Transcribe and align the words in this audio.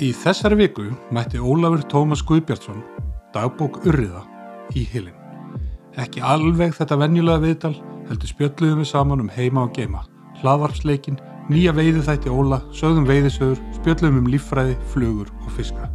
Í 0.00 0.14
þessari 0.16 0.56
viku 0.56 0.86
mætti 1.12 1.36
Ólafur 1.36 1.82
Tómas 1.92 2.22
Guðbjartsson 2.24 2.78
dagbók 3.34 3.82
Urriða 3.84 4.22
í 4.72 4.86
Hilin. 4.88 5.12
Ekki 6.00 6.22
alveg 6.24 6.72
þetta 6.78 6.96
venjulega 7.02 7.42
viðtal 7.42 7.74
heldur 8.08 8.30
spjöldluðum 8.30 8.80
við 8.80 8.88
saman 8.88 9.20
um 9.20 9.28
heima 9.34 9.66
og 9.66 9.74
geima, 9.76 10.00
hlaðvarpsleikin, 10.40 11.20
nýja 11.52 11.76
veiðuþætti 11.76 12.32
Óla, 12.32 12.62
sögðum 12.72 13.10
veiðisögur, 13.10 13.60
spjöldluðum 13.76 14.22
um 14.22 14.32
líffræði, 14.32 14.78
flugur 14.94 15.28
og 15.44 15.52
fiska. 15.58 15.92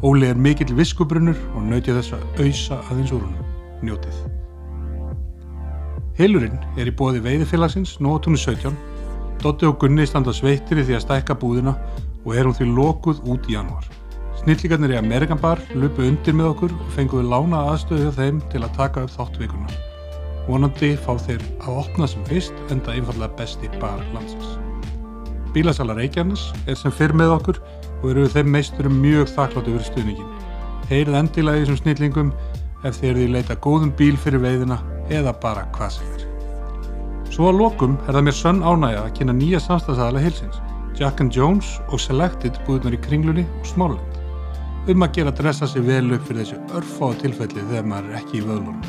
Óli 0.00 0.32
er 0.32 0.40
mikill 0.48 0.72
viskubrunnur 0.80 1.36
og 1.52 1.68
nautja 1.68 2.00
þess 2.00 2.16
að 2.16 2.26
auðsa 2.46 2.80
aðeins 2.88 3.12
úr 3.12 3.28
húnum. 3.28 3.54
Njótið. 3.84 4.24
Hilurinn 6.16 6.56
er 6.80 6.88
í 6.88 6.96
bóði 6.96 7.20
veiðifélagsins 7.28 7.98
Nótunni 8.00 8.40
17. 8.40 8.72
Dotti 9.44 9.68
og 9.68 9.76
Gunni 9.84 10.08
standa 10.08 10.32
sveittir 10.32 10.80
í 10.80 10.88
því 10.88 10.96
að 10.96 11.04
stækka 11.10 11.36
búðina 11.38 11.76
og 12.24 12.34
er 12.34 12.48
hún 12.48 12.56
því 12.58 12.68
lokuð 12.76 13.22
út 13.28 13.48
í 13.50 13.56
januar. 13.56 13.86
Snillingarnir 14.38 14.94
í 14.94 14.98
Amerikan 15.00 15.40
Bar 15.42 15.60
lupu 15.74 16.06
undir 16.06 16.36
með 16.36 16.52
okkur 16.52 16.74
og 16.76 16.92
fenguðu 16.94 17.26
lána 17.30 17.64
aðstöðu 17.72 18.14
þeim 18.16 18.40
til 18.52 18.62
að 18.62 18.74
taka 18.76 19.04
upp 19.06 19.14
þáttvíkuna. 19.16 19.78
Vonandi 20.48 20.94
fá 20.96 21.12
þeir 21.20 21.42
að 21.66 21.80
opna 21.82 22.08
sem 22.08 22.24
fyrst 22.28 22.72
enda 22.72 22.94
einfallega 22.94 23.36
besti 23.36 23.68
bar 23.82 24.00
landsins. 24.14 24.54
Bílasala 25.52 25.96
Reykjanes 25.98 26.46
er 26.66 26.78
sem 26.78 26.94
fyrr 26.94 27.12
með 27.16 27.34
okkur 27.34 27.58
og 28.02 28.06
eru 28.12 28.28
þeim 28.30 28.54
meisturum 28.54 29.00
mjög 29.02 29.28
þakklátt 29.34 29.68
yfir 29.72 29.84
stuðningin. 29.90 30.30
Heyrið 30.88 31.18
endilega 31.18 31.58
í 31.58 31.66
þessum 31.66 31.80
snillingum 31.82 32.32
ef 32.86 33.00
þeir 33.00 33.18
því 33.18 33.28
leita 33.34 33.58
góðum 33.64 33.92
bíl 33.98 34.14
fyrir 34.16 34.40
veiðina 34.44 34.78
eða 35.12 35.34
bara 35.42 35.66
hvað 35.74 35.98
sem 35.98 36.14
er. 36.14 36.24
Svo 37.34 37.50
að 37.50 37.60
lokum 37.60 37.98
er 38.06 38.14
það 38.16 38.24
mér 38.28 38.36
sönn 38.38 38.64
ánægja 38.64 39.02
að 39.04 39.14
kynna 39.18 39.34
nýja 39.36 39.60
samstagsaðala 39.62 40.22
hilsins, 40.24 40.62
Jack 40.98 41.20
and 41.20 41.30
Jones 41.30 41.76
og 41.94 42.00
Selected 42.02 42.56
búðunar 42.66 42.96
í 42.96 42.98
Kringlunni 42.98 43.44
og 43.60 43.66
Smárland. 43.70 44.16
Um 44.90 45.04
að 45.06 45.12
gera 45.14 45.30
að 45.30 45.36
dressa 45.44 45.68
sig 45.70 45.84
vel 45.86 46.10
upp 46.16 46.24
fyrir 46.26 46.42
þessu 46.42 46.58
örfáðu 46.74 47.20
tilfelli 47.20 47.66
þegar 47.68 47.86
maður 47.86 48.08
er 48.08 48.16
ekki 48.18 48.40
í 48.40 48.42
vöðlunum. 48.48 48.82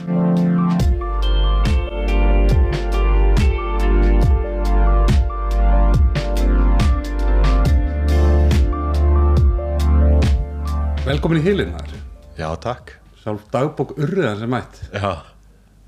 Velkomin 11.06 11.38
í 11.38 11.46
hilin 11.46 11.78
þar. 11.78 11.98
Já, 12.42 12.50
takk. 12.66 12.96
Sjálf 13.22 13.46
dagbók 13.54 13.94
urriðan 14.02 14.42
sem 14.42 14.50
mætt. 14.58 14.82
Já, 14.90 15.14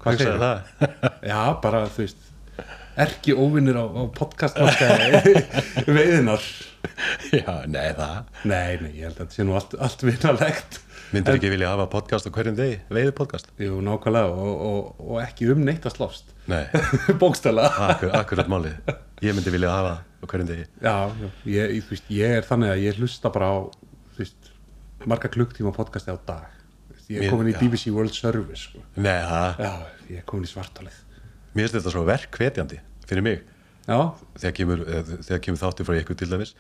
hvað 0.05 0.21
segir 0.21 0.37
það? 0.45 0.57
Já, 1.33 1.41
bara 1.65 1.87
þú 1.89 2.05
veist 2.05 2.29
erki 3.05 3.33
óvinnir 3.37 3.77
á, 3.79 3.85
á 3.85 4.03
podcastmarkaði 4.17 5.33
veiðinar 5.97 6.43
Já, 7.31 7.61
nei, 7.69 7.91
það. 7.93 8.15
Nei, 8.49 8.71
nei, 8.81 8.91
ég 8.97 9.03
held 9.05 9.17
að 9.19 9.19
þetta 9.21 9.35
sé 9.35 9.43
nú 9.45 9.53
allt, 9.57 9.75
allt 9.85 10.01
vinnalegt 10.07 10.79
Myndir 11.11 11.35
ekki 11.37 11.49
vilja 11.51 11.69
hafa 11.73 11.85
podcast 11.91 12.25
á 12.25 12.31
hverjum 12.31 12.55
degi, 12.57 12.77
veiði 12.93 13.11
podcast? 13.17 13.49
Jú, 13.59 13.81
nákvæmlega 13.83 14.31
og, 14.31 14.61
og, 14.69 15.01
og 15.03 15.17
ekki 15.21 15.49
um 15.51 15.61
neitt 15.67 15.85
að 15.89 15.97
slást 15.97 16.31
Nei, 16.49 16.63
Bókstæla 17.21 17.67
akkur, 17.91 18.13
akkurat 18.17 18.49
málið. 18.49 18.77
Ég 19.21 19.35
myndi 19.37 19.53
vilja 19.53 19.73
hafa 19.75 19.93
á 20.01 20.23
hverjum 20.31 20.49
degi. 20.49 20.65
Já, 20.81 20.95
ég, 21.51 21.75
þú 21.85 21.93
veist, 21.93 22.09
ég 22.15 22.37
er 22.39 22.47
þannig 22.47 22.71
að 22.73 22.81
ég 22.87 22.97
hlusta 23.03 23.31
bara 23.35 23.51
á 23.51 23.57
þú 24.15 24.23
veist, 24.23 24.51
marga 25.11 25.29
klukktíma 25.35 25.73
podcasti 25.75 26.15
á 26.15 26.17
dag 26.27 26.57
Ég 27.11 27.25
er 27.27 27.33
komin 27.33 27.51
í. 27.51 27.57
BBC 27.59 27.91
World 27.91 28.15
Service 28.15 28.69
sko. 28.69 28.79
Nei, 28.95 29.19
það, 29.27 29.61
Já, 29.67 29.71
ég 30.15 30.21
er 30.23 30.27
komin 30.31 30.47
í 30.47 30.51
svartalið 30.53 30.97
mér 31.51 31.65
finnst 31.67 31.75
þetta 31.81 31.91
svo 31.91 32.05
verkvetjandi 32.07 32.77
fyrir 33.11 33.25
mig. 33.27 33.41
Já, 33.89 33.97
Þegar 34.39 34.53
kemur, 34.59 34.83
eh, 34.87 35.39
kemur 35.43 35.59
þáttu 35.59 35.85
frá 35.87 35.97
ykkur 35.99 36.17
til 36.21 36.29
dæmis, 36.31 36.53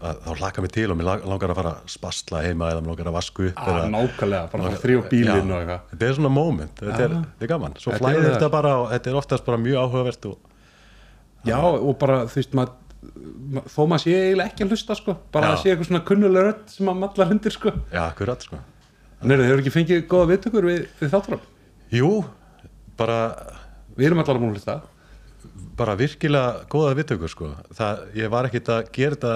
þá 0.00 0.30
hlakka 0.38 0.62
mig 0.62 0.70
til 0.72 0.86
og 0.92 0.96
mér 1.00 1.08
lang- 1.08 1.24
langar 1.26 1.50
að 1.50 1.56
fara 1.58 1.70
að 1.74 1.88
spasla 1.90 2.42
heima 2.46 2.68
eða 2.70 2.80
mér 2.84 2.92
langar 2.94 3.08
að 3.10 3.16
vasku 3.16 3.48
upp. 3.48 3.58
ah, 3.58 3.88
nákvæmlega, 3.90 4.50
bara 4.52 4.68
að 4.70 4.78
þrjá 4.84 5.00
bílinn 5.10 5.50
og 5.50 5.58
eitthvað 5.60 5.80
Þetta 5.90 6.06
er 6.08 6.14
svona 6.14 6.30
moment, 6.30 6.74
þetta 6.78 7.00
er, 7.04 7.08
þetta 7.10 7.42
er 7.42 7.50
gaman. 7.50 7.74
Svo 7.74 7.90
Þetta 7.92 8.04
flæðir 8.04 8.22
það. 8.24 8.34
þetta 8.38 8.50
bara 8.54 8.72
og 8.78 8.90
þetta 8.92 9.10
er 9.10 9.18
oftast 9.18 9.44
bara 9.44 9.58
mjög 9.58 9.78
áhugavert 9.82 10.26
og 10.30 10.38
Já, 11.44 11.58
og 11.60 11.98
bara, 11.98 12.20
þú 12.24 12.34
veist, 12.40 12.54
maður 12.54 12.72
ma- 13.52 13.60
þó 13.68 13.80
maður 13.90 14.00
sé 14.06 14.14
eiginlega 14.14 14.48
ekki 14.54 14.64
að 14.64 14.70
hlusta, 14.72 14.94
sko 14.96 15.16
bara 15.32 15.46
Já. 15.48 15.52
að 15.52 15.58
sé 15.60 15.74
eitthvað 15.74 15.88
svona 15.90 16.04
kunnulega 16.06 16.44
rödd 16.48 16.70
sem 16.70 16.86
maður 16.86 17.00
mallar 17.02 17.28
hundir, 17.34 17.52
sko 17.52 17.70
já, 17.92 18.00
akkurat, 18.14 18.40
sko. 18.46 18.56
Nei, 19.24 19.36
þeir 19.36 19.50
eru 19.50 19.60
ekki 19.60 19.74
fengið 19.74 20.06
góða 20.08 20.30
viðtökur 20.32 20.64
við, 20.70 20.86
við 21.00 21.10
þátturum 21.10 21.40
Jú, 21.92 22.24
bara 22.96 23.18
Við 23.98 24.06
erum 24.06 24.18
allar 24.22 24.36
að 24.36 24.40
múin 24.40 24.54
að 24.54 24.56
hlusta 24.56 24.80
bara 25.78 25.94
virkilega 25.98 26.64
góða 26.70 26.94
viðtökur 26.98 27.30
sko. 27.30 27.50
það, 27.74 28.04
ég 28.18 28.32
var 28.32 28.48
ekkit 28.48 28.70
að 28.74 28.90
gera 28.94 29.16
þetta 29.16 29.34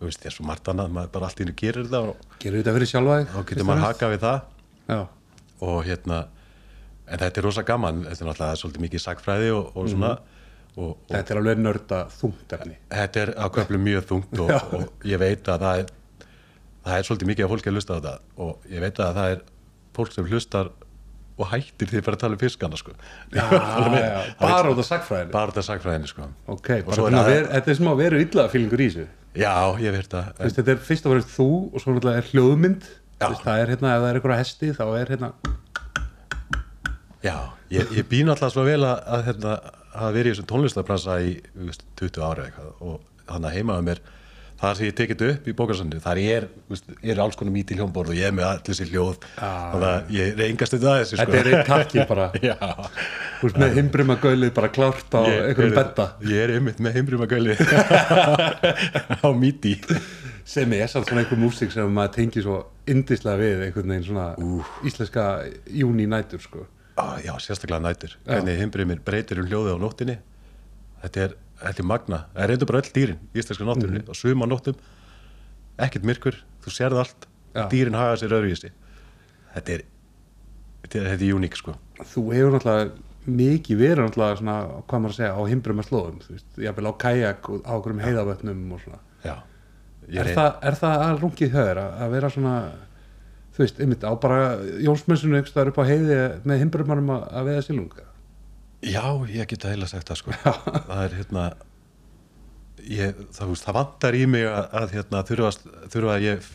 þú 0.00 0.08
veist, 0.08 0.24
ég 0.24 0.30
er 0.30 0.36
svo 0.36 0.46
margt 0.48 0.68
annað 0.72 0.92
maður 0.96 1.14
bara 1.14 1.28
allt 1.28 1.40
í 1.40 1.44
hennu 1.44 1.56
gerir 1.60 1.86
þetta 1.86 2.00
og 2.08 2.36
Gerir 2.40 2.62
þetta 2.62 2.76
fyrir 2.76 2.88
sjálfa 2.88 3.16
þá 3.28 3.40
getur 3.50 3.66
maður 3.68 3.84
haka 3.84 4.10
við 4.14 4.22
það. 4.24 4.38
Já, 4.90 5.00
og 5.68 5.80
hérna 5.84 6.20
en 7.10 7.20
þetta 7.20 7.40
er 7.40 7.46
rosa 7.46 7.64
gaman, 7.66 8.04
þetta 8.06 8.24
er 8.24 8.30
náttúrulega 8.30 8.60
svolítið 8.60 8.84
mikið 8.86 9.04
sagfræði 9.04 9.54
og, 9.56 9.72
og 9.76 9.88
svona. 9.92 10.12
Og, 10.70 10.90
og 10.94 11.08
þetta 11.10 11.34
er 11.34 11.40
alveg 11.40 11.60
nörda 11.60 12.00
þungt 12.14 12.52
efni. 12.56 12.76
Þetta 12.92 13.22
er 13.24 13.32
á 13.36 13.46
köflum 13.52 13.82
mjög 13.84 14.04
þungt 14.08 14.42
og, 14.44 14.52
og 14.78 15.08
ég 15.10 15.20
veit 15.20 15.48
að 15.50 15.64
það 15.66 15.82
er 15.82 15.90
það 16.86 16.96
er 16.96 17.08
svolítið 17.08 17.30
mikið 17.32 17.46
að 17.46 17.52
fólki 17.52 17.70
að 17.70 17.76
hlusta 17.76 17.92
á 17.92 17.98
þetta. 17.98 18.14
Og 18.46 18.70
ég 18.70 18.84
veit 18.84 19.02
að 19.02 19.18
það 19.18 19.34
er 19.34 19.42
fólk 19.98 20.14
sem 20.14 20.30
hlustar 20.30 20.70
og 21.40 21.48
hættir 21.54 21.88
því 21.90 22.00
að 22.00 22.04
fara 22.08 22.18
að 22.18 22.22
tala 22.24 22.36
um 22.36 22.42
fiskana 22.42 22.78
sko. 22.80 22.92
Já, 23.32 23.44
já, 23.56 24.20
bara 24.40 24.72
út 24.74 24.82
af 24.82 24.88
sagfræðinu 24.90 25.32
bara 25.34 25.54
þetta 25.54 25.64
sagfræðinni 25.70 26.10
sko. 26.12 26.28
Ok, 26.52 26.70
Og 26.82 26.90
bara 26.90 26.98
svo 26.98 27.06
er 27.08 27.14
svona 27.14 27.22
það- 27.24 27.32
ver, 27.34 27.48
þetta 27.56 27.72
er 27.74 27.78
sem 27.80 27.90
að 27.94 28.00
vera 28.04 28.20
illa 28.26 28.44
fílingur 28.52 28.84
í 28.84 28.88
þessu. 28.90 29.06
Já, 29.40 29.54
ég 29.80 29.94
veit 29.94 30.08
það 30.10 30.30
veist, 30.42 30.56
Þetta 30.60 30.72
er 30.74 30.80
fyrst 30.90 31.04
og 31.06 31.12
fremst 31.14 31.34
þú 31.36 31.48
og 31.70 31.82
svo 31.84 31.92
náttúrulega 31.94 32.22
er 32.24 32.30
hljóðmynd. 32.34 32.88
Veist, 33.20 33.42
Það 33.44 33.60
er 33.64 33.72
hérna, 33.74 33.90
ef 33.96 34.00
það 34.04 34.08
er 34.10 34.18
eitthvað 34.20 34.40
hesti 34.40 34.70
þá 34.78 34.84
er 35.00 35.10
hérna 35.14 35.32
Já, 37.20 37.34
ég, 37.68 37.90
ég 37.98 38.06
býn 38.08 38.30
alltaf 38.32 38.54
svo 38.54 38.62
vel 38.64 38.80
að, 38.88 39.02
að 39.12 39.24
hérna, 39.28 39.54
hafa 39.92 40.12
verið 40.14 40.30
í 40.30 40.32
þessum 40.34 40.48
tónlistarbransa 40.48 41.16
í 41.26 41.34
þú 41.52 41.66
veist, 41.68 41.82
20 42.00 42.24
ára 42.24 42.46
eitthvað 42.48 42.70
og 42.80 43.26
þannig 43.28 43.48
að 43.50 43.56
heimaðu 43.58 43.84
mér 43.90 44.00
það 44.60 44.74
sem 44.76 44.88
ég 44.88 44.96
tekið 44.98 45.22
upp 45.26 45.48
í 45.48 45.54
bókarsöndu 45.56 46.00
þar 46.04 46.20
ég 46.20 46.38
er, 46.40 46.46
veist, 46.68 46.88
ég 47.00 47.12
er 47.14 47.22
alls 47.24 47.38
konar 47.40 47.54
mítil 47.54 47.78
hljómborð 47.78 48.12
og 48.12 48.18
ég 48.18 48.28
er 48.28 48.34
með 48.36 48.48
allir 48.50 48.76
sér 48.76 48.90
hljóð. 48.92 49.26
Þannig 49.40 49.86
að 49.90 50.10
ég 50.16 50.34
reyngast 50.40 50.76
þetta 50.76 50.90
aðeins 50.94 51.12
sko. 51.14 51.20
Þetta 51.20 51.40
er 51.40 51.50
einn 51.50 51.68
takki 51.70 52.06
bara. 52.10 52.26
Þú 53.40 53.48
veist 53.48 53.60
með 53.62 53.78
himbrima 53.80 54.18
gaulið 54.20 54.52
bara 54.58 54.72
klárt 54.74 55.16
á 55.16 55.20
einhverjum 55.24 55.76
betta 55.78 56.06
Ég 56.28 56.42
er 56.44 56.52
einmitt 56.58 56.82
með 56.84 56.98
heimbrima 56.98 57.28
gæli 57.30 57.54
á 59.24 59.28
míti 59.32 59.78
sem 60.50 60.72
er 60.76 60.90
samt 60.90 61.08
svona 61.08 61.22
einhver 61.22 61.38
músík 61.40 61.72
sem 61.72 61.88
maður 61.94 62.14
tengir 62.18 62.44
svo 62.44 62.58
indislega 62.90 63.38
við 63.40 63.64
einhvern 63.68 63.92
veginn 63.94 64.06
svona 64.08 64.26
íslenska 64.88 65.26
júni 65.70 66.08
nætur 66.10 66.42
sko. 66.42 66.66
Ah, 67.00 67.16
Já, 67.24 67.32
sérstaklega 67.40 67.80
nætur. 67.84 68.16
Hvernig 68.26 68.58
heimbrimir 68.60 69.00
breytir 69.04 69.40
um 69.40 69.48
hljóði 69.48 69.72
á 69.72 69.78
nóttinni. 69.80 70.16
Þetta 71.04 71.22
er, 71.24 71.36
þetta 71.60 71.82
er 71.82 71.88
magna. 71.90 72.22
Það 72.34 72.44
er 72.44 72.52
reyndur 72.52 72.70
bara 72.70 72.82
öll 72.82 72.92
dýrin 72.96 73.20
í 73.30 73.42
íslenska 73.42 73.68
nóttunni 73.68 74.02
og 74.06 74.18
suma 74.18 74.48
nóttum, 74.48 74.80
ekkert 75.80 76.08
myrkur 76.08 76.40
þú 76.64 76.74
sérð 76.74 77.02
allt, 77.04 77.28
Já. 77.54 77.64
dýrin 77.72 77.98
haga 77.98 78.18
sér 78.20 78.36
öðruvísi. 78.38 78.72
Þetta 79.54 79.76
er 79.76 79.86
þetta 80.84 80.98
er, 80.98 81.08
þetta 81.12 81.28
er 81.28 81.38
uník 81.38 81.56
sko. 81.58 81.76
Þú 82.00 82.26
hefur 82.34 82.56
náttúrulega 82.56 83.30
mikið 83.30 83.80
verið 83.80 84.06
náttúrulega 84.06 84.40
svona, 84.40 84.56
hvað 84.88 85.02
maður 85.04 85.14
að 85.14 85.18
segja, 85.18 85.32
á 85.36 85.42
himbrima 85.50 85.84
slóðum 85.86 86.20
þú 86.24 86.34
veist, 86.34 86.60
jafnvel 86.64 86.90
á 86.90 86.92
kajak 87.04 87.50
og 87.52 87.64
á 87.68 87.72
okkurum 87.76 88.04
heiðavötnum 88.04 88.62
og 88.74 88.84
svona. 88.84 89.00
Já, 89.24 89.34
er, 90.08 90.30
það, 90.34 90.54
er 90.70 90.78
það 90.80 91.04
að 91.06 91.24
rungið 91.24 91.52
höður 91.56 91.82
að, 91.82 91.98
að 92.00 92.14
vera 92.16 92.30
svona 92.34 92.54
þú 93.54 93.64
veist, 93.64 93.82
einmitt 93.82 94.06
á 94.06 94.12
bara 94.22 94.40
Jónsmessunum 94.80 95.48
staðar 95.48 95.72
upp 95.74 95.82
á 95.84 95.90
heiði 95.90 96.20
með 96.48 96.64
himbrimanum 96.64 97.12
að, 97.16 97.26
að 97.36 97.50
veiða 97.50 97.66
silunga 97.66 98.06
Já, 98.80 99.04
ég 99.28 99.48
get 99.50 99.64
að 99.66 99.74
heila 99.74 99.88
sagt 99.90 100.08
það 100.08 100.20
sko. 100.22 100.36
Það 100.40 101.02
er 101.04 101.16
hérna 101.18 101.42
ég, 102.88 103.18
það, 103.34 103.52
það 103.60 103.76
vantar 103.76 104.16
í 104.16 104.22
mig 104.30 104.46
að, 104.48 104.62
að 104.80 104.94
hérna, 104.96 105.22
þurfa, 105.28 105.50
þurfa 105.92 106.14
að 106.14 106.24
ég 106.26 106.48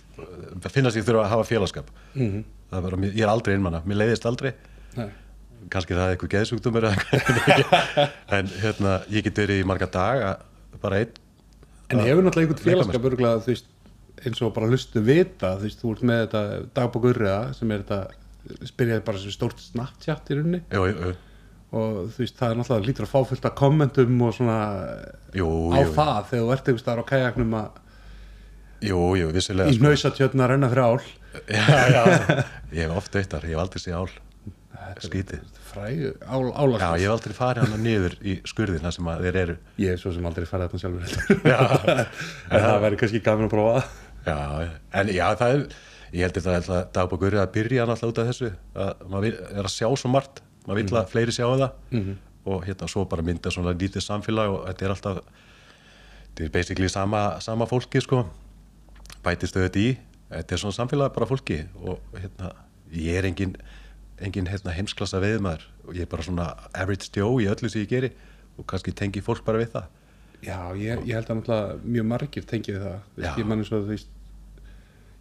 finnast 0.72 0.98
ég 0.98 1.06
þurfa 1.06 1.26
að 1.26 1.34
hafa 1.34 1.48
félagskap 1.50 1.92
mm 2.16 2.26
-hmm. 2.26 2.44
Bara, 2.76 2.98
ég 3.06 3.22
er 3.22 3.30
aldrei 3.30 3.54
einmanna, 3.56 3.80
mér 3.86 4.02
leiðist 4.02 4.26
aldrei. 4.26 4.52
Nei. 4.98 5.10
kannski 5.72 5.96
það 5.96 6.06
er 6.06 6.16
eitthvað 6.16 6.32
geðsugdumur 6.34 6.86
en 8.38 8.50
hérna, 8.62 8.96
ég 9.10 9.24
get 9.24 9.38
verið 9.38 9.62
í 9.62 9.66
marga 9.66 9.88
daga 9.90 10.32
bara 10.82 11.00
einn. 11.00 11.14
En 11.90 12.02
hefur 12.04 12.26
náttúrulega 12.26 12.50
einhvern 12.50 12.66
félagskap 12.66 13.08
örgulega, 13.10 13.40
þú 13.46 13.54
veist, 13.54 13.70
eins 14.26 14.42
og 14.42 14.54
bara 14.54 14.68
hlustu 14.68 15.02
vita, 15.06 15.56
þú 15.56 15.68
veist, 15.68 15.82
þú 15.82 15.94
ert 15.94 16.04
með 16.10 16.22
þetta 16.26 16.44
dagbókurriða 16.76 17.40
sem 17.58 17.72
er 17.72 17.86
þetta 17.86 18.68
spyrjaði 18.74 19.06
bara 19.06 19.22
sem 19.24 19.34
stórt 19.34 19.62
Snapchat 19.62 20.30
í 20.30 20.38
rauninni. 20.40 20.62
Jú, 20.74 20.86
jú, 20.90 20.96
jú, 21.00 21.16
og 21.76 21.96
þú 22.16 22.24
veist, 22.24 22.38
það 22.40 22.52
er 22.54 22.60
náttúrulega 22.60 22.90
lítur 22.90 23.08
að 23.08 23.12
fá 23.12 23.30
fullt 23.32 23.48
af 23.50 23.56
kommentum 23.60 24.22
og 24.26 24.36
svona 24.38 24.60
jú, 25.36 25.48
á 25.76 25.80
jú, 25.82 25.90
það 25.96 26.30
þegar 26.32 26.46
þú 26.46 26.54
ert 26.56 26.70
einhvers 26.70 26.86
staðar 26.86 27.04
á 27.04 27.12
kajaknum 27.12 27.58
að 27.60 27.82
jú, 28.90 29.00
jú 29.20 29.32
vissulega 29.36 29.72
í 29.72 29.78
sko. 29.78 29.86
hnausatjötna 29.86 30.46
að 30.46 30.54
renna 30.54 30.72
fyrir 30.72 30.86
ál. 30.86 31.10
Já, 31.52 31.66
já, 31.92 32.04
ég 32.78 32.86
hef 32.86 32.96
oft 33.02 33.18
veittar, 33.20 33.48
ég 33.48 33.58
hef 33.58 33.66
aldrei 33.66 33.84
séð 33.84 33.98
ál. 34.00 34.16
Skítið 35.02 35.42
fræ, 35.72 35.88
ál, 36.30 36.44
já, 36.46 36.54
álagsins 36.62 37.02
ég 37.02 37.08
hef 37.08 37.16
aldrei 37.16 37.36
farið 37.36 37.66
hana 37.66 37.80
niður 37.82 38.16
í 38.22 38.38
skurðin 38.48 38.86
þar 38.86 38.96
sem 38.96 39.10
þeir 39.26 39.40
eru. 39.42 39.58
Ég 39.82 39.96
hef 39.96 40.04
svo 40.04 40.14
sem 40.16 40.30
aldrei 40.30 40.48
farið 40.48 40.76
þarna 40.76 40.84
sjálfur. 40.84 41.10
Heldur. 41.10 41.42
já, 41.54 41.60
en 42.52 42.66
það 42.68 42.80
væri 42.86 43.02
kannski 43.02 43.24
gaman 43.26 43.50
að 43.50 43.56
prófa 43.56 43.76
það. 43.76 44.00
Já, 44.26 44.70
en 45.02 45.12
já, 45.14 45.26
það 45.42 45.56
er 45.56 45.66
ég 46.16 46.26
held 46.26 46.38
þetta 46.40 46.76
að 46.80 46.92
dagbókur 46.96 47.38
að 47.42 47.52
byrja 47.56 47.88
náttúrulega 47.90 48.14
út 48.14 48.22
af 48.22 48.30
þessu 48.30 48.52
að 48.86 49.08
maður 49.12 49.40
er 49.50 49.66
að 49.66 49.74
sjá 49.74 49.88
svo 50.00 50.12
margt 50.14 50.42
maður 50.66 50.82
vil 50.82 51.00
að 51.00 51.12
fleiri 51.12 51.36
sjá 51.36 51.46
það. 51.46 51.72
-hmm. 51.92 52.16
og 52.46 52.66
hérna 52.66 52.88
svo 52.88 53.06
bara 53.10 53.22
mynda 53.26 53.52
svona 53.52 53.74
lítið 53.74 54.02
samfélag 54.06 54.50
og 54.50 54.68
þetta 54.68 54.86
er 54.86 54.90
alltaf 54.90 55.18
þetta 55.22 56.44
er 56.44 56.52
basically 56.52 56.90
sama, 56.90 57.40
sama 57.40 57.66
fólki 57.66 58.02
sko. 58.02 58.26
Bætist 59.24 59.56
auðvitað 59.56 59.82
í. 59.82 59.98
Þetta 60.30 60.54
er 60.54 60.60
svona 60.60 60.78
samfélag 60.78 61.14
bara 61.14 61.26
fólki 61.26 61.66
og 61.82 62.00
hérna 62.14 62.52
ég 62.92 63.18
er 63.18 63.26
engin, 63.26 63.56
engin 64.20 64.48
hérna, 64.48 64.72
heimsklassa 64.72 65.20
veiðmaður 65.20 65.66
og 65.88 65.96
ég 65.96 66.02
er 66.02 66.10
bara 66.12 66.24
svona 66.24 66.56
average 66.74 67.10
Joe 67.16 67.42
í 67.42 67.48
öllu 67.48 67.70
sem 67.70 67.82
ég 67.82 67.90
geri. 67.90 68.12
Og 68.58 68.66
kannski 68.66 68.92
tengi 68.92 69.22
fólk 69.22 69.44
bara 69.46 69.58
við 69.58 69.72
það. 69.74 69.88
Já, 70.42 70.76
ég, 70.78 71.02
ég 71.08 71.16
held 71.16 71.30
að 71.30 71.38
náttúrulega 71.40 71.80
mjög 71.84 72.06
margir 72.06 72.46
tengið 72.46 72.80
það. 72.80 73.00
Þú 73.16 73.22
veist, 73.22 73.32
Já. 73.32 73.40
ég 73.40 73.46
man 73.46 73.60
eins 73.60 73.72
og 73.72 73.82
þú 73.82 73.90
veist 73.90 74.08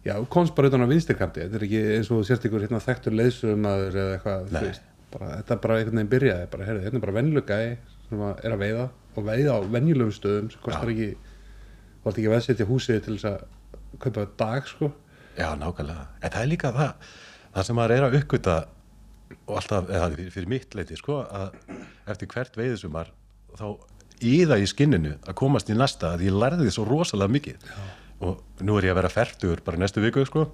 Já, 0.05 0.19
komst 0.29 0.53
bara 0.53 0.69
utan 0.69 0.85
á 0.85 0.87
vinstirkanti 0.87 1.41
þetta 1.41 1.57
er 1.57 1.63
ekki 1.65 1.79
eins 1.95 2.09
og 2.13 2.19
sérst 2.27 2.43
ykkur 2.45 2.61
hérna, 2.61 2.77
þekktur 2.83 3.15
leiðsögumadur 3.17 3.95
eða 3.97 4.11
eitthvað 4.13 4.51
þú 4.51 4.61
veist, 4.67 4.83
bara, 5.13 5.31
þetta 5.39 5.57
bara 5.63 5.79
einhvern 5.79 5.99
veginn 5.99 6.11
byrjaði 6.13 6.49
bara, 6.51 6.67
heyrðu, 6.69 6.83
hérna 6.85 6.99
er 6.99 7.05
bara 7.05 7.17
venlugæði 7.19 7.71
sem 8.05 8.21
að 8.25 8.43
er 8.45 8.55
að 8.55 8.63
veiða 8.65 8.85
og 9.15 9.27
veiða 9.29 9.55
á 9.55 9.59
venjulegum 9.75 10.13
stöðum 10.15 10.51
sem 10.53 10.63
kostar 10.65 10.91
Já. 10.91 10.95
ekki 10.95 11.09
þú 11.15 12.09
ert 12.09 12.19
ekki 12.19 12.29
að 12.29 12.35
veðsetja 12.35 12.69
húsið 12.69 13.01
til 13.05 13.17
þess 13.17 13.29
að 13.31 13.43
kaupa 14.03 14.27
dag 14.39 14.69
sko 14.69 14.91
Já, 15.35 15.49
nákvæmlega. 15.59 16.05
En 16.23 16.31
það 16.31 16.41
er 16.41 16.47
líka 16.47 16.71
það, 16.71 17.09
það 17.55 17.67
sem 17.67 17.75
maður 17.75 17.93
er 17.95 18.05
að 18.05 18.17
uppgöta 18.21 18.55
og 19.35 19.57
alltaf, 19.59 19.89
eða 19.89 20.09
fyrir, 20.13 20.29
fyrir 20.31 20.51
mitt 20.53 20.77
leiti, 20.77 20.97
sko, 20.99 21.17
að 21.27 21.57
eftir 22.13 22.29
hvert 22.31 22.59
veiðisumar 22.59 23.09
þá 23.57 23.65
íða 24.25 24.59
í 24.61 24.67
skinninu 24.69 25.15
að 25.25 25.37
komast 25.41 25.69
í 25.69 25.75
næsta 25.75 26.13
að 26.15 26.27
ég 26.29 26.37
lærði 26.37 26.67
því 26.67 26.75
svo 26.77 26.85
rosalega 26.87 27.35
mikið 27.35 27.65
Já. 27.67 27.81
og 28.29 28.63
nú 28.63 28.77
er 28.77 28.87
ég 28.87 28.95
að 28.95 29.01
vera 29.01 29.11
færtur 29.11 29.63
bara 29.65 29.81
næstu 29.81 30.03
viku, 30.03 30.23
sko 30.29 30.45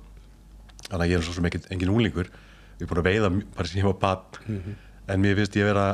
þannig 0.88 1.04
að 1.06 1.12
ég 1.12 1.20
er 1.20 1.28
svo 1.28 1.36
sem 1.38 1.50
engin, 1.52 1.68
engin 1.76 1.94
úlingur 1.94 2.32
ég 2.82 2.86
er 2.88 2.90
búin 2.92 3.02
að 3.04 3.10
veiða 3.12 3.30
bara 3.56 3.70
sem 3.70 3.80
ég 3.82 3.88
var 3.88 4.00
papp 4.02 4.40
en 4.50 5.22
mér 5.24 5.38
finnst 5.40 5.58
ég 5.60 5.68
vera 5.70 5.86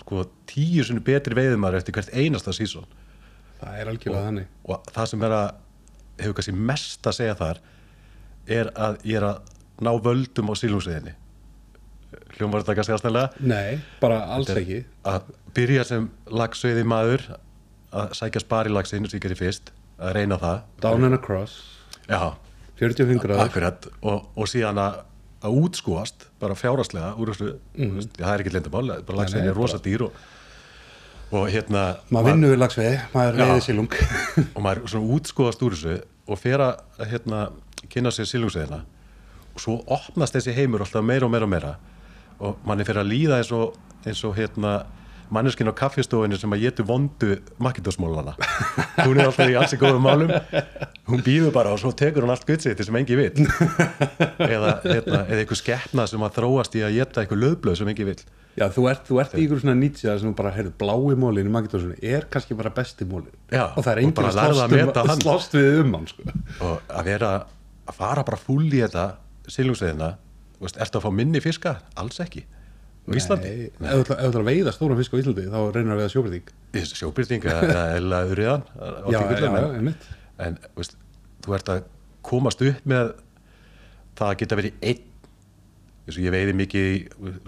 sko 0.00 0.24
tíu 0.48 0.84
sinni 0.86 1.02
betri 1.04 1.36
veiðumar 1.36 1.76
eftir 1.78 1.94
hvert 1.96 2.10
einasta 2.16 2.54
sísón 2.56 2.86
það 3.60 3.78
er 3.82 3.90
algjörlega 3.92 4.24
þannig. 4.30 4.48
og 4.64 4.90
það 4.96 5.10
sem 5.12 5.22
er 5.28 5.36
að 5.36 5.46
hefur 6.22 6.36
kannski 6.38 6.56
mest 6.72 7.06
að 7.10 7.16
segja 7.20 7.36
þar 7.38 7.62
er 8.56 8.72
að 8.74 8.98
ég 9.04 9.20
er 9.20 9.28
að 9.28 9.54
ná 9.84 9.92
völdum 10.00 10.52
á 10.52 10.54
sílungsveðinni 10.56 11.14
hljómar 12.36 12.62
þetta 12.62 12.76
kannski 12.78 12.94
aðstæðlega 12.96 13.48
Nei, 13.50 13.80
bara 14.00 14.20
alls 14.36 14.50
ekki. 14.52 14.82
að 15.08 15.28
byrja 15.56 15.84
sem 15.88 16.06
lagsveiði 16.30 16.84
maður 16.88 17.24
að 17.96 18.14
sækja 18.18 18.42
sparilagsinn 18.44 19.06
sem 19.08 19.18
ég 19.18 19.24
gerir 19.24 19.38
fyrst 19.40 19.72
að 19.96 20.16
reyna 20.18 20.36
það. 20.40 20.58
Down 20.84 21.06
and 21.08 21.16
across, 21.16 21.54
já, 22.04 22.36
45 22.76 23.22
gráður. 23.22 23.44
Akkurat. 23.46 23.86
Og, 24.04 24.26
og 24.36 24.50
síðan 24.50 24.80
að, 24.82 24.98
að 25.44 25.60
útskúast 25.60 26.26
bara 26.40 26.56
fjáraslega 26.58 27.12
úr 27.20 27.32
þessu 27.32 27.52
mm. 27.76 28.00
já, 28.16 28.24
það 28.24 28.32
er 28.32 28.44
ekki 28.44 28.54
lindamál, 28.54 28.86
bara 29.06 29.20
lagsveiðin 29.20 29.46
nei, 29.46 29.52
er 29.52 29.58
rosa 29.58 29.80
dýr 29.82 30.06
og, 30.08 30.18
og 31.36 31.46
hérna 31.52 31.86
maður 32.08 32.32
vinnur 32.32 32.54
við 32.54 32.60
lagsveiði, 32.62 32.98
maður 33.12 33.40
veiði 33.42 33.64
sílung 33.66 33.96
og 34.56 34.60
maður 34.64 34.84
svona 34.94 35.16
útskoðast 35.18 35.64
úr 35.66 35.76
þessu 35.76 35.96
og 36.26 36.40
fer 36.40 36.64
að 36.64 37.08
hérna, 37.12 37.46
kynna 37.92 38.12
sér 38.14 38.28
silungsveðina 38.30 38.82
og 39.56 39.62
svo 39.62 39.78
opnast 39.88 40.36
þessi 40.36 40.54
heimur 40.56 40.84
alltaf 40.84 41.04
meira 41.04 41.26
og 41.26 41.32
meira 41.32 41.48
og 41.48 41.52
meira. 41.52 41.72
Og 42.44 42.58
manni 42.68 42.84
fer 42.84 43.00
að 43.00 43.08
líða 43.08 43.40
eins 43.40 43.52
og, 43.56 43.76
eins 44.04 44.20
og 44.28 44.36
hérna, 44.36 44.74
manneskinn 45.34 45.70
á 45.70 45.74
kaffistofinu 45.76 46.38
sem 46.38 46.52
að 46.54 46.66
getur 46.68 46.86
vondu 46.88 47.36
makindasmólana 47.62 48.36
hún 49.04 49.20
er 49.20 49.28
alltaf 49.28 49.50
í 49.50 49.56
alls 49.58 49.74
í 49.74 49.78
góðum 49.80 50.04
málum. 50.06 50.32
Hún 51.06 51.22
býður 51.26 51.52
bara 51.54 51.72
og 51.74 51.80
svo 51.80 51.92
tekur 51.96 52.24
hún 52.26 52.32
allt 52.34 52.46
gutsiði 52.48 52.86
sem 52.86 52.98
engi 52.98 53.18
vill. 53.18 53.46
Eða, 54.46 54.72
hérna, 54.84 55.20
eða 55.26 55.42
einhver 55.42 55.60
skeppna 55.60 56.06
sem 56.10 56.24
að 56.26 56.40
þróast 56.40 56.76
í 56.78 56.82
að 56.86 56.98
geta 56.98 57.22
einhver 57.22 57.40
löðblöð 57.42 57.78
sem 57.80 57.90
engi 57.92 58.08
vill. 58.08 58.18
Já, 58.56 58.66
þú 58.72 58.86
ert, 58.88 59.04
þú 59.04 59.20
ert 59.20 59.36
í 59.36 59.44
ykkur 59.44 59.60
svona 59.60 59.76
nýtsja 59.76 60.16
sem 60.22 60.32
bara, 60.36 60.50
heyrðu, 60.56 60.72
blái 60.80 61.18
mólin 61.20 61.50
í 61.50 61.52
Magidósunni 61.52 61.98
er 62.08 62.24
kannski 62.32 62.56
bara 62.56 62.72
besti 62.74 63.04
mólin. 63.08 63.34
Já, 63.52 63.66
og 63.68 63.84
það 63.84 63.90
er 63.92 64.02
enginn 64.02 64.30
að 64.30 64.40
að 64.40 64.56
slást, 64.56 64.96
um, 64.96 65.24
slást 65.26 65.56
við 65.58 65.80
um 65.82 65.96
hann 65.98 66.08
sko. 66.08 66.36
og 66.64 66.94
að 66.96 67.10
vera 67.10 67.32
að 67.84 67.98
fara 68.00 68.24
bara 68.24 68.40
fúll 68.40 68.64
í 68.70 68.80
þetta 68.80 69.04
silungsveðina, 69.52 70.14
veist, 70.62 70.80
ertu 70.80 71.02
að 71.02 71.04
fá 71.04 71.12
minni 71.20 71.44
fiska? 71.44 71.74
Alls 72.00 72.22
ekki 72.24 72.46
á 73.06 73.10
Íslandi, 73.20 73.50
ef 73.70 74.08
þú 74.08 74.14
ætlar- 74.16 74.40
að 74.42 74.48
veiða 74.50 74.72
stóran 74.74 74.98
fisk 74.98 75.14
á 75.14 75.20
Íslandi 75.22 75.44
þá 75.52 75.58
reynir 75.74 75.92
að 75.94 76.00
veiða 76.00 76.12
sjóbyrðing 76.14 76.48
sjóbyrting 77.00 77.44
eða 77.46 77.60
á 78.82 79.08
Já, 79.12 79.20
já, 79.30 79.50
já, 79.54 79.94
en, 80.46 80.58
veist, 80.76 80.96
þú 81.46 81.54
ert 81.56 81.70
að 81.76 81.84
komast 82.26 82.64
upp 82.66 82.88
með 82.90 83.12
það 84.16 84.32
að 84.32 84.38
geta 84.42 84.58
verið 84.58 84.80
einn. 84.90 85.04
Eins 86.06 86.16
og 86.18 86.22
ég 86.26 86.34
veiði 86.34 86.52
mikið 86.54 86.88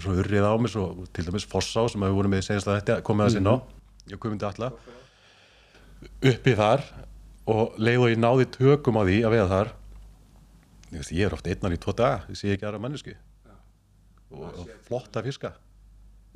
svona 0.02 0.22
urrið 0.22 0.46
á 0.46 0.52
mig, 0.58 0.70
svo, 0.72 0.84
til 1.14 1.24
dæmis 1.26 1.44
Fossá 1.46 1.84
sem 1.90 2.02
við 2.02 2.14
vorum 2.16 2.32
með 2.34 2.46
senast 2.48 2.66
að 2.70 2.78
þetta, 2.80 2.96
komið 3.06 3.26
að 3.28 3.34
sinna 3.36 3.52
á. 3.54 3.56
Ég 4.10 4.18
komið 4.22 4.40
til 4.42 4.48
alla 4.52 4.70
uppi 6.32 6.54
þar 6.58 6.82
og 7.50 7.76
leið 7.80 8.02
og 8.04 8.10
ég 8.12 8.18
náði 8.22 8.46
tökum 8.54 8.98
á 8.98 9.02
því 9.06 9.18
að 9.26 9.34
veiða 9.34 9.48
þar. 9.52 9.70
Ég, 10.88 10.98
veist, 11.00 11.12
ég 11.14 11.26
er 11.28 11.34
oft 11.36 11.46
einnan 11.50 11.74
í 11.76 11.80
tvo 11.82 11.94
daga 11.98 12.22
ég 12.30 12.38
sé 12.40 12.50
ekki 12.54 12.66
aðra 12.68 12.80
mannesku 12.82 13.14
og, 14.34 14.68
flotta 14.88 15.22
fiska. 15.24 15.52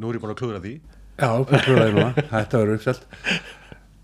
Nú 0.00 0.10
er 0.10 0.18
ég 0.18 0.24
búin 0.24 0.34
að 0.34 0.40
klúra 0.40 0.62
því. 0.62 0.76
Já, 1.20 1.28
klúraði 1.44 1.96
núna, 1.96 2.12
þetta 2.32 2.62
verður 2.62 2.78
uppselt. 2.78 3.06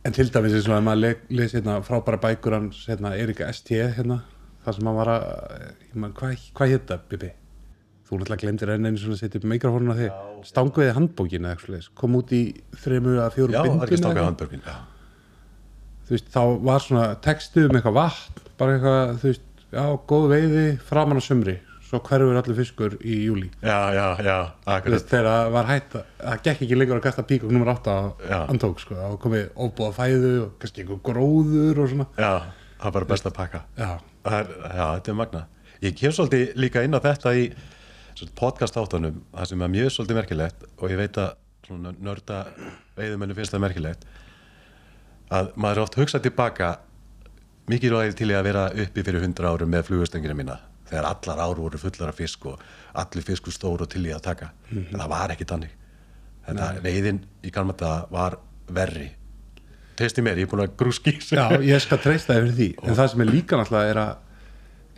En 0.07 0.15
til 0.15 0.29
dæmis 0.33 0.55
eins 0.55 0.69
og 0.69 0.77
að 0.77 0.87
maður 0.87 1.03
le, 1.03 1.13
les 1.41 1.55
hérna, 1.57 1.79
frábæra 1.85 2.21
bækur 2.23 2.57
hans 2.57 2.85
hérna, 2.89 3.15
Erika 3.19 3.49
ST 3.53 3.75
hérna, 3.99 4.23
þar 4.65 4.77
sem 4.77 4.89
hann 4.89 4.99
var 4.99 5.13
að 5.13 5.27
hvað, 6.17 6.49
hvað 6.57 6.75
hétt 6.75 6.91
það, 6.93 7.07
Bibi? 7.13 7.31
Þú 8.09 8.21
náttúrulega 8.21 8.41
glemdir 8.41 8.71
enn 8.73 8.89
einu 8.89 9.01
svona 9.01 9.19
að 9.19 9.23
setja 9.25 9.41
upp 9.41 9.49
mikrofónuna 9.51 9.97
því 9.99 10.07
Stanguði 10.49 10.95
handbókin 10.97 11.45
eða 11.45 11.51
eitthvað 11.55 11.67
svoleiðis. 11.67 11.89
kom 11.99 12.15
út 12.17 12.31
í 12.33 12.43
þremu 12.85 13.17
að 13.21 13.35
fjóru 13.35 13.53
já, 13.53 13.59
það 13.67 13.83
er 13.85 13.93
ekki 13.99 14.23
handbörgin 14.23 14.63
já. 14.65 14.77
þú 16.09 16.15
veist, 16.15 16.31
þá 16.33 16.43
var 16.71 16.85
svona 16.87 17.03
textu 17.27 17.67
um 17.67 17.77
eitthvað 17.77 17.99
vatn, 17.99 18.47
bara 18.61 18.77
eitthvað, 18.79 19.13
þú 19.21 19.33
veist, 19.33 19.45
já, 19.75 19.83
góð 20.13 20.29
veiði 20.33 20.65
framan 20.89 21.21
á 21.21 21.23
sumri, 21.27 21.57
svo 21.89 22.01
hverfur 22.05 22.37
allir 22.37 22.57
fiskur 22.59 22.97
í 23.01 23.17
júli. 23.27 23.49
já, 23.63 23.79
já, 23.97 24.07
já, 24.25 24.37
akkurat. 24.67 25.07
þegar 25.09 25.29
það 25.33 25.51
var 25.57 25.67
hætt, 25.73 25.95
að- 25.97 26.05
það 26.21 26.43
gekk 26.45 26.63
ekki 26.67 26.77
lengur 26.79 26.99
að 27.01 27.05
kasta 27.09 27.23
píkok 27.25 27.51
nummer 27.55 27.73
8 27.75 27.89
á 27.89 27.99
antók, 28.53 28.81
sko, 28.85 28.95
þá 28.95 29.17
komið 29.23 29.47
ofbúða 29.57 29.95
fæðu 29.97 30.33
og 30.45 30.51
kannski 30.61 30.85
einhver 30.85 31.01
gróður 31.09 31.83
og 31.85 31.89
svona. 31.95 32.07
já, 32.19 32.33
það 32.83 32.93
bara 32.99 33.05
best 33.15 33.27
að 33.27 33.35
pakka. 33.41 33.63
Já, 33.79 33.91
er, 34.29 34.47
já, 34.77 34.87
þetta 34.99 35.09
er 35.15 35.19
magna 35.23 35.47
ég 35.83 35.95
kef 35.97 36.15
svolítið 36.17 36.55
líka 36.59 36.83
inn 36.85 36.95
á 36.95 37.01
þetta 37.01 37.33
í 37.39 37.53
podcast 38.35 38.75
áttanum, 38.77 39.21
það 39.33 39.47
sem 39.47 39.63
er 39.63 39.69
mjög 39.71 39.93
svolítið 39.95 40.17
merkilegt 40.19 40.65
og 40.83 40.91
ég 40.91 40.97
veit 40.99 41.17
að 41.23 41.37
nörda 42.03 42.39
veiðumennu 42.99 43.35
finnst 43.37 43.53
það 43.55 43.61
merkilegt 43.63 44.05
að 45.31 45.51
maður 45.61 45.77
er 45.77 45.83
oft 45.85 45.99
hugsað 46.01 46.25
tilbaka 46.27 46.71
mikið 47.71 47.93
ræði 47.95 48.17
til 48.19 48.31
í 48.33 48.37
að 48.39 48.47
vera 48.49 48.65
uppi 48.73 49.05
fyrir 49.07 49.23
100 49.23 49.47
árum 49.53 49.71
með 49.71 49.87
flugustöngina 49.91 50.35
mína 50.35 50.57
þegar 50.89 51.11
allar 51.13 51.45
ár 51.45 51.61
voru 51.61 51.81
fullar 51.81 52.13
af 52.13 52.19
fisk 52.19 52.47
og 52.51 52.63
allir 52.99 53.27
fiskur 53.27 53.55
stór 53.55 53.85
og 53.85 53.93
til 53.93 54.07
í 54.07 54.15
að 54.15 54.25
taka. 54.31 54.53
En 54.73 54.97
það 54.97 55.13
var 55.15 55.37
ekki 55.37 55.49
tannig 55.49 55.75
veiðin 56.83 57.23
í 57.45 57.51
Kalmata 57.53 58.07
var 58.13 58.39
verri. 58.73 59.11
Testi 59.99 60.23
mér, 60.23 60.39
ég 60.39 60.47
er 60.47 60.51
búin 60.51 60.63
að 60.63 60.77
grúski 60.79 61.17
já, 61.19 61.49
ég 61.59 61.83
skal 61.83 61.99
treysta 61.99 62.35
það 62.35 62.43
fyrir 62.45 62.57
því, 62.57 62.69
en 62.85 62.99
það 62.99 63.09
sem 63.13 63.23
er 63.25 63.31
líka 63.33 63.59
náttúrulega 63.59 63.93
er 63.93 64.01
að 64.05 64.17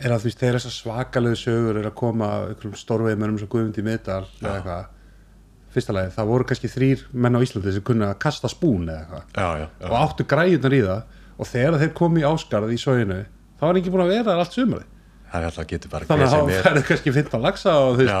er 0.01 0.13
að 0.15 0.23
veist, 0.25 0.39
þegar 0.41 0.57
þessar 0.57 0.75
svakalegu 0.75 1.37
sögur 1.37 1.77
er 1.77 1.87
að 1.89 1.95
koma 1.97 2.29
einhverjum 2.47 2.77
stórveiðmennum 2.77 3.39
sem 3.41 3.49
Guðmundi 3.49 3.83
Middal 3.85 4.23
eða 4.41 4.53
eitthvað 4.55 4.85
fyrsta 5.73 5.95
lagi, 5.95 6.13
það 6.15 6.31
voru 6.31 6.47
kannski 6.49 6.69
þrýr 6.73 7.03
menn 7.13 7.37
á 7.37 7.43
Íslandi 7.45 7.73
sem 7.75 7.85
kunna 7.85 8.09
að 8.11 8.21
kasta 8.25 8.49
spún 8.51 8.89
eða 8.89 9.03
eitthvað. 9.03 9.27
Og 9.89 9.97
áttu 9.99 10.25
græjunar 10.27 10.75
í 10.75 10.81
það. 10.87 11.19
Og 11.37 11.49
þegar 11.49 11.77
þeir 11.81 11.93
komu 11.97 12.21
í 12.21 12.25
áskarð 12.27 12.73
í 12.73 12.79
sóginu 12.81 13.19
þá 13.57 13.63
var 13.63 13.79
ekki 13.79 13.93
búin 13.93 14.03
að 14.03 14.11
vera 14.15 14.35
allt 14.41 14.57
sumari 14.57 14.90
það 15.31 15.37
er 15.39 15.47
alltaf 15.47 15.67
getur 15.69 15.91
bara 15.91 16.09
þannig 16.09 16.27
að 16.27 16.33
þá 16.33 16.65
færðu 16.65 16.83
kannski 16.89 17.13
15 17.15 17.45
laxa 17.45 17.75
og 17.85 17.93
þú 17.99 18.07
veist, 18.07 18.15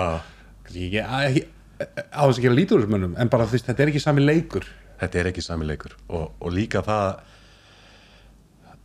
á 2.13 2.21
þess 2.23 2.37
að 2.37 2.45
gera 2.45 2.57
lítur 2.57 2.77
úr 2.77 2.85
þessum 2.85 2.95
mönnum 2.95 3.17
en 3.19 3.31
bara 3.31 3.47
þú 3.49 3.57
veist, 3.57 3.67
þetta 3.67 3.83
er 3.83 3.91
ekki 3.91 4.03
sami 4.03 4.23
leikur. 4.23 4.67
Þetta 5.01 5.19
er 5.19 5.29
ekki 5.31 5.43
sami 5.43 5.67
leikur. 5.67 5.95
Og, 6.13 6.29
og 6.39 6.53
líka 6.53 6.83
það 6.85 7.21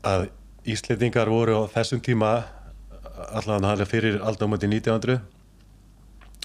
að 0.06 0.28
Íslendingar 0.66 1.30
voru 1.30 1.60
á 1.62 1.70
þessum 1.76 2.00
tíma 2.02 2.30
það 3.62 3.82
er 3.84 3.90
fyrir 3.90 4.16
aldamöndi 4.26 4.66
1900 4.72 5.20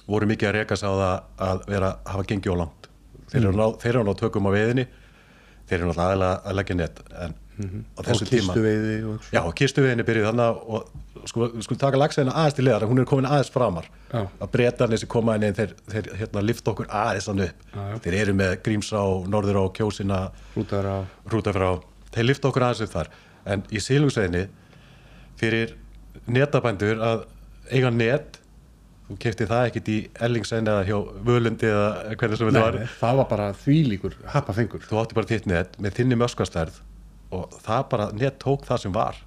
voru 0.06 0.28
mikið 0.30 0.50
að 0.50 0.56
reka 0.60 0.78
sá 0.78 0.86
það 0.86 1.16
að 1.48 1.64
vera 1.72 1.92
hafa 2.06 2.26
gengið 2.30 2.54
á 2.54 2.56
langt. 2.62 2.88
Þeir 3.32 3.42
eru, 3.42 3.54
ná, 3.58 3.66
þeir 3.82 3.94
eru 3.96 4.04
ná 4.06 4.14
tökum 4.20 4.46
á 4.46 4.50
veiðinni. 4.54 4.86
Þeir 5.66 5.78
eru 5.78 5.88
náttúrulega 5.88 6.06
aðeinslega 6.06 6.50
að 6.50 6.58
leggja 6.60 6.78
net 6.78 7.02
en 7.26 7.36
á 7.62 7.98
og 8.00 8.06
þessum 8.06 8.28
tíma 8.28 8.54
kistu 8.54 8.64
veiði 8.64 8.94
og 9.08 9.26
Já, 9.32 9.40
og 9.42 9.52
kistuveginni 9.58 10.06
byrjuð 10.08 10.28
þannig 10.30 10.62
og 10.76 11.11
sko, 11.30 11.48
við 11.52 11.66
skulum 11.66 11.80
taka 11.82 12.00
lagseina 12.00 12.34
aðeins 12.34 12.56
til 12.58 12.64
liðar 12.66 12.86
hún 12.90 13.02
er 13.02 13.08
komin 13.08 13.28
aðeins 13.28 13.52
framar. 13.54 13.88
Já. 14.12 14.26
að 14.44 14.50
breytarnir 14.52 15.00
sem 15.00 15.08
koma 15.08 15.36
inn 15.38 15.56
þeir, 15.56 15.74
þeir 15.88 16.10
hérna, 16.20 16.42
lifta 16.44 16.72
okkur 16.74 16.90
aðeins 17.02 17.28
þannig 17.30 17.52
upp. 17.52 17.64
Já, 17.76 18.00
þeir 18.04 18.18
eru 18.20 18.34
með 18.38 18.52
Grímsá, 18.66 19.02
Norðurá, 19.32 19.62
Kjósina 19.78 20.20
rútaður 20.56 20.90
á. 20.90 20.98
Rútafrá, 21.32 21.70
þeir 22.12 22.28
lifta 22.28 22.50
okkur 22.50 22.66
aðeins 22.68 22.84
upp 22.86 22.94
þar. 22.96 23.12
En 23.52 23.64
í 23.72 23.82
sílungsveginni 23.82 24.44
fyrir 25.40 25.74
netabændur 26.30 27.02
að 27.02 27.26
eiga 27.72 27.90
net 27.94 28.38
þú 29.08 29.18
kefti 29.22 29.48
það 29.48 29.66
ekkit 29.68 29.90
í 29.92 29.98
Ellingsen 30.24 30.68
eða 30.70 30.86
hjá 30.86 30.96
Völundi 31.26 31.68
eða 31.68 32.14
hvernig 32.20 32.40
sem 32.40 32.48
þetta 32.48 32.64
var. 32.64 32.78
Nei, 32.78 32.94
það 33.00 33.18
var 33.20 33.28
bara 33.32 33.50
þvílíkur 33.64 34.16
happafengur 34.34 34.86
þú 34.86 35.00
átti 35.02 35.18
bara 35.18 35.30
þitt 35.32 35.48
net 35.50 35.76
með 35.82 35.98
þinni 35.98 36.18
möskvastærð 36.22 36.80
og 37.36 37.60
það 37.64 37.84
bara 37.92 38.08
net 38.16 38.38
tók 38.42 38.66
það 38.68 38.84
sem 38.84 38.94
var 38.94 39.20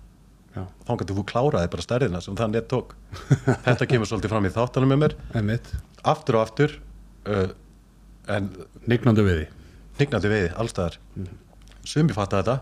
þá 0.56 0.92
gæti 1.02 1.16
þú 1.18 1.24
kláraði 1.32 1.70
bara 1.74 1.84
stærðina 1.86 2.22
sem 2.24 2.36
það 2.40 2.54
net 2.56 2.68
tók. 2.72 2.94
Þetta 3.68 3.88
kemur 3.92 4.08
svolítið 4.10 4.32
fram 4.34 4.46
í 4.48 4.52
þáttanum 4.56 4.94
með 4.94 5.02
mér. 5.04 5.16
Einmitt, 5.36 5.72
aftur 6.04 6.38
og 6.40 6.46
aftur 6.46 6.78
uh, 7.28 7.50
en 8.32 8.50
nignandi 8.90 9.26
við 9.28 9.42
því 9.42 9.48
hnignandi 10.00 10.32
veiði 10.32 10.54
allstaðar 10.60 10.98
sumi 11.88 12.16
fatta 12.18 12.40
þetta 12.42 12.56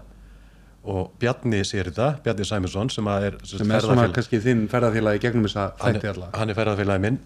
og 0.83 1.13
Bjarni 1.21 1.62
sér 1.65 1.88
þetta, 1.91 2.09
Bjarni 2.25 2.45
Sæminsson 2.45 2.89
sem 2.91 3.07
er 3.07 3.38
sem 3.47 3.71
er 3.71 3.85
svona 3.85 4.09
kannski 4.13 4.41
þinn 4.43 4.65
ferðarfélagi 4.71 5.21
gegnum 5.23 5.45
þess 5.47 5.59
að 5.62 5.77
þætti 5.85 6.09
alla. 6.12 6.27
hann 6.35 6.51
er 6.51 6.57
ferðarfélagi 6.57 7.03
minn. 7.05 7.19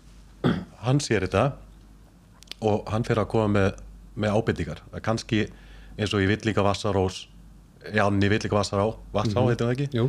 Hann 0.85 0.99
sér 1.01 1.25
þetta 1.25 1.47
og 2.67 2.85
hann 2.93 3.03
fer 3.07 3.17
að 3.23 3.27
koma 3.33 3.47
með, 3.55 3.79
með 4.17 4.37
ábendingar. 4.37 4.83
Að 4.93 5.01
kannski 5.09 5.41
eins 5.97 6.13
og 6.13 6.21
ég 6.21 6.29
vill 6.35 6.45
líka 6.51 6.61
Vassarós 6.65 7.23
Janni 7.95 8.29
vill 8.29 8.39
líka 8.45 8.57
Vassará 8.57 8.85
Vassá 9.13 9.39
Mhm. 9.41 9.49
heitum 9.49 9.67
það 9.69 9.73
ekki? 9.75 9.89
Jú, 9.97 10.07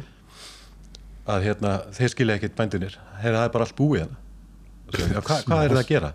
að 1.29 1.45
hérna, 1.49 1.75
þeir 1.97 2.13
skilja 2.15 2.39
ekkert 2.39 2.57
bændunir 2.59 2.97
Heyra, 3.21 3.43
það 3.43 3.45
er 3.45 3.53
bara 3.55 3.67
allt 3.67 3.77
búið 3.79 4.03
hérna. 4.05 4.19
Hva, 5.19 5.39
hvað 5.45 5.63
er 5.63 5.75
það 5.75 5.81
að 5.83 5.91
gera? 5.91 6.13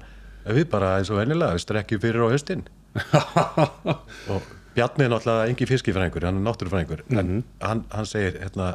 Við 0.57 0.65
bara 0.71 0.95
eins 0.99 1.11
og 1.13 1.19
venjulega, 1.21 1.55
við 1.55 1.63
strekkjum 1.63 2.03
fyrir 2.03 2.25
á 2.25 2.33
höstin 2.33 2.63
og 4.33 4.51
Bjarni 4.73 5.05
er 5.05 5.11
náttúrulega 5.13 5.49
engi 5.51 5.67
fiskifræðingur, 5.69 6.25
hann 6.25 6.39
er 6.39 6.45
náttúrufræðingur 6.47 7.03
en 7.13 7.43
hann, 7.61 7.83
hann 7.93 8.09
segir 8.09 8.39
hérna, 8.41 8.71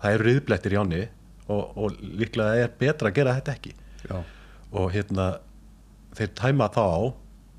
það 0.00 0.16
eru 0.16 0.26
riðblettir 0.30 0.76
í 0.76 0.78
áni 0.80 1.02
og, 1.44 1.76
og 1.76 1.98
líklega 2.00 2.64
er 2.64 2.72
betra 2.80 3.10
að 3.12 3.18
gera 3.18 3.36
þetta 3.36 3.56
ekki. 3.58 3.74
Já, 4.08 4.16
og 4.72 4.88
hérna 4.94 5.28
þeir 6.16 6.32
tæma 6.40 6.70
þá 6.72 6.82
á 6.84 6.96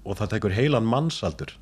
og 0.06 0.18
það 0.18 0.34
tekur 0.36 0.56
heilan 0.56 0.90
mannsaldur 0.90 1.54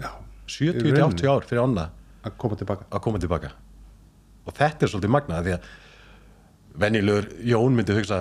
já. 0.00 0.10
70-80 0.50 1.30
ár 1.30 1.46
fyrir 1.46 1.62
ána 1.62 1.86
að 2.26 2.36
koma 2.42 2.58
tilbaka. 2.58 2.86
að 2.90 3.02
koma 3.06 3.22
tilbaka 3.22 3.52
og 4.46 4.56
þetta 4.56 4.86
er 4.86 4.92
svolítið 4.92 5.14
magnað 5.16 5.46
því 5.46 5.54
að 5.56 5.70
venjulegur 6.80 7.30
Jón 7.50 7.76
myndi 7.76 7.96
hugsa 7.96 8.20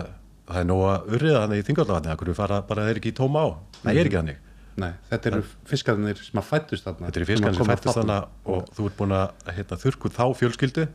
það 0.50 0.62
er 0.62 0.70
nóg 0.70 0.86
að 0.90 1.10
urriða 1.16 1.42
þannig 1.44 1.62
í 1.62 1.66
þingallavatni 1.68 2.12
að 2.14 2.22
hverju 2.22 2.38
fara 2.38 2.62
bara 2.70 2.86
þeir 2.88 3.02
ekki 3.02 3.12
í 3.12 3.18
tóma 3.20 3.44
á? 3.46 3.48
Það 3.84 3.92
er 3.92 4.10
ekki 4.10 4.20
þannig, 4.20 4.40
Nei, 4.80 4.92
þetta 5.10 5.30
eru 5.32 5.44
fiskarnir 5.68 6.20
sem 6.24 6.40
að 6.40 6.48
fættust 6.48 6.88
þarna. 6.88 7.10
Þetta 7.10 7.20
er 7.20 7.26
í 7.26 7.30
fiskan 7.30 7.54
sem 7.54 7.62
koma 7.62 7.76
fættist 7.76 8.00
þarna. 8.00 8.18
og 8.54 8.68
þú 8.76 8.88
ert 8.90 8.98
búin 9.00 9.16
að 9.18 9.54
hérna, 9.58 9.78
þurrku 9.84 10.12
þá 10.16 10.26
fjölskyldu 10.40 10.86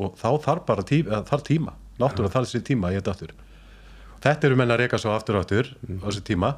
og 0.00 0.18
þá 0.20 0.28
þarf 0.46 0.66
bara 0.68 0.84
tíma, 0.88 1.22
þarf 1.28 1.46
tíma. 1.48 1.74
Náttúrulega 2.00 2.34
þarf 2.36 2.48
þessi 2.48 2.66
tíma 2.70 2.92
í 2.92 2.98
þetta 2.98 3.14
aftur. 3.14 3.34
Þetta 4.22 4.48
eru 4.48 4.60
menn 4.60 4.72
að 4.72 4.84
reyka 4.84 5.00
svo 5.02 5.12
aftur 5.12 5.38
og 5.38 5.44
aftur 5.44 5.72
á 5.76 6.06
þessi 6.06 6.24
tíma. 6.30 6.54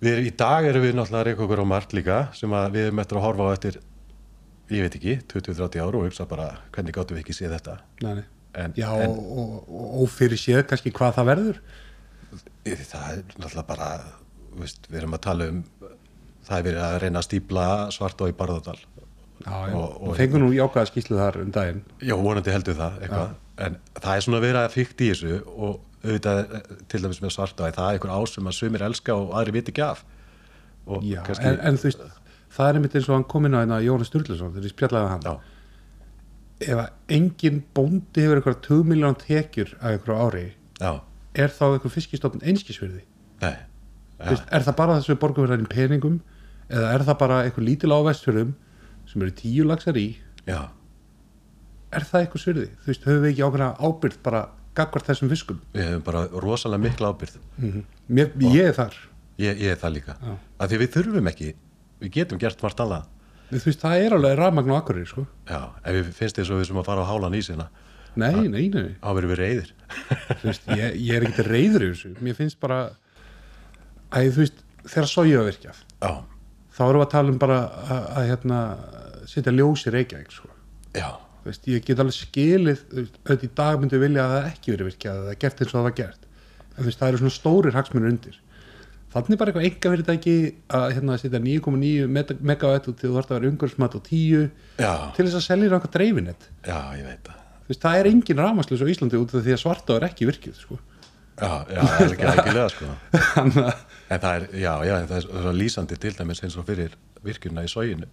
Við, 0.00 0.26
í 0.28 0.32
dag 0.36 0.68
erum 0.68 0.84
við 0.84 0.96
náttúrulega 0.98 1.22
að 1.22 1.28
reyka 1.30 1.46
okkur 1.46 1.64
á 1.64 1.72
margt 1.72 1.96
líka 1.96 2.20
sem 2.36 2.52
að 2.56 2.76
við 2.76 2.90
erum 2.90 3.02
eftir 3.02 3.20
að 3.20 3.26
horfa 3.28 3.48
á 3.48 3.54
eftir 3.56 3.80
ég 4.70 4.84
veit 4.86 4.96
ekki, 4.98 5.14
20-30 5.32 5.80
ára 5.82 5.98
og 6.00 6.06
hugsa 6.06 6.26
bara 6.30 6.48
hvernig 6.74 6.94
gáttum 6.96 7.16
við 7.18 7.24
ekki 7.24 7.36
séð 7.40 7.54
þetta? 7.56 7.78
Nei, 8.04 8.14
nei. 8.20 8.24
en, 8.54 8.74
Já, 8.78 8.88
en 9.04 9.10
og, 9.10 9.18
og, 9.38 9.70
og 9.80 10.04
ófyrir 10.06 10.38
séð 10.40 10.64
kannski 10.70 10.92
hvað 10.94 11.16
það 11.18 11.30
verður. 11.32 11.60
Það 12.64 13.10
er 13.10 13.22
náttúrulega 13.34 13.66
bara 13.66 13.90
veist, 14.60 14.86
við 14.90 15.00
erum 15.02 15.16
að 15.16 15.22
tala 15.26 15.48
um 15.50 15.60
það 16.46 16.56
er 16.58 16.64
verið 16.66 16.84
að 16.86 16.96
reyna 17.04 17.20
að 17.22 17.26
stípla 17.28 17.66
svart 17.94 18.22
og 18.24 18.30
í 18.32 18.36
Barðardal 18.38 18.78
Já, 19.40 19.52
Og- 19.72 19.74
og- 19.74 20.08
og 20.10 20.16
fengur 20.18 20.42
nú 20.42 20.50
jákaða 20.52 20.90
skýslu 20.90 21.16
þar 21.16 21.36
um 21.40 21.50
daginn. 21.50 21.78
Já, 22.04 22.12
vonandi 22.14 22.50
heldur 22.52 22.74
það 22.76 22.98
eitthvað, 23.00 23.30
en 23.64 23.76
það 23.94 24.16
er 24.16 24.20
svona 24.26 24.40
verið 24.42 24.58
að 24.60 24.74
fyrkt 24.74 25.00
í 25.00 25.08
þessu 25.10 25.38
og 25.46 25.80
auðvitað 26.04 26.38
eh, 26.54 26.60
til 26.88 27.00
dæmis 27.00 27.20
með 27.24 27.32
svarta 27.32 27.70
það 27.72 27.88
er 27.88 27.96
einhver 27.96 28.12
ás 28.12 28.34
sem 28.34 28.44
að 28.50 28.56
sumir 28.58 28.82
elska 28.84 29.14
og 29.16 29.32
aðri 29.40 29.52
viti 29.56 29.72
ekki 29.72 29.82
af. 29.86 30.04
Og 30.86 31.02
Já, 31.08 31.22
kannski, 31.24 31.44
en, 31.48 31.58
en 31.60 31.76
þú 31.80 31.88
veist, 31.88 32.04
það 32.50 32.68
er 32.70 32.78
einmitt 32.80 32.94
eins 32.98 33.08
og 33.08 33.14
hann 33.18 33.26
kom 33.30 33.46
inn 33.48 33.54
á 33.56 33.60
hérna 33.62 33.80
Jónas 33.84 34.10
Sturluson 34.10 34.52
þegar 34.54 34.66
ég 34.68 34.74
spjallaði 34.74 35.10
hann. 35.12 35.26
Já, 35.26 35.34
ef 36.70 36.80
að 36.82 37.14
engin 37.16 37.60
bóndi 37.76 38.24
hefur 38.24 38.40
eitthvað 38.40 38.58
2 38.66 38.80
miljón 38.90 39.16
tekjur 39.20 39.70
að 39.80 39.94
eitthvað 39.96 40.24
ári 40.26 40.42
já, 40.80 40.90
er 41.44 41.54
þá 41.54 41.62
eitthvað 41.70 41.94
fiskistofn 41.94 42.42
einskisverði 42.44 43.04
er 43.40 44.64
það 44.66 44.76
bara 44.76 44.96
þess 44.98 45.08
að 45.08 45.14
við 45.14 45.20
borgum 45.22 45.46
við 45.46 45.52
þarinn 45.54 45.70
peningum 45.72 46.18
eða 46.70 46.90
er 46.94 47.04
það 47.06 47.18
bara 47.22 47.38
eitthvað 47.46 47.64
lítil 47.70 47.94
á 47.96 47.98
vestfjörðum 48.10 48.50
sem 49.08 49.22
eru 49.24 49.32
tíu 49.38 49.64
lagsar 49.66 49.96
í 49.96 50.04
já, 50.44 50.60
er 51.96 52.04
það 52.06 52.26
eitthvað 52.26 52.44
svirði? 52.44 52.66
Þú 52.84 52.90
veist, 52.92 53.06
höfum 53.08 53.24
við 53.24 53.30
ekki 53.32 53.46
ákveðna 53.46 53.70
ábyrgð 53.88 54.20
bara 54.26 54.42
gagvart 54.76 55.08
þessum 55.08 55.32
fiskum? 55.32 55.62
við 55.74 55.86
hefum 55.88 56.04
bara 56.10 56.26
rosalega 56.44 56.84
mikla 56.84 57.14
ábyrð 57.14 57.40
Mér, 58.10 58.30
ég 58.52 58.68
er 58.68 58.76
þar. 58.76 59.00
ég, 59.40 59.56
ég 59.64 59.72
er 59.72 59.80
það 59.80 59.96
líka, 59.96 60.18
Já. 60.20 60.36
af 60.60 60.70
því 60.70 60.82
við 60.84 60.92
þurfum 60.98 61.32
ekki 61.32 61.50
við 62.00 62.14
getum 62.18 62.40
gert 62.40 62.62
margt 62.64 62.80
annað 62.84 63.08
það 63.50 64.02
er 64.04 64.14
alveg 64.14 64.36
rafmagn 64.38 64.70
á 64.70 64.78
akkurir, 64.78 65.06
sko. 65.10 65.26
já, 65.48 65.60
ef 65.84 65.96
við 65.96 66.10
finnst 66.14 66.38
þess 66.38 66.52
að 66.52 66.60
við 66.60 66.68
sem 66.70 66.80
að 66.82 66.90
fara 66.90 67.02
á 67.06 67.10
hálan 67.10 67.34
í 67.38 67.42
sína 67.44 67.68
Nei, 68.18 68.48
nei, 68.50 68.66
nei. 68.74 68.96
þá 68.98 69.10
verðum 69.14 69.30
við 69.30 69.40
reyðir 69.40 69.72
veist, 70.42 70.66
ég, 70.74 70.96
ég 70.98 71.14
er 71.16 71.26
ekkert 71.28 71.50
reyður 71.50 71.84
í 71.86 71.90
þessu. 71.92 72.10
Mér 72.24 72.36
finnst 72.38 72.58
bara, 72.62 72.78
að 74.10 74.30
þú 74.34 74.42
veist, 74.42 74.62
þegar 74.82 75.10
sója 75.10 75.40
var 75.40 75.48
virkjað, 75.50 75.82
já, 76.02 76.12
þá 76.74 76.82
erum 76.86 76.98
við 77.00 77.06
að 77.06 77.12
tala 77.14 77.34
um 77.34 77.38
bara 77.42 77.58
að, 77.60 78.08
að 78.18 78.30
hérna, 78.32 78.60
setja 79.30 79.54
ljós 79.54 79.86
í 79.86 79.94
Reykjavík, 79.94 80.34
sko. 80.34 80.50
já, 80.98 81.08
veist, 81.46 81.70
ég 81.70 81.86
get 81.86 82.02
alveg 82.02 82.18
skilið, 82.18 82.84
auðvitað 82.96 83.46
í 83.46 83.52
dag 83.62 83.84
myndi 83.84 84.02
vilja 84.02 84.26
að 84.26 84.34
það 84.36 84.50
ekki 84.50 84.74
verið 84.74 84.90
virkjað, 84.90 85.20
að 85.20 85.28
það 85.28 85.34
er 85.36 85.40
gert 85.46 85.62
eins 85.62 85.70
og 85.70 85.78
það 85.78 85.88
var 85.88 85.98
gert. 86.02 86.28
En 86.76 86.86
veist, 86.88 87.00
það 87.00 87.12
eru 87.12 87.22
svona 87.22 87.36
stórir 87.36 87.76
hagsmunir 87.78 88.10
undir. 88.14 88.40
Þannig 89.10 89.38
bara 89.40 89.50
eitthvað 89.50 89.66
enga 89.66 89.90
fyrirtæki 89.92 90.32
að 90.78 90.84
hérna 90.94 91.16
setja 91.18 91.40
9,9 91.42 92.36
megawatt 92.46 92.84
og 92.92 92.98
þú 93.00 93.08
þarf 93.16 93.32
að 93.32 93.36
vera 93.40 93.48
umhverfismat 93.50 93.96
og 93.98 94.04
10 94.06 94.44
já, 94.78 94.92
til 95.16 95.24
þess 95.26 95.38
að 95.40 95.46
selja 95.48 95.70
náttúrulega 95.72 95.94
dreifinett. 95.96 96.46
já, 96.66 96.78
ég 97.00 97.08
veit 97.08 97.24
það 97.26 97.36
Þú 97.60 97.72
veist, 97.72 97.82
það 97.82 97.98
er 98.00 98.08
engin 98.10 98.40
rafmagslis 98.42 98.80
á 98.82 98.90
Íslandi 98.90 99.18
út 99.18 99.34
af 99.34 99.44
því 99.46 99.52
að 99.54 99.60
svarta 99.62 99.96
er 99.98 100.06
ekki 100.08 100.26
virkið, 100.30 100.54
sko. 100.62 100.78
já, 101.40 101.50
já, 101.70 101.80
það 101.82 102.00
er 102.04 102.14
ekki 102.14 102.30
algjörlega 102.30 102.70
sko 102.76 102.88
En 104.14 104.22
það 104.22 104.32
er, 104.34 104.46
já, 104.58 104.72
já, 104.86 104.94
það 105.10 105.16
er 105.18 105.26
svo 105.26 105.52
lýsandi 105.58 105.98
til 106.02 106.14
dæmis 106.18 106.42
eins 106.46 106.56
og 106.58 106.66
fyrir 106.70 106.96
virkjuna 107.26 107.66
í 107.66 107.70
sóginu 107.70 108.08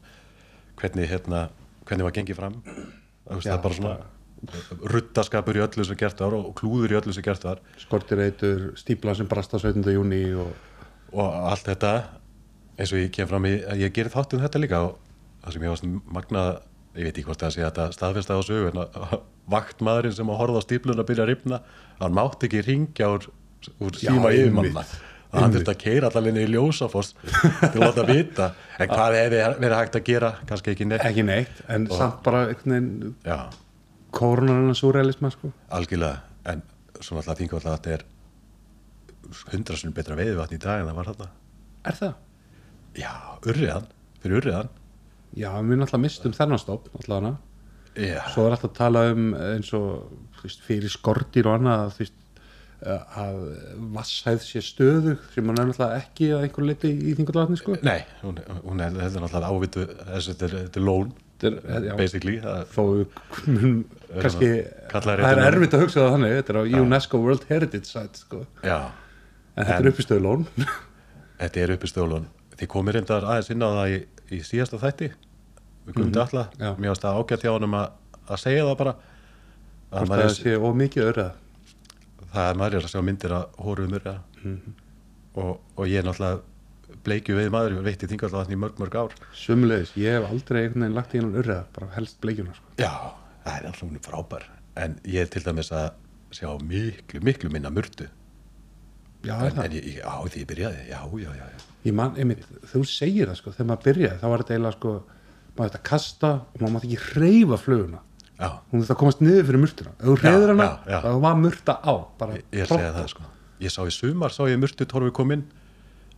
hvernig, 0.77 1.09
hérna, 1.09 1.47
hvernig 1.89 2.05
var 2.09 2.17
gengið 2.17 2.37
fram 2.41 2.57
það, 2.65 3.41
það 3.41 3.51
er 3.53 3.65
bara 3.65 3.77
svona 3.81 3.97
ruttaskapur 4.93 5.57
í 5.57 5.63
öllu 5.65 5.85
sem 5.87 5.97
gert 5.97 6.19
var 6.21 6.35
og 6.37 6.51
klúður 6.57 6.93
í 6.93 6.97
öllu 6.99 7.13
sem 7.15 7.25
gert 7.25 7.45
var 7.47 7.61
skortireitur, 7.81 8.71
stípla 8.77 9.15
sem 9.17 9.29
brast 9.29 9.53
á 9.53 9.57
17. 9.57 9.81
júni 9.95 10.21
og 10.37 10.51
og 11.13 11.37
allt 11.51 11.67
þetta 11.69 11.91
eins 12.77 12.93
og 12.93 13.01
ég 13.01 13.11
kem 13.15 13.29
fram 13.29 13.47
í 13.49 13.57
að 13.63 13.83
ég 13.85 13.93
gerir 13.95 14.13
þátt 14.13 14.35
um 14.35 14.43
þetta 14.43 14.61
líka 14.61 14.83
og 14.85 14.97
það 15.43 15.55
sem 15.55 15.65
ég 15.65 15.73
varst 15.73 15.89
magnað 16.17 16.51
ég 16.97 17.07
veit 17.07 17.13
ekki 17.13 17.27
hvort 17.27 17.43
það 17.43 17.53
sé 17.55 17.63
að 17.63 17.67
þetta 17.69 17.97
staðfesta 17.97 18.37
á 18.37 18.41
sögu 18.45 18.71
en 18.71 18.81
að 18.83 19.17
vaktmaðurinn 19.57 20.15
sem 20.17 20.31
að 20.31 20.39
horfa 20.41 20.61
á 20.61 20.65
stípluna 20.65 21.05
byrja 21.07 21.23
að 21.23 21.29
ripna, 21.31 21.61
hann 22.01 22.17
mátt 22.17 22.41
ekki 22.47 22.63
ringja 22.65 23.11
úr, 23.13 23.29
úr 23.79 23.99
síma 23.99 24.33
yfirmanna 24.35 24.83
að 25.27 25.43
hann 25.43 25.53
þurfti 25.55 25.73
að 25.73 25.79
keira 25.81 26.09
allavegna 26.09 26.43
í 26.43 26.49
ljósafoss 26.51 27.13
til 27.71 27.79
að 27.79 27.83
láta 27.83 28.05
vita. 28.07 28.49
En 28.79 28.91
hvað 28.91 29.17
hefði 29.19 29.41
verið 29.59 29.77
hægt 29.77 29.97
að 29.99 30.05
gera? 30.07 30.33
Kannski 30.49 30.73
ekki 30.73 30.87
neitt. 30.87 31.05
Ekki 31.07 31.25
neitt, 31.27 31.63
en 31.71 31.87
samt 31.91 32.21
bara 32.25 32.45
já, 32.47 33.39
kórunarinn 34.15 34.77
súrealisma, 34.77 35.31
sko. 35.35 35.51
algjörlega. 35.67 36.23
En 36.47 36.63
svona 37.01 37.23
alltaf 37.23 37.41
þingu 37.41 37.59
alltaf 37.59 37.73
að 37.73 37.77
þetta 37.77 37.95
er 37.97 38.05
hundrasunum 39.51 39.95
betra 39.97 40.17
veiðvatn 40.19 40.57
í 40.57 40.61
dag 40.63 40.81
en 40.81 40.89
það 40.91 40.99
var 41.01 41.11
þarna. 41.11 41.29
Er 41.87 41.99
það? 42.01 42.15
já, 42.97 43.13
urriðan, 43.45 43.89
fyrir 44.23 44.41
urriðan 44.41 44.71
Já, 45.37 45.51
við 45.59 45.81
náttúrulega 45.81 46.01
mistum 46.01 46.33
þennan 46.33 46.61
stopp, 46.61 46.87
já, 47.97 48.21
Svo 48.31 48.47
er 48.47 48.55
alltaf 48.55 48.71
að 48.71 48.77
tala 48.77 49.03
um 49.11 49.27
eins 49.35 49.69
og 49.75 50.07
veist, 50.41 50.63
fyrir 50.65 50.89
skortir 50.89 51.49
og 51.49 51.57
annað 51.57 51.83
að, 51.83 51.99
veist, 51.99 52.17
að 53.17 53.37
vasshæð 53.95 54.41
sé 54.45 54.63
stöðu 54.65 55.15
sem 55.33 55.49
hann 55.49 55.61
er 55.61 55.69
náttúrulega 55.69 56.01
ekki 56.01 56.31
að 56.33 56.45
einhver 56.47 56.67
leiti 56.69 56.91
í 56.93 57.15
þingurlagatni 57.17 57.59
sko. 57.59 57.77
Nei, 57.85 57.99
hún, 58.23 58.37
hún 58.63 58.83
er, 58.85 58.97
þetta 58.97 59.23
náttúrulega 59.25 59.53
ávitu 59.53 59.87
þetta 59.87 60.49
er, 60.49 60.59
þetta 60.67 60.85
lón 60.85 61.15
Þetta 61.37 61.69
er, 61.69 61.83
já, 61.85 61.91
basically, 61.99 62.37
þó 62.73 62.83
kannski, 64.23 64.47
það 64.89 65.09
er 65.21 65.41
erfitt 65.43 65.75
að 65.77 65.83
hugsa 65.83 65.99
það 65.99 66.15
þannig, 66.15 66.31
þetta 66.39 66.53
er 66.53 66.57
á 66.57 66.63
UNESCO 66.79 67.19
World 67.21 67.43
Heritage 67.51 67.89
Site 67.91 68.23
sko. 68.23 68.39
já, 68.65 68.79
En 69.57 69.65
þetta 69.65 69.77
En- 69.79 69.85
er 69.85 69.91
uppistöðu 69.91 70.23
lón. 70.23 70.45
þetta 71.41 71.61
er 71.63 71.73
uppi 71.75 71.89
stjólun 71.91 72.27
þið 72.57 72.69
komið 72.73 72.95
reyndar 72.97 73.25
aðeins 73.29 73.49
inn 73.53 73.61
á 73.65 73.69
það 73.69 73.91
í, 73.93 73.97
í 74.33 74.39
síðasta 74.45 74.79
þætti 74.81 75.07
við 75.87 75.93
komum 75.97 76.11
til 76.15 76.21
alla, 76.23 76.43
mér 76.77 76.91
varst 76.91 77.05
það 77.05 77.19
ágætt 77.21 77.43
hjá 77.45 77.51
honum 77.53 77.75
að, 77.77 77.91
að 78.27 78.39
segja 78.41 78.63
það 78.67 78.77
bara. 78.81 78.93
Að 79.87 80.01
Hvort 80.03 80.21
það 80.21 80.33
sé 80.35 80.55
of 80.57 80.73
mikið 80.75 81.05
öryða. 81.11 81.29
það 82.33 82.49
er 82.65 82.75
er 82.75 82.83
að 82.83 82.91
sjá 82.91 83.01
myndir 83.07 83.35
að 83.37 83.45
hóruðum 83.63 83.95
urða 84.01 84.15
og, 85.37 85.53
og 85.77 85.83
ég 85.87 86.01
er 86.01 86.07
náttúrulega 86.09 86.97
bleikju 87.07 87.37
við 87.37 87.49
maður, 87.53 87.77
ég 87.77 87.85
veit 87.85 88.03
í 88.03 88.09
þingallatni 88.11 88.57
í 88.57 88.59
mörg 88.59 88.81
mörg 88.81 88.95
ár. 88.99 89.15
Sumulegis, 89.37 89.93
ég 89.99 90.17
hef 90.17 90.27
aldrei 90.31 90.63
einhvern 90.65 90.83
veginn 90.87 90.97
lagt 90.97 91.13
í 91.15 91.21
hennan 91.21 91.39
öryða, 91.39 91.63
bara 91.77 91.89
helst 91.95 92.19
bleikjuna 92.23 92.55
sko. 92.57 92.73
já, 92.81 92.91
það 93.45 93.57
er 93.61 93.67
alltaf 93.71 94.07
frábær. 94.09 94.47
En 94.77 94.99
ég 95.07 95.21
er 95.23 95.31
til 95.31 95.43
dæmis 95.45 95.71
að 95.71 95.91
sjá 96.35 96.49
miklu, 96.63 97.21
miklu 97.23 97.51
minna 97.53 97.71
murtu 97.71 98.09
já, 99.27 99.35
en, 99.49 99.61
en 99.65 99.75
ég, 99.77 99.99
á 100.03 100.15
því 100.23 100.41
ég 100.43 100.49
byrjaði, 100.49 100.81
já, 100.89 100.99
já, 101.21 101.29
já, 101.37 101.45
já. 101.51 101.69
ég 101.87 101.95
man, 101.99 102.15
einmitt, 102.19 102.43
þú 102.71 102.81
segir 102.89 103.29
það 103.31 103.39
sko, 103.41 103.53
þegar 103.57 103.69
maður 103.73 103.85
byrjaði, 103.89 104.19
þá 104.23 104.27
var 104.31 104.43
þetta 104.43 104.55
eiginlega 104.57 104.77
sko 104.79 104.95
maður 105.57 105.71
þetta 105.71 105.83
kasta 105.91 106.31
og 106.53 106.59
maður 106.61 106.75
mátti 106.77 106.91
ekki 106.91 107.21
reyfa 107.21 107.57
fluguna, 107.61 108.01
já. 108.37 108.49
hún 108.73 108.83
að 108.85 108.97
komast 109.03 109.23
niður 109.25 109.47
fyrir 109.49 109.63
murtuna, 109.63 109.93
ef 109.97 110.05
þú 110.09 110.17
reyður 110.23 110.53
hana, 110.53 110.67
þá 111.05 111.09
var 111.27 111.39
murta 111.43 111.77
á 111.81 111.93
bara 112.19 112.37
ég, 112.37 112.45
ég 112.61 112.69
segja 112.71 112.91
það 112.97 113.07
sko. 113.15 113.29
Ég 113.57 113.73
sá 113.73 113.79
í 113.89 113.93
sumar, 113.95 114.29
sá 114.35 114.43
ég 114.45 114.59
murtu 114.61 114.85
torfi 114.85 115.09
kominn 115.17 115.47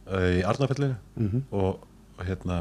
uh, 0.10 0.26
í 0.36 0.42
Arnafellinu 0.44 0.98
Mhm. 1.16 1.46
og, 1.56 1.86
og 2.20 2.26
hérna 2.28 2.58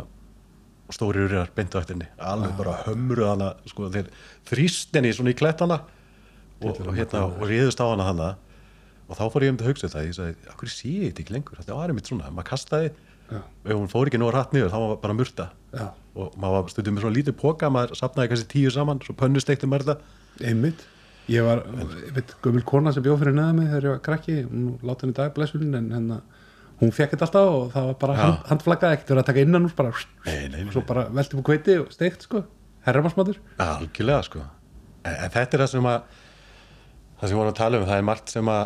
stóri 0.95 1.21
urjar 1.27 1.51
beint 1.57 1.75
á 1.75 1.83
eftirni. 1.83 2.07
Alveg 2.23 2.55
bara 2.57 2.77
hömruð 2.87 3.27
hana 3.33 3.49
sko, 3.69 3.89
þeir 3.93 4.07
þrýstinni 4.49 5.11
svona 5.13 5.35
í 5.35 5.37
klettana 5.37 5.81
og, 6.63 6.79
og 6.87 6.95
hérna 6.97 7.25
og 7.27 7.43
riðust 7.51 7.83
á 7.83 7.87
hana 7.91 8.07
hana 8.07 8.29
og 9.09 9.17
þá 9.19 9.25
fór 9.33 9.45
ég 9.47 9.53
um 9.55 9.59
til 9.61 9.67
að 9.67 9.71
hugsa 9.73 9.89
þetta 9.89 10.05
ég 10.07 10.17
sagði, 10.19 10.35
akkur 10.53 10.73
sé 10.73 10.91
ég 10.93 11.07
þetta 11.13 11.23
ekki 11.25 11.35
lengur? 11.37 11.61
Þetta 11.63 11.79
var 11.79 11.93
einmitt 11.93 12.11
svona, 12.11 12.31
maður 12.35 12.51
kastaði. 12.53 12.91
Já. 13.29 13.43
ef 13.69 13.75
hún 13.77 13.91
fór 13.93 14.09
ekki 14.09 14.19
nú 14.23 14.31
rætt 14.33 14.55
niður, 14.57 14.71
þá 14.73 14.79
var 14.81 15.01
bara 15.03 15.17
murta. 15.19 15.51
Já. 15.77 15.89
og 16.17 16.37
maður 16.41 16.55
var 16.63 16.71
stundum 16.73 16.95
með 16.97 17.03
svona 17.05 17.17
lítið 17.19 17.35
póka 17.43 17.69
maður 17.73 17.99
sapnaði 18.01 18.31
kannski 18.33 18.49
tíu 18.55 18.71
saman, 18.73 19.03
svo 19.05 19.15
pönnusteikti 19.21 19.69
maður 19.69 19.85
þetta. 19.91 20.15
Einmitt. 20.49 20.87
Ég 21.29 21.45
var, 21.45 21.61
gömul 22.45 22.63
kona 22.65 22.93
sem 22.97 23.05
bjóð 23.05 23.19
fyrir 23.21 23.37
neða 23.37 23.53
mig 23.59 23.67
þegar 23.69 23.85
ég 23.85 23.93
var 23.93 24.01
krakki, 24.07 24.37
hún 24.49 24.71
láti 24.89 25.05
henni 25.05 25.17
dag 25.19 25.35
blessunin 25.37 25.77
en 25.77 25.91
henni, 25.93 26.17
hún 26.81 26.95
fekk 26.97 27.13
þetta 27.15 27.27
alltaf 27.29 27.51
og 27.53 27.67
það 27.75 27.89
var 27.91 27.99
bara 28.01 28.15
hand, 28.17 28.39
handflaggaði 28.49 28.97
ekkert 28.97 29.13
verið 29.13 29.21
að 29.23 29.29
taka 29.29 29.45
innan 29.45 29.69
úr 29.69 29.75
bara, 29.77 29.93
Nei, 30.25 30.39
nei, 30.49 30.63
nei. 30.63 30.73
svo 30.73 30.85
bara 30.89 31.05
velti 31.19 31.37
på 31.37 31.45
kveiti 31.51 31.77
og 31.83 31.93
steikt 31.93 32.25
sko, 32.25 32.41
herramarsmatur 32.89 33.43
Algjörlega 33.61 34.25
sko. 34.25 34.47
En, 35.05 35.13
en 35.27 35.35
þetta 35.37 35.59
er 35.59 35.65
það 35.67 35.71
sem 35.75 35.91
að 35.93 35.99
það 37.19 37.27
sem 37.27 37.35
við 37.35 37.41
vorum 37.43 37.53
að 37.53 37.61
tala 37.61 37.83
um, 37.83 37.87
það 37.93 38.01
er 38.01 38.09
margt 38.09 38.33
sem 38.33 38.51
að 38.55 38.65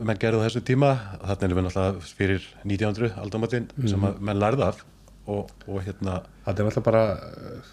menn 0.00 0.18
gerðu 0.22 0.40
á 0.40 0.46
þessu 0.46 0.62
tíma 0.66 0.90
þarna 1.20 1.46
erum 1.48 1.58
við 1.60 1.66
náttúrulega 1.68 2.14
fyrir 2.18 2.48
1900 2.64 3.18
aldamatinn 3.22 3.68
sem 3.90 4.06
að 4.08 4.20
menn 4.24 4.40
lærði 4.40 4.66
af 4.68 4.82
og, 5.30 5.50
og 5.68 5.82
hérna 5.86 6.16
þetta 6.46 6.62
er 6.64 6.68
alltaf 6.70 6.86
bara, 6.86 7.02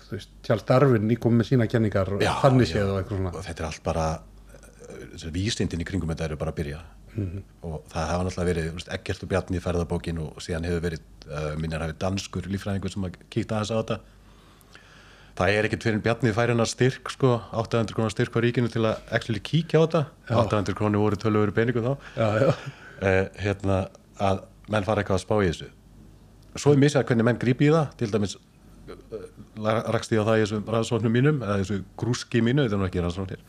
þú 0.08 0.18
veist, 0.18 0.32
Charles 0.46 0.68
Darwin 0.70 1.08
nýkom 1.10 1.40
með 1.40 1.50
sína 1.54 1.68
kenningar 1.72 2.12
og 2.14 2.22
Já, 2.24 2.34
þannig 2.44 2.70
já. 2.70 2.74
séð 2.76 2.92
og 2.94 3.00
eitthvað 3.02 3.22
svona. 3.22 3.34
Og 3.34 3.46
þetta 3.48 3.64
er 3.64 3.70
allt 3.72 3.84
bara 3.88 4.08
vísindin 5.34 5.82
í 5.82 5.88
kringum 5.88 6.12
þetta 6.14 6.30
eru 6.30 6.38
bara 6.40 6.54
að 6.54 6.60
byrja. 6.62 6.80
Og 7.66 7.80
það 7.90 8.06
hafa 8.12 8.26
náttúrulega 8.28 8.50
verið 8.52 8.68
veist, 8.76 8.92
Eggert 8.94 9.24
og 9.26 9.30
Bjarni 9.32 9.58
í 9.58 9.64
ferðabókin 9.64 10.20
og 10.22 10.38
síðan 10.46 10.68
hefur 10.70 10.84
verið 10.86 11.02
uh, 11.26 11.50
minnir 11.60 11.82
hafi 11.82 11.98
danskur 12.00 12.46
líffræðingur 12.54 12.94
sem 12.94 13.08
að 13.10 13.18
kíkta 13.34 13.58
aðeins 13.58 13.74
á 13.74 13.78
þetta 13.82 13.98
það 15.40 15.56
er 15.56 15.68
ekkert 15.68 15.86
fyrir 15.88 16.02
Bjarni 16.04 16.34
færi 16.36 16.54
hennar 16.54 16.68
styrk 16.68 17.12
sko, 17.14 17.38
800 17.56 17.96
krónar 17.96 18.12
styrk 18.12 18.36
á 18.36 18.40
ríkinu 18.44 18.72
til 18.72 18.84
að 18.84 19.00
actually 19.16 19.40
kíkja 19.40 19.80
á 19.80 19.84
þetta. 19.86 20.02
800 20.36 20.76
krónir 20.76 21.00
voru 21.00 21.20
tölvöru 21.20 21.56
peningu 21.56 21.84
þá. 21.86 21.92
Já, 22.20 22.28
já, 22.44 22.50
uh, 22.52 23.22
hérna 23.40 23.80
að 24.20 24.44
menn 24.70 24.88
fara 24.88 25.04
eitthvað 25.04 25.22
að 25.22 25.24
spá 25.24 25.36
í 25.40 25.48
þessu. 25.48 25.70
Svo 26.60 26.74
er 26.76 26.82
misjað 26.82 27.06
hvernig 27.08 27.28
menn 27.30 27.40
grípi 27.40 27.70
í 27.70 27.72
það. 27.72 27.94
Til 28.02 28.10
dæmis 28.12 28.36
uh, 28.36 29.80
rakst 29.96 30.12
ég 30.16 30.24
á 30.24 30.28
það 30.28 30.42
í 30.42 30.44
þessum 30.44 30.74
rannsóknum 30.76 31.16
mínum 31.16 31.40
eða 31.46 31.62
þessu 31.64 31.80
grúski 32.04 32.44
mínu, 32.44 32.66
þetta 32.66 32.78
er 32.78 32.84
nú 32.84 32.90
ekki 32.90 33.06
rannsóknir 33.06 33.46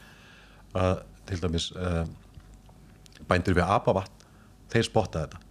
að 0.78 1.02
til 1.26 1.40
dæmis 1.42 1.70
uh, 1.74 2.04
bændur 3.26 3.58
við 3.58 3.66
apavatn 3.66 4.28
þeir 4.70 4.86
spotta 4.86 5.24
þetta. 5.24 5.42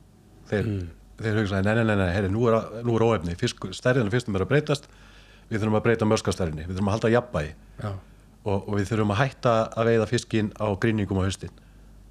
Þeir, 0.50 0.72
þeir 1.20 1.44
hugsaði, 1.44 1.68
nei, 1.68 1.76
nei, 1.76 1.86
nei, 1.92 2.00
nei 2.00 2.16
heyri, 2.16 2.32
nú 2.32 2.48
er, 2.48 2.58
nú 2.88 2.96
er 2.96 3.06
óefni, 3.06 3.36
stærðinu 3.76 4.14
fyrstum 4.14 4.40
er 4.40 4.46
að 4.46 4.54
breytast 4.54 4.88
við 5.50 5.60
þurfum 5.60 5.80
að 5.80 5.86
breyta 5.88 6.08
mörskastærðinni 6.10 6.68
við 6.68 6.76
þurfum 6.76 6.92
að 6.92 6.98
halda 6.98 7.14
jafnbæði 7.16 7.54
já, 7.54 7.92
og, 8.46 8.58
og 8.58 8.74
við 8.78 8.90
þurfum 8.92 9.14
að 9.16 9.22
hætta 9.24 9.56
að 9.74 9.92
veiða 9.92 10.10
fiskinn 10.10 10.52
á 10.56 10.68
gríningum 10.80 11.22
á 11.22 11.26
haustin. 11.26 11.56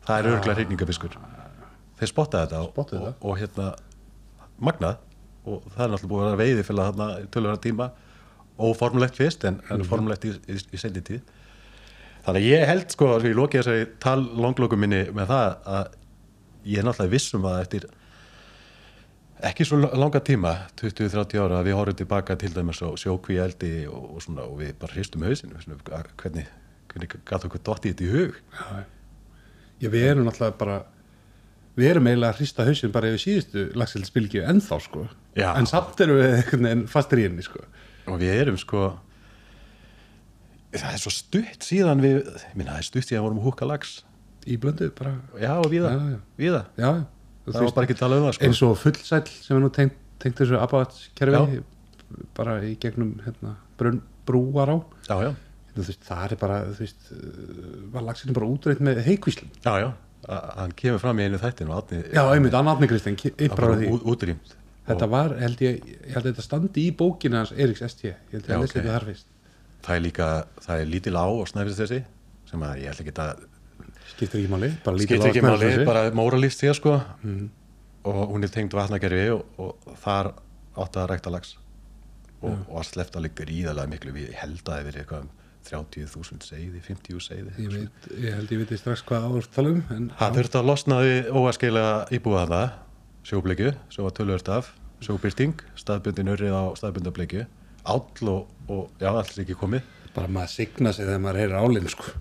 Það 0.07 0.19
er 0.19 0.31
örgulega 0.33 0.59
hreiningafiskur 0.59 1.19
þeir 1.99 2.11
spotta 2.13 2.45
þetta 2.45 2.63
og, 2.63 2.73
Spottuðu 2.73 3.01
og, 3.01 3.07
það. 3.09 3.25
og 3.31 3.41
hérna 3.43 3.69
magnað. 4.69 5.05
Og 5.49 5.65
það 5.73 5.83
er 5.85 5.93
náttúrulega 5.93 6.13
búið 6.13 6.29
að 6.29 6.41
veiði 6.43 6.65
fyrir 6.67 6.89
þarna 6.89 7.09
tölvöra 7.35 7.61
tíma. 7.65 7.89
Óformlegt 8.59 9.19
fyrst 9.19 9.47
en, 9.49 9.61
en 9.71 9.85
formlegt 9.87 10.27
í, 10.29 10.35
í, 10.51 10.59
í 10.59 10.81
seinni 10.81 11.03
tíð. 11.07 11.23
Þannig 12.27 12.43
að 12.43 12.49
ég 12.49 12.67
held 12.69 12.93
sko 12.93 13.13
að 13.15 13.29
ég 13.31 13.39
loki 13.39 13.61
þessari 13.61 13.87
tal 14.03 14.19
longlókum 14.37 14.83
minni 14.83 15.05
með 15.15 15.31
það 15.31 15.55
að 15.79 15.95
ég 16.69 16.81
er 16.81 16.89
náttúrulega 16.89 17.15
viss 17.15 17.37
um 17.39 17.47
að 17.49 17.61
eftir 17.63 17.87
ekki 19.47 19.67
svo 19.67 19.79
langa 19.79 20.21
tíma 20.25 20.55
20-30 20.81 21.39
ára 21.43 21.61
að 21.61 21.69
við 21.69 21.77
horfum 21.79 21.99
tilbaka 22.01 22.37
til 22.41 22.51
dæmis 22.55 22.81
á 22.83 22.89
sjókví 22.99 23.39
eldi 23.43 23.73
og, 23.87 24.05
og 24.17 24.23
svona 24.25 24.47
og 24.49 24.59
við 24.63 24.75
bara 24.81 24.97
hristum 24.97 25.27
hausinu 25.27 25.61
svona, 25.63 26.03
hvernig, 26.19 26.47
hvernig 26.93 27.17
gætu 27.29 27.51
okkur 27.51 27.63
dotti 27.69 27.93
þetta 27.93 28.07
í 28.07 28.13
hug? 28.13 28.39
Já, 28.59 28.85
já, 29.85 29.91
við 29.95 30.07
erum 30.11 30.27
náttúrulega 30.27 30.59
bara 30.59 30.79
við 31.79 31.91
erum 31.93 32.09
eiginlega 32.11 32.35
að 32.35 32.41
hrista 32.41 32.67
hausinn 32.67 32.95
bara 32.95 33.13
yfir 33.13 33.25
síðustu 33.25 33.67
lagsilsbylgju 33.79 34.47
ennþá 34.51 34.81
sko. 34.83 35.05
Já. 35.39 35.53
en 35.55 35.69
samt 35.71 36.01
erum 36.03 36.19
við 36.19 36.33
einhvern 36.41 36.67
veginn 36.67 36.89
fastir 36.91 37.21
í 37.23 37.29
henni 37.29 37.45
sko. 37.47 37.63
Og 38.09 38.19
við 38.19 38.35
erum 38.41 38.59
sko 38.59 38.89
það 40.75 40.91
er 40.97 41.01
svo 41.05 41.13
stutt 41.15 41.65
síðan 41.65 42.03
við 42.03 42.25
minna 42.59 42.75
það 42.75 42.83
er 42.83 42.89
stutt 42.91 43.07
síðan 43.07 43.23
við 43.23 43.29
vorum 43.29 43.45
húka 43.47 43.69
lags 43.69 44.01
í 44.49 44.57
blöndu 44.61 44.91
bara, 44.97 45.15
já 45.41 45.53
og 45.61 45.71
víða, 45.71 45.93
Já, 46.41 46.65
já. 46.81 46.91
Það 47.55 47.65
var 47.67 47.75
bara 47.79 47.87
ekki 47.89 47.97
að 47.97 48.03
tala 48.05 48.19
um 48.21 48.27
það 48.29 48.37
sko. 48.37 48.45
eins 48.49 48.63
og 48.67 48.77
fullsæl 48.83 49.23
sem 49.33 49.57
er 49.57 49.63
nú 49.65 49.71
tengt, 49.75 49.97
tengt 50.23 50.41
þessu 50.43 50.59
abaðskerfi 50.63 51.63
bara 52.39 52.57
í 52.65 52.75
gegnum 52.81 53.15
hérna, 53.25 53.55
brun, 53.79 54.03
brúar 54.29 54.73
á 54.73 54.77
já, 55.09 55.17
já, 55.29 55.31
þú 55.77 55.87
veist, 55.87 56.05
það 56.09 56.33
er 56.33 56.41
bara 56.43 56.59
veist, 56.81 57.09
uh, 57.13 57.73
var 57.95 58.07
lagsinu 58.09 58.37
bara 58.37 58.51
útreitt 58.51 58.81
með 58.85 59.03
heikvíslum. 59.07 59.51
Já, 59.65 59.75
já. 59.85 59.89
A- 60.29 60.55
hann 60.59 60.73
kemur 60.77 60.99
fram 61.01 61.19
í 61.21 61.27
einu 61.29 61.39
Árni- 61.71 62.03
já, 62.13 62.23
einmitt, 62.35 62.53
hann 62.53 62.67
því. 63.79 63.91
ú- 63.93 64.05
útrýmt. 64.13 64.55
Þetta 64.89 65.09
var, 65.13 65.35
held 65.39 65.61
ég, 65.61 65.85
ég 65.85 66.13
held 66.15 66.25
að 66.25 66.33
þetta 66.33 66.43
standi 66.43 66.87
í 66.89 66.97
bókinu 66.97 67.37
hans 67.37 67.53
Eriks 67.53 67.85
ST 67.93 68.05
ég 68.09 68.17
held 68.33 68.49
að 68.49 68.49
það 69.85 69.95
er 69.95 70.01
líka, 70.01 70.29
það 70.65 70.81
er 70.81 70.87
lítil 70.87 71.15
á 71.17 71.25
og 71.29 71.47
snæfist 71.49 71.83
þessi 71.85 72.01
sem 72.49 72.61
að 72.65 72.81
ég 72.83 72.91
ætla 72.91 73.05
ekki 73.05 73.15
að 73.23 73.43
skiptir 74.15 74.43
ekki 74.43 74.53
máli, 74.53 74.73
bara 74.85 74.99
lítið 74.99 75.23
skiptir 75.23 75.33
ekki 75.33 75.45
máli, 75.45 75.71
bara 75.89 76.05
móralist 76.17 76.63
hér 76.65 76.77
sko. 76.79 76.99
Og 78.09 78.21
hún 78.33 78.47
er 78.47 78.53
tengd 78.53 78.77
vatnagerfi 78.77 79.25
og, 79.35 79.43
og 79.61 79.97
þar 80.01 80.33
átti 80.79 81.03
að 81.03 81.11
rækta 81.13 81.35
lags 81.35 81.57
og, 82.41 82.55
og 82.55 82.79
að 82.81 82.89
slefta 82.93 83.23
líka 83.23 83.43
gríðarlega 83.43 83.91
miklu 83.91 84.15
við 84.15 84.31
ég 84.31 84.41
held 84.41 84.61
að 84.63 84.69
það 84.69 84.79
hefur 84.79 84.91
verið 84.91 85.03
eitthvað 85.03 85.27
um 85.27 85.35
30.000 85.69 86.47
seiði, 86.47 86.81
50 86.81 87.21
seiði 87.21 87.65
ég, 87.65 87.73
veit, 87.75 88.07
ég 88.15 88.37
held 88.39 88.53
ég 88.55 88.61
veit 88.63 88.79
strax 88.81 89.03
hvað 89.05 89.27
um 89.35 89.81
en, 89.93 90.07
það 90.17 90.39
þurfti 90.39 90.61
að 90.61 90.69
losna 90.71 91.01
við 91.05 91.29
óaskeilega 91.35 91.97
íbúða 92.15 92.45
það 92.53 92.69
sjóbleikju, 93.29 93.73
sem 93.93 94.07
var 94.07 94.15
tölvört 94.17 94.49
af 94.55 94.71
sjóbyrting, 95.05 95.61
staðbundin 95.79 96.31
örrið 96.33 96.55
á 96.55 96.65
staðbundableikju, 96.79 97.45
áll 97.89 98.31
og, 98.33 98.49
og 98.71 98.89
já, 99.01 99.11
alls 99.13 99.37
ekki 99.39 99.57
komið. 99.59 99.85
Bara 100.15 100.31
maður 100.33 100.55
signa 100.55 100.93
sig 100.95 101.07
þegar 101.07 101.23
maður 101.23 101.41
heyrir 101.43 101.59
álinn 101.61 101.91
sko. 101.93 102.15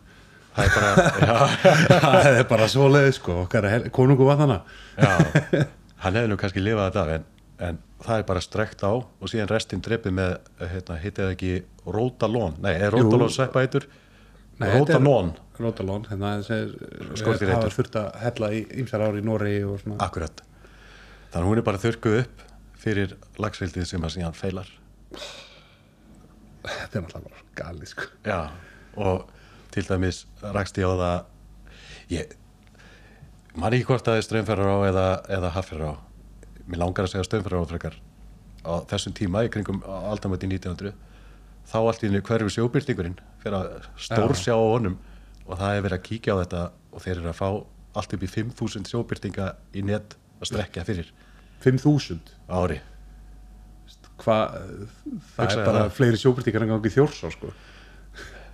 Það 0.58 0.65
er 0.65 0.76
bara, 1.22 1.39
það 2.08 2.30
er 2.34 2.48
bara 2.50 2.70
svoleið 2.72 3.10
sko, 3.20 3.41
okkar 3.46 3.70
konungu 3.96 4.28
var 4.28 4.39
þannig 4.41 4.76
Já, 4.98 5.65
hann 6.04 6.17
hefði 6.20 6.32
nú 6.32 6.39
kannski 6.41 6.63
lifað 6.63 6.89
þetta 6.89 7.17
en, 7.17 7.30
en 7.70 7.80
það 8.04 8.24
er 8.24 8.28
bara 8.32 8.43
strekt 8.43 8.84
á 8.86 8.91
og 8.98 9.32
síðan 9.32 9.52
restin 9.54 9.84
drepið 9.86 10.17
með 10.17 10.36
hérna, 10.74 11.00
hittið 11.02 11.32
ekki 11.36 11.54
Rótalón? 11.86 12.58
Nei, 12.65 12.74
er 12.76 12.93
Rótalón 12.93 13.34
sveppa 13.34 13.63
heitur 13.63 13.88
Rótalón, 14.58 15.36
Rótalón, 15.62 16.06
þessi 16.10 16.58
Skordýr 17.20 17.52
hafa 17.54 17.67
eitur. 17.67 17.76
þurft 17.76 17.98
að 18.02 18.08
hella 18.24 18.50
í 18.58 18.63
ymsar 18.82 19.04
ári 19.06 19.22
í 19.22 19.26
Nóri 19.26 19.54
akkurat. 20.02 20.41
Þannig 21.30 21.43
að 21.43 21.50
hún 21.52 21.62
er 21.62 21.65
bara 21.67 21.82
þurrkuð 21.82 22.17
upp 22.24 22.41
fyrir 22.82 23.13
lagsveildið 23.38 23.86
sem 23.89 24.08
að 24.08 24.15
síðan 24.15 24.38
feilar. 24.38 24.72
Þetta 26.65 26.98
er 26.98 27.06
náttúrulega 27.06 27.28
bara 27.28 27.43
galið 27.62 27.91
sko. 27.93 28.08
Já, 28.26 28.39
og 28.98 29.37
til 29.78 29.86
dæmis 29.86 30.24
rakst 30.42 30.78
ég 30.82 30.90
á 30.90 30.94
það 30.98 32.13
ég 32.18 32.36
man 33.58 33.74
ekki 33.74 33.88
hvort 33.90 34.06
það 34.06 34.20
er 34.20 34.26
strömmferðar 34.26 34.74
á 34.74 34.78
eða, 34.90 35.06
eða 35.38 35.54
hafferðar 35.56 35.94
á. 35.94 35.96
Mér 36.68 36.82
langar 36.84 37.08
að 37.08 37.13
segja 37.13 37.28
strömmferðar 37.28 37.66
á 37.66 37.72
frekar. 37.72 37.96
Á 38.66 38.74
þessum 38.90 39.16
tíma 39.18 39.44
í 39.46 39.52
kringum 39.54 39.80
aldamöti 39.86 40.50
1900 40.50 40.94
þá 41.68 41.78
allt 41.82 42.04
í 42.04 42.10
henni 42.10 42.24
hverfi 42.26 42.54
sjóbyrtingurinn 42.58 43.18
fyrir 43.42 43.58
að 43.58 43.88
stórsjá 44.02 44.56
á 44.56 44.62
honum 44.62 44.98
og 45.48 45.60
það 45.60 45.78
er 45.78 45.86
verið 45.86 45.98
að 45.98 46.06
kíkja 46.10 46.36
á 46.38 46.42
þetta 46.42 46.62
og 46.92 47.04
þeir 47.04 47.16
eru 47.18 47.32
að 47.32 47.40
fá 47.40 47.48
allt 47.98 48.13
upp 48.18 48.24
í 48.24 48.30
5.000 48.34 48.92
sjóbyrtinga 48.92 49.48
í 49.74 49.84
net 49.88 50.16
að 50.38 50.52
strekja 50.52 50.86
fyrir. 50.88 51.10
5.000 51.66 52.22
á 52.50 52.56
ári. 52.62 52.78
Hvað, 54.18 54.54
það 54.58 55.42
Hugsaðu 55.42 55.62
er 55.62 55.68
bara 55.68 55.82
það. 55.84 55.96
fleiri 55.98 56.22
sjóbyrtingar 56.22 56.66
en 56.66 56.72
gangi 56.74 56.94
þjórsá 56.94 57.30
sko 57.34 57.52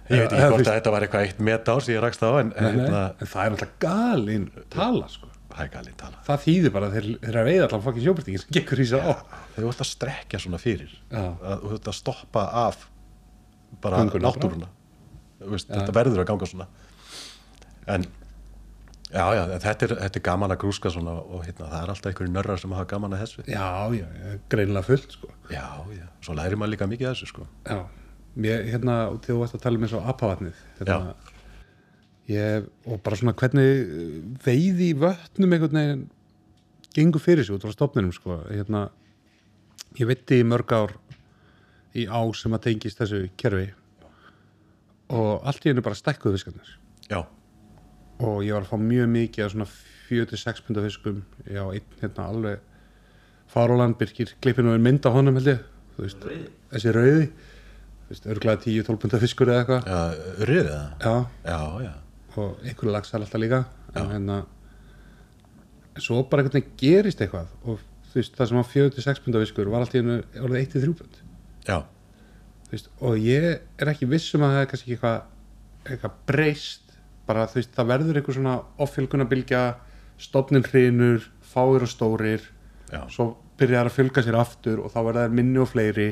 ég 0.09 0.23
veit 0.23 0.33
ekki 0.33 0.47
hvort 0.51 0.67
að 0.67 0.77
þetta 0.77 0.93
var 0.95 1.05
eitthvað 1.05 1.27
eitt 1.27 1.43
met 1.47 1.69
sem 1.73 1.93
ég 1.93 2.01
rakst 2.03 2.23
á 2.25 2.31
en, 2.39 2.49
Nei, 2.51 2.63
nei, 2.63 2.71
hérna, 2.79 3.03
en 3.19 3.29
það 3.33 3.45
er 3.45 3.53
náttúrulega 3.53 3.79
galinn 3.85 4.47
tala 4.73 5.11
sko. 5.11 5.29
Það 5.53 5.61
er 5.63 5.69
galinn 5.75 5.97
tala. 5.99 6.23
Það 6.25 6.41
þýðir 6.47 6.73
bara 6.73 6.89
þeir, 6.93 7.09
þeir 7.21 7.37
að 7.39 7.47
veiða 7.49 7.67
allan 7.67 7.83
fokkin 7.85 8.05
sjóbyrtingin 8.07 8.41
sem 8.41 8.55
gekkur 8.57 8.81
í 8.81 8.87
sér 8.89 9.05
á. 9.05 9.13
Þau 9.53 9.61
vart 9.67 9.83
að 9.85 9.89
strekja 9.91 10.41
svona 10.41 10.59
fyrir. 10.61 10.95
Þú 11.13 11.71
vart 11.75 11.91
að 11.91 11.97
stoppa 11.99 12.47
af 12.63 12.87
bara 13.83 14.01
náttúruna. 14.09 14.71
Veist, 15.43 15.69
þetta 15.69 15.95
verður 15.95 16.23
að 16.23 16.29
ganga 16.31 16.49
svona. 16.49 16.67
En 17.93 18.05
já, 19.13 19.23
já, 19.37 19.41
þetta 19.61 19.87
er, 19.87 19.95
þetta 20.05 20.19
er 20.19 20.25
gaman 20.25 20.53
að 20.55 20.61
grúska 20.63 20.91
svona 20.93 21.17
og 21.21 21.43
hérna, 21.45 21.67
það 21.69 21.79
er 21.81 21.91
alltaf 21.93 22.11
einhverju 22.11 22.33
nörrar 22.33 22.61
sem 22.61 22.73
hafa 22.73 22.89
gaman 22.93 23.15
að 23.17 23.25
þessu. 23.25 23.43
Já, 23.51 23.67
já, 23.97 24.05
greinilega 24.49 24.87
fullt 24.87 25.17
sko. 25.17 25.33
já, 25.51 25.65
já, 25.93 26.05
svo 26.23 26.37
lærir 26.39 26.57
maður 26.57 26.73
líka 26.77 26.87
mikið 26.89 27.09
að 27.09 27.17
þessu 27.17 27.29
sko. 27.33 27.47
já, 27.67 27.81
mér, 28.35 28.65
hérna 28.71 28.97
og 29.11 29.21
þegar 29.21 29.35
þú 29.35 29.39
varst 29.43 29.57
að 29.57 29.63
tala 29.65 29.79
um 29.79 29.85
eins 29.85 29.95
og 29.97 30.09
apavatnið 30.13 30.63
hérna, 30.79 31.13
ég, 32.31 32.67
og 32.87 33.03
bara 33.05 33.19
svona 33.19 33.35
hvernig 33.37 33.69
uh, 33.83 34.17
veiði 34.45 34.89
í 34.89 34.97
vötnum 35.03 35.55
einhvern 35.55 35.79
veginn 35.79 36.03
gengur 36.93 37.23
fyrir 37.23 37.45
sig 37.45 37.55
út 37.55 37.65
frá 37.65 37.73
stofnunum 37.73 38.13
sko, 38.13 38.41
hérna 38.49 38.87
ég 39.99 40.09
veitti 40.09 40.41
í 40.41 40.47
mörg 40.47 40.73
ár 40.73 40.97
í 41.93 42.07
á 42.09 42.21
sem 42.37 42.53
að 42.55 42.67
tengist 42.67 43.01
þessu 43.01 43.27
kerfi 43.37 43.69
og 45.13 45.45
allt 45.45 45.65
í 45.65 45.69
hennu 45.69 45.83
bara 45.85 45.97
stækkuðu 45.97 46.37
fiskarnir. 46.39 46.69
Já, 47.09 47.19
og 48.23 48.37
ég 48.45 48.55
var 48.55 48.65
að 48.65 48.71
fá 48.71 48.79
mjög 48.81 49.09
mikið 49.13 49.45
af 49.45 49.53
svona 49.53 49.67
4-6 50.09 50.63
punda 50.65 50.83
fiskum 50.85 51.21
já, 51.45 51.63
einn 51.65 51.99
hérna 52.01 52.29
alveg 52.29 52.61
Faroland 53.53 53.97
Birkir, 53.99 54.33
klippinu 54.41 54.73
er 54.73 54.81
mynd 54.81 55.05
á 55.05 55.13
honum 55.13 55.37
held 55.37 55.51
ég 55.51 55.65
þú 55.93 56.05
veist, 56.07 56.23
þessi 56.71 56.93
rauði 56.95 57.25
örglega 58.29 58.61
10-12 58.63 58.99
punda 59.01 59.19
fiskur 59.21 59.51
eða 59.51 59.63
eitthvað. 59.63 59.87
Já, 59.87 60.01
riðið 60.49 60.69
það? 60.71 60.85
Já, 61.03 61.15
já, 61.53 61.87
já, 61.87 61.93
og 62.35 62.67
einhverju 62.67 62.93
lagsal 62.93 63.21
alltaf 63.21 63.41
líka 63.41 63.63
en 63.93 64.11
hérna 64.11 64.37
svo 66.01 66.23
bara 66.29 66.43
einhvern 66.43 66.59
veginn 66.59 66.77
gerist 66.81 67.21
eitthvað 67.21 67.51
og 67.63 67.81
þú 68.11 68.21
veist, 68.21 68.37
það 68.37 68.49
sem 68.49 68.59
var 68.59 68.71
4-6 68.71 69.23
punda 69.25 69.43
fiskur 69.43 69.73
var 69.73 69.85
alltaf 69.85 70.41
orðið 70.41 70.63
1-3 70.63 70.95
pund. 71.01 71.19
Já, 71.67 71.77
veist, 72.71 72.89
og 73.01 73.19
ég 73.21 73.49
er 73.53 73.93
ekki 73.93 74.09
viss 74.09 74.33
um 74.37 74.45
að 74.45 74.57
það 74.57 74.65
er 74.65 74.71
kannski 74.73 74.95
eitthvað 74.97 75.21
eitthvað 75.83 76.19
breyst 76.29 76.97
bara 77.27 77.47
þú 77.47 77.59
veist, 77.61 77.73
það 77.75 77.89
verður 77.91 78.19
eitthvað 78.19 78.37
svona 78.39 78.57
offjölgunabilgja, 78.83 79.63
stofnin 80.21 80.65
hrinur 80.67 81.25
fáir 81.53 81.85
og 81.85 81.91
stórir 81.91 82.43
já, 82.91 83.01
svo 83.11 83.33
byrjar 83.59 83.89
að 83.89 83.97
fjölga 83.97 84.23
sér 84.25 84.37
aftur 84.39 84.81
og 84.83 84.93
þá 84.93 84.99
verða 85.07 85.25
þær 85.27 85.35
minni 85.37 85.61
og 85.61 85.69
fleiri 85.71 86.09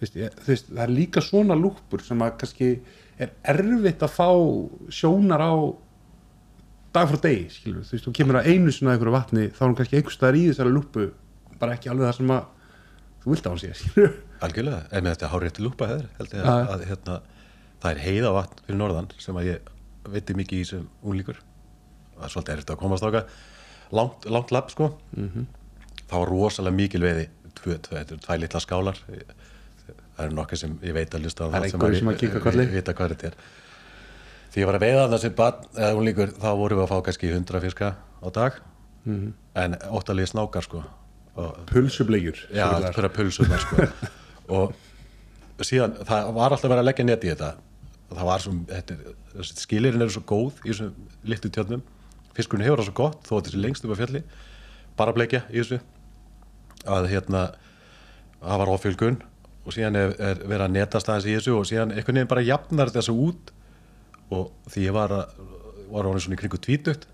veist, 0.00 0.18
ég, 0.18 0.36
veist, 0.46 0.68
það 0.70 0.82
er 0.84 0.92
líka 0.92 1.22
svona 1.24 1.56
lúpur 1.58 2.02
sem 2.04 2.20
að 2.24 2.36
kannski 2.42 2.68
er 3.18 3.32
erfitt 3.54 4.02
að 4.02 4.14
fá 4.14 4.28
sjónar 4.92 5.42
á 5.42 5.52
dag 6.94 7.08
frá 7.10 7.18
degi, 7.24 7.48
skilur 7.50 7.86
þú 7.86 7.96
veist, 7.96 8.06
þú 8.06 8.14
kemur 8.18 8.40
að 8.40 8.50
einu 8.52 8.74
svona 8.74 8.94
einhverju 8.94 9.14
vatni, 9.14 9.48
þá 9.54 9.62
er 9.62 9.68
hún 9.68 9.78
kannski 9.78 9.98
einhvers 9.98 10.18
staðar 10.18 10.38
í 10.38 10.44
þessari 10.50 10.74
lúpu, 10.74 11.08
bara 11.58 11.74
ekki 11.74 11.90
alveg 11.90 12.10
það 12.10 12.18
sem 12.20 12.34
að 12.34 12.44
þú 13.24 13.32
vilt 13.32 13.46
að 13.48 13.54
hún 13.54 13.62
sé, 13.62 13.72
skilur 13.80 14.14
algjörlega 14.44 14.82
en 14.90 15.04
með 15.06 15.16
þetta 15.16 15.30
hárið 15.32 15.56
til 15.56 15.64
lúpa 15.64 15.88
hefur 15.90 16.06
held 16.18 16.36
ég 16.36 16.48
að, 16.52 16.70
að 16.74 16.84
hérna, 16.90 17.16
það 17.82 17.90
er 17.90 18.02
heiða 18.04 18.32
vatn 18.36 18.62
fyrir 18.66 18.80
norðan 18.80 19.10
sem 19.22 19.40
að 19.40 19.48
ég 19.48 19.72
veitir 20.14 20.38
mikið 20.38 20.60
í 20.60 20.68
sem 20.68 20.84
unglíkur. 21.02 21.38
Það 22.14 22.26
er 22.26 22.32
svolítið 22.34 22.54
erfitt 22.54 22.72
að 22.74 22.80
komast 22.82 23.06
áka 23.08 23.22
langt, 23.94 24.26
langt 24.28 24.52
lapp 24.54 24.72
sko. 24.74 24.90
Mhm. 25.16 25.46
það 26.04 26.20
var 26.20 26.30
rosalega 26.30 26.76
mikil 26.76 27.00
veiði 27.00 27.28
tvö, 27.56 27.78
tvö, 27.80 28.00
eru 28.02 28.18
tvær 28.20 28.40
litla 28.42 28.60
skálar 28.60 28.98
það 30.14 30.26
eru 30.26 30.38
nokkið 30.38 30.60
sem 30.62 30.74
ég 30.82 30.96
veit 30.96 31.14
að 31.14 31.24
lista 31.26 31.48
Það 31.48 31.58
er 31.58 31.68
einhverjir 31.68 32.00
sem 32.00 32.10
að 32.12 32.74
vita 32.74 32.94
hvað 32.94 33.14
þetta 33.14 33.30
er. 33.30 33.38
Því 34.54 34.62
ég 34.62 34.68
var 34.70 34.78
að 34.78 34.84
veiða 34.86 35.18
sem 35.18 35.34
barn 35.34 35.64
eða 35.74 35.98
unglíkur 35.98 36.34
þá 36.38 36.50
vorum 36.60 36.78
við 36.78 36.84
að 36.84 36.92
fá 36.92 36.98
kannski 37.08 37.32
100 37.32 37.64
fiska 37.64 37.94
á 37.98 38.28
dag. 38.34 38.62
Mhm. 39.04 39.32
en 39.54 39.74
óttalegi 39.92 40.30
snákar 40.32 40.64
sko. 40.64 40.82
Pulsublegjur 41.68 42.38
Já, 42.54 42.66
fyrir 42.94 43.08
að 43.10 43.16
pulsunar 43.16 43.60
sko. 43.60 43.86
og 44.54 44.72
síðan 45.60 45.98
það 46.06 46.30
var 46.34 46.54
alltaf 46.54 46.70
verið 46.70 46.82
að 46.82 46.88
leggja 46.88 47.04
net 47.04 47.24
í 47.24 47.32
þetta. 47.32 47.50
Það 48.14 48.28
var 48.30 48.44
svo, 48.44 48.54
skilirinn 49.42 50.02
eru 50.02 50.14
svo 50.14 50.22
góð 50.22 50.62
í 50.64 50.70
þessum 50.70 50.94
litlu 51.24 51.50
tjörnum. 51.50 51.82
Fiskurinn 52.34 52.64
hefur 52.66 52.82
það 52.82 52.88
svo 52.88 52.96
gott 52.98 53.28
þó 53.28 53.36
að 53.36 53.44
þessi 53.48 53.62
lengst 53.62 53.84
upp 53.84 53.94
á 53.94 54.00
fjalli. 54.00 54.24
Bara 54.96 55.14
bleikja 55.14 55.42
í 55.50 55.60
þessu. 55.60 55.80
Að 56.84 57.10
hérna 57.12 57.44
það 58.40 58.60
var 58.62 58.74
ofjölgun 58.74 59.20
og 59.64 59.72
síðan 59.72 59.96
er, 59.96 60.14
er 60.20 60.40
verið 60.44 60.66
að 60.66 60.74
netast 60.76 61.08
aðeins 61.08 61.28
í 61.28 61.36
þessu 61.38 61.58
og 61.58 61.68
síðan 61.68 61.94
einhvern 61.94 62.20
veginn 62.20 62.30
bara 62.30 62.44
jafnar 62.44 62.92
þessu 62.92 63.14
út. 63.16 63.52
Og 64.34 64.50
því 64.72 64.86
ég 64.86 64.96
var 64.96 65.12
að 65.12 65.34
var 65.94 66.08
orðin 66.08 66.24
svona 66.26 66.38
í 66.38 66.40
kringu 66.40 66.60
tvítugt 66.62 67.06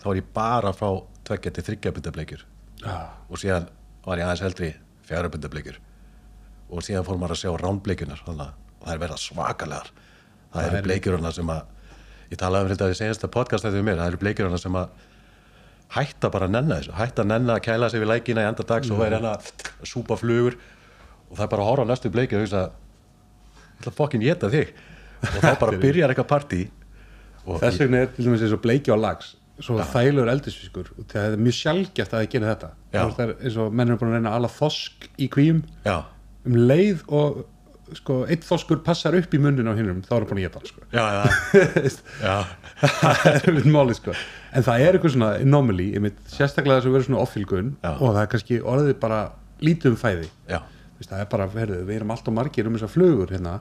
þá 0.00 0.06
var 0.10 0.20
ég 0.20 0.28
bara 0.36 0.72
frá 0.76 0.88
tveggja 1.26 1.54
til 1.56 1.64
þryggja 1.68 1.92
bundableikjur 1.96 2.44
ah, 2.88 3.16
og 3.28 3.40
síðan 3.40 3.68
var 4.04 4.20
ég 4.20 4.28
aðeins 4.28 4.44
eldri 4.48 4.70
fjárabundableikjur 5.08 5.78
og 6.74 6.84
síðan 6.84 7.06
fór 7.06 7.20
maður 7.20 7.36
að 7.36 7.42
sjá 7.42 7.52
rándbleikjunar 7.60 8.22
þannig 8.26 8.46
að 8.46 8.60
það 8.84 8.92
er 8.94 9.00
verið 9.00 9.20
svakalegar. 9.22 9.90
Það 10.54 10.66
eru 10.68 10.82
bleikjurna 10.84 11.32
sem 11.34 11.50
að 11.54 12.30
ég 12.30 12.40
talaði 12.40 12.66
um 12.66 12.72
þetta 12.72 12.88
í 12.90 12.96
senasta 12.98 13.30
podcast 13.32 13.68
við 13.68 13.84
mér 13.86 14.00
það 14.00 14.10
eru 14.10 14.20
bleikjurna 14.22 14.60
sem 14.60 14.78
að 14.80 15.02
hætta 15.94 16.30
bara 16.32 16.48
að 16.48 16.54
nenna 16.56 16.78
þessu, 16.80 16.94
hætta 16.98 17.22
að 17.22 17.30
nenna 17.30 17.56
að 17.56 17.64
kæla 17.68 17.90
sig 17.92 18.02
við 18.02 18.10
lækina 18.10 18.44
í 18.44 18.48
enda 18.48 18.66
dags 18.66 18.90
og 18.90 19.00
væri 19.00 19.18
hérna 19.18 19.34
að 19.36 19.88
súpa 19.88 20.16
flugur 20.18 20.56
og 21.34 21.38
það 21.38 21.46
er 21.46 21.52
bara 21.54 21.64
að 21.64 21.70
horfa 21.72 21.86
á 21.86 21.90
næstu 21.90 22.10
bleikju 22.14 22.38
og 22.38 22.44
hugsa 22.44 22.64
ég 22.64 23.80
ætla 23.80 23.90
að 23.90 23.96
fokkin 23.98 24.22
geta 24.22 24.50
þig 24.52 24.74
og 25.24 25.38
þá 25.42 25.48
bara 25.64 25.78
byrjar 25.84 26.12
eitthvað 26.14 26.30
partí 26.30 26.60
þess 27.44 27.80
vegna 27.82 28.04
er 28.04 28.12
til 28.14 28.28
dæmis 28.28 28.44
eins 28.46 28.54
og 28.54 28.62
bleikja 28.62 28.94
á 28.94 28.98
lags 29.02 29.34
svo 29.62 29.78
þælur 29.92 30.30
eldisfiskur 30.32 30.92
og 30.94 31.08
það 31.10 31.34
er 31.34 31.42
mjög 31.42 31.56
sjálfgæft 31.58 32.14
að 32.14 32.22
það 32.22 32.30
gera 32.32 32.52
þetta 32.52 32.70
það 32.94 33.24
er 33.26 33.34
eins 33.40 33.58
og 33.62 33.74
menn 33.74 33.90
er 33.90 33.98
búin 34.00 34.12
að 34.12 34.16
reyna 34.18 34.32
að 34.32 34.38
ala 34.40 34.52
þosk 34.54 35.10
í 35.18 35.28
kvíum 35.34 35.60
já, 35.86 35.96
um 36.46 36.56
leið 36.70 37.04
og 37.06 37.42
sko, 37.98 38.16
eitt 38.30 38.44
þoskur 38.46 38.80
passar 38.86 39.14
upp 39.18 39.34
í 39.34 39.40
munnin 39.42 39.68
á 39.70 39.74
hinnum 39.76 40.00
þá 40.02 40.12
er 40.16 40.24
það 40.24 40.30
búin 40.30 40.40
að 40.40 40.46
geta 40.48 40.62
sko. 40.70 40.84
já. 42.24 42.34
það 42.80 43.30
er 43.30 43.48
einmitt 43.50 43.70
máli 43.76 43.96
sko. 43.98 44.14
en 44.54 44.66
það 44.66 44.84
er 44.86 44.98
eitthvað 44.98 45.14
svona 45.16 45.30
anomaly 45.44 45.88
einmitt, 45.98 46.20
sérstaklega 46.32 46.80
þess 46.80 46.90
að 46.90 46.96
vera 46.96 47.08
svona 47.08 47.22
offilgun 47.24 47.74
Já. 47.76 47.90
og 47.94 48.06
það 48.08 48.22
er 48.24 48.30
kannski 48.34 48.60
orðið 48.74 48.96
bara 49.04 49.20
lítið 49.64 49.92
um 49.92 49.98
fæði 50.00 50.30
já. 50.50 50.58
Það 51.10 51.24
er 51.24 51.28
bara, 51.32 51.50
herðu, 51.54 51.82
við 51.88 52.00
erum 52.00 52.14
alltaf 52.14 52.34
margir 52.34 52.70
um 52.70 52.78
þessar 52.78 52.92
flugur 52.94 53.34
hérna. 53.34 53.58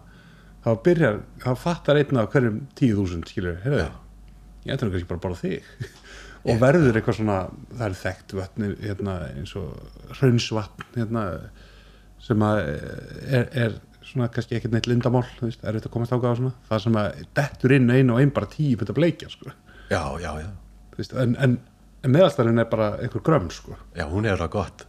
Þá 0.63 0.71
byrjar, 0.85 1.19
þá 1.43 1.51
fattar 1.59 1.99
einn 1.99 2.21
af 2.21 2.31
hverjum 2.31 2.63
tíu 2.79 2.95
þúsund 3.01 3.27
skilur, 3.27 3.59
herðu 3.65 3.89
ég 4.63 4.75
ætla 4.75 4.87
nú 4.87 4.93
kannski 4.93 5.09
bara 5.09 5.19
að 5.19 5.25
borða 5.25 5.41
þig. 5.41 5.71
Og 6.51 6.59
verður 6.59 6.99
eitthvað 6.99 7.17
svona, 7.19 7.37
það 7.71 7.85
er 7.85 7.97
þekkt 8.01 8.35
vatn 8.35 8.65
hérna, 8.83 9.15
eins 9.31 9.53
og 9.59 10.15
hraunsvatn 10.17 10.97
hérna, 10.97 11.23
sem 12.23 12.43
að 12.43 12.59
er, 12.63 13.45
er 13.63 13.77
svona 14.03 14.27
kannski 14.31 14.57
ekkert 14.57 14.75
neitt 14.75 14.89
lindamál, 14.91 15.23
þú 15.37 15.47
veist, 15.47 15.63
er 15.63 15.77
þetta 15.77 15.89
að 15.89 15.93
komast 15.95 16.15
ákvæða 16.15 16.39
svona. 16.39 16.55
Það 16.67 16.81
sem 16.85 16.99
að 16.99 17.21
dettur 17.39 17.75
inn 17.77 17.93
einu 17.93 18.15
og 18.15 18.19
einn 18.19 18.33
bara 18.35 18.51
tíu 18.51 18.75
fyrir 18.75 18.91
að 18.91 18.99
bleikja, 18.99 19.31
sko, 19.31 19.53
já, 19.91 20.01
já, 20.19 20.29
já. 20.43 20.49
veist, 20.97 21.15
en, 21.23 21.37
en 21.45 21.55
meðalstæðin 22.03 22.59
er 22.59 22.67
bara 22.67 22.87
einhver 22.99 23.21
grömm, 23.23 23.45
sko 23.53 23.77
Já, 23.95 24.03
hún 24.11 24.25
er 24.27 24.39
það 24.41 24.49
gott. 24.51 24.83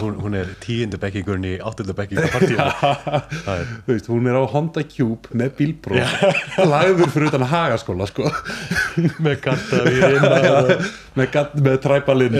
Hún, 0.00 0.16
hún 0.18 0.34
er 0.34 0.48
tíundu 0.62 0.98
bekkingurinn 0.98 1.46
í 1.46 1.52
áttundu 1.62 1.94
bekkingur 1.94 2.30
partíu. 2.32 2.56
Það 2.58 3.52
er, 3.54 3.70
þú 3.86 3.94
veist, 3.94 4.08
hún 4.10 4.26
er 4.30 4.38
á 4.40 4.44
Honda 4.50 4.82
Cube 4.90 5.30
með 5.36 5.52
bílpróf 5.60 6.24
lagður 6.72 7.12
fyrir 7.14 7.30
utan 7.30 7.46
hagaskóla 7.52 8.08
sko 8.10 8.26
með 9.22 9.46
inn 10.10 10.26
með, 11.14 11.34
með 11.62 11.78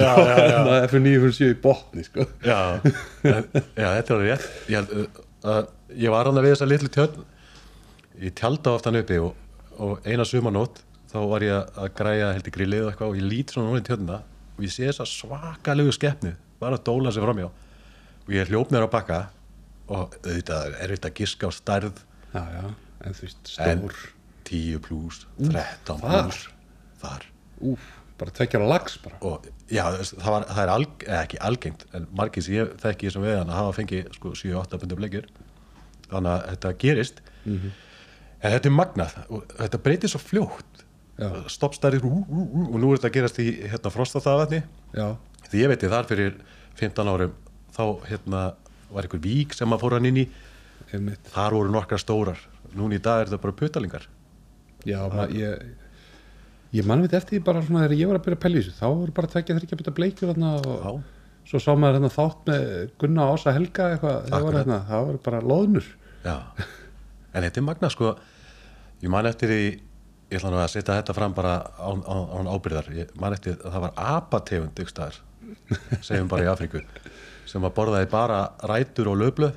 já, 0.01 0.13
já. 0.51 0.61
F957 0.89 1.51
í 1.53 1.57
botni 1.63 2.07
sko 2.07 2.27
já, 2.43 2.61
já, 3.23 3.39
þetta 3.79 4.17
er 4.17 4.23
rétt. 4.27 4.51
Ég, 4.75 4.95
uh, 5.47 5.63
ég 5.95 6.15
var 6.15 6.31
hann 6.31 6.41
að 6.41 6.49
við 6.49 6.57
þessa 6.57 6.71
litlu 6.71 6.95
tjörn. 6.99 7.27
Ég 8.21 8.35
tjálta 8.37 8.75
oftan 8.75 8.99
uppi 9.01 9.23
og, 9.23 9.37
og 9.79 10.03
eina 10.09 10.27
sumanótt 10.29 10.83
þá 11.11 11.19
var 11.31 11.41
ég 11.43 11.57
að- 11.75 11.95
græja 11.99 12.33
held 12.37 12.47
í 12.49 12.55
grillið 12.55 12.85
og 12.87 12.93
eitthvað 12.93 13.09
og 13.11 13.17
ég 13.21 13.27
lít 13.31 13.51
svona 13.55 13.69
núna 13.71 13.81
í 13.83 13.87
tjörnina 13.89 14.19
og 14.57 14.65
ég 14.65 14.73
sé 14.75 14.87
þessa 14.89 15.07
svakalegu 15.09 15.93
skeppnu 15.97 16.35
bara 16.61 16.77
að 16.79 16.85
dóla 16.87 17.13
sig 17.13 17.23
framjá 17.25 17.47
og 17.51 18.29
ég 18.37 18.49
hljóp 18.51 18.71
mér 18.71 18.87
á 18.87 18.91
bakka 18.93 19.21
og 19.91 20.15
auðvitað 20.23 20.77
er 20.81 20.93
þetta 20.95 21.11
giska 21.19 21.49
á 21.49 21.51
stærð. 21.51 21.97
Já, 22.33 22.43
já, 22.55 22.65
en 23.03 23.15
þú 23.17 23.25
veist, 23.27 23.41
stór. 23.51 23.95
10 24.45 24.79
pluss, 24.85 25.25
13 25.39 25.99
þar? 26.01 26.23
pluss 26.29 26.45
þar. 27.03 27.25
Úf, 27.61 27.81
bara 28.19 28.31
tvekjar 28.31 28.63
á 28.63 28.69
lags 28.71 28.97
bara. 29.03 29.17
Og 29.27 29.49
já, 29.71 29.83
það, 29.99 30.31
var, 30.31 30.45
það 30.47 30.63
er 30.63 30.73
alg, 30.77 31.05
ekki 31.25 31.41
algengt 31.43 31.85
en 31.95 32.07
margir 32.15 32.43
sem 32.47 32.55
ég 32.55 32.77
þekki 32.83 33.11
sem 33.11 33.23
við 33.27 33.39
hann 33.41 33.51
að 33.51 33.59
hafa 33.65 33.75
fengið 33.81 34.13
sko 34.15 34.33
7-8 34.39 34.79
pundum 34.85 35.01
bleikjur 35.03 35.27
þannig 36.11 36.31
að 36.37 36.47
þetta 36.53 36.73
gerist. 36.85 37.21
Mhm. 37.45 37.71
en 38.43 38.53
þetta 38.55 38.67
er 38.71 38.73
magnað 38.79 39.15
og 39.29 39.45
þetta 39.59 39.79
breytir 39.85 40.09
svo 40.13 40.19
fljótt 40.23 40.85
Ú, 41.21 42.45
og 42.67 42.77
nú 42.81 42.91
er 42.91 43.01
þetta 43.01 43.11
að 43.11 43.17
gerast 43.19 43.41
í 43.43 43.49
hérna, 43.65 43.93
frostaþaðvatni 43.95 44.63
já, 44.97 45.07
því 45.51 45.65
ég 45.65 45.73
veit 45.73 45.85
ég 45.85 45.93
þar 45.93 46.09
fyrir 46.09 46.39
15 46.81 47.13
árum 47.13 47.35
þá 47.77 47.85
hérna 48.09 48.45
var 48.91 49.07
einhver 49.07 49.23
vík 49.23 49.53
sem 49.55 49.69
maður 49.71 49.85
fór 49.85 49.99
hann 49.99 50.09
inn 50.11 50.23
í. 50.25 50.25
Einmitt. 50.91 51.29
Þar 51.31 51.55
voru 51.55 51.71
nokkra 51.71 51.99
stórar. 52.01 52.41
Núna 52.75 52.97
í 52.97 53.03
dag 53.03 53.21
er 53.21 53.31
þetta 53.31 53.43
bara 53.45 53.59
putalingar 53.61 54.09
já, 54.87 55.01
ma, 55.13 55.27
ég 55.35 55.61
ég 56.71 56.87
mann 56.87 57.03
veit 57.03 57.15
eftir 57.19 57.39
því 57.39 57.45
bara 57.47 57.63
svona 57.65 57.85
þegar 57.85 57.99
ég 57.99 58.11
var 58.11 58.19
að 58.21 58.27
byrja 58.27 58.41
að 58.41 58.57
þessu 58.57 58.75
þá 58.79 58.85
voru 58.87 59.15
bara 59.17 59.31
tvekja 59.33 59.57
þryggja 59.59 59.79
byrja 59.81 59.95
bleikjur 59.97 60.33
og 60.35 61.01
svo 61.51 61.61
sá 61.63 61.71
maður 61.75 61.99
hérna 61.99 62.13
þátt 62.15 62.51
með 62.51 62.67
Gunna 63.01 63.27
Ása 63.33 63.55
Helga 63.57 63.89
eitthvað, 63.95 64.19
það 64.31 64.49
hérna, 64.55 64.79
það 64.87 65.07
var 65.09 65.19
bara 65.25 65.41
loðnur. 65.43 65.87
Já, 66.23 66.37
en 67.33 67.47
þetta 67.47 67.63
er 67.63 67.67
magna 67.67 67.91
sko. 67.91 68.13
Ég 69.01 69.11
man 69.11 69.27
eftir 69.27 69.51
því, 69.51 69.65
ég 70.31 70.39
ætla 70.39 70.53
nú 70.53 70.61
að 70.61 70.71
setja 70.71 70.99
þetta 71.01 71.15
fram 71.17 71.35
bara 71.35 71.57
án, 71.83 72.05
án, 72.07 72.21
án 72.39 72.51
ábyrðar. 72.55 72.91
Ég 72.95 73.11
man 73.19 73.35
eftir 73.35 73.57
að 73.59 73.75
það 73.75 73.85
var 73.87 73.97
apategund 74.15 74.79
ykkur 74.79 74.93
staðar, 74.93 75.19
segjum 76.07 76.31
bara 76.31 76.47
í 76.47 76.51
Afríku, 76.53 76.85
sem 77.51 77.67
að 77.67 77.75
borðaði 77.79 78.11
bara 78.13 78.45
rætur 78.71 79.11
og 79.11 79.19
löflu 79.19 79.51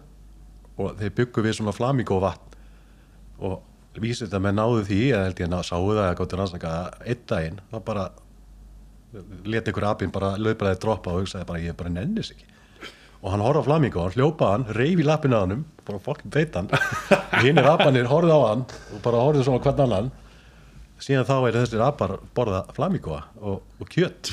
og 0.81 0.97
þeir 0.97 1.13
byggu 1.19 1.45
við 1.45 1.59
svona 1.59 1.75
flamíkó 1.75 2.17
vatn 2.23 2.57
og 3.43 3.99
vísið 4.01 4.27
þetta 4.27 4.41
með 4.41 4.55
náðu 4.57 4.86
því, 4.88 5.01
eða 5.12 5.27
held 5.27 5.43
ég 5.43 5.53
að 5.53 5.67
sáu 5.67 5.83
það 5.91 6.07
að 6.07 6.15
gáttu 6.17 6.39
rannsaka 6.39 6.71
að 6.79 7.12
einn 7.12 7.27
daginn, 7.29 7.59
það 7.69 7.86
bara 7.91 8.07
leti 9.45 9.69
ykkur 9.69 9.86
apinn 9.91 10.13
bara 10.13 10.33
löfbræði 10.41 10.79
droppa 10.81 11.13
og 11.13 11.21
hugsaði 11.21 11.45
bara 11.51 11.62
ég 11.62 11.77
bara 11.77 11.93
nennis 11.93 12.33
ekki. 12.33 12.49
Og 13.23 13.29
hann 13.31 13.43
horfði 13.45 13.62
á 13.62 13.67
flamíkó, 13.69 14.01
hann 14.07 14.15
hljópaði 14.17 14.55
hann 14.55 14.65
reyfi 14.79 15.05
lappinu 15.05 15.38
á 15.38 15.41
hannum, 15.43 15.62
bara 15.86 16.01
fokkin 16.01 16.33
veit 16.33 16.57
hann. 16.57 16.71
Hinn 17.45 17.62
er 17.62 17.69
apanir, 17.69 18.09
horfði 18.09 18.33
á 18.33 18.41
hann 18.49 18.65
og 18.65 19.03
bara 19.05 19.21
horfði 19.21 19.45
svona 19.45 19.62
hvern 19.63 19.86
annan 19.86 20.09
síðan 21.04 21.28
þá 21.28 21.36
er 21.38 21.58
þessir 21.60 21.84
apar 21.84 22.16
borða 22.36 22.63
flamíkóa 22.76 23.20
og, 23.42 23.62
og 23.80 23.92
kjött 23.92 24.32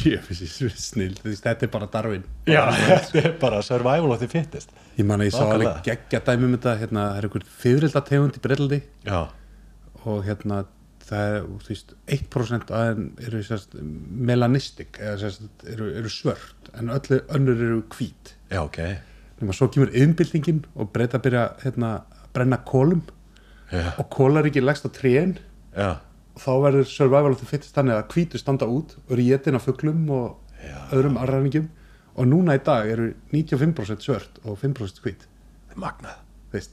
þetta 1.44 1.66
er 1.66 1.72
bara 1.72 1.88
Darwin. 1.90 2.26
Já, 2.48 2.62
þetta 2.76 3.22
er 3.22 3.36
bara 3.40 3.62
survival 3.66 4.14
of 4.14 4.22
the 4.22 4.28
fittest. 4.30 4.74
Ég 4.98 5.06
man 5.08 5.22
að 5.22 5.30
ég 5.30 5.36
sá 5.36 5.44
alveg 5.46 5.80
geggja 5.86 6.22
dæmi 6.26 6.48
um 6.48 6.56
þetta 6.56 6.76
hérna, 6.80 7.06
það 7.10 7.20
er 7.20 7.28
einhver 7.28 7.46
fyririldategund 7.62 8.38
í 8.38 8.44
Breitlandi 8.44 8.80
já, 9.06 9.20
og 10.04 10.22
hérna 10.26 10.64
það 11.10 11.28
er, 11.28 11.46
þú 11.64 11.72
veist, 11.72 11.94
1% 12.16 12.74
af 12.76 12.90
þeim 12.90 13.06
eru 13.26 13.40
sérst 13.46 13.76
melanistik 14.30 15.00
eða 15.02 15.16
sérst 15.24 15.64
eru, 15.72 15.88
eru 15.98 16.12
svört 16.12 16.70
en 16.78 16.92
öllu 16.94 17.22
önnur 17.34 17.64
eru 17.66 17.80
hvít. 17.96 18.34
Já, 18.52 18.62
ok. 18.62 18.78
Nema 19.40 19.56
svo 19.56 19.70
kemur 19.72 19.90
yðnbyltingin 19.96 20.62
og 20.76 20.92
breyta 20.94 21.18
að 21.18 21.26
byrja 21.26 21.46
hérna 21.64 21.90
að 21.96 22.28
brenna 22.36 22.60
kólum 22.68 23.02
já, 23.72 23.88
og 23.96 24.06
kólaríki 24.12 24.62
leggst 24.62 24.86
á 24.86 24.90
trén. 24.94 25.38
Já, 25.74 25.90
og 25.96 26.09
þá 26.38 26.50
verður 26.62 26.86
survival 26.88 27.32
of 27.34 27.40
the 27.40 27.46
fittest 27.48 27.74
þannig 27.76 27.96
að 27.98 28.14
hvítu 28.14 28.38
standa 28.38 28.66
út 28.70 28.94
og 29.06 29.12
eru 29.16 29.26
getin 29.26 29.58
af 29.58 29.64
fuglum 29.66 30.06
og 30.14 30.36
Já. 30.60 30.76
öðrum 30.94 31.16
arræningjum 31.20 31.68
og 32.14 32.26
núna 32.28 32.54
í 32.58 32.62
dag 32.64 32.88
eru 32.92 33.12
95% 33.32 34.04
svört 34.04 34.40
og 34.44 34.58
5% 34.60 35.00
hvít 35.04 35.26
þetta 35.26 35.74
er 35.76 35.80
magnað 35.84 36.18
veist 36.52 36.72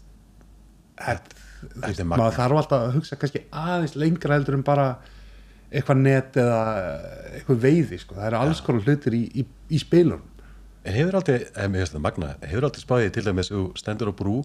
þetta, 0.97 1.43
Þetta 1.57 1.87
veist, 1.87 1.99
er 1.99 2.05
magnað. 2.05 2.23
maður 2.23 2.35
þarf 2.37 2.59
alltaf 2.61 2.81
að 2.87 2.95
hugsa 2.97 3.15
kannski 3.17 3.41
aðeins 3.51 3.95
lengra 3.97 4.35
heldur 4.37 4.57
en 4.59 4.65
bara 4.67 4.87
eitthvað 5.71 5.97
net 6.03 6.37
eða 6.39 6.59
eitthvað 7.35 7.61
veiði 7.65 7.97
sko. 7.99 8.15
það 8.15 8.27
eru 8.29 8.37
alls 8.43 8.61
konar 8.63 8.85
hlutir 8.87 9.15
í, 9.17 9.23
í, 9.41 9.47
í 9.73 9.79
spilunum 9.81 10.25
En 10.87 10.93
hefur 10.95 11.17
aldrei, 11.19 11.41
ef 11.43 11.65
mér 11.67 11.81
finnst 11.81 11.95
það 11.97 12.03
magna, 12.05 12.27
hefur 12.47 12.63
aldrei 12.69 12.79
spáðið 12.85 13.09
til 13.17 13.23
dæmis 13.25 13.49
þú 13.51 13.61
stendur 13.75 14.07
á 14.07 14.15
brú 14.15 14.35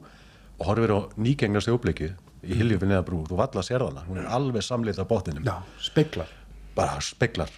og 0.58 0.64
horfir 0.66 0.90
á 0.90 0.98
nýgengna 1.14 1.60
sjóbliki 1.62 2.08
í 2.42 2.58
hiljufin 2.58 2.94
eða 2.94 3.06
brú, 3.06 3.22
þú 3.28 3.38
valla 3.38 3.64
sér 3.66 3.84
hana, 3.86 4.04
hún 4.08 4.22
er 4.22 4.30
alveg 4.34 4.64
samlit 4.66 4.98
á 4.98 5.06
botninum, 5.06 5.44
já, 5.46 5.56
speklar 5.82 6.30
bara 6.76 7.00
speklar 7.04 7.50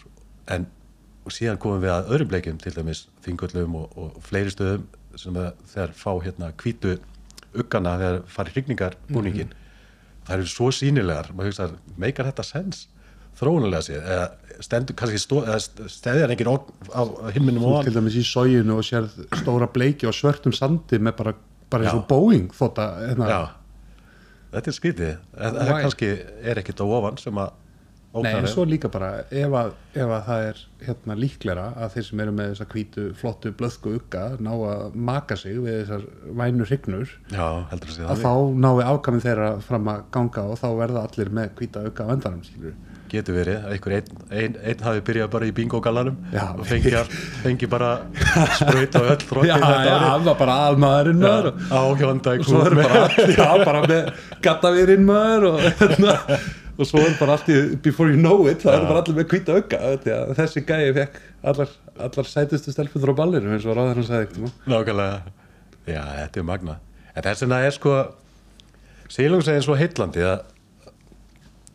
en 0.50 0.66
síðan 1.32 1.58
komum 1.60 1.80
við 1.82 1.94
að 1.94 2.10
öðrum 2.12 2.30
bleikjum 2.32 2.60
til 2.60 2.74
dæmis 2.74 3.06
þingullum 3.24 3.76
og, 3.80 3.92
og 3.96 4.16
fleiri 4.26 4.52
stöðum 4.52 4.88
sem 5.20 5.36
þeir 5.72 5.94
fá 5.96 6.10
hérna 6.20 6.50
hvítu 6.60 6.98
uggana 7.54 7.94
þegar 8.00 8.18
farið 8.34 8.58
hrygningar 8.58 8.98
búningin 9.08 9.54
það 10.26 10.36
eru 10.36 10.50
svo 10.50 10.70
sínilegar, 10.74 11.30
maður 11.32 11.52
hugsa 11.52 11.70
meikar 12.00 12.28
þetta 12.30 12.46
sens? 12.48 12.88
Þróunulega 13.34 13.82
séð? 13.82 14.04
Eða 14.14 14.60
stendur 14.62 14.96
kannski 14.98 15.18
steðjar 15.90 16.32
engin 16.34 16.50
á 16.50 17.02
himminum 17.34 17.66
og 17.66 17.80
til 17.86 17.94
dæmis 17.96 18.18
í 18.20 18.22
sóginu 18.26 18.78
og 18.78 18.86
sér 18.86 19.08
stóra 19.40 19.68
bleiki 19.70 20.06
og 20.06 20.14
svörtum 20.14 20.54
sandi 20.54 21.00
með 21.02 21.16
bara, 21.18 21.34
bara 21.72 21.86
eins 21.86 21.96
og 21.96 22.04
Já. 22.04 22.08
Boeing 22.12 22.54
þótt 22.54 22.80
að 22.84 23.08
þetta 24.54 24.72
er 24.72 24.78
skrítið. 24.78 25.12
En 25.36 25.60
það 25.60 25.76
kannski 25.84 26.10
er 26.52 26.62
ekkit 26.62 26.82
á 26.82 26.86
ofan 26.86 27.20
sem 27.20 27.44
að 27.44 27.52
Nei, 28.14 28.30
ógnar 28.30 28.44
en 28.44 28.46
svo 28.46 28.62
líka 28.62 28.86
bara 28.94 29.08
ef 29.26 29.54
að, 29.58 29.72
ef 29.98 30.06
að 30.14 30.20
það 30.28 30.44
er 30.48 30.58
hérna 30.86 31.14
líklega 31.18 31.64
að 31.74 31.94
þeir 31.96 32.04
sem 32.06 32.20
eru 32.22 32.34
með 32.36 32.50
þessa 32.52 32.66
hvítu, 32.70 33.06
flottu, 33.18 33.50
blöðku 33.58 33.94
ugga 33.98 34.22
ná 34.38 34.52
að 34.54 34.94
maka 35.08 35.34
sig 35.40 35.56
við 35.58 35.80
þessar 35.80 36.04
vænu 36.38 36.68
hrygnur 36.68 37.16
að 37.34 38.22
þá 38.22 38.30
nái 38.62 38.84
afkaminn 38.86 39.24
þeirra 39.24 39.48
fram 39.66 39.90
að 39.90 40.04
ganga 40.14 40.44
og 40.52 40.60
þá 40.62 40.68
verða 40.78 41.02
allir 41.08 41.32
með 41.40 41.50
hvíta 41.58 41.82
ugga 41.90 42.06
á 42.06 42.14
endanum 42.14 42.46
skilur 42.46 42.76
getur 43.14 43.36
verið 43.38 43.60
að 43.64 43.74
einhver 43.74 43.94
einn 43.96 44.24
ein, 44.40 44.56
ein 44.70 44.82
hafi 44.84 45.02
byrjað 45.08 45.30
bara 45.34 45.46
í 45.48 45.52
bingo-gallanum 45.56 46.16
Já. 46.34 46.44
og 46.54 46.64
fengi, 46.68 46.92
fengi 47.44 47.68
bara 47.70 47.90
spraut 48.58 48.98
og 49.00 49.08
öll 49.14 49.46
Já, 49.50 49.56
þrótti 49.58 49.88
já, 49.88 49.94
hann 50.04 50.26
var 50.28 50.38
bara 50.40 50.56
aðmaðurinn 50.68 51.22
maður. 51.22 51.48
og, 51.50 51.62
á 51.70 51.80
og 51.84 52.00
allt, 53.02 53.18
já, 53.38 53.48
bara 53.64 53.82
með 53.86 54.10
gattavirinn 54.44 55.06
maður 55.08 55.48
og, 55.52 55.66
hérna, 55.80 56.16
og 56.74 56.90
svo 56.90 57.04
er 57.04 57.14
bara 57.20 57.36
allt 57.38 57.52
í 57.54 57.60
before 57.84 58.10
you 58.12 58.20
know 58.20 58.48
it, 58.50 58.64
það 58.64 58.78
er 58.80 58.88
bara 58.90 59.04
allir 59.04 59.20
með 59.20 59.30
því 60.06 60.14
að 60.18 60.34
þessi 60.40 60.64
gæi 60.68 60.88
fekk 60.98 61.20
allar, 61.52 61.76
allar 62.08 62.30
sætustu 62.30 62.74
stelpundur 62.74 63.14
á 63.14 63.20
ballinu 63.22 63.54
eins 63.54 63.68
og 63.68 63.78
ráður 63.78 64.00
hann 64.00 64.08
sagði 64.08 64.50
Nákvæmlega. 64.70 65.22
Já, 65.84 66.02
þetta 66.24 66.40
er 66.40 66.48
magna 66.48 66.80
En 67.14 67.22
þess 67.22 67.44
vegna 67.44 67.60
er 67.62 67.74
sko 67.76 67.94
Sílungs 69.12 69.46
er 69.52 69.60
svo 69.62 69.76
heitlandi 69.78 70.24
að 70.24 70.40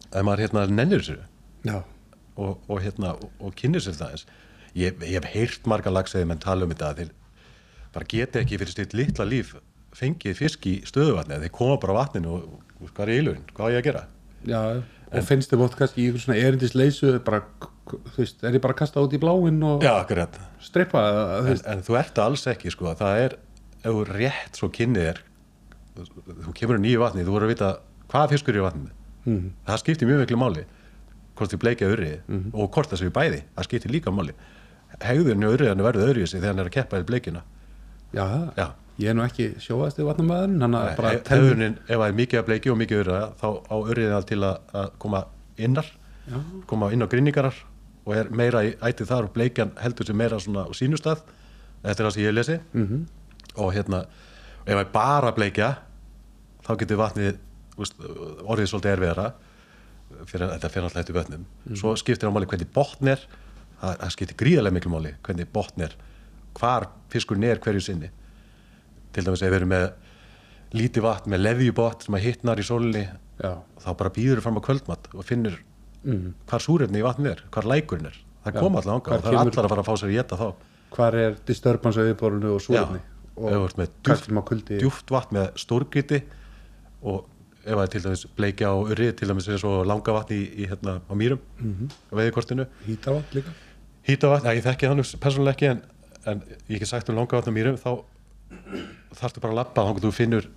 að 0.10 0.26
maður 0.26 0.42
hérna 0.46 0.64
nennir 0.74 1.04
sér 1.06 1.20
Já, 1.22 1.29
og, 2.40 2.60
og 2.70 2.82
hérna 2.84 3.16
og, 3.20 3.54
kynir 3.60 3.84
sér 3.84 3.98
það 4.00 4.14
eins. 4.16 4.28
Ég, 4.78 5.00
ég 5.04 5.18
hef 5.18 5.32
heyrt 5.34 5.66
marga 5.68 5.92
lagseði 5.92 6.28
menn 6.30 6.42
tala 6.42 6.68
um 6.68 6.72
þetta 6.72 6.94
þeir 7.00 7.12
bara 7.94 8.06
geta 8.10 8.44
ekki 8.44 8.60
fyrir 8.62 8.76
sitt 8.76 8.94
litla 8.94 9.26
líf 9.26 9.56
fengið 9.98 10.38
fisk 10.38 10.68
í 10.70 10.76
stöðuvatni 10.86 11.40
þeir 11.42 11.54
koma 11.56 11.80
bara 11.82 11.96
á 11.98 12.00
vatninu 12.04 12.36
og, 12.36 12.60
og 12.78 12.92
hvað 12.94 13.08
er 13.08 13.12
í 13.14 13.20
ilun, 13.24 13.44
hvað 13.58 13.66
á 13.66 13.74
ég 13.74 13.80
að 13.82 13.88
gera? 13.88 14.04
Já, 14.48 14.62
og 15.10 15.26
finnst 15.28 15.52
þið 15.52 15.62
mótt 15.64 15.78
kannski 15.80 16.04
í 16.04 16.08
einhver 16.08 16.24
svona 16.24 16.38
erindisleysu 16.46 17.16
bara, 17.26 17.42
þú 17.90 18.20
veist, 18.22 18.44
er 18.46 18.60
ég 18.60 18.64
bara 18.64 18.76
að 18.78 18.82
kasta 18.84 19.04
út 19.04 19.16
í 19.18 19.22
bláinn 19.22 19.58
og 19.66 19.84
Já, 19.84 19.96
strippa 20.64 21.02
þú 21.42 21.56
en, 21.56 21.64
en 21.74 21.84
þú 21.88 21.98
ert 22.00 22.22
alls 22.24 22.46
ekki 22.54 22.72
sko, 22.76 22.94
það 23.00 23.24
er, 23.26 23.36
ef 23.82 23.90
þú 23.90 24.06
rétt 24.12 24.62
svo 24.62 24.70
kynnið 24.78 25.10
er 25.16 25.24
þú 26.46 26.54
kemur 26.56 26.80
í 26.80 26.86
nýju 26.86 27.02
vatni, 27.02 27.26
þú 27.26 27.36
voru 27.36 27.50
að 27.50 27.56
vita 27.56 27.72
hvað 28.14 28.36
fiskur 28.36 28.54
er 28.56 28.62
í 28.62 28.68
vatninu. 28.68 28.94
Mhm. 29.26 29.50
það 29.68 29.82
skiptir 29.82 30.08
mjög 30.08 30.22
miklu 30.24 30.38
máli 30.40 30.62
hvort 31.40 31.54
þið 31.54 31.62
bleikja 31.64 31.90
urri 31.94 32.12
og 32.54 32.70
hvort 32.76 32.92
það 32.92 33.02
séu 33.06 33.14
bæði 33.16 33.40
það 33.56 33.68
skiptir 33.70 33.94
líka 33.96 34.12
máli 34.14 34.36
hegðurinn 35.00 35.46
og 35.48 35.56
urriðan 35.56 35.84
verður 35.86 36.10
öðruvísi 36.10 36.38
þegar 36.40 36.52
hann 36.54 36.62
er 36.66 36.70
að 36.70 36.76
keppa 36.76 37.00
í 37.00 37.08
bleikjuna 37.08 37.42
já. 38.14 38.26
Já. 38.58 38.68
ég 39.00 39.10
er 39.12 39.16
nú 39.16 39.24
ekki 39.24 39.46
sjóast 39.64 40.00
í 40.02 40.06
vatnamæðurinn 40.08 40.62
hann 40.66 40.76
að 40.76 40.90
bara 40.98 41.12
He- 41.16 41.22
tel 41.30 41.38
hegðunin, 41.40 41.76
ef 41.88 41.96
það 42.02 42.08
er 42.10 42.18
mikið 42.20 42.40
að 42.42 42.48
bleiki 42.50 42.72
og 42.74 42.80
mikið 42.82 43.02
urriða 43.04 43.28
þá 43.40 43.48
á 43.70 43.76
urriðan 43.80 44.26
til 44.32 44.40
að, 44.44 44.58
að 44.82 44.90
koma 45.06 45.22
innar 45.58 45.92
Já. 46.30 46.40
koma 46.68 46.92
inn 46.94 47.06
á 47.06 47.08
grinningarar 47.12 47.56
og 48.06 48.16
er 48.18 48.30
meira 48.34 48.64
í 48.66 48.74
ætið 48.90 49.10
þar 49.14 49.28
og 49.30 49.34
bleikjan 49.38 49.72
heldur 49.80 50.06
sér 50.10 50.18
meira 50.20 50.40
svona 50.42 50.66
á 50.68 50.72
sínustað 50.76 51.22
þetta 51.84 51.96
er 51.96 52.06
það 52.10 52.14
sem 52.18 52.24
ég 52.26 52.36
lesi 52.36 52.58
Mhm. 52.74 53.06
og 53.56 53.74
hérna 53.78 54.02
ef 54.66 54.74
það 54.74 54.82
er 54.84 54.92
bara 54.94 55.32
bleikja 55.38 55.70
þá 56.66 56.72
getur 56.82 56.98
vatnið 57.00 57.38
orðið 58.50 58.68
svolítið 58.74 58.92
erfiðara 58.98 59.30
fyrir 60.28 60.52
þetta 60.56 60.72
fyrir 60.74 60.88
alltaf 60.88 61.04
eftir 61.04 61.18
vötnum. 61.18 61.46
Svo 61.78 61.96
skiptir 62.00 62.30
á 62.30 62.34
máli 62.34 62.50
hvernig 62.50 62.72
botn 62.76 63.12
er 63.14 63.24
það, 63.80 63.96
það 64.04 64.14
skiptir 64.16 64.40
gríðarlega 64.40 64.78
miklu 64.78 64.94
máli 64.94 65.16
hvernig 65.26 65.52
botn 65.54 65.86
er 65.88 65.96
hvar 66.60 66.90
fiskurinn 67.14 67.48
er 67.48 67.62
hverju 67.64 67.84
sinni. 67.86 68.12
Til 69.14 69.26
dæmis 69.26 69.44
ef 69.44 69.52
við 69.52 69.62
erum 69.62 69.74
með 69.74 69.88
lítið 70.76 71.06
vatn 71.06 71.34
með 71.34 71.44
leðjubotn 71.46 72.06
sem 72.06 72.18
að 72.18 72.26
hittnar 72.28 72.62
í 72.62 72.66
sólinni 72.66 73.06
þá 73.40 73.92
bara 73.98 74.12
býður 74.14 74.44
fram 74.44 74.60
á 74.60 74.62
kvöldmatt 74.66 75.08
og 75.16 75.26
finnur 75.26 75.56
mm. 76.04 76.34
hvar 76.50 76.64
súrefni 76.64 77.02
í 77.02 77.06
vatni 77.06 77.32
er, 77.32 77.46
hvar 77.54 77.68
lækurinn 77.70 78.10
er. 78.10 78.18
Það 78.44 78.58
Já. 78.58 78.60
koma 78.60 78.82
alltaf 78.82 78.98
ánga 78.98 79.16
og 79.16 79.24
það 79.24 79.32
er 79.32 79.40
allar 79.40 79.68
að 79.68 79.74
fara 79.74 79.84
að 79.84 79.90
fá 79.90 79.96
sér 80.02 80.12
að 80.12 80.18
geta 80.18 80.40
þá. 80.40 80.48
Hvar 80.96 81.18
er 81.22 81.40
disturbance 81.48 82.02
á 82.02 82.04
yfirborðinu 82.06 82.54
og 82.56 82.64
súrefni? 82.66 83.02
Má 84.36 84.42
kuldi 84.44 84.80
djúft 84.82 85.12
vatn 85.14 85.38
með 85.38 85.52
stórgriti 85.64 86.22
og 87.08 87.28
ef 87.66 87.74
það 87.76 87.84
er 87.84 87.92
til 87.94 88.02
dæmis 88.06 88.26
bleikja 88.38 88.70
og 88.76 88.92
urri 88.94 89.12
til 89.14 89.28
dæmis 89.32 89.48
eins 89.52 89.64
og 89.68 89.86
langa 89.88 90.14
vatn 90.16 90.34
í, 90.36 90.42
í 90.64 90.68
hérna 90.70 91.00
á 91.04 91.14
mýrum 91.14 91.40
Mhm. 91.60 91.90
á 92.12 92.14
veiðkortinu 92.20 92.66
hýtavatn 92.88 93.36
líka 93.36 93.52
hýta 94.08 94.30
vatn, 94.32 94.48
ég 94.56 94.64
þekki 94.64 94.88
þannig 94.90 95.16
persónulega 95.20 95.56
ekki 95.58 95.68
en, 95.74 95.82
en 96.26 96.44
ég 96.70 96.80
get 96.80 96.88
sagt 96.88 97.10
um 97.10 97.16
langa 97.20 97.36
vatn 97.40 97.52
á 97.52 97.58
mýrum 97.58 97.78
þá 97.78 98.04
þarftu 99.20 99.42
bara 99.44 99.54
að 99.54 99.60
labba 99.60 99.84
þá 99.86 100.02
þú 100.06 100.12
finnur 100.16 100.48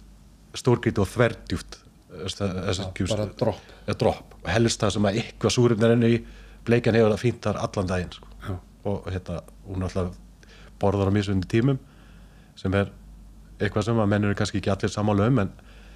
stórgriti 0.55 1.01
og 1.03 1.09
þverdjúft 1.09 1.79
Já, 2.13 2.85
kjús 2.93 3.09
bara 3.15 3.25
dropp. 3.41 3.61
dropp 3.99 4.35
og 4.45 4.49
helst 4.53 4.81
það 4.83 4.91
sem 4.93 5.07
að 5.09 5.15
eitthvað 5.23 5.55
súrefni 5.55 5.87
er 5.87 5.95
enn 5.95 6.03
í 6.05 6.19
bleikjan 6.67 6.95
hefur 6.99 7.15
það 7.15 7.23
fínt 7.23 7.41
þar 7.47 7.57
allan 7.65 7.89
daginn 7.89 8.13
sko. 8.13 8.27
Já. 8.45 8.53
og 8.85 9.07
hérna 9.09 9.39
hún 9.67 9.83
alltaf 9.87 10.13
borðar 10.83 11.09
á 11.09 11.13
mismunni 11.17 11.49
tímum 11.49 11.79
sem 12.57 12.75
er 12.75 12.91
eitthvað 13.61 13.85
sem 13.89 13.97
að 14.03 14.11
menn 14.13 14.25
eru 14.29 14.35
kannski 14.37 14.61
ekki 14.61 14.71
allir 14.75 14.93
sammála 14.93 15.27
um 15.31 15.39
en, 15.39 15.53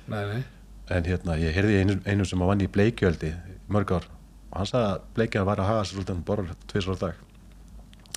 nei, 0.08 0.24
nei. 0.32 0.42
En 0.90 1.04
hérna 1.08 1.36
ég 1.40 1.54
heyrði 1.56 1.78
einu, 1.82 1.96
einu 2.06 2.24
sem 2.28 2.42
að 2.42 2.50
vann 2.52 2.64
í 2.64 2.68
bleikjöldi 2.70 3.30
í 3.32 3.54
mörg 3.72 3.92
ár. 3.96 4.04
Og 4.52 4.58
hann 4.60 4.66
sagði 4.70 4.90
að 4.92 5.06
bleikjan 5.16 5.46
var 5.48 5.60
að 5.62 5.70
hafa 5.70 5.84
sér 5.84 5.96
svolítið 5.96 6.14
hann 6.14 6.26
borðar 6.28 6.58
tvisar 6.70 6.94
á 6.94 6.98
dag. 7.00 7.14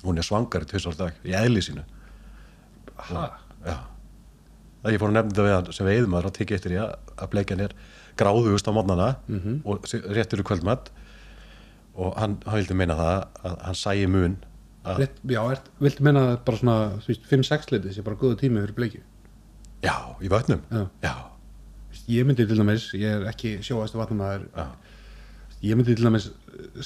Hún 0.04 0.18
er 0.18 0.26
svangar 0.26 0.64
tvisar 0.70 0.94
á 0.94 1.00
dag 1.00 1.12
í 1.26 1.34
eðli 1.36 1.62
sínu. 1.66 1.82
Ha, 3.10 3.24
já. 3.66 3.76
Það 4.80 4.94
ég 4.94 5.00
fór 5.02 5.10
að 5.10 5.16
nefna 5.18 5.30
þetta 5.34 5.44
við 5.46 5.54
hann 5.56 5.72
sem 5.76 5.86
veiðmaður 5.90 6.28
og 6.30 6.36
tekið 6.38 6.56
eftir 6.56 6.72
því 6.72 6.78
að, 6.84 6.92
að 7.20 7.30
bleikjan 7.34 7.64
er 7.66 7.74
gráðugust 8.20 8.68
á 8.68 8.72
mótnana 8.72 9.08
-hmm. 9.28 9.58
og 9.64 9.88
se- 9.88 10.00
rétt 10.06 10.32
eru 10.32 10.42
kvöldmatt 10.44 10.90
og 11.94 12.16
hann, 12.16 12.38
hann 12.46 12.56
vildi 12.60 12.74
meina 12.74 12.94
það 12.96 13.26
að 13.44 13.58
hann 13.66 13.74
sæi 13.74 14.06
mun 14.06 14.36
að, 14.84 14.98
Rétt, 15.02 15.20
já, 15.28 15.40
er, 15.52 15.60
viltu 15.80 16.02
menna 16.02 16.20
að 16.32 16.38
bara 16.44 16.56
svona 16.56 16.76
þú 17.04 17.06
veist, 17.12 17.26
5-6 17.28 17.70
litið 17.74 17.92
sé 17.94 18.02
bara 18.02 18.16
góða 18.16 18.38
tími 18.40 18.60
fyrir 18.62 18.74
bleikju? 18.74 19.00
Já, 19.84 19.94
í 20.20 20.28
vötnum. 20.28 20.60
Já. 20.70 20.86
já, 21.02 21.14
ég 22.10 22.26
myndi 22.28 22.46
til 22.48 22.58
dæmis, 22.60 22.88
ég 22.98 23.18
er 23.18 23.28
ekki 23.30 23.56
sjóastu 23.66 24.00
vatnumæður 24.00 24.46
ég 25.62 25.76
myndi 25.76 25.94
til 25.96 26.06
dæmis 26.08 26.30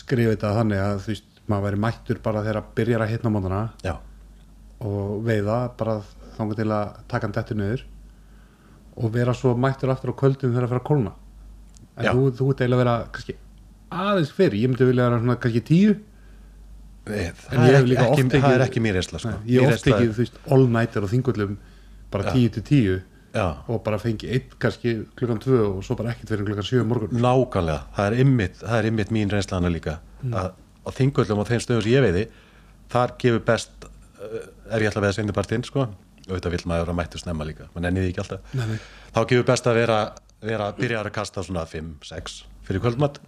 skrifa 0.00 0.34
þetta 0.34 0.52
þannig 0.58 0.82
að 0.82 1.00
þú 1.04 1.12
veist, 1.14 1.30
maður 1.50 1.66
væri 1.68 1.80
mættur 1.84 2.20
bara 2.24 2.42
þegar 2.44 2.60
að 2.62 2.70
byrjar 2.78 3.04
að 3.04 3.12
hitna 3.14 3.32
mótana 3.34 3.62
og 4.84 5.24
veiða 5.26 5.58
bara 5.78 5.98
þangað 6.36 6.60
til 6.62 6.70
að 6.74 6.96
taka 7.10 7.26
hann 7.28 7.36
dettur 7.36 7.58
niður 7.60 7.84
og 8.96 9.12
vera 9.14 9.34
svo 9.34 9.54
mættur 9.58 9.92
aftur 9.92 10.14
á 10.14 10.20
kvöldum 10.20 10.54
þegar 10.54 10.66
að 10.68 10.72
fara 10.74 10.82
að 10.82 10.88
kólna. 10.88 11.12
En 11.94 12.08
þú, 12.10 12.26
þú 12.38 12.48
ert 12.52 12.60
eiginlega 12.62 12.78
að 12.78 12.82
vera 12.84 12.96
kannski 13.14 13.36
aðeins 13.94 14.32
fyrir, 14.34 14.58
ég 14.58 14.70
myndi 14.70 14.88
vilja 14.88 15.06
vera 15.08 15.20
svona 15.22 15.36
kannski 15.42 15.62
tíu. 15.68 15.94
Nei, 17.04 17.26
það, 17.36 17.64
er 17.68 17.76
ekki, 17.78 17.96
ekki, 18.00 18.24
það 18.32 18.54
er 18.56 18.64
ekki 18.64 18.82
mér 18.82 18.96
reynsla 18.98 19.20
sko. 19.20 19.34
Ég 19.44 19.60
Mín 19.60 19.68
hef 19.68 19.76
oft 19.76 19.88
reynsla 19.88 19.98
ekki, 19.98 20.12
þú 20.14 20.22
veist, 20.22 20.38
all 20.56 20.64
nighter 20.72 21.04
og 21.04 21.12
þingullum 21.12 21.58
bara. 22.14 22.32
10 22.32 22.54
til 22.56 22.64
10 22.70 22.94
já, 23.34 23.46
og 23.68 23.82
bara 23.84 23.98
fengi 23.98 24.30
einn 24.30 24.54
kannski 24.62 24.94
klukkan 25.18 25.40
2 25.42 25.58
og 25.66 25.82
svo 25.84 25.96
bara 25.98 26.12
ekkert 26.14 26.30
fyrir 26.30 26.46
klukkan 26.46 26.66
7 26.66 26.80
um 26.82 26.90
morgun. 26.92 27.20
Nákvæmlega, 27.24 27.80
það 27.96 28.06
er 28.06 28.24
ymmit 28.24 28.60
það 28.62 28.78
er 28.78 28.88
ymmit 28.90 29.12
mín 29.14 29.32
reynsla 29.32 29.58
hana 29.58 29.72
líka. 29.72 29.98
Að 30.30 30.50
á 30.84 30.88
þingöldum 30.94 31.42
og 31.42 31.50
þeim 31.50 31.62
stöðum 31.64 31.84
sem 31.84 31.94
ég 31.94 32.04
veiði 32.04 32.24
þar 32.94 33.14
gefur 33.20 33.44
best 33.48 33.86
uh, 33.86 34.40
ef 34.70 34.84
ég 34.84 34.90
að 34.90 35.06
veða 35.06 35.16
sendipartinn 35.18 35.66
sko. 35.66 35.88
Þetta 36.24 36.54
vill 36.54 36.64
maður 36.70 36.94
að 36.94 36.98
mættu 37.00 37.20
snemma 37.20 37.44
líka. 37.44 37.68
Maður 37.74 37.86
nenni 37.88 38.04
því 38.04 38.12
ekki 38.12 38.22
alltaf. 38.22 38.50
Nei, 38.56 38.66
nei. 38.70 38.78
þá 39.12 39.20
gefur 39.32 39.46
best 39.50 39.68
að 39.68 39.80
vera, 39.82 40.00
vera 40.40 40.72
byrjar 40.78 41.10
að 41.10 41.16
kasta 41.18 41.44
svona 41.44 41.66
5-6 41.68 42.42
fyrir 42.64 42.84
kvöldmatt 42.84 43.18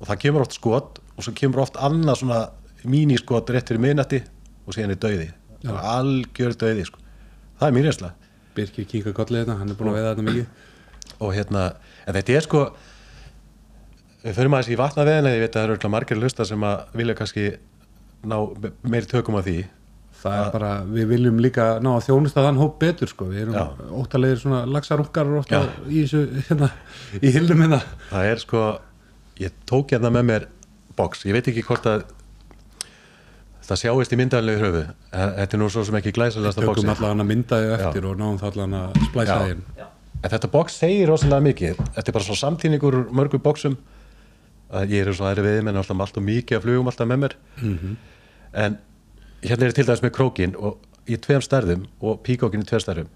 og 0.00 0.06
það 0.08 0.20
kemur 0.22 0.44
oft 0.46 0.56
skot 0.56 1.00
og 1.16 1.26
svo 1.26 1.34
kemur 1.36 1.64
oft 1.66 1.76
annað 1.76 2.22
svona 2.22 2.38
míniskot 2.88 3.50
rétt 3.52 3.68
fyrir 3.68 3.82
miðnætti 3.82 4.22
og 4.64 4.76
síðan 4.76 4.94
er 4.94 5.00
dauði. 5.02 5.30
Algjör 5.64 6.56
dauði 6.60 6.86
sko. 6.88 7.02
Það 7.60 7.68
er 7.68 7.76
mín 7.76 7.86
reynsla 7.88 8.14
Birkir 8.54 8.86
kinka 8.90 9.12
kollið 9.16 9.44
þetta, 9.44 9.58
hann 9.60 9.70
er 9.72 9.78
búin 9.78 9.90
að 9.92 9.96
veiða 9.98 10.10
þetta 10.14 10.26
mikið. 10.28 10.46
Og 11.20 11.32
hérna, 11.34 11.62
en 12.06 12.14
þetta 12.18 12.36
er 12.38 12.44
sko 12.46 12.64
við 14.24 14.36
förum 14.38 14.54
aðeins 14.56 14.72
í 14.72 14.78
vatnaveðina 14.80 15.32
ég 15.34 15.42
veit 15.44 15.50
að 15.50 15.56
það 15.58 15.64
eru 15.66 15.74
örugglega 15.74 15.94
margir 15.94 16.20
lusta 16.22 16.46
sem 16.48 16.62
að 16.64 16.84
vilja 16.96 17.16
kannski 17.18 17.46
ná 18.24 18.36
me- 18.62 18.72
meiri 18.88 19.10
tökum 19.10 19.36
á 19.36 19.42
því. 19.44 19.56
Það 20.24 20.38
er 20.40 20.50
bara, 20.54 20.70
við 20.88 21.08
viljum 21.10 21.40
líka 21.44 21.64
ná 21.84 21.90
að 21.98 22.06
þjónusta 22.06 22.44
þann 22.46 22.56
hóp 22.62 22.78
betur 22.80 23.10
sko, 23.10 23.26
við 23.28 23.42
erum 23.42 23.56
Já. 23.58 23.64
óttalegir 24.00 24.38
svona 24.40 24.62
Já. 25.52 25.68
í 25.92 26.04
þessu, 26.06 26.22
hérna, 26.48 26.70
í 27.20 27.32
hildum 27.34 27.60
hérna. 27.60 27.82
Það 28.08 28.30
er 28.30 28.40
sko, 28.40 28.62
ég 29.42 29.52
tók 29.68 29.92
hérna 29.92 30.10
með 30.14 30.24
mér 30.30 30.46
box, 30.96 31.26
ég 31.28 31.36
veit 31.36 31.50
ekki 31.52 31.66
hvort 31.66 31.84
að 31.90 32.06
það 33.64 33.80
sjáist 33.80 34.12
í 34.12 34.20
myndaðanlegu 34.20 34.60
hröfu 34.60 34.84
þetta 35.10 35.56
er 35.56 35.60
nú 35.62 35.68
svo 35.72 35.84
sem 35.88 35.98
ekki 36.00 36.12
glæsilegasta 36.16 36.60
tökum 36.60 36.74
boxi 36.74 36.94
allan 36.94 37.24
að 37.24 37.30
myndaði 37.32 37.74
eftir 37.78 38.08
og 38.10 38.18
náum 38.20 38.38
það 38.40 38.50
allan 38.52 38.78
að 38.80 39.02
splæsa 39.08 39.36
Já. 39.38 39.44
þeim 39.48 39.92
en 40.24 40.32
þetta 40.32 40.50
box 40.52 40.78
segir 40.80 41.10
rosalega 41.10 41.44
mikið. 41.44 41.80
Þetta 41.96 42.10
er 42.10 42.16
bara 42.16 42.24
svo 42.24 42.36
samtíningur 42.38 42.96
úr 42.96 43.10
mörgum 43.12 43.42
boxum 43.44 43.76
að 44.74 44.94
ég 44.94 45.04
er 45.04 45.16
svo 45.16 45.28
aðri 45.28 45.44
við 45.44 45.60
menn 45.66 45.76
alltaf 45.76 46.00
alltaf 46.00 46.24
mikið 46.24 46.58
að 46.58 46.64
flugum 46.64 46.88
alltaf 46.90 47.10
með 47.10 47.20
mér. 47.24 47.36
Mhm. 47.60 47.96
en 48.54 48.78
hérna 49.42 49.66
er 49.66 49.70
ég 49.72 49.74
til 49.74 49.84
dæmis 49.84 50.02
með 50.02 50.14
krókin 50.14 50.54
og 50.56 50.78
í 51.10 51.16
tveim 51.18 51.42
stærðum 51.42 51.86
og 52.00 52.22
píkókin 52.22 52.62
í 52.62 52.68
tveim 52.68 52.80
stærðum 52.80 53.08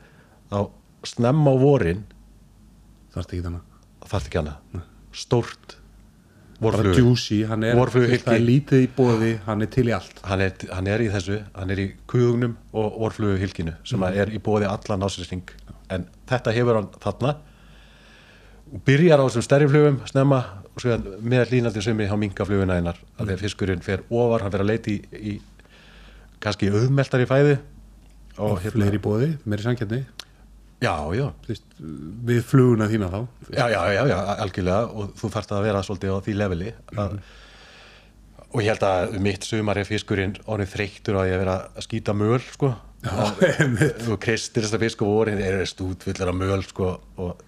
þá 0.51 0.71
snemma 1.07 1.55
á 1.55 1.57
vorin 1.57 2.05
þarfst 3.15 3.33
ekki 3.33 3.45
þannig 3.47 3.63
þarf 4.05 4.27
ekki 4.27 4.39
hana? 4.43 4.57
Stórt 5.13 5.78
bara 6.59 6.81
vorflug 6.81 6.99
juicy, 6.99 7.43
hann 7.47 7.63
er, 7.63 7.79
það 7.79 8.33
er 8.35 8.43
lítið 8.43 8.85
í 8.85 8.89
bóði 8.97 9.33
hann 9.47 9.63
er 9.63 9.71
til 9.71 9.87
í 9.89 9.95
allt 9.95 10.23
hann 10.27 10.43
er, 10.43 10.55
hann 10.75 10.89
er 10.91 11.05
í 11.05 11.11
þessu, 11.13 11.39
hann 11.55 11.71
er 11.75 11.83
í 11.85 11.89
kuðugnum 12.11 12.57
og 12.73 12.97
vorflugu 13.05 13.39
hilkinu 13.39 13.77
sem 13.87 14.01
mm. 14.01 14.19
er 14.25 14.33
í 14.35 14.41
bóði 14.43 14.67
allan 14.71 15.07
ásýrsting 15.07 15.53
en 15.95 16.09
þetta 16.29 16.55
hefur 16.57 16.81
hann 16.81 16.91
þarna 16.99 17.37
og 18.69 18.83
byrjar 18.85 19.23
á 19.23 19.27
þessum 19.29 19.47
stærri 19.47 19.69
flugum 19.71 20.01
snemma 20.11 20.43
og 20.75 20.83
svo 20.83 20.99
með 21.25 21.55
línandi 21.55 21.83
sumi 21.85 22.11
á 22.11 22.17
minkafluguna 22.19 22.77
einar 22.79 22.99
að 22.99 23.23
Mhm. 23.23 23.29
þegar 23.29 23.43
fiskurinn 23.45 23.83
fer 23.83 24.03
ofar, 24.11 24.43
hann 24.43 24.53
fer 24.53 24.61
að 24.61 24.71
leiti 24.73 24.99
í, 24.99 25.01
í 25.39 25.41
kannski 26.41 26.71
auðmeltar 26.71 27.23
í 27.23 27.27
fæði 27.27 27.59
og, 28.39 28.51
og 28.53 28.61
fleiri 28.63 28.99
í 28.99 29.03
bóði, 29.03 29.31
meiri 29.45 29.63
samkjarni 29.63 30.05
já, 30.83 30.95
já, 31.17 31.27
veist, 31.49 31.67
við 32.29 32.41
fluguna 32.47 32.89
þína 32.91 33.11
þá. 33.13 33.19
Já, 33.51 33.65
já, 33.73 33.81
já, 33.97 34.03
já, 34.11 34.19
algjörlega. 34.45 34.89
Og 34.95 35.15
þú 35.19 35.31
þarft 35.35 35.55
að 35.55 35.65
vera 35.69 35.85
svolítið 35.87 36.15
á 36.15 36.25
því 36.27 36.37
leveli 36.39 36.75
að, 36.95 37.17
og 38.49 38.61
ég 38.63 38.71
held 38.73 38.85
að 38.89 39.17
um 39.19 39.25
mitt 39.29 39.49
sumar 39.49 39.81
er 39.81 39.89
fiskurinn 39.89 40.37
orðin 40.47 40.73
þreyttur 40.75 41.19
að 41.21 41.33
vera 41.35 41.57
að 41.69 41.89
skýta 41.89 42.15
möl 42.17 42.43
sko. 42.47 42.75
Þú 44.05 44.19
kristir 44.23 44.65
þessa 44.67 44.81
fisk 44.83 45.03
og 45.07 45.13
vorin 45.13 45.43
er 45.43 45.63
stútfullar 45.71 46.33
af 46.33 46.39
möl 46.39 46.63
sko. 46.67 46.95
Og, 47.19 47.43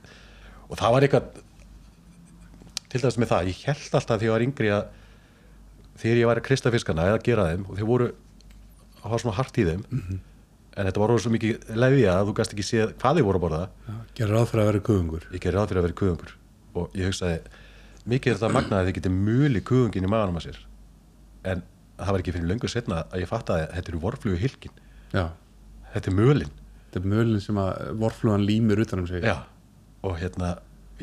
og 0.68 0.78
það 0.78 0.96
var 0.96 1.06
eitthvað 1.06 1.30
til 2.90 3.02
dæmis 3.02 3.20
með 3.22 3.30
það, 3.30 3.52
ég 3.52 3.62
held 3.68 3.94
alltaf 3.98 4.18
því 4.18 4.26
ég 4.26 4.34
var 4.34 4.44
yngri 4.46 4.72
að 4.74 4.88
þegar 6.00 6.20
ég 6.20 6.30
var 6.30 6.40
að 6.40 6.46
krista 6.48 6.72
fiskana 6.74 7.06
eða 7.10 7.22
gera 7.26 7.46
þeim 7.50 7.66
og 7.68 7.78
þeir 7.78 7.88
voru 7.88 8.08
að 8.10 9.04
hafa 9.04 9.20
svona 9.22 9.36
hart 9.36 9.60
í 9.60 9.66
þeim 9.68 9.84
en 10.76 10.86
þetta 10.86 11.02
var 11.02 11.12
orðið 11.14 11.24
svo 11.24 11.32
mikið 11.34 11.72
leðja 11.82 12.12
að 12.16 12.28
þú 12.28 12.34
gæst 12.38 12.54
ekki 12.54 12.66
séð 12.66 12.92
hvað 13.00 13.18
þið 13.18 13.26
voru 13.26 13.40
að 13.40 13.44
borða. 13.46 13.62
Gerur 14.18 14.36
ráð 14.36 14.46
fyrir 14.50 14.62
að 14.62 14.70
vera 14.70 14.84
kuðungur. 14.88 15.26
Ég 15.34 15.42
gerði 15.42 15.58
ráð 15.58 15.68
fyrir 15.70 15.80
að 15.80 15.86
vera 15.88 15.98
kuðungur. 16.00 16.32
Og 16.80 16.96
ég 16.98 17.10
hugsaði, 17.10 17.40
mikið 18.12 18.32
er 18.32 18.38
þetta 18.38 18.54
magnaði 18.54 18.80
að 18.80 18.90
þið 18.90 18.98
getið 19.00 19.16
mjöli 19.16 19.62
kuðungin 19.70 20.06
í 20.06 20.12
maganum 20.12 20.40
að 20.40 20.46
sér. 20.46 20.60
En 21.50 21.64
það 22.00 22.14
var 22.14 22.22
ekki 22.22 22.34
fyrir 22.36 22.50
löngu 22.50 22.70
setna 22.70 23.02
að 23.10 23.24
ég 23.24 23.30
fattaði 23.30 23.66
að 23.66 23.76
þetta 23.76 23.92
eru 23.92 24.02
vorflugu 24.04 24.40
hilkin 24.40 24.76
já, 25.12 25.24
þetta 25.94 26.10
er 26.10 26.16
mölin. 26.16 26.52
Þetta 26.90 27.00
er 27.00 27.10
mölin 27.12 27.44
sem 27.44 27.60
að 27.60 27.90
vorflugan 28.00 28.46
límir 28.46 28.82
utanum 28.84 29.08
sig. 29.10 29.24
Já, 29.26 29.42
og 30.06 30.16
hérna 30.20 30.54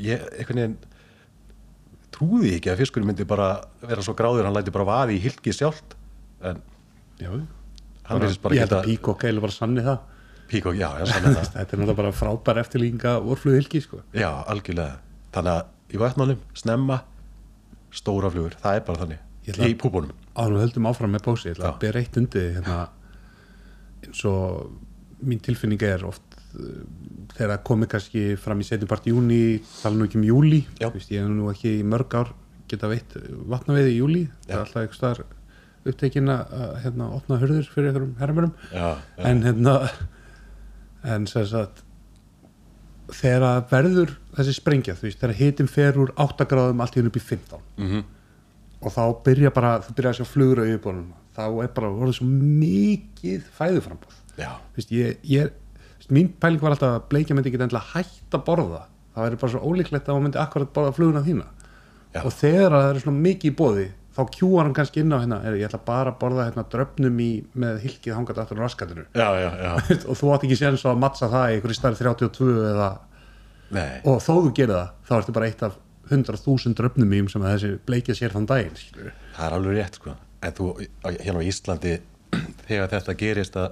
ég 0.01 0.23
einhvern 0.37 0.61
veginn 0.61 0.77
trúði 2.17 2.55
ekki 2.57 2.71
að 2.71 2.81
fiskurinn 2.81 3.11
myndi 3.11 3.27
bara 3.29 3.51
vera 3.83 4.03
svo 4.05 4.15
gráður, 4.17 4.47
hann 4.47 4.55
læti 4.55 4.73
bara 4.73 4.87
vaði 4.87 5.19
í 5.19 5.23
hilki 5.27 5.53
sjálft. 5.55 5.97
En 6.41 6.61
já. 7.21 7.29
Ég 8.07 8.61
held 8.63 8.75
að 8.77 8.87
píkokk 8.87 9.25
eða 9.27 9.43
bara 9.43 9.55
sanni 9.55 9.83
það. 9.85 9.99
Píkók, 10.47 10.77
já, 10.79 10.87
já, 11.01 11.05
sannig 11.11 11.35
það. 11.37 11.47
Þetta 11.57 11.61
er 11.61 11.81
náttúrulega 11.81 11.97
bara 11.99 12.11
frábær 12.15 12.61
eftirlíkinga 12.63 13.13
vorflugu 13.25 13.59
hilki 13.59 13.81
sko. 13.83 14.01
já, 14.15 14.29
algjörlega, 14.47 14.99
þannig 15.35 15.53
að 15.57 15.95
í 15.97 16.01
vatnmálum, 16.01 16.39
snemma 16.55 17.01
stóra 17.97 18.31
flugur, 18.31 18.55
það 18.61 18.79
er 18.79 18.85
bara 18.87 19.03
þannig. 19.03 19.23
Ætla- 19.47 19.67
í 19.71 19.75
púbunum, 19.79 20.15
áður 20.35 20.51
en 20.51 20.57
við 20.57 20.63
höldum 20.65 20.87
áfram 20.89 21.13
með 21.15 21.23
bóksi 21.23 21.47
ég 21.47 21.53
ætla 21.55 21.69
Já. 21.69 21.71
að 21.71 21.79
bera 21.83 21.99
eitt 22.03 22.17
undir 22.19 22.41
því, 22.41 22.55
hérna, 22.57 22.79
eins 24.03 24.23
og 24.27 25.21
mín 25.23 25.39
tilfinning 25.45 25.85
er 25.87 26.03
oft 26.07 26.35
uh, 26.59 26.81
þegar 27.31 27.53
það 27.53 27.63
komi 27.69 27.87
kannski 27.87 28.25
fram 28.43 28.59
í 28.59 28.67
setjum 28.67 28.91
part 28.91 29.07
júni 29.07 29.39
tala 29.81 29.95
nú 29.95 30.07
ekki 30.07 30.19
um 30.19 30.27
júli. 30.27 30.59
Vist, 30.93 31.13
ég 31.15 31.23
hef 31.23 31.31
nú 31.31 31.47
ekki 31.53 31.77
í 31.79 31.85
mörg 31.87 32.17
ár 32.19 32.33
geta 32.67 32.89
veitt 32.91 33.15
vatnaveiði 33.47 33.93
í 33.95 33.99
júli 34.01 34.25
það 34.43 34.51
er 34.51 34.61
alltaf 34.65 34.81
eitthvað 34.83 34.99
staðar 34.99 35.23
upptekin 35.91 36.31
að 36.31 36.53
hérna, 36.83 37.09
opna 37.17 37.39
hurður 37.41 37.67
fyrir 37.71 37.91
einhverjum 37.91 38.15
herramörum 38.21 38.53
já, 38.71 38.87
já, 39.17 39.23
en 39.29 39.43
hérna 39.45 39.75
en 41.07 41.27
sem 41.29 41.45
sagt 41.49 41.83
þegar 43.17 43.63
verður 43.71 44.17
þessi 44.35 44.57
sprengja 44.57 44.97
þú 44.97 45.07
veist, 45.07 45.21
þegar 45.21 45.39
hitin 45.39 45.71
fer 45.71 45.99
úr 46.01 46.11
8 46.19 46.47
gráðum 46.49 46.83
allt 46.83 46.97
í 46.97 47.01
hennu 47.01 47.13
upp 47.13 47.19
í 47.19 47.23
15 47.23 47.63
mhm, 47.83 48.03
og 48.81 48.93
þá 48.93 49.03
byrja 49.25 49.53
bara, 49.55 49.77
þú 49.85 49.95
byrja 49.97 50.13
að 50.13 50.19
sjá 50.19 50.29
flugur 50.33 50.63
á 50.63 50.67
yfirbólunum, 50.67 51.13
þá 51.37 51.45
er 51.47 51.71
bara 51.77 51.93
orðið 51.93 52.19
svo 52.19 52.27
mikið 52.31 53.47
fæðuframbóð 53.57 54.19
já, 54.37 54.51
Vist, 54.77 54.91
ég, 54.93 55.17
ég, 55.25 55.53
vist, 55.97 56.11
mín 56.13 56.29
pæling 56.41 56.61
var 56.61 56.75
alltaf 56.75 56.99
að 56.99 57.07
bleikja 57.11 57.37
myndi 57.37 57.49
ekki 57.51 57.61
endilega 57.63 57.95
hætt 57.95 58.35
að 58.37 58.43
borða. 58.45 58.83
Það 59.15 59.25
væri 59.25 59.39
bara 59.41 59.53
svo 59.53 59.61
ólíklegt 59.65 60.09
að 60.09 60.17
hún 60.17 60.27
myndi 60.27 60.39
akkurat 60.41 60.73
borða 60.75 60.93
fluguna 60.93 61.23
þína. 61.25 61.47
Já. 62.15 62.23
og 62.23 62.33
þegar 62.33 62.73
það 62.73 62.89
er 62.89 63.01
svona 63.03 63.23
mikið 63.25 63.49
í 63.49 63.55
bóði 63.57 63.85
þá 64.17 64.21
kjúar 64.33 64.65
hann 64.65 64.75
kannski 64.75 65.03
inn 65.03 65.13
á 65.13 65.21
hérna 65.21 65.39
er, 65.45 65.55
ég 65.59 65.69
ætla 65.69 65.79
bara 65.85 66.13
að 66.13 66.19
borða 66.21 66.47
hérna 66.47 66.63
dröfnum 66.71 67.19
í 67.21 67.29
með 67.59 67.81
hilkið 67.83 68.15
hangat 68.17 68.39
aftur 68.41 68.61
á 68.61 68.65
raskatinu. 68.65 69.03
Já, 69.13 69.27
já, 69.37 69.49
já. 69.61 69.71
og 70.09 70.17
þú 70.17 70.31
átt 70.33 70.45
ekki 70.47 70.57
séns 70.57 70.85
að 70.89 71.01
mattsa 71.03 71.29
það 71.31 71.49
í 71.51 71.57
einhverju 71.57 71.77
stærð 71.77 72.01
32 72.01 72.55
eða 72.71 72.89
Nei, 73.75 73.99
og 74.07 74.21
þó 74.23 74.31
þú 74.31 74.53
gerir 74.55 74.73
það, 74.73 74.93
þá 75.09 75.13
ertu 75.17 75.35
bara 75.35 75.49
eitt 75.51 75.65
af 75.67 75.75
100.000 76.07 76.77
dröfnum 76.79 77.13
í 77.13 77.19
sem 77.27 77.43
að 77.43 77.53
þessi 77.53 77.71
bleikja 77.89 78.15
sér 78.15 78.33
þann 78.33 78.47
daginn 78.47 78.79
skilurðu. 78.79 79.11
það 79.35 79.47
er 79.49 79.55
alveg 79.57 79.77
rétt 79.77 79.99
sko. 79.99 80.15
En 80.47 80.55
þú, 80.55 80.67
hérna 81.03 81.43
á 81.43 81.49
Íslandi 81.51 81.93
þegar 82.67 82.91
þetta 82.95 83.17
gerist 83.19 83.59
að 83.59 83.69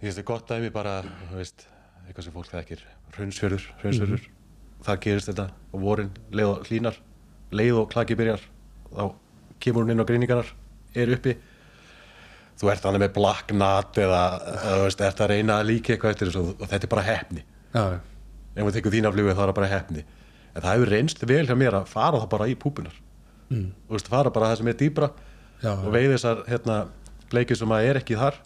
ég 0.00 0.08
veist 0.08 0.18
það 0.22 0.28
gott 0.32 0.48
dæmi 0.48 0.72
bara 0.74 0.96
þú 1.04 1.38
veist, 1.38 1.66
eitthvað 2.08 2.26
sem 2.26 2.36
fólk 2.38 2.50
þekkir. 2.56 2.84
Hraunsfjörður, 3.12 3.68
hraunsfjörður. 3.82 4.28
Þar 4.82 5.02
gerist 5.04 5.28
þetta 5.30 5.50
á 5.52 5.76
vorin, 5.78 6.14
leið 6.32 6.54
og 6.54 6.70
hlínar 6.70 7.02
leið 7.52 7.82
og 7.82 7.90
klaki 7.92 8.16
byrjar 8.16 8.42
þá 8.96 9.58
kemur 9.62 9.84
hún 9.84 9.94
inn 9.94 10.04
á 10.04 10.08
greiningarnar 10.08 10.52
er 10.94 11.12
uppi. 11.16 11.36
Þú 12.60 12.70
ert 12.70 12.84
þannig 12.84 13.02
með 13.02 13.12
black 13.16 13.52
nut 13.56 13.98
eða, 13.98 14.22
þú 14.62 14.80
veist, 14.84 15.04
ert 15.06 15.22
að 15.24 15.32
reyna 15.32 15.58
að 15.58 15.68
líka 15.70 15.94
eitthvað 15.94 16.14
eftir 16.14 16.30
þessu 16.30 16.42
og 16.52 16.66
þetta 16.68 16.86
er 16.86 16.92
bara 16.92 17.06
hefni 17.06 17.44
já, 17.72 17.84
ef 18.54 18.66
við 18.68 18.76
tekum 18.76 18.92
þína 18.92 19.12
flugu 19.14 19.32
þá 19.32 19.40
er 19.40 19.48
það 19.48 19.56
bara 19.56 19.70
hefni 19.72 20.04
en 20.52 20.60
það 20.60 20.74
hefur 20.74 20.92
reynst 20.92 21.24
vel 21.26 21.44
hjá 21.48 21.54
mér 21.58 21.78
að 21.78 21.88
fara 21.90 22.20
það 22.20 22.28
bara 22.34 22.48
í 22.52 22.56
púpunar 22.60 22.98
mm. 23.48 23.68
og 23.88 23.96
veist, 23.96 24.10
fara 24.12 24.34
bara 24.34 24.50
það 24.52 24.60
sem 24.60 24.70
er 24.70 24.78
dýbra 24.82 25.08
Já, 25.62 25.72
og 25.76 25.88
veið 25.94 26.16
þessar 26.16 26.42
hérna, 26.48 26.76
bleikið 27.30 27.60
sem 27.62 27.72
að 27.74 27.88
er 27.88 28.00
ekki 28.02 28.18
þar. 28.18 28.38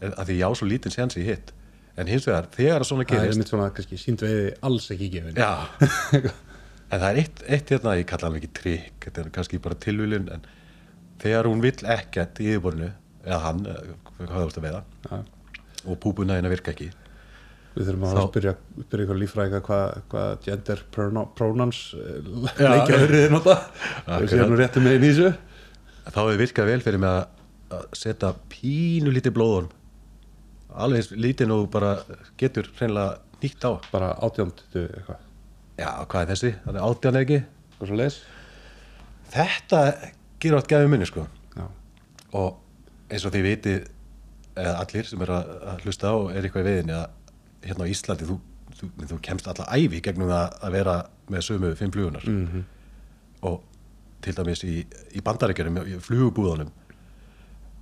En 0.00 0.14
að 0.16 0.30
því 0.30 0.36
ég 0.40 0.50
á 0.50 0.52
svo 0.58 0.68
lítinn 0.68 0.94
séns 0.94 1.18
í 1.20 1.24
hitt. 1.26 1.52
En 2.00 2.10
hins 2.10 2.26
vegar, 2.26 2.48
þegar 2.54 2.86
svona 2.88 3.04
það 3.04 3.16
er 3.18 3.26
gerist 3.26 3.42
mitt 3.42 3.52
svona 3.52 3.72
kannski 3.76 3.98
sínd 4.00 4.22
veiði 4.24 4.54
alls 4.66 4.86
ekki 4.94 5.10
gefin. 5.12 5.38
Já 5.38 5.52
en 6.90 7.02
það 7.02 7.08
er 7.10 7.20
eitt, 7.22 7.42
eitt 7.46 7.74
hérna, 7.74 7.96
ég 7.98 8.08
kalla 8.10 8.28
hann 8.28 8.38
ekki 8.40 8.52
trikk 8.56 9.06
þetta 9.06 9.24
er 9.24 9.34
kannski 9.34 9.60
bara 9.62 9.78
tilvílun 9.80 10.30
en 10.34 10.46
þegar 11.22 11.50
hún 11.50 11.62
vill 11.64 11.78
ekkert 11.94 12.40
í 12.42 12.48
yfirborinu 12.50 12.90
eða 13.26 13.42
hann, 13.44 13.60
eða 13.68 13.98
hvað 14.08 14.32
það 14.32 14.42
vorst 14.46 14.60
að 14.60 14.66
veiða 14.66 14.82
Já. 15.10 15.20
og 15.84 16.00
púpuna 16.02 16.38
hérna 16.38 16.52
virka 16.52 16.74
ekki 16.74 16.90
Við 17.70 17.86
þurfum 17.86 18.04
að 18.08 18.24
spyrja, 18.24 18.52
ykkur 18.82 19.18
líffræðika 19.20 19.60
hvað 19.62 19.92
hva 20.10 20.22
gender 20.42 20.80
prono, 20.90 21.22
pronouns 21.38 21.82
Já. 21.94 22.66
leikjaður 22.66 23.14
er 23.14 23.30
nota. 23.30 23.54
Og 24.16 24.26
séu 24.26 24.48
nú 24.50 24.58
réttum 24.58 24.82
með 24.82 24.96
í 24.96 25.02
þessu. 25.04 25.28
Þá 26.08 26.18
hefur 26.18 26.40
virkað 26.40 26.70
vel 26.72 26.82
fyrir 26.82 27.02
mig 27.04 27.12
að, 27.12 27.84
setja 27.94 28.32
pínu 28.50 29.14
lítið 29.14 29.36
blóðun 29.36 29.70
alveg 30.74 31.00
eins 31.00 31.10
lítið 31.14 31.50
nú 31.50 31.60
bara 31.70 31.94
getur 32.40 32.68
hreinlega 32.78 33.20
nýtt 33.42 33.66
á. 33.66 33.72
Bara 33.92 34.12
átjöndu 34.18 34.86
eitthvað 34.86 35.29
já, 35.80 35.90
hvað 36.06 36.22
er 36.22 36.32
þessi? 36.34 36.52
það 36.64 36.76
er 36.76 36.86
átján 36.86 37.18
eða 37.18 37.26
ekki 37.26 37.40
og 37.80 37.88
svo 37.88 38.00
leis 38.00 38.18
þetta 39.32 39.80
gerur 40.42 40.60
átt 40.60 40.70
gæfi 40.70 40.90
minni 40.90 41.08
sko 41.08 41.26
Já, 41.56 41.64
og 42.36 43.10
eins 43.10 43.26
og 43.26 43.34
þið 43.34 43.48
viti 43.48 43.74
eða 44.60 44.76
allir 44.82 45.08
sem 45.08 45.24
er 45.24 45.32
að, 45.34 45.54
að 45.72 45.86
hlusta 45.86 46.12
á 46.12 46.14
og 46.14 46.30
er 46.34 46.46
eitthvað 46.46 46.66
í 46.66 46.68
veiðinni 46.70 46.96
að 46.98 47.06
hérna 47.64 47.86
á 47.86 47.92
Íslandi 47.92 48.28
þú, 48.28 48.36
þú, 48.78 48.90
þú 49.12 49.18
kemst 49.24 49.48
alla 49.50 49.68
æfi 49.76 50.02
gegnum 50.04 50.30
það 50.30 50.58
að 50.60 50.76
vera 50.76 50.96
með 51.30 51.46
sömu 51.46 51.72
fimm 51.78 51.94
flugunar 51.94 52.26
-hmm. 52.26 52.64
og 53.48 53.62
til 54.20 54.36
dæmis 54.36 54.64
í, 54.64 54.84
í 55.16 55.22
bandaríkjörum 55.24 55.80
í 55.86 55.98
flugubúðunum 56.04 56.70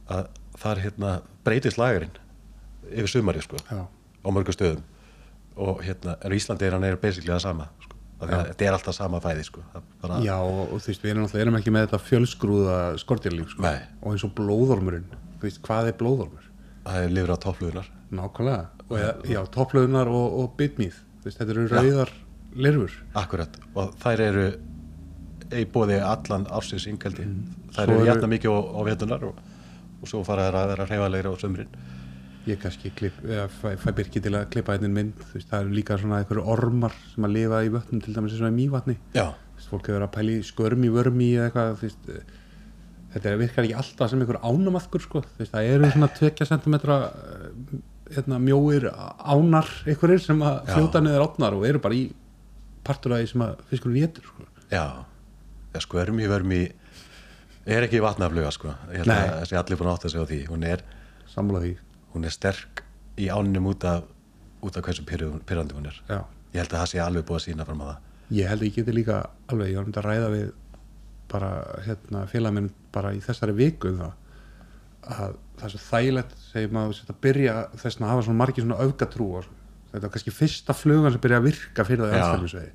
að 0.08 0.28
þar 0.58 0.82
hérna 0.84 1.20
breytist 1.44 1.78
lagarinn 1.78 2.14
yfir 2.90 3.08
sumarið 3.08 3.42
sko 3.42 3.56
já, 3.56 3.86
á 3.86 4.28
mörgum 4.30 4.54
stöðum 4.54 4.82
og 5.56 5.82
hérna 5.82 6.16
en 6.24 6.32
Íslandi 6.32 6.64
er 6.64 6.76
hann 6.76 6.84
er 6.84 6.96
basically 6.96 7.32
það 7.32 7.42
sama 7.42 7.68
sko. 7.82 7.87
Þetta 8.18 8.66
er 8.66 8.74
alltaf 8.74 8.96
sama 8.96 9.20
fæði 9.22 9.44
sko. 9.46 9.62
Bara, 10.02 10.18
já 10.26 10.34
og, 10.42 10.72
og 10.74 10.82
þú 10.82 10.90
veist, 10.90 11.04
við 11.04 11.12
erum 11.12 11.26
alltaf 11.28 11.42
erum 11.44 11.58
ekki 11.60 11.74
með 11.74 11.86
þetta 11.86 12.00
fjölsgrúða 12.08 12.76
skortjarlíf 12.98 13.54
sko. 13.54 13.72
Og 14.02 14.14
eins 14.14 14.26
og 14.26 14.34
blóðormurinn 14.38 15.06
þú 15.38 15.46
veist, 15.46 15.60
hvað 15.62 15.92
er 15.92 15.98
blóðormur? 16.00 16.48
það 16.88 17.04
er 17.04 17.14
lifur 17.14 17.34
á 17.34 17.38
topplugunar 17.42 17.90
Nákvæmlega, 18.08 18.62
og 18.88 18.96
ja, 18.96 19.10
já, 19.28 19.40
topplöðunar 19.52 20.08
og, 20.08 20.38
og 20.40 20.54
bitmýð, 20.56 20.96
þetta 21.26 21.52
eru 21.52 21.66
rauðar 21.68 22.12
lirfur, 22.56 22.94
Akkurat, 23.20 23.58
og 23.76 23.92
þær 24.00 24.22
eru 24.24 24.46
í 25.52 25.64
bóði 25.72 25.98
allan 26.04 26.46
ársins 26.48 26.88
yngaldi 26.88 27.26
þær 27.76 27.82
Svo 27.82 27.98
eru 27.98 28.08
hjarta 28.08 28.30
mikið 28.32 28.56
á, 28.56 28.80
vetunar 28.88 29.26
og, 29.28 29.42
og 30.00 30.10
svo 30.10 30.22
fara 30.24 30.48
þær 30.48 30.60
að 30.62 30.72
vera 30.72 30.88
hreyfalegri 30.88 31.32
á 31.32 31.42
sömrin 31.42 31.76
ég 32.48 32.60
kannski 32.62 32.90
klipp, 32.96 33.18
eða, 33.26 33.46
fæ, 33.52 33.68
fæ 33.82 33.88
byrki 33.98 34.22
til 34.24 34.34
að 34.38 34.48
klippa 34.54 34.74
einnig 34.76 34.92
mynd, 34.94 35.20
þú 35.28 35.36
veist, 35.38 35.48
það 35.50 35.64
eru 35.64 35.76
líka 35.76 35.98
svona 36.00 36.20
einhverju 36.22 36.44
ormar 36.54 36.96
sem 37.12 37.26
að 37.28 37.34
lifa 37.36 37.60
í 37.66 37.72
vötnum 37.74 38.02
til 38.04 38.14
dæmis 38.16 38.36
og 38.38 38.48
í 38.48 38.56
mývatni, 38.56 38.96
þú 39.14 39.58
veist, 39.58 39.70
fólk 39.72 39.90
hefur 39.90 40.06
að 40.06 40.12
pæli 40.16 40.38
skörmi, 40.46 40.92
vörmi 40.94 41.28
eða 41.36 41.48
eitthvað, 41.48 41.74
þú 41.80 41.88
veist 41.88 42.10
eh, 42.14 42.32
þetta 43.14 43.34
virkar 43.42 43.68
ekki 43.68 43.78
alltaf 43.82 44.12
sem 44.12 44.24
einhver 44.24 44.40
ánamaðkur 44.42 45.04
sko, 45.04 45.24
þú 45.26 45.42
veist, 45.44 45.54
það 45.54 45.70
eru 45.74 45.92
svona 45.94 46.10
20 46.18 46.50
cm 46.52 46.78
hérna, 48.08 48.40
mjóir 48.40 48.88
ánar 48.88 49.68
einhverjir 49.84 50.24
sem 50.24 50.42
að 50.44 50.62
fljóta 50.72 51.02
niður 51.04 51.26
átnar 51.26 51.56
og 51.58 51.66
eru 51.68 51.80
bara 51.84 51.96
í 51.96 52.06
partur 52.88 53.12
af 53.12 53.20
því 53.20 53.30
sem 53.34 53.44
að 53.44 53.64
fiskurinn 53.68 54.04
getur 54.06 54.28
sko. 54.30 54.48
já. 54.72 54.84
Ja, 55.74 55.82
skvörmi, 55.84 56.24
vörmi 56.30 56.62
er 57.68 57.84
ekki 57.84 58.00
vatnafluga 58.00 58.50
sko. 58.54 58.72
Ég 58.94 59.02
held 59.02 59.12
að 59.12 59.34
þessi 59.42 59.58
allir 59.60 59.78
búin 59.80 59.90
að 59.90 59.98
átta 59.98 60.10
sig 60.12 60.22
á 60.24 60.30
því. 60.30 60.38
Hún 60.48 60.64
er, 60.64 60.84
sammála 61.28 61.60
því, 61.64 61.72
hún 62.14 62.28
er 62.28 62.34
sterk 62.34 62.84
í 63.18 63.28
ánum 63.32 63.70
út 63.72 63.84
af 63.88 64.06
út 64.62 64.76
af 64.76 64.84
hversu 64.84 65.04
pyrrandi 65.06 65.76
hún 65.76 65.90
er. 65.90 65.98
Já. 66.08 66.22
Ég 66.54 66.62
held 66.62 66.72
að 66.72 66.80
það 66.80 66.90
sé 66.92 67.02
alveg 67.02 67.26
búið 67.28 67.40
að 67.40 67.44
sína 67.46 67.66
fram 67.68 67.82
að 67.84 67.92
það. 67.92 68.06
Ég 68.38 68.48
held 68.50 68.62
að 68.62 68.68
ég 68.68 68.78
geti 68.78 68.94
líka 68.96 69.18
alveg, 69.48 69.70
ég 69.70 69.78
var 69.78 69.84
um 69.86 69.92
þetta 69.92 70.02
að 70.02 70.08
ræða 70.08 70.32
við 70.34 70.48
bara 71.28 71.50
hérna 71.84 72.24
félagminn 72.30 72.70
bara 72.94 73.12
í 73.16 73.20
þessari 73.24 73.54
viku 73.56 73.92
um 73.92 74.00
það 74.00 74.16
að 75.08 75.36
það 75.58 75.66
er 75.66 75.72
svo 75.72 75.80
þægilegt 75.84 76.34
segjum 76.42 76.78
að 76.80 76.92
þetta 76.98 77.16
byrja 77.24 77.54
þess 77.74 78.00
að 78.00 78.10
hafa 78.12 78.24
svona 78.26 78.40
margir 78.40 78.64
svona 78.64 78.78
svona. 79.12 79.48
þetta 79.92 80.06
er 80.06 80.12
kannski 80.14 80.34
fyrsta 80.34 80.76
flugan 80.76 81.14
sem 81.14 81.22
byrja 81.24 81.40
að 81.40 81.48
virka 81.48 81.86
fyrir 81.88 82.04
það 82.04 82.16
anstæðlisvegi 82.18 82.72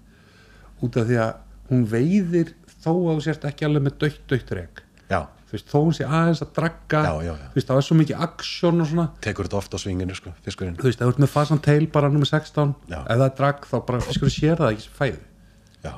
út 0.83 0.99
af 0.99 1.07
því 1.09 1.19
að 1.23 1.33
hún 1.69 1.85
veiðir 1.93 2.53
þó 2.83 2.91
að 2.93 3.13
þú 3.13 3.25
sért 3.27 3.47
ekki 3.49 3.67
alveg 3.67 3.85
með 3.85 3.97
dögt 4.03 4.23
dögt 4.31 4.53
reg 4.57 4.83
já, 5.09 5.19
veist, 5.53 5.67
þó 5.69 5.77
hún 5.83 5.93
sé 5.95 6.05
aðeins 6.07 6.41
að 6.43 6.51
dragga 6.57 7.01
Já, 7.05 7.11
já, 7.27 7.33
já. 7.37 7.49
veist, 7.53 7.67
það 7.69 7.79
er 7.79 7.85
svo 7.87 7.97
mikið 7.99 8.23
aksjón 8.25 8.83
og 8.83 8.87
svona. 8.89 9.05
Tekur 9.23 9.47
þetta 9.47 9.59
oft 9.59 9.75
á 9.75 9.77
svinginu 9.83 10.15
sko, 10.17 10.33
fiskurinn. 10.45 10.77
Þú 10.79 10.87
veist, 10.89 11.01
ef 11.01 11.05
þú 11.05 11.13
ert 11.13 11.21
með 11.23 11.31
fasan 11.33 11.61
tail 11.63 11.85
bara 11.93 12.09
nummer 12.13 12.29
16 12.29 12.73
Já. 12.89 12.99
ef 13.03 13.11
það 13.13 13.25
er 13.27 13.35
dragg 13.39 13.67
þá 13.69 13.75
bara 13.89 13.99
fiskur 14.07 14.33
sér 14.33 14.57
það 14.61 14.71
ekki 14.73 14.85
sem 14.87 14.95
fæði. 14.97 15.19
Já, 15.83 15.93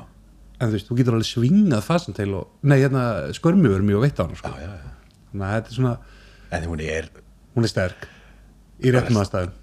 en 0.60 0.66
þú 0.68 0.74
veist, 0.78 0.90
þú 0.90 0.98
getur 1.00 1.18
alveg 1.18 1.30
svingað 1.30 1.86
fasanteil 1.88 2.34
og, 2.40 2.50
nei, 2.64 2.78
hérna, 2.82 3.04
skörmivörmi 3.38 3.96
og 3.96 4.04
veitt 4.06 4.20
á 4.20 4.24
hana 4.26 4.36
já, 4.36 4.42
sko. 4.42 4.50
þannig 5.32 5.46
að 5.46 5.56
þetta 5.56 5.72
er 5.72 5.78
svona, 5.80 5.94
en 6.56 6.68
hún 6.72 6.84
er, 6.86 7.10
hún 7.56 7.64
er 7.68 7.72
sterk. 7.72 8.08
Í 8.84 8.92
réttum 8.92 9.20
aðstæðum. 9.22 9.54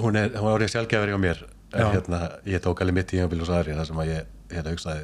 Hún 0.00 0.16
er, 0.20 0.32
hún 0.36 0.48
er 0.48 0.56
orðið 0.56 0.72
sjálfgefari 0.74 1.16
á 1.16 1.20
mér. 1.20 1.38
En 1.76 1.90
hérna, 1.92 2.18
ég 2.48 2.62
tók 2.64 2.80
alveg 2.80 2.96
mitt 2.96 3.12
í 3.12 3.18
tímabil 3.18 3.40
og 3.44 3.48
sagði 3.48 3.76
þar 3.76 3.88
sem 3.88 4.00
að 4.00 4.10
ég, 4.12 4.28
hérna, 4.52 4.72
hugsaði, 4.72 5.02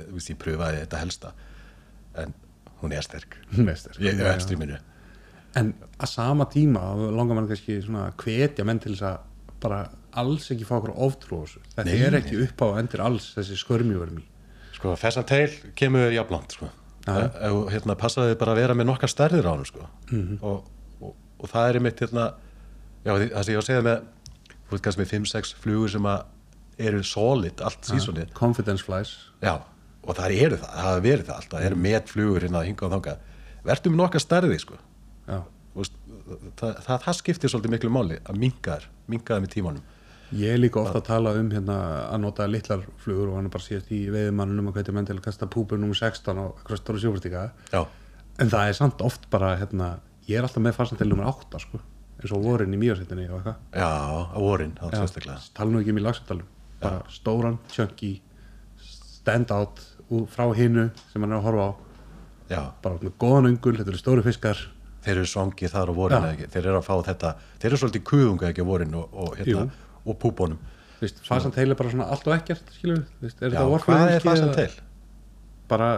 hún 2.83 2.95
er 2.97 3.07
sterk 3.07 3.39
hún 3.57 3.71
er 3.73 3.79
sterk 3.81 4.01
ég 4.03 4.19
er 4.19 4.27
já. 4.27 4.35
ekstríminu 4.37 4.79
en 5.59 5.75
að 5.99 6.09
sama 6.13 6.49
tíma 6.53 6.83
langar 7.13 7.39
mann 7.39 7.49
kannski 7.51 7.81
svona 7.85 8.11
hvetja 8.23 8.67
menn 8.69 8.81
til 8.83 8.95
þess 8.95 9.09
að 9.13 9.29
bara 9.63 9.83
alls 10.19 10.51
ekki 10.53 10.67
fá 10.69 10.77
okkur 10.81 10.95
oftrú 11.07 11.41
á 11.41 11.43
þessu 11.47 11.65
þetta 11.77 11.97
er 12.09 12.19
ekki 12.19 12.39
upp 12.47 12.65
á 12.65 12.69
endur 12.83 13.05
alls 13.07 13.33
þessi 13.37 13.59
skörmivörmi 13.61 14.25
sko, 14.77 14.95
fessan 14.99 15.27
teil 15.29 15.51
kemur 15.79 16.07
þér 16.07 16.17
jafnlant 16.21 16.57
sko. 16.57 16.69
Já. 17.03 17.17
ef 17.19 17.37
þú, 17.43 17.61
hérna, 17.73 17.97
passaði 17.99 18.37
bara 18.39 18.55
að 18.55 18.61
vera 18.63 18.75
með 18.79 18.89
nokkar 18.93 19.11
stærðir 19.11 19.47
á 19.47 19.53
hann 19.53 19.67
sko. 19.67 19.87
Mhm. 20.11 20.39
og, 20.43 20.69
og, 21.03 21.15
og 21.43 21.51
það 21.51 21.69
er 21.69 21.79
einmitt 21.81 22.03
hérna, 22.03 22.27
já, 23.03 23.13
það 23.19 23.43
sem 23.43 23.53
ég 23.53 23.59
var 23.59 23.65
að 23.65 23.71
segja 23.71 23.87
með 23.89 24.05
þú 24.53 24.77
veist 24.77 24.85
kannski 24.87 25.03
með 25.03 25.13
5-6 25.13 25.55
flugur 25.65 25.93
sem 25.93 26.09
að 26.13 26.23
eru 26.83 27.03
solid 27.05 27.61
allt 27.63 27.91
sísonið 27.91 28.33
confidence 28.39 28.87
flies 28.87 29.17
Já, 29.43 29.59
og 30.03 30.19
það 30.19 30.37
eru 30.37 30.59
það, 30.59 30.69
það 30.75 30.87
hafa 30.87 31.03
verið 31.07 31.27
það 31.29 31.39
alltaf, 31.39 31.57
það 31.59 31.67
eru 31.69 31.81
met 31.87 32.13
flugur 32.13 32.47
hérna 32.47 32.61
að 32.63 32.69
hinga 32.71 32.87
og 32.87 32.95
þanga 32.97 33.17
verður 33.63 33.93
með 33.93 34.01
nokkar 34.03 34.25
stærði, 34.25 34.59
sko. 34.63 34.79
Veist, 35.73 35.95
það, 36.61 36.79
það, 36.85 36.97
það 37.07 37.19
skiptir 37.19 37.53
svolítið 37.53 37.75
miklu 37.77 37.91
máli 37.93 38.19
að 38.29 38.41
minka 38.43 38.79
þær 39.09 39.45
með 39.45 39.53
tímanum. 39.55 39.91
Ég 40.37 40.55
er 40.55 40.61
líka 40.61 40.81
ofta 40.81 41.01
að 41.01 41.07
tala 41.07 41.33
um 41.37 41.49
hérna 41.53 41.77
að 42.09 42.23
nota 42.23 42.47
litlar 42.49 42.85
flugur 43.03 43.31
og 43.31 43.39
hann 43.39 43.49
er 43.49 43.53
bara 43.53 43.65
síðast 43.67 43.91
í 43.93 44.01
veiðumannunum 44.13 44.71
að 44.71 44.79
hvetja 44.79 44.95
menn 44.97 45.09
til 45.09 45.17
að 45.19 45.27
kasta 45.27 45.49
púpur 45.53 45.81
nummer 45.81 45.99
16 45.99 46.41
og 46.41 46.55
eitthvað 46.63 46.81
stóra 46.81 47.03
sjófastíka 47.03 47.43
Já, 47.69 47.83
en 48.41 48.53
það 48.53 48.71
er 48.71 48.79
samt 48.79 49.05
oft 49.05 49.29
bara 49.33 49.53
hérna, 49.61 49.91
ég 50.29 50.41
er 50.41 50.49
alltaf 50.49 50.65
með 50.65 50.79
fastantil 50.79 51.11
nummer 51.11 51.29
8 51.29 51.61
sko, 51.67 51.83
eins 52.23 52.33
og 52.33 52.47
vorin 52.47 52.73
í 52.73 52.81
og 52.89 53.05
eitthvað. 53.05 53.61
Já, 53.77 53.93
á 54.33 54.39
vorin, 54.41 54.73
þá 54.81 54.87
Já, 54.89 54.99
sérstaklega. 55.03 55.39
Tala 55.59 55.75
nú 55.75 55.83
ekki 55.83 55.93
um 55.93 56.01
í 56.01 56.07
lagsendalum 56.07 56.49
bara 56.83 57.03
stóran, 57.13 57.59
chunky 57.73 58.15
stand 59.23 59.53
out 59.55 59.81
frá 60.33 60.45
hinu 60.59 60.85
sem 61.13 61.23
hann 61.25 61.33
er 61.33 61.39
að 61.41 61.47
horfa 61.49 61.67
á. 61.69 61.73
Já, 62.53 62.63
bara 62.85 62.99
með 63.01 63.15
góðan 63.23 63.49
öngul, 63.53 63.75
þetta 63.79 63.93
eru 63.95 64.01
stóri 64.01 64.25
fiskar. 64.27 64.61
Þeir 65.03 65.17
eru 65.17 65.27
svangið 65.33 65.73
þar 65.73 65.91
á 65.91 65.95
vorin 65.99 66.25
ekki, 66.29 66.47
þeir 66.53 66.67
eru 66.71 66.79
að 66.79 66.85
fá 66.87 66.95
þetta 67.09 67.31
þeir 67.59 67.69
eru 67.73 67.79
svolítið 67.81 68.03
kuðunga 68.11 68.51
ekki 68.53 68.63
á 68.63 68.67
vorin 68.69 68.93
og, 68.95 69.09
og, 69.19 69.33
hérna, 69.41 69.65
og 70.07 70.19
púbónum 70.23 70.61
þú 71.01 71.03
veist, 71.03 71.19
fasan 71.27 71.51
teil 71.57 71.73
er 71.75 71.79
bara 71.81 71.91
svona 71.91 72.07
allt 72.15 72.29
og 72.31 72.35
ekkert 72.37 72.69
skilur, 72.77 73.01
veist, 73.19 73.41
er 73.43 73.51
þetta 73.51 73.65
hvað 73.65 73.73
vorflugelski 73.73 74.15
er 74.21 74.27
fasan 74.29 74.53
eða 74.53 74.61
til? 74.61 74.85
bara 75.73 75.89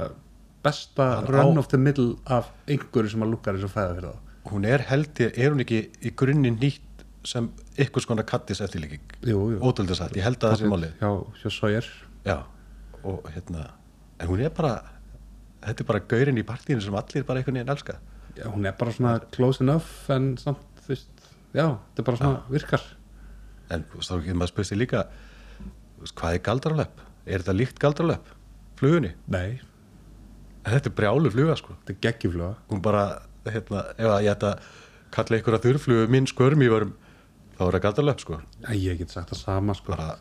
besta 0.65 1.09
run 1.29 1.53
á- 1.53 1.61
of 1.61 1.69
the 1.69 1.77
middle 1.77 2.15
af 2.25 2.49
einhverju 2.67 3.11
sem 3.13 3.27
að 3.27 3.35
lukkar 3.35 3.59
eins 3.59 3.67
og 3.69 3.75
fæða 3.75 3.93
fyrir 3.99 4.09
þá? 4.09 4.17
Hún 4.55 4.65
er 4.73 4.87
held 4.89 5.21
ég, 5.21 5.37
er 5.37 5.53
hún 5.53 5.61
ekki 5.67 5.83
í 6.01 6.15
grunni 6.17 6.55
nýtt 6.57 7.05
sem 7.29 7.51
ykkur 7.77 8.01
skona 8.07 8.25
kattis 8.25 8.61
ótöldið 8.65 9.95
satt, 10.01 10.17
ég 10.17 10.25
held 10.25 10.41
að 10.41 10.55
það 10.55 10.59
sé 10.63 10.73
máli 10.73 10.91
hjá, 11.01 11.11
hjá 11.43 11.51
Sawyer. 11.53 11.87
Já, 12.25 12.39
og 13.05 13.29
hérna 13.37 13.69
en 14.21 14.29
hún 14.31 14.41
er 14.45 14.51
bara, 14.55 14.75
þetta 15.65 15.83
er 15.85 15.89
bara 15.89 16.03
gaurinn 16.13 16.39
í 16.41 16.45
partíinu 16.47 16.83
sem 16.85 16.95
allir 16.99 17.25
bara 17.27 17.41
einhvern 17.43 17.59
veginn 17.61 17.73
elska 17.75 17.99
já, 18.37 18.47
hún 18.51 18.67
er 18.69 18.77
bara 18.79 18.93
svona 18.95 19.17
close 19.35 19.63
enough 19.65 20.11
en 20.15 20.35
samt, 20.41 20.63
þú 20.85 20.93
veist, 20.95 21.27
já, 21.55 21.67
þetta 21.67 22.03
er 22.05 22.09
bara 22.11 22.21
svona 22.23 22.43
virkar 22.53 22.85
en 23.75 23.85
þú 23.91 24.01
veist, 24.01 24.11
þá 24.13 24.17
getur 24.25 24.41
maður 24.41 24.53
spurt 24.55 24.71
sig 24.71 24.79
líka 24.81 25.05
hvað 26.05 26.35
er 26.37 26.43
galdralöp? 26.45 26.99
Er 27.25 27.41
þetta 27.41 27.55
líkt 27.57 27.79
galdralöp? 27.81 28.27
Flugunni? 28.77 29.15
nei, 29.33 29.61
En 30.65 30.73
þetta 30.73 30.89
er 30.89 30.95
brjálu 30.97 31.31
fluga 31.33 31.55
sko 31.61 31.75
þetta 31.77 31.93
er 31.93 32.03
geggjufluga 32.07 32.51
hún 32.71 32.81
bara, 32.85 33.05
hérna, 33.45 33.83
ef 34.01 34.11
að 34.15 34.23
ég 34.25 34.33
ætta 34.35 34.51
að 34.55 34.69
kalla 35.15 35.37
einhverja 35.39 35.63
þurrflugu 35.67 36.07
minn 36.13 36.27
skörm 36.31 36.63
í 36.65 36.69
varum 36.73 36.95
þá 37.59 37.61
er 37.67 37.77
það 37.77 37.83
galdralöp 37.87 38.23
sko 38.25 38.39
Æ, 38.65 38.73
ég 38.81 38.99
get 39.03 39.13
sagt 39.13 39.33
það 39.35 39.41
sama 39.43 39.77
sko, 39.77 39.93
Bara- 39.93 40.17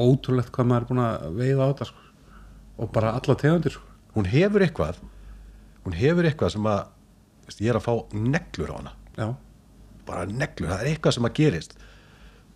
ótrúlegt 0.00 0.52
hvað 0.54 0.68
maður 0.70 0.84
er 0.84 0.88
búin 0.90 1.02
að 1.04 1.24
veiða 1.40 1.66
á 1.66 1.70
þetta 1.72 1.88
sko. 1.90 2.01
Og 2.82 2.90
bara 2.94 3.14
alla 3.18 3.36
tegundir 3.38 3.76
sko. 3.76 3.86
hún 4.16 4.28
hefur 4.28 4.64
eitthvað 4.66 5.00
hún 5.86 5.96
hefur 5.98 6.28
eitthvað 6.28 6.54
sem 6.56 6.68
að 6.68 6.82
veist, 7.46 7.62
ég 7.62 7.72
er 7.72 7.78
að 7.78 7.86
fá 7.86 7.94
neglur 8.14 8.70
á 8.70 8.76
hana. 8.78 8.92
Já, 9.16 9.28
bara 10.06 10.26
neglur, 10.28 10.70
það 10.70 10.84
er 10.84 10.92
eitthvað 10.92 11.16
sem 11.16 11.28
að 11.28 11.36
gerist 11.40 11.76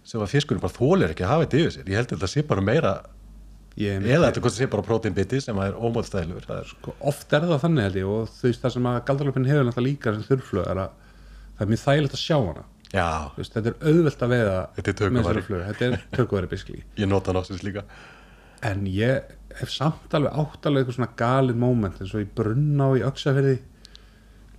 sem 0.07 0.23
að 0.23 0.33
fiskurinn 0.37 0.63
bara 0.63 0.77
þólir 0.77 1.13
ekki 1.13 1.25
að 1.27 1.33
hafa 1.33 1.47
þetta 1.47 1.61
yfir 1.61 1.75
sér. 1.75 1.89
Ég 1.91 1.99
held 1.99 2.11
að 2.11 2.17
þetta 2.17 2.31
sé 2.31 2.45
bara 2.47 2.63
meira 2.63 2.93
ég 3.77 4.07
eða 4.07 4.31
þetta 4.31 4.53
sé 4.55 4.69
bara 4.73 4.85
próteinbiti 4.87 5.41
sem 5.43 5.59
er 5.61 5.75
er 5.77 6.71
sko, 6.71 6.95
oft 7.11 7.33
er 7.37 7.49
það 7.51 7.65
þannig 7.65 7.87
held 7.87 7.99
ég 8.01 8.13
og 8.13 8.31
þú 8.31 8.47
veist 8.47 8.63
það 8.63 8.75
sem 8.77 8.89
að 8.93 9.01
galdalöpin 9.11 9.49
hefur 9.51 9.67
náttúrulega 9.67 9.89
líka 9.91 10.15
sem 10.15 10.25
þurrflög 10.31 10.71
er 10.71 10.83
að 10.85 10.95
það 11.59 11.65
er 11.67 11.73
mjög 11.73 11.83
þægilegt 11.83 12.17
að 12.17 12.23
sjá 12.23 12.37
hana. 12.39 12.65
Veist, 13.37 13.57
þetta 13.57 13.73
er 13.73 13.91
auðvelt 13.91 14.23
að 14.23 14.33
veiða 14.33 14.55
Þetta 15.67 15.89
er 15.91 16.51
biskli 16.53 16.79
ég 17.03 17.11
nota 17.11 17.35
ásins 17.43 17.67
líka. 17.67 17.83
En 18.65 18.87
ég 18.89 19.35
hef 19.61 19.73
samt 19.73 20.15
alveg 20.17 20.37
átt 20.43 20.67
alveg 20.69 20.83
eitthvað 20.85 20.99
svona 20.99 21.15
galið 21.21 21.61
moment 21.63 22.01
eins 22.03 22.13
og 22.15 22.25
í 22.25 22.29
brunna 22.39 22.91
og 22.93 22.99
í 23.01 23.05
öxaferði 23.07 23.57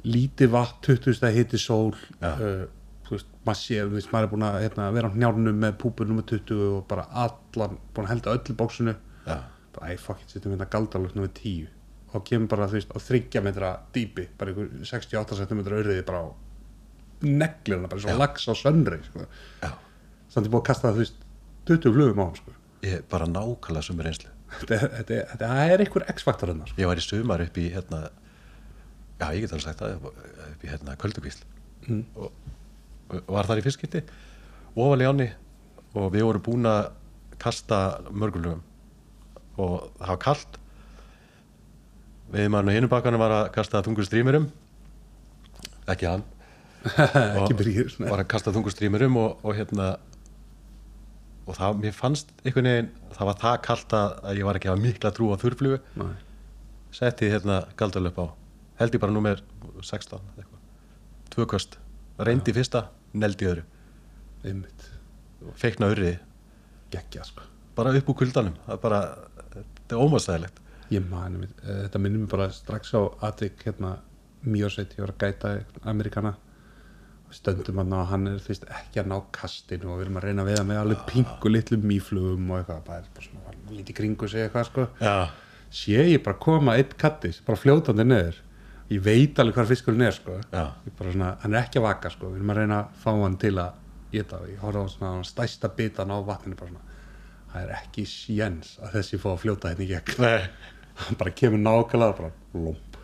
lítið 0.07 0.51
vatn, 0.53 0.81
20 0.87 1.17
stæði 1.17 1.39
hitti 1.41 1.59
sól. 1.61 1.93
Já. 2.21 2.31
uh, 2.33 2.65
þú 3.07 3.15
veist, 3.15 3.29
maður 3.47 3.59
sé, 3.61 3.79
veist, 3.91 4.09
maður 4.11 4.27
er 4.27 4.31
búin 4.33 4.45
að 4.47 4.57
hérna, 4.65 4.87
vera 4.95 5.09
á 5.11 5.15
njárnum 5.15 5.61
með 5.63 5.77
púpur 5.81 6.09
nummer 6.09 6.25
20 6.27 6.63
og 6.67 6.81
bara 6.89 7.07
allan, 7.25 7.77
búin 7.95 8.07
að 8.07 8.13
helda 8.13 8.33
öllu 8.35 8.55
bóksinu 8.59 8.93
já, 8.97 9.37
bara, 9.77 9.91
æ, 9.93 9.99
fuck 10.01 10.23
it, 10.25 10.33
setjum 10.35 10.55
hérna 10.55 10.67
galdalögt 10.73 11.15
nummer 11.15 11.31
10 11.31 11.69
og 12.15 12.25
kemur 12.27 12.51
bara, 12.51 12.67
þú 12.71 12.79
veist, 12.79 12.91
á 12.91 12.99
30 12.99 13.45
metra 13.45 13.71
dýpi, 13.95 14.27
bara 14.39 14.51
einhver 14.51 14.85
68 14.91 15.39
cm 15.39 15.63
örðið 15.67 16.03
bara 16.07 16.23
á 16.23 16.27
neglirna, 17.23 17.89
bara 17.91 18.03
svo 18.03 18.13
Já. 18.13 18.19
lags 18.19 18.47
á 18.47 18.53
söndri, 18.57 18.99
sko. 19.07 19.25
Já. 19.63 19.71
Samt 20.31 20.47
ég 20.47 20.53
búið 20.53 20.61
að 20.63 20.67
kasta, 20.69 20.93
þú 20.95 21.03
veist, 21.03 21.21
20 21.67 21.95
flugum 21.95 22.21
á 22.21 22.25
hann, 22.27 22.39
sko. 22.39 22.55
Ég 22.85 22.99
er 22.99 23.05
bara 23.11 23.27
nákvæmlega 23.29 23.87
sumir 23.87 24.09
einslu 24.11 24.29
þetta, 24.29 24.36
þetta, 24.63 25.49
er 25.67 25.83
einhver 25.83 26.05
x-faktor 26.13 26.51
hérna 26.53 26.67
sko. 26.69 26.79
ég 26.81 26.89
var 26.89 26.99
í 27.01 27.03
sumar 27.05 27.43
upp 27.43 27.57
í 27.59 27.67
hérna 27.73 28.01
já, 29.19 29.27
ég 29.33 29.41
get 29.43 29.53
alveg 29.53 29.65
sagt 29.65 29.81
það 29.83 30.07
upp 30.07 30.63
í 30.65 30.71
hérna 30.73 30.97
köldukvísl 31.03 31.45
Mm. 31.87 32.01
og, 32.19 32.31
og 33.13 33.29
var 33.31 33.47
þar 33.47 33.61
í 33.61 33.63
fiskiti 33.63 34.01
ofal 34.75 34.99
í 34.99 35.05
áni 35.07 35.27
og 35.95 36.09
við 36.11 36.25
vorum 36.27 36.43
búin 36.43 36.67
að 36.67 36.89
kasta 37.39 37.77
mörgulugum 38.11 38.59
og 39.57 39.85
það 40.01 40.09
var 40.11 40.19
kalt. 40.21 40.57
Við 42.33 42.49
mann 42.51 42.67
og 42.67 42.75
hinu 42.75 42.89
bakkanum 42.91 43.21
var 43.23 43.33
að 43.37 43.47
kasta 43.55 43.79
þungur 43.85 44.05
strímurum. 44.05 44.49
Ekki 45.87 46.09
hann. 46.11 46.25
Ekki 47.39 47.55
byrjir 47.57 47.95
var 48.03 48.21
að 48.21 48.27
kasta 48.35 48.51
þungur 48.51 48.75
strímurum 48.75 49.15
og, 49.21 49.39
og 49.47 49.55
hérna 49.57 49.93
og 51.47 51.55
það, 51.55 51.79
mér 51.83 51.95
fannst 51.95 52.31
einhvern 52.43 52.69
veginn 52.69 52.89
það 53.15 53.29
var 53.29 53.39
það 53.43 53.57
kalt 53.67 53.95
að 53.97 54.39
ég 54.39 54.47
var 54.47 54.59
ekki 54.59 54.69
að 54.69 54.75
hafa 54.75 54.85
mikla 54.85 55.13
trú 55.15 55.31
á 55.31 55.35
þurrflugu. 55.41 55.79
Nei. 56.01 56.15
setti 56.97 57.29
hérna 57.31 57.61
galdalöp 57.79 58.19
á 58.19 58.25
held 58.79 58.95
ég 58.95 59.01
bara 59.01 59.13
númer 59.13 59.41
16 59.81 60.21
eitthvað. 60.37 60.61
tvö 61.33 61.47
köst, 61.53 61.79
reyndi 62.19 62.53
fyrsta 62.53 62.87
neldi 63.13 63.47
öðru, 63.49 63.65
einmitt, 64.43 64.87
feikna 65.55 65.91
öðri 65.91 66.17
geggja 66.91 67.23
sko. 67.23 67.41
bara 67.75 67.93
upp 67.93 68.09
úr 68.09 68.17
kuldanum. 68.23 68.55
Það 68.65 68.73
er 68.73 68.81
bara, 68.81 69.01
þetta 69.53 69.95
er 69.95 70.05
ómastæðilegt 70.05 70.63
ég 70.93 71.07
mani 71.09 71.47
eh, 71.47 71.83
þetta 71.85 72.01
minnir 72.01 72.23
mér 72.23 72.31
bara 72.31 72.49
strax 72.55 72.93
á 72.95 73.01
aðvik 73.27 73.65
hérna 73.67 73.97
mjösveit, 74.47 74.93
ég 74.95 75.03
var 75.03 75.13
að 75.13 75.23
gæta 75.25 75.53
amerikana 75.89 76.35
stöndum 77.35 77.81
hann 77.81 77.93
og 77.97 78.07
hann 78.11 78.27
er 78.29 78.39
þú 78.41 78.51
veist 78.53 78.65
ekki 78.71 79.01
að 79.01 79.09
ná 79.11 79.17
kastinu 79.35 79.91
og 79.91 79.99
við 79.99 80.05
erum 80.05 80.19
að 80.19 80.27
reyna 80.27 80.43
að 80.43 80.51
veiða 80.51 80.65
með 80.69 80.79
alveg 80.81 81.03
pingu 81.09 81.51
litlu 81.51 81.79
mýflugum 81.83 82.51
og 82.51 82.61
eitthvað, 82.61 82.81
bara, 82.87 83.11
bara 83.15 83.27
svona 83.27 83.75
lítið 83.75 83.97
kringu 83.99 84.29
sig 84.31 84.45
eitthvað 84.45 84.67
sko. 84.69 84.85
Já, 85.01 85.15
sé 85.81 86.05
ég 86.13 86.23
bara 86.23 86.39
koma 86.47 86.77
einn 86.79 86.95
kattis, 86.99 87.41
bara 87.47 87.59
fljótandi 87.59 88.07
neður 88.07 88.39
ég 88.93 89.03
veit 89.03 89.39
alveg 89.41 89.57
hvað 89.57 89.73
fiskurinn 89.73 90.07
er 90.07 90.15
sko. 90.15 90.39
Svona, 91.01 91.33
hann 91.43 91.53
er 91.53 91.65
ekki 91.65 91.81
að 91.81 91.87
vaka 91.89 92.13
sko. 92.13 92.31
Við 92.31 92.39
erum 92.39 92.53
að 92.53 92.61
reyna 92.61 92.79
að 92.85 93.03
fá 93.03 93.11
hann 93.11 93.37
til 93.43 93.53
að 93.59 93.83
geta 94.13 94.39
og 94.39 94.49
ég 94.53 94.63
horfði 94.63 94.87
á 94.87 94.93
svona 94.95 95.27
stæsta 95.27 95.71
bitan 95.75 96.13
á 96.15 96.17
vatninu 96.23 96.59
bara 96.59 96.71
svona, 96.71 96.99
það 97.51 97.63
er 97.65 97.77
ekki 97.81 98.07
sjens 98.07 98.75
að 98.79 98.99
þessi 98.99 99.19
fá 99.19 99.31
að 99.33 99.41
fljóta 99.43 99.73
hérna 99.73 99.87
í 99.87 99.91
gegn. 99.91 100.19
Nei. 100.23 100.73
Hann 101.03 101.17
bara 101.19 101.29
kemur 101.37 101.59
nákvæmlega 101.61 102.15
bara 102.17 102.29
lomp, 102.57 102.95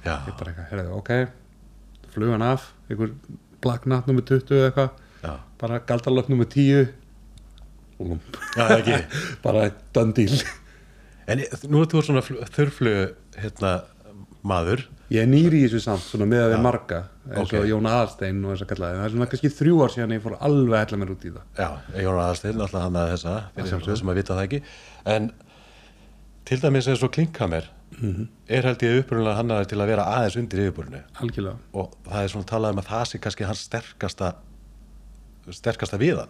já, 0.00 0.14
ég 0.14 0.36
bara 0.38 0.54
eitthvað, 0.54 0.68
heyrðu, 0.70 1.00
ok 1.02 1.10
flugan 2.12 2.44
af, 2.44 2.70
einhver 2.90 3.12
blaknat 3.62 4.08
nummer 4.10 4.24
20 4.28 4.56
eða 4.58 4.70
eitthvað, 4.70 5.38
bara 5.62 5.78
galdalöf 5.88 6.28
nummer 6.32 6.48
10 6.50 6.88
lomp, 8.02 8.36
já, 8.56 8.98
bara 9.44 9.68
done 9.94 10.12
deal. 10.16 10.34
En 11.30 11.38
nú 11.70 11.82
er 11.84 11.90
þú 11.92 12.00
svona 12.02 12.22
fl- 12.26 12.40
þurrflugu 12.50 13.04
hérna 13.38 13.74
maður. 14.42 14.80
Ég 15.12 15.22
er 15.22 15.28
nýri 15.30 15.60
í 15.62 15.66
þessu 15.68 15.82
samt, 15.84 16.02
svona 16.08 16.26
með 16.26 16.40
að 16.46 16.54
við 16.56 16.62
marga 16.64 16.98
eins 17.30 17.52
og 17.52 17.60
Ok. 17.60 17.68
Jón 17.68 17.86
Aðalstein 17.86 18.40
og 18.42 18.54
þess 18.56 18.64
að 18.64 18.70
kallaði, 18.72 18.96
það. 18.98 19.04
Er 19.06 19.12
svona 19.14 19.28
kannski 19.30 19.50
þrjú 19.54 19.76
ár 19.84 19.92
síðan 19.94 20.14
ég 20.16 20.22
fór 20.24 20.34
alveg 20.48 20.74
að 20.74 20.82
hella 20.82 20.98
mér 21.02 21.12
út 21.14 21.26
í 21.28 21.32
það. 21.36 21.44
Já, 21.60 21.68
Jón 22.02 22.18
Aðarsteinn, 22.24 22.62
alltaf 22.64 22.82
hann 22.86 22.98
að 22.98 23.10
þessa 23.12 23.34
fyrir 23.54 24.00
sem 24.00 24.10
að 24.14 24.18
vita 24.18 24.34
það 24.38 24.46
ekki. 24.48 24.60
En 25.14 25.28
til 26.50 26.58
dæmis 26.64 26.88
eins 26.90 27.04
og 27.06 27.12
klinkkamer 27.92 28.12
Mhm. 28.18 28.28
er 28.48 28.62
held 28.62 28.78
ég 28.82 28.98
upprunalega 29.02 29.36
hann 29.36 29.66
til 29.66 29.78
að 29.78 29.86
vera 29.86 30.04
aðeins 30.04 30.36
undir 30.36 30.60
yfirbúrinu 30.66 31.02
algjörlega 31.20 31.56
og 31.74 31.96
það 32.04 32.22
er 32.24 32.28
svona 32.28 32.46
talað 32.46 32.70
um 32.72 32.78
að 32.82 32.88
það 32.90 33.04
sé 33.12 33.18
kannski 33.20 33.44
hans 33.46 33.64
sterkasta 33.68 34.34
sterkasta 35.50 35.98
viðan 35.98 36.28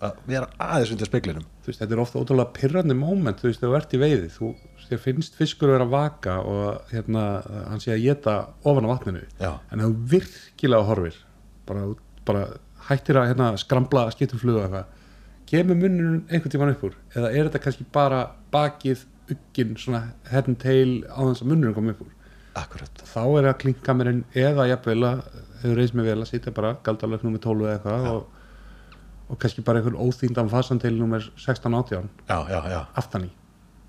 að 0.00 0.12
vera 0.28 0.48
aðeins 0.60 0.90
undir 0.92 1.06
speklinum 1.08 1.44
veist, 1.66 1.80
þetta 1.80 1.92
er 1.96 2.02
ofta 2.02 2.18
ótrúlega 2.20 2.52
pyrrandi 2.52 2.94
moment, 2.94 3.38
þú 3.40 3.48
veist, 3.48 3.60
þegar 3.62 3.72
þú 3.72 3.76
ert 3.80 3.94
í 3.96 4.00
veiði 4.02 4.28
þú 4.34 4.50
þér 4.90 5.00
finnst 5.02 5.34
fiskur 5.34 5.68
að 5.68 5.72
vera 5.72 5.86
að 5.86 5.94
vaka 5.96 6.34
og 6.46 6.90
hérna, 6.92 7.22
hann 7.70 7.80
sé 7.80 7.90
að 7.94 8.02
geta 8.04 8.34
ofan 8.62 8.84
á 8.86 8.92
vatninu, 8.92 9.22
Já. 9.40 9.52
en 9.72 9.80
þú 9.80 9.88
virkilega 10.12 10.84
horfir, 10.86 11.16
bara, 11.66 11.94
bara 12.24 12.44
hættir 12.86 13.16
að 13.18 13.32
hérna, 13.32 13.48
skrambla 13.58 14.04
skiptum 14.14 14.38
fluga 14.38 14.62
eitthvað, 14.68 14.84
kemur 15.50 15.74
munnurinn 15.80 16.22
einhvern 16.30 16.50
tímann 16.54 16.70
upp 16.76 16.84
úr, 16.86 16.94
eða 17.16 17.32
er 17.34 17.48
þetta 17.48 17.62
kannski 17.64 17.86
bara 17.90 18.20
bakið, 18.52 19.02
ugginn, 19.32 19.74
svona 19.80 20.02
head 20.30 20.48
and 20.50 20.58
tail 20.62 21.02
á 21.10 21.20
þess 21.26 21.42
að 21.44 21.50
munnurinn 21.50 21.74
kom 21.76 21.88
upp 21.92 22.02
úr. 22.04 22.12
Akkurat, 22.56 23.02
þá 23.04 23.20
er 23.38 23.46
það 23.50 23.58
klinkkamerinn 23.64 24.22
eða 24.34 24.66
jafnvel 24.70 25.02
að 25.04 25.24
hefur 25.62 25.76
reist 25.80 25.96
mig 25.98 26.06
vel 26.08 26.20
að 26.22 26.30
sitja 26.30 26.52
bara 26.56 26.74
galdalöf 26.86 27.24
nummer 27.26 27.42
12 27.42 27.66
eða 27.66 27.74
eitthvað 27.76 28.06
og, 28.12 28.22
og 29.28 29.40
kannski 29.42 29.64
bara 29.66 29.80
einhvern 29.82 29.98
óþýndan 30.00 30.48
fasan 30.52 30.80
til 30.80 30.94
nummer 30.96 31.20
16-18 31.36 32.06
já, 32.28 32.38
já, 32.52 32.60
já. 32.72 32.80
Aftan 33.02 33.26
í. 33.28 33.30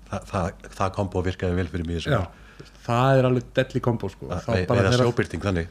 Þa, 0.08 0.20
það, 0.30 0.50
það 0.76 0.92
kombo 0.96 1.22
virkaði 1.24 1.56
vel 1.60 1.68
fyrir 1.72 1.88
Já, 1.92 1.96
þessu. 2.18 2.74
Það 2.88 3.18
er 3.18 3.28
alveg 3.28 3.48
deadly 3.56 3.80
combo 3.84 4.08
sko. 4.08 4.28
Er 4.32 4.44
þegar- 4.44 4.96
sjóbyrting 5.02 5.42
þannig. 5.44 5.68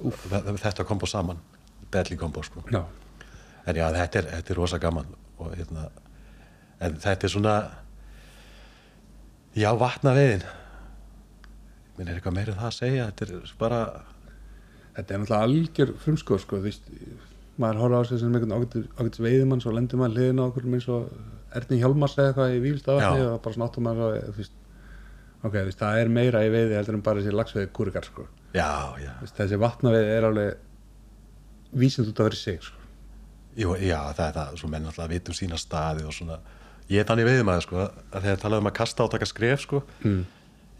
Þa- 0.00 0.42
þetta 0.62 0.84
kombo 0.88 1.06
saman. 1.06 1.40
Deadly 1.92 2.16
kombo 2.16 2.42
sko. 2.42 2.64
En 2.68 3.76
já, 3.76 3.84
þetta 3.92 4.18
er, 4.22 4.30
þetta 4.36 4.54
er 4.54 4.56
rosa 4.56 4.78
gaman 4.80 5.06
og 5.38 5.52
hérna 5.54 5.88
en 6.80 6.96
þetta 7.02 7.24
er 7.28 7.32
svona 7.32 7.54
já, 9.58 9.70
vatna 9.80 10.14
veiðin 10.16 10.44
minn 11.98 12.08
er 12.12 12.18
eitthvað 12.20 12.36
meira 12.38 12.52
en 12.54 12.60
það 12.60 12.68
að 12.70 12.76
segja 12.78 13.08
þetta 13.10 13.26
er 13.26 13.54
bara 13.58 13.80
þetta 14.98 15.14
er 15.14 15.22
náttúrulega 15.22 15.48
algjör 15.48 15.92
frumskóð 16.04 16.42
sko, 16.44 16.60
þú 16.60 16.66
veist, 16.68 16.92
maður 17.58 17.80
horfa 17.82 17.98
á 17.98 18.02
sig 18.08 18.20
sem 18.22 18.34
einhvern 18.38 18.54
ágætis- 18.54 19.22
veiðimann 19.24 19.62
svo 19.64 19.72
lendur 19.74 19.98
maður 19.98 20.16
hliðin 20.18 20.42
á 20.42 20.44
okkur 20.46 20.68
eins 20.68 20.88
og 20.94 21.10
Erni 21.58 21.78
Hjálmars 21.80 22.14
eða 22.18 22.30
eitthvað 22.32 22.54
í 22.54 22.62
Vílstafatni 22.62 23.22
Já. 23.24 23.30
og 23.32 23.42
bara 23.42 23.54
svona 23.56 23.68
áttum 23.70 23.86
maður 23.88 24.18
þú 24.28 24.34
veist 24.36 24.56
ok, 25.42 25.52
þú 25.54 25.64
veist, 25.70 25.78
það 25.82 26.00
er 26.02 26.10
meira 26.12 26.42
í 26.44 26.50
veiði 26.54 26.76
heldur 26.78 26.98
en 26.98 27.04
bara 27.06 27.22
þessi 27.22 27.34
lagsveiði 27.34 27.70
kúrikar 27.78 28.04
sko. 28.06 28.26
já, 28.54 28.68
já, 29.02 29.12
veist, 29.22 29.36
þessi 29.38 29.58
vatnaveiði 29.62 30.12
er 30.18 30.26
alveg 30.28 31.78
vísind 31.82 32.08
út 32.10 32.20
af 32.20 32.28
verið 32.28 32.42
sig 32.42 32.62
sko. 32.62 32.76
Jú, 33.58 33.74
já, 33.82 33.98
það 34.14 34.26
er 34.28 34.36
það, 34.38 34.56
svo 34.60 34.68
menn 34.70 34.86
alltaf 34.86 35.08
vitum 35.10 35.34
sína 35.34 35.58
staði 35.58 36.04
og 36.06 36.14
svona, 36.14 36.38
ég 36.88 37.02
er 37.02 37.08
þannig 37.08 37.28
veiðum 37.28 37.52
að 37.52 37.62
sko, 37.66 37.86
að 37.86 38.26
þegar 38.26 38.42
talaðu 38.44 38.64
um 38.64 38.70
að 38.70 38.76
kasta 38.80 39.04
og 39.04 39.10
taka 39.14 39.28
skref 39.28 39.64
sko, 39.64 39.82
mm. 40.02 40.20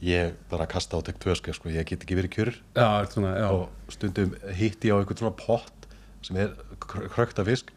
ég 0.09 0.37
bara 0.51 0.69
kasta 0.71 1.01
og 1.01 1.05
tek 1.09 1.19
tvö 1.23 1.35
skref 1.39 1.59
sko, 1.59 1.73
ég 1.75 1.89
get 1.89 2.05
ekki 2.07 2.19
verið 2.19 2.35
kjur 2.37 2.53
Já, 2.77 2.89
svona, 3.13 3.35
já, 3.37 3.49
og 3.53 3.93
stundum 3.93 4.33
hitti 4.57 4.91
ég 4.91 4.97
á 4.97 5.01
einhvern 5.01 5.21
svona 5.21 5.37
pott 5.39 5.89
sem 6.25 6.39
er 6.41 6.55
kr- 6.83 7.07
krökta 7.13 7.45
fisk. 7.47 7.71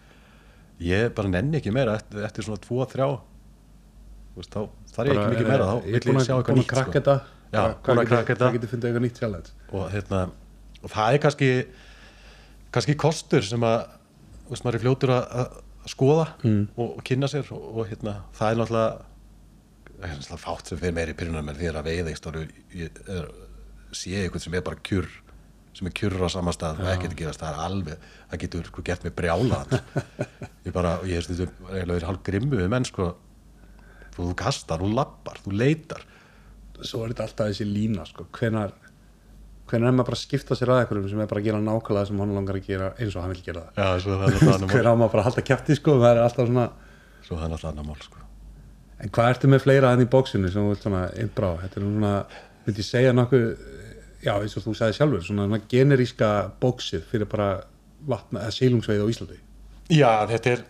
Ég 0.82 1.12
bara 1.14 1.30
nenni 1.30 1.60
ekki 1.60 1.74
meira 1.74 1.94
eftir, 2.00 2.24
eftir 2.26 2.48
svona 2.48 2.62
tvo, 2.64 2.82
þrjá. 2.90 3.10
Þú 4.32 4.40
veist, 4.42 4.56
þá 4.56 4.96
þarf 4.96 5.12
ég 5.12 5.20
ekki 5.20 5.36
mikið 5.36 5.52
meira 5.52 5.68
þá. 5.68 5.76
er 5.76 5.92
vill 5.92 6.02
búin 6.08 6.16
ég 6.16 6.22
að, 6.22 6.26
sjá 6.26 6.36
eitthvað 6.38 6.56
að 6.56 6.62
nýtt 6.62 6.74
sko. 6.82 6.96
þetta. 6.96 7.16
Já, 7.52 7.62
Hvað- 7.84 8.00
að 8.02 8.54
getur- 8.56 8.72
fundið 8.72 8.90
eitthvað 8.90 9.06
nýtt 9.06 9.20
challenge? 9.20 9.52
Og 9.72 9.90
hérna 9.92 10.22
og 10.82 10.90
það 10.90 11.14
er 11.14 11.22
kannski 11.26 11.50
kannski 12.72 12.96
kostur 12.96 13.44
sem 13.46 13.62
að 13.68 13.78
veist, 14.50 14.64
maður 14.66 14.78
er 14.80 14.84
fljótur 14.86 15.14
að, 15.16 15.26
að 15.82 15.94
skoða 15.96 16.28
Mm. 16.44 16.68
og, 16.78 16.98
og 16.98 17.04
kynna 17.08 17.28
sér 17.32 17.52
og, 17.56 17.64
og 17.78 17.90
hérna, 17.90 18.14
það 18.38 18.52
er 18.52 18.62
náttúrulega 18.62 18.92
það 20.02 20.08
er 20.10 20.16
náttúrulega 20.20 20.44
fátt 20.46 20.70
sem 20.72 20.82
fyrir 20.82 20.96
meiri 20.98 21.18
pyrrunar 21.18 21.46
með 21.46 21.62
því 21.62 21.72
að 21.72 21.90
veiða 21.90 22.14
í 22.14 22.88
sé 23.92 24.16
eitthvað 24.22 24.46
sem 24.46 24.56
er 24.56 24.64
bara 24.66 24.80
kjur 24.88 25.08
sem 25.76 25.88
er 25.88 25.96
kjurr 25.96 26.26
á 26.28 26.30
sama 26.32 26.52
stað 26.56 26.82
og 26.84 26.90
ekkert 26.92 27.14
að 27.16 27.20
gerast, 27.22 27.42
það 27.44 27.52
er 27.52 27.66
alveg 27.66 28.08
það 28.32 28.42
getur 28.44 28.70
sko, 28.70 28.84
gert 28.88 29.06
mig 29.06 29.14
brjálaðan 29.16 29.84
ég 30.68 30.74
bara, 30.76 30.98
ég 31.08 31.20
er 31.20 31.26
stundum 31.28 31.54
eiginlega 31.70 31.98
verið 31.98 32.08
hálf 32.10 32.24
grimmu 32.28 32.60
við 32.60 32.72
menn 32.72 32.88
sko 32.88 33.12
þú 34.16 34.32
kastar, 34.40 34.84
þú 34.84 34.92
lappar, 34.98 35.40
þú 35.44 35.56
leitar 35.56 36.04
svo 36.82 37.04
er 37.06 37.14
þetta 37.14 37.28
alltaf 37.28 37.52
þessi 37.52 37.68
lína 37.70 38.06
sko. 38.10 38.26
hvenar 38.36 38.74
hvenar 39.70 39.92
er 39.92 39.96
maður 39.96 40.10
bara 40.10 40.18
að 40.18 40.24
skipta 40.26 40.58
sér 40.58 40.72
að 40.72 40.82
einhverjum 40.82 41.10
sem 41.12 41.22
er 41.24 41.30
bara 41.32 41.42
að 41.42 41.48
gera 41.48 41.60
nákvæmlega 41.64 42.10
sem 42.10 42.22
hann 42.22 42.34
langar 42.36 42.58
að 42.60 42.68
gera 42.68 42.90
eins 42.98 43.16
og 43.16 43.24
hann 43.24 43.34
vil 43.34 43.44
gera 43.46 43.64
það? 43.66 43.78
Já, 43.78 43.88
það 44.06 44.12
er 44.12 44.34
náttúrulega 44.34 44.56
annar 44.56 44.74
hver 44.74 44.88
mál 44.88 44.92
á 44.92 45.00
maður 45.02 45.14
bara 45.14 45.22
að 45.24 45.28
halda 45.30 45.44
kjæfti 45.50 45.78
sko, 45.78 45.98
það 46.02 46.12
er 46.12 46.22
alltaf 46.26 46.50
svona 46.50 46.66
svo 47.22 47.38
það 47.38 47.46
er 47.46 47.54
náttúrulega 47.54 47.72
annar 47.72 47.88
mál 47.88 48.02
sko. 48.06 48.24
en 49.02 49.14
hvað 49.18 49.32
ertu 49.34 49.52
með 49.52 49.64
fleira 49.66 49.94
enn 49.96 50.04
í 50.04 50.10
bóksinu 50.16 50.52
sem 50.52 50.66
þú 50.66 50.74
vilt 50.74 50.86
svona 50.86 51.04
innbrá, 51.24 51.52
þetta 51.62 51.80
er 51.80 51.88
svona 51.88 52.14
myndi 52.66 52.84
ég 52.84 52.90
segja 52.90 53.14
nokkuð, 53.18 53.48
já 54.26 54.34
eins 54.36 54.58
og 54.58 54.66
þú 54.66 54.76
sagði 54.78 54.98
sjálfur, 54.98 55.24
svona, 55.26 55.48
svona 55.48 55.62
generíska 55.72 56.32
bóksið 56.62 57.08
fyrir 57.10 57.30
bara 57.32 57.50
vatna 58.10 58.44
eða 58.46 58.56
sílungsveið 58.58 59.02
á 59.06 59.12
Íslandi. 59.14 59.40
Já, 59.92 60.12
þetta 60.30 60.54
er 60.56 60.64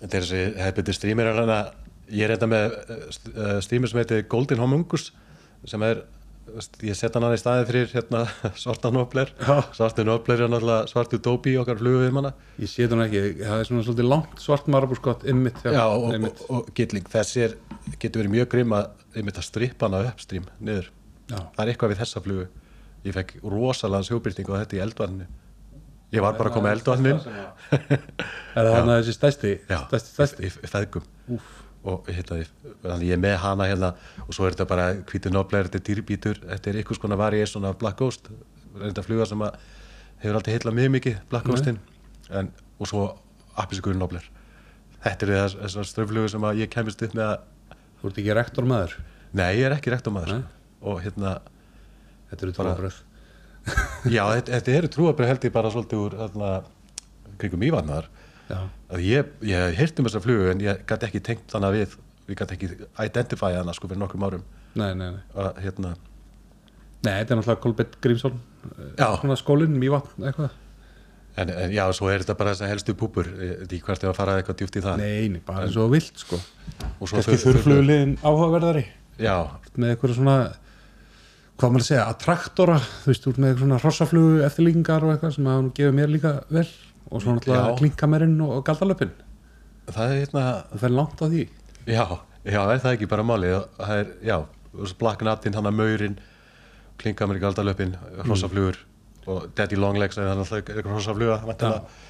þetta 0.00 0.20
er 0.20 0.86
þessi 0.88 1.12
er 1.14 1.30
hann 1.30 1.52
að 1.54 1.72
ég 2.10 2.26
er 2.26 2.34
enda 2.34 2.48
með 2.50 2.76
uh, 2.76 3.58
streamer 3.64 3.90
sem 3.90 4.00
heitir 4.02 4.24
Golden 4.30 4.60
Homungus 4.62 5.10
sem 5.68 5.82
er 5.86 6.02
ég 6.86 6.96
set 6.98 7.16
hann 7.16 7.24
hann 7.26 7.34
í 7.36 7.40
staðið 7.40 7.68
fyrir 7.70 7.90
hérna, 7.94 8.22
svarta 8.62 8.90
nobler 8.94 9.32
Já. 9.40 9.56
svartu 9.76 10.04
nobler 10.06 10.44
er 10.44 10.52
náttúrulega 10.52 10.90
svartu 10.90 11.20
dópi 11.22 11.54
okkar 11.60 11.78
flugu 11.80 12.04
við 12.04 12.14
manna 12.16 12.32
ég 12.60 12.70
sé 12.70 12.86
þetta 12.86 13.04
ekki, 13.06 13.22
það 13.40 13.56
er 13.64 13.68
svona 13.70 13.84
svolítið 13.88 14.08
langt 14.10 14.44
svart 14.44 14.70
marabúrskott 14.72 15.26
ymmit 15.30 15.60
Já, 15.64 15.84
og, 15.86 16.08
og, 16.16 16.42
og 16.48 16.72
gilling, 16.78 17.06
þessi 17.12 17.44
er, 17.48 17.58
getur 17.98 18.22
verið 18.24 18.34
mjög 18.38 18.50
grimm 18.56 18.74
að, 18.78 18.90
einmitt 19.16 19.38
að 19.40 19.46
strippa 19.50 19.88
hana 19.88 20.02
upstream 20.10 20.48
niður. 20.60 20.90
Já. 21.30 21.38
Það 21.54 21.62
er 21.64 21.70
eitthvað 21.72 21.92
við 21.92 22.00
þessa 22.02 22.22
flugu. 22.24 22.46
Ég 23.06 23.14
fekk 23.16 23.36
rosalega 23.46 24.08
sjóbyrting 24.10 24.50
á 24.50 24.54
þetta 24.60 24.76
í 24.76 24.82
eldvarninu. 24.84 25.28
Ég 26.10 26.24
var 26.24 26.34
bara 26.34 26.50
að 26.50 26.56
koma 26.58 26.72
eldvarnin 26.74 27.12
inn. 27.14 27.20
er 27.78 28.66
það 28.66 28.74
hann 28.76 28.90
að 28.90 29.00
þessi 29.00 29.14
stæsti 29.14 29.52
Já, 29.70 29.76
stæsti, 29.86 30.10
stæsti? 30.16 30.48
í, 30.48 30.50
í 30.50 30.70
feðgum. 30.72 31.06
Og 31.84 32.04
hérna, 32.12 32.36
ég- 32.42 32.50
þannig 32.84 33.06
ég 33.08 33.12
er 33.16 33.20
með 33.22 33.36
hana 33.40 33.64
hérna 33.70 33.94
og 34.26 34.34
svo 34.36 34.44
er 34.46 34.52
þetta 34.52 34.66
bara 34.68 34.88
hvítu 35.08 35.30
nobler, 35.32 35.64
þetta 35.68 35.78
er 35.80 35.86
dýrbítur, 35.88 36.40
þetta 36.44 36.70
er 36.74 36.80
ykkur 36.82 36.98
skona 36.98 37.16
variation 37.16 37.64
af 37.64 37.78
Black 37.78 37.96
Ghost. 37.96 38.28
Reynda 38.76 39.02
fluga 39.02 39.24
sem 39.26 39.38
að 39.40 39.56
hefur 40.20 40.36
aldrei 40.36 40.54
heillað 40.58 40.76
mjög 40.76 40.90
mikið, 40.98 41.16
Black 41.30 41.46
Ghostin. 41.48 41.78
En, 42.30 42.52
og 42.78 42.86
svo 42.86 43.06
appisíkur 43.56 43.96
nobler. 43.96 44.22
Þetta 45.04 45.22
er 45.26 45.32
þess- 45.38 45.58
þessar 45.64 45.88
ströflugu 45.88 46.28
sem 46.28 46.40
að 46.44 46.60
ég 46.60 46.68
kemist 46.70 47.02
upp 47.02 47.14
með 47.16 47.24
að 47.30 47.38
þú 48.02 48.08
ert 48.10 48.18
ekki 48.20 48.34
rektor 48.36 48.64
maður 48.68 48.98
Nei, 49.32 49.56
ég 49.56 49.64
er 49.70 49.72
ekki 49.76 49.90
rektumæður 49.94 50.32
Nei. 50.32 50.42
og 50.82 51.00
hérna, 51.04 51.40
þetta 52.30 52.42
eru 52.42 52.52
trúabröð 52.52 52.96
já, 54.10 54.22
þetta, 54.34 54.52
þetta 54.56 54.72
eru 54.74 54.88
trúabrið 54.90 55.28
held 55.30 55.44
ég 55.46 55.52
bara 55.54 55.70
svolítið 55.70 56.00
úr 56.04 56.16
hérna, 56.18 56.48
já, 57.38 57.76
að 57.80 58.08
ég, 59.00 59.32
ég 59.46 59.74
heyrti 59.78 60.02
um 60.02 60.08
þessa 60.08 60.22
flugu 60.24 60.50
en 60.52 60.62
ég 60.64 60.80
gæti 60.88 61.08
ekki 61.08 61.20
tengt 61.30 61.52
hana 61.56 61.70
við 61.74 61.96
við 62.30 62.38
gæti 62.40 62.56
ekki 62.56 62.70
identify 63.06 63.52
hana 63.56 63.72
sko 63.74 63.88
fyrir 63.90 64.00
nokkrum 64.02 64.24
árum. 64.28 64.42
Nei, 64.78 64.92
nei, 64.94 65.10
nei. 65.16 65.22
Að 65.34 65.60
hérna, 65.64 65.92
nei, 67.02 67.12
þetta 67.20 67.34
er 67.34 67.38
náttúrulega 67.40 67.62
Kolbett 67.64 67.96
Grímsson 68.04 68.36
Já. 68.98 69.08
svona 69.18 69.36
skólinn, 69.40 69.74
mývatn, 69.80 70.26
eitthvað. 70.28 70.50
En, 71.40 71.50
en 71.54 71.70
já, 71.72 71.84
svo 71.96 72.08
er 72.10 72.22
þetta 72.24 72.34
bara 72.38 72.52
þessa 72.54 72.68
helstu 72.70 72.94
púpur 72.98 73.28
því 73.30 73.78
hvert 73.86 74.02
er 74.04 74.10
að 74.10 74.16
fara 74.18 74.34
eitthvað 74.40 74.58
djúpt 74.60 74.76
í 74.78 74.82
það. 74.84 74.98
Nei, 75.02 75.28
nei, 75.32 75.40
bara 75.46 75.64
eins 75.66 75.76
og 75.78 75.86
þú 75.88 75.94
vilt 75.94 76.18
sko. 76.22 76.38
Og 76.98 77.08
svo 77.08 77.16
kannski 77.20 77.38
þur- 77.38 77.54
þurrflugulegin 77.60 78.16
áhugaverðari. 78.26 78.84
Já, 79.22 79.36
með 79.78 79.94
eitthvað 79.94 80.16
svona 80.18 80.36
hvað 81.60 81.72
maður 81.74 81.82
að 81.84 81.88
segja, 81.90 82.04
attraktora 82.10 82.78
þú 82.82 83.10
veist, 83.12 83.26
út 83.30 83.38
með 83.40 83.50
eitthvað 83.50 83.64
svona 83.66 83.80
hrossaflugu 83.84 84.44
eftirlíkingar 84.46 85.04
og 85.06 85.12
eitthvað 85.14 85.34
sem 85.36 85.48
hafa 85.50 85.64
nú 85.66 85.72
gefið 85.76 85.96
mér 85.98 86.12
líka 86.14 86.32
vel 86.50 86.66
og 87.08 87.22
svo 87.22 87.34
náttúrulega 87.36 87.76
klinkamerinn 87.80 88.36
og, 88.44 88.58
og 88.58 88.64
galdalöpin 88.68 89.14
það 89.90 90.12
er 90.12 90.20
hérna 90.20 90.42
það 90.70 90.82
fer 90.84 90.94
langt 90.94 91.22
á 91.22 91.26
því. 91.26 91.46
Já, 91.90 92.04
já, 92.44 92.60
er 92.60 92.82
það 92.82 92.92
ekki 92.92 93.08
bara 93.10 93.26
máli 93.26 93.54
það 93.78 93.96
er, 93.96 94.12
já, 94.26 94.36
Black 95.00 95.24
Natin 95.26 95.56
hann 95.58 95.70
að 95.70 95.78
Maurin, 95.80 96.20
Klingamir 97.00 97.40
Galdalöpin 97.42 97.96
hrossaflugur 98.26 98.78
og 99.30 99.50
Daddy 99.56 99.78
Longlegs 99.78 100.18
er 100.18 100.30
hann 100.30 100.42
alltaf 100.42 100.70
hrossafluga 100.84 101.40
væntanlega. 101.46 102.08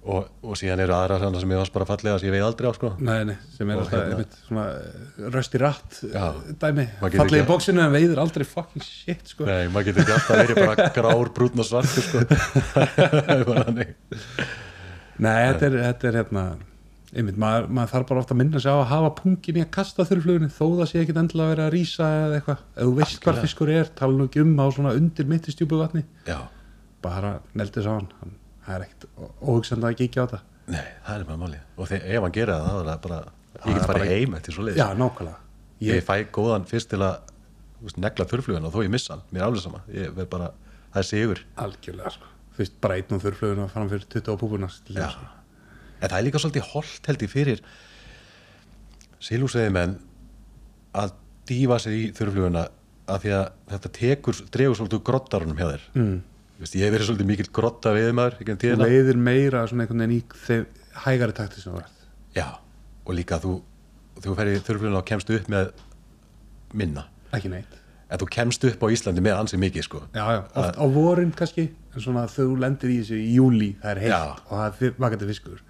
Og, 0.00 0.28
og 0.42 0.54
síðan 0.56 0.80
eru 0.80 0.94
aðra 0.96 1.18
svona 1.20 1.40
sem 1.42 1.50
ég 1.52 1.58
varst 1.60 1.74
bara 1.74 1.86
fallega 1.88 2.18
sem 2.22 2.30
ég 2.30 2.34
veið 2.38 2.46
aldrei 2.46 2.70
á 2.70 2.72
sko. 2.76 2.90
Nei, 3.04 3.18
nei, 3.28 3.34
sem 3.56 3.68
er 3.70 3.76
alltaf 3.82 3.98
hérna- 3.98 4.14
einmitt 4.16 4.38
svona 4.46 4.64
eh, 4.78 5.26
rösti 5.34 5.60
ratt 5.60 5.98
Já. 6.08 6.24
dæmi, 6.62 6.86
fallið 7.02 7.36
í 7.36 7.40
ekki- 7.42 7.48
bóksinu 7.50 7.82
en 7.84 7.92
veiður 7.92 8.22
aldrei 8.24 8.46
fucking 8.48 8.82
shit 8.86 9.28
sko. 9.34 9.44
Nei, 9.50 9.68
maður 9.68 9.90
getur 9.90 10.02
ekki 10.06 10.16
alltaf 10.16 10.40
verið 10.40 10.62
bara 10.64 10.88
grár, 10.96 11.30
brúnn 11.36 11.60
og 11.60 11.68
svartur 11.68 12.02
sko. 12.08 12.18
Nei, 15.20 15.36
þetta 15.50 15.66
er, 15.68 15.74
þetta 15.90 16.08
er 16.08 16.16
hérna 16.22 16.44
einmitt, 17.10 17.36
maður, 17.42 17.66
maður 17.74 17.90
þarf 17.92 18.06
bara 18.08 18.20
ofta 18.22 18.34
að 18.36 18.38
minna 18.40 18.60
sig 18.62 18.70
á 18.72 18.76
að 18.80 18.88
hafa 18.94 19.10
pungin 19.18 19.58
í 19.58 19.64
að 19.64 19.70
kasta 19.74 20.06
þurrflugunni 20.08 20.48
þó 20.54 20.64
það 20.78 20.86
sé 20.92 21.00
ekkit 21.02 21.18
endilega 21.20 21.48
að 21.48 21.52
vera 21.56 21.66
að 21.68 21.72
rísa 21.74 22.08
eða 22.22 22.36
eitthvað. 22.38 22.60
Ef 22.76 22.84
þú 22.86 22.92
veist 23.00 23.16
Algjörlega. 23.18 23.44
fiskur 23.44 23.72
er, 23.74 23.90
tala 24.00 24.16
nú 24.16 24.28
ekki 24.30 24.44
um 24.46 24.54
á 24.62 24.66
svona 24.72 24.92
undir 24.96 25.28
mitt 25.28 25.48
í 25.50 25.54
stjúpu 25.54 25.80
vatni 25.82 26.04
Já, 26.30 26.38
bara 27.04 27.32
neldi 27.58 27.82
sá 27.84 27.90
Hann- 27.98 28.36
það 28.70 28.78
er 28.78 28.86
ekkit 28.86 29.06
óhugsandi 29.42 29.88
að 29.88 29.98
kíkja 30.00 30.24
á 30.24 30.26
þetta. 30.30 30.40
Nei, 30.70 30.86
það 31.06 31.14
er 31.16 31.28
bara 31.28 31.40
máli 31.40 31.60
og 31.76 31.92
ef 31.96 32.24
hann 32.24 32.34
gera 32.34 32.56
það, 32.62 32.70
þá 32.70 32.80
er 32.80 32.90
það 32.90 33.04
bara 33.06 33.20
ég 33.66 33.76
get 33.76 33.86
farið 33.90 34.12
heim 34.14 34.36
eftir 34.38 34.54
svo 34.54 34.66
leið 34.66 34.78
Já, 34.78 34.86
nákvæmlega. 34.94 35.38
Ég 35.80 35.98
ég, 35.98 36.04
fæ 36.06 36.14
góðan 36.36 36.66
fyrst 36.70 36.90
til 36.92 37.00
að 37.02 37.16
veist, 37.80 38.00
negla 38.00 38.26
þurrflugun 38.30 38.68
og 38.68 38.74
þó 38.74 38.82
ég 38.84 38.92
missa 38.92 39.14
hann. 39.16 39.24
Mér 39.32 39.42
er 39.42 39.46
alveg 39.48 39.64
sama, 39.64 39.82
ég 39.94 40.12
verð 40.14 40.30
bara 40.34 40.50
það 40.92 41.00
er 41.02 41.08
sigur. 41.08 41.42
Algjörlega 41.64 42.12
sko. 42.14 42.30
Þú 42.54 42.62
veist, 42.62 42.76
bara 42.84 42.98
einn 43.00 43.16
og 43.16 43.22
þurrfluguna 43.24 43.68
fram 43.72 43.90
fyrir 43.90 44.06
20 44.14 44.30
á 44.30 44.40
púpuna 44.40 44.70
Já. 44.94 45.08
en 46.00 46.08
það 46.08 46.18
er 46.18 46.26
líka 46.26 46.42
svolítið 46.42 46.68
holdt 46.74 47.10
held 47.10 47.24
ég 47.24 47.32
fyrir 47.32 47.62
sílúsveiði 49.20 49.72
menn 49.74 49.96
að 50.96 51.14
dýfa 51.48 51.78
sig 51.82 51.96
í 51.96 52.04
þurrfluguna 52.16 52.66
af 53.10 53.24
því 53.24 53.32
að 53.34 53.46
þetta 53.72 53.92
tekur, 53.96 54.40
dregur 54.54 54.78
svolítið 54.78 55.02
grottarunum 55.08 55.58
hjá 55.58 55.66
þér. 55.72 55.86
Mm. 55.98 56.18
Vist, 56.60 56.76
ég 56.76 56.84
hef 56.84 56.92
verið 56.92 57.08
svolítið 57.08 57.30
mikill 57.30 57.50
grotta 57.56 57.94
við 57.96 58.10
maður 58.16 58.36
Þú 58.60 58.76
leiðir 58.82 59.16
meira 59.16 59.64
svona 59.70 59.86
einhvern 59.86 60.04
veginn 60.04 60.18
í 60.18 60.22
þeim 60.44 60.66
hægari 61.06 61.36
takti 61.36 61.62
sem 61.62 61.72
þú 61.72 61.80
ert 61.80 62.06
Já, 62.36 62.46
og 63.06 63.16
líka 63.16 63.40
þú 63.40 63.54
þú 64.20 64.36
ferði 64.36 64.62
þurrfluguna 64.66 65.00
og 65.00 65.06
kemst 65.08 65.30
upp 65.34 65.48
með 65.50 65.70
minna, 66.76 67.06
ekki 67.34 67.50
neitt. 67.52 67.76
En 68.10 68.18
þú 68.20 68.26
kemst 68.34 68.64
upp 68.66 68.82
á 68.82 68.86
Íslandi 68.90 69.22
með 69.22 69.36
ansi 69.38 69.58
mikið 69.60 69.86
sko. 69.86 70.00
Já, 70.14 70.24
já, 70.34 70.40
oft 70.58 70.78
á 70.82 70.84
vorin 70.90 71.32
kannski 71.36 71.68
en 71.94 72.02
svona 72.04 72.26
þegar 72.30 72.48
þú 72.50 72.56
lendir 72.64 72.92
í 72.92 72.96
þessu 73.00 73.18
í 73.18 73.28
júli 73.36 73.68
það 73.80 73.92
er 73.92 74.00
heitt 74.04 74.14
Já. 74.14 74.22
og 74.46 74.52
það 74.52 74.82
er 74.88 74.96
vakandi 75.04 75.28
fiskur 75.30 75.60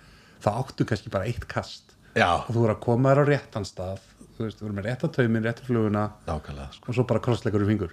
þá 0.40 0.50
áttu 0.54 0.86
kannski 0.88 1.12
bara 1.12 1.28
eitt 1.28 1.44
kast. 1.50 1.94
Já, 2.16 2.30
og 2.40 2.50
þú 2.56 2.64
er 2.66 2.74
að 2.74 2.80
koma 2.86 3.12
þér 3.12 3.22
á 3.22 3.24
réttan 3.28 3.68
stað 3.68 4.00
þú 4.36 4.46
veist, 4.46 4.60
þú 4.60 4.70
er 4.70 4.76
með 4.78 4.88
rétta 4.88 5.12
taumin, 5.12 5.44
rétta 5.46 5.66
fluguna 5.66 6.06
nákvæmlega 6.26 6.78
sko, 6.78 6.88
og 6.88 6.96
svo 6.96 7.06
bara 7.12 7.22
krossleikur 7.24 7.66
í 7.66 7.68
fingur. 7.68 7.92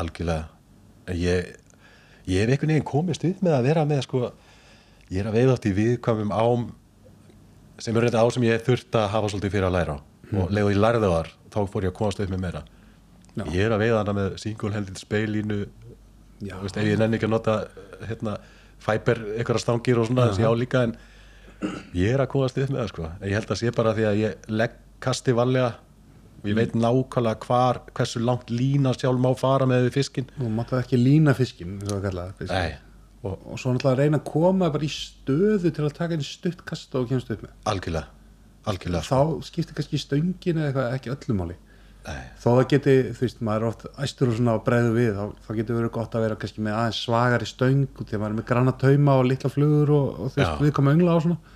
Algjörlega. 0.00 0.48
Ég, 1.12 1.52
ég 2.30 2.40
hef 2.40 2.50
einhvern 2.50 2.72
veginn 2.74 2.88
komist 2.88 3.24
við 3.24 3.42
með 3.44 3.58
að 3.58 3.68
vera 3.68 3.84
með 3.88 4.02
sko 4.06 4.22
ég 5.10 5.20
er 5.20 5.28
að 5.28 5.38
veiða 5.38 5.56
átt 5.56 5.68
í 5.68 5.74
viðkvæmum 5.76 6.32
ám 6.34 6.68
sem 7.82 7.96
er 7.96 8.06
reynda 8.06 8.22
á 8.22 8.26
sem 8.32 8.46
ég 8.46 8.62
þurft 8.64 8.96
að 8.96 9.10
hafa 9.12 9.30
svolítið 9.32 9.56
fyrir 9.56 9.68
að 9.68 9.76
læra 9.76 9.96
á. 9.98 9.98
Og 10.34 10.54
ég 10.54 10.78
lærði 10.78 11.10
þar 11.10 11.30
þá 11.52 11.58
fór 11.70 11.86
ég 11.86 11.92
að 11.92 11.98
komast 11.98 12.22
upp 12.22 12.32
með 12.32 12.42
meira. 12.46 12.62
Já. 13.34 13.44
ég 13.50 13.64
er 13.66 13.72
að 13.74 13.80
veiða 13.82 14.00
hana 14.04 14.12
með 14.14 14.36
single 14.38 14.70
handed 14.70 14.98
speilínu 15.00 15.56
veist, 16.38 16.76
ef 16.78 16.86
ég 16.86 17.00
nenni 17.00 17.18
ekki 17.18 17.26
að 17.26 17.32
nota 17.32 17.54
hérna, 18.06 18.36
fiber 18.78 19.20
einhverja 19.34 19.62
stangir 19.64 19.98
og 19.98 20.06
svona 20.06 20.28
þessi 20.28 20.46
á 20.46 20.52
líka 20.54 20.84
en 20.86 20.94
ég 21.98 22.14
er 22.14 22.22
að 22.22 22.30
komast 22.30 22.60
upp 22.60 22.70
með 22.70 22.84
það 22.84 22.92
sko. 22.92 23.08
Ég 23.24 23.34
held 23.34 23.50
að 23.50 23.60
sé 23.60 23.72
bara 23.74 23.94
því 23.96 24.06
að 24.06 24.20
ég 24.20 24.46
legg 24.54 24.76
kasti 25.02 25.34
valega 25.34 25.72
og 26.44 26.50
ég 26.50 26.58
veit 26.58 26.74
nákvæmlega 26.76 27.48
hvar 27.48 27.80
hversu 27.96 28.20
langt 28.20 28.52
lína 28.52 28.92
sjálf 28.94 29.20
má 29.20 29.30
fara 29.40 29.66
með 29.66 29.88
fiskin 29.94 30.28
og 30.38 30.50
máttaði 30.52 30.84
ekki 30.84 31.00
lína 31.00 31.34
fiskin 31.34 31.78
og 31.88 32.04
og 33.24 33.46
og 33.48 33.56
svo 33.56 33.72
náttúrulega 33.72 34.02
reyna 34.02 34.20
að 34.20 34.28
koma 34.28 34.68
bara 34.68 34.84
í 34.84 34.92
stöðu 34.92 35.72
til 35.72 35.86
að 35.86 35.96
taka 35.96 36.12
einn 36.12 36.26
stutt 36.26 36.60
kast 36.68 36.92
og 36.94 37.08
kemst 37.08 37.30
upp 37.32 37.46
með. 37.46 37.54
Algjörlega 37.72 38.10
algjörlega, 38.68 39.04
þá 39.04 39.44
skiptir 39.44 39.76
kannski 39.76 40.00
stöngin 40.00 40.60
eða 40.60 40.70
eitthvað 40.70 40.96
ekki 40.98 41.12
öllu 41.14 41.36
máli. 41.38 41.56
Nei, 42.04 42.20
þó 42.36 42.48
það 42.50 42.66
geti, 42.74 42.94
þú 43.16 43.24
veist, 43.24 43.38
maður 43.48 43.62
er 43.62 43.70
oft 43.70 43.84
æstur 44.04 44.30
og 44.30 44.36
svona 44.36 44.56
á 44.60 44.64
breiðu 44.64 44.90
við, 44.92 45.10
þá, 45.16 45.44
þá 45.46 45.50
getur 45.58 45.78
verið 45.78 45.92
gott 45.94 46.16
að 46.16 46.24
vera 46.26 46.38
kannski 46.42 46.64
með 46.64 46.76
aðeins 46.80 47.00
svagari 47.00 47.48
stöng 47.48 47.86
út 47.86 48.02
því 48.02 48.18
að 48.18 48.20
maður 48.20 48.34
er 48.34 48.38
með 48.40 48.46
granna 48.50 48.74
tauma 48.82 49.14
og 49.20 49.28
litla 49.30 49.50
flugur 49.52 49.92
og, 49.94 50.10
og 50.10 50.34
þú 50.34 50.42
veist, 50.42 50.58
við 50.66 50.74
koma 50.76 50.92
öngla 50.92 51.16
á 51.16 51.18
svona 51.24 51.53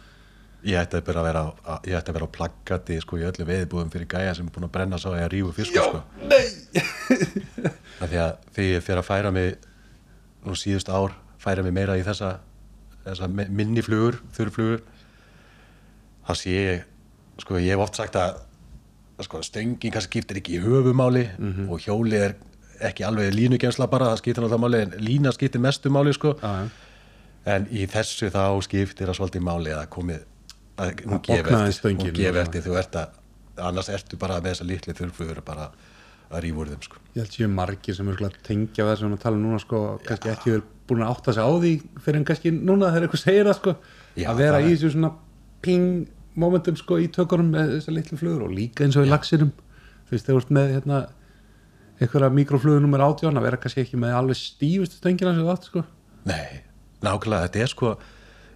ég 0.67 0.79
ætti 0.81 1.01
bara 1.07 1.21
að 1.23 1.27
vera 1.29 1.43
á, 1.63 1.75
ég 1.87 1.95
ætti 1.99 2.11
að 2.11 2.17
vera 2.19 2.27
á 2.27 2.35
plaggati 2.35 2.99
sko 3.03 3.19
í 3.21 3.27
öllu 3.29 3.47
veiðbúðum 3.47 3.93
fyrir 3.93 4.09
gæja 4.11 4.35
sem 4.35 4.49
er 4.49 4.55
búin 4.55 4.67
að 4.67 4.73
brenna 4.75 4.99
að 4.99 5.19
ég 5.21 5.31
rífu 5.35 5.53
fiskur 5.55 5.87
sko. 5.87 6.03
nei! 6.27 6.47
Því 8.09 8.19
að 8.23 8.33
þegar 8.55 8.69
ég 8.73 8.85
fer 8.87 9.01
að 9.01 9.07
færa 9.09 9.31
mig 9.35 9.55
nú 10.47 10.55
síðust 10.59 10.91
ár 10.91 11.15
færa 11.43 11.63
mig 11.67 11.75
meira 11.77 11.97
í 11.99 12.03
þessa, 12.07 12.39
þessa 13.07 13.29
mi- 13.31 13.49
minni 13.51 13.83
flugur, 13.87 14.19
þurrflugur 14.35 14.83
þá 16.29 16.33
sé 16.39 16.55
ég 16.57 16.85
sko 17.43 17.59
ég 17.63 17.75
hef 17.77 17.85
oft 17.87 17.99
sagt 17.99 18.19
að 18.19 18.41
sko, 19.25 19.41
stöngin 19.43 19.95
kannski 19.95 20.19
skiptir 20.21 20.39
ekki 20.43 20.59
í 20.59 20.63
höfumáli 20.63 21.25
og 21.69 21.79
hjólið 21.83 22.25
er 22.29 22.35
ekki 22.91 23.03
alveg 23.07 23.33
línugemsla 23.35 23.89
bara, 23.91 24.13
það 24.13 24.21
skiptir 24.21 24.45
náttúrulega 24.45 24.63
máli 24.63 24.83
en 24.85 24.93
lína 25.03 25.33
skiptir 25.35 25.59
mestu 25.63 25.91
máli 25.91 26.13
sko. 26.15 26.37
Já, 26.39 26.53
já. 26.63 26.69
en 27.55 27.65
í 27.75 27.87
þessu 27.91 28.29
þá 28.31 28.45
skiptir 28.63 29.09
það 29.11 29.19
svolítið 29.19 29.43
máli 29.49 29.73
að 29.75 29.89
komið 29.91 30.21
að 30.79 31.05
hún 31.05 31.23
gefi 31.27 31.55
eftir, 31.59 31.95
hún 31.95 32.17
gefi 32.17 32.43
eftir 32.43 32.65
þú 32.65 32.79
ert 32.81 32.99
að 32.99 33.17
annars 33.69 33.91
ertu 33.91 34.19
bara 34.21 34.39
með 34.41 34.55
þessa 34.55 34.67
litli 34.69 34.97
þurrflugur 34.99 35.41
bara 35.47 35.71
að 36.29 36.43
rífa 36.45 36.63
úr 36.63 36.73
þeim 36.73 36.83
sko. 36.85 37.01
ég 37.15 37.23
held 37.23 37.35
séu 37.35 37.49
margir 37.51 37.97
sem 37.97 38.11
er 38.13 38.37
tengja 38.47 38.87
það 38.87 38.99
sem 39.01 39.15
við 39.15 39.23
tala 39.23 39.39
um 39.39 39.47
núna 39.47 39.63
sko, 39.63 39.81
kannski 40.07 40.33
ekki 40.33 40.53
verið 40.55 40.67
búin 40.89 41.05
að 41.05 41.13
átta 41.15 41.35
sig 41.35 41.49
á 41.49 41.51
því 41.53 41.73
fyrir 42.05 42.21
en 42.21 42.27
kannski 42.29 42.53
núna 42.55 42.93
þegar 42.93 43.07
eitthvað 43.09 43.25
segir 43.25 43.49
það 43.49 43.59
sko, 43.59 43.75
Já, 44.19 44.27
að 44.31 44.43
vera 44.43 44.61
í 44.63 44.69
þessu 44.73 44.93
svona 44.95 45.13
ping 45.65 45.89
momentum 46.39 46.77
sko 46.79 46.99
í 47.03 47.09
tökunum 47.13 47.51
með 47.55 47.73
þessar 47.77 47.97
litlu 47.97 48.21
flugur 48.21 48.45
og 48.47 48.55
líka 48.55 48.85
eins 48.85 48.99
og 48.99 49.09
í 49.09 49.11
laxinum. 49.11 49.51
Þú 50.09 50.15
veist, 50.15 50.29
þegar 50.29 50.37
þú 50.37 50.45
ert 50.45 50.53
með 50.55 50.75
hérna 50.77 51.01
einhverja 51.99 52.31
mikroflugur 52.37 52.85
nummer 52.85 53.03
átján 53.03 53.41
að 53.41 53.49
vera 53.49 53.59
kannski 53.61 53.83
ekki 53.83 53.99
með 53.99 54.15
alveg 54.21 54.39
stífustu 54.39 55.01
stöngina 55.01 55.35
sem 55.35 55.43
þú 55.43 55.53
átt 55.55 55.67
sko. 55.67 55.83
Nei, 56.29 56.63
nákvæmlega, 57.03 57.49
þetta 57.49 57.65
er 57.65 57.73
sko 57.73 57.97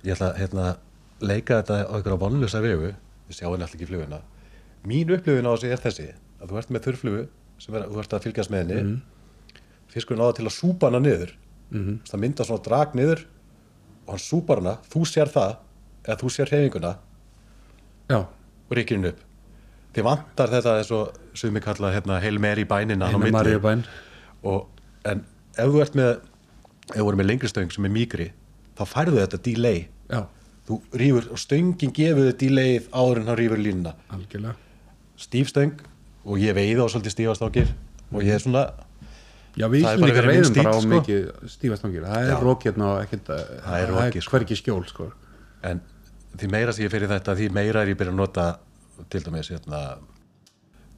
ég 0.06 0.14
ætla 0.14 0.30
hérna, 0.38 0.68
leika 1.22 1.60
þetta 1.60 1.78
á 1.88 1.92
einhverja 1.96 2.20
vonlusa 2.20 2.62
vegu 2.64 2.90
við 2.90 3.36
sjáum 3.36 3.54
alltaf 3.56 3.76
ekki 3.76 3.88
fluguna. 3.88 4.20
Mín 4.88 5.12
upplifun 5.14 5.48
á 5.48 5.52
þessu 5.54 5.70
er 5.72 5.82
þessi 5.82 6.08
að 6.42 6.50
þú 6.50 6.60
ert 6.60 6.72
með 6.74 6.86
þurrflugu 6.88 7.22
sem 7.62 7.76
er, 7.78 7.86
þú 7.86 8.02
ert 8.02 8.16
að 8.16 8.26
fylgjast 8.26 8.52
með 8.52 8.64
henni. 8.64 8.82
Mm. 8.82 9.60
fiskurinn 9.92 10.24
áða 10.24 10.38
til 10.38 10.46
að 10.48 10.56
súpa 10.56 10.88
hana 10.88 11.02
niður. 11.04 11.34
Mm. 11.72 12.00
það 12.08 12.20
mynda 12.20 12.44
svona 12.44 12.64
drag 12.64 12.94
niður 12.96 13.22
og 14.04 14.10
hann 14.12 14.20
súpar 14.20 14.60
hana, 14.60 14.74
þú 14.92 15.04
sér 15.08 15.30
það 15.32 15.52
eða 16.02 16.16
þú 16.20 16.32
sér 16.34 16.50
hreyfinguna 16.50 16.90
já, 18.10 18.18
og 18.18 18.74
ríkir 18.76 18.98
henni 18.98 19.12
upp. 19.12 19.22
Þið 19.92 20.06
vantar 20.08 20.52
þetta 20.52 20.74
eins 20.80 20.92
og 20.96 21.16
sem 21.38 21.54
við 21.54 21.64
kalla 21.66 21.92
hérna, 21.94 22.18
heil 22.20 22.38
meir 22.42 22.60
í 22.60 22.66
bænina 22.68 23.08
á 23.08 23.16
marjubæn 23.16 23.84
og, 24.48 24.68
en 25.08 25.24
ef 25.56 25.72
þú 25.72 25.82
ert 25.84 25.96
með 25.98 26.12
ef 26.90 26.98
þú 26.98 27.08
ert 27.08 27.20
með 27.20 27.28
lengri 27.28 27.50
stöng 27.50 27.72
sem 27.72 27.88
er 27.88 27.94
mýgri 27.94 28.28
þá 28.78 28.84
færðu 28.88 29.20
þetta 29.20 29.42
delay. 29.46 29.84
Já, 30.10 30.24
þú 30.68 30.78
rýfur, 31.02 31.28
og 31.34 31.40
stöngin 31.42 31.92
gefur 31.96 32.28
þið 32.30 32.36
delayið 32.42 32.88
áður 32.92 33.20
en 33.22 33.30
hann 33.32 33.38
rýfur 33.40 33.62
línuna. 33.62 33.94
Algjörlega. 34.14 34.54
Stíf 35.22 35.50
stöng 35.52 35.74
og 36.24 36.38
ég 36.38 36.54
veiði 36.56 36.78
á 36.82 36.86
svolítið 36.86 37.14
stífastákir 37.16 37.72
og 38.12 38.22
ég 38.22 38.36
er 38.36 38.42
svona 38.42 38.64
Já, 39.52 39.66
við 39.68 39.82
Það 39.84 39.92
er 39.92 40.00
minn 40.00 40.28
veiðum 40.30 40.54
bara 40.56 40.70
á 40.72 40.80
sko. 40.80 40.88
mikið 40.88 41.24
stífastangir 41.52 42.04
það 42.08 42.28
er 42.30 42.38
rók 42.40 42.62
hérna 42.64 42.86
og 42.88 43.00
ekkert 43.02 43.26
Það 43.28 43.74
er 43.82 43.90
rokið, 43.92 44.22
sko. 44.24 44.32
hvergi 44.32 44.56
skjól 44.56 44.86
sko. 44.88 45.08
En 45.68 45.82
því 46.40 46.48
meira 46.54 46.72
sem 46.72 46.86
ég 46.86 46.92
fyrir 46.94 47.10
þetta 47.10 47.34
því 47.36 47.48
meira 47.52 47.82
er 47.82 47.92
ég 47.92 47.98
byrja 48.00 48.14
að 48.14 48.20
nota 48.22 48.46
til 49.12 49.20
dæmis 49.26 49.50
hérna, 49.52 49.82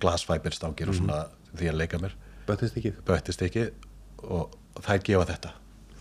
glasfæberstangir 0.05 0.93
og 0.93 0.99
svona 1.01 1.25
því 1.57 1.71
að 1.73 1.81
leika 1.81 1.99
mér. 2.03 2.15
Böttist 2.47 2.79
ekki 2.79 2.93
böttist 3.09 3.43
ekki 3.47 3.67
og 4.23 4.55
þær 4.85 5.03
gefa 5.07 5.27
þetta. 5.33 5.53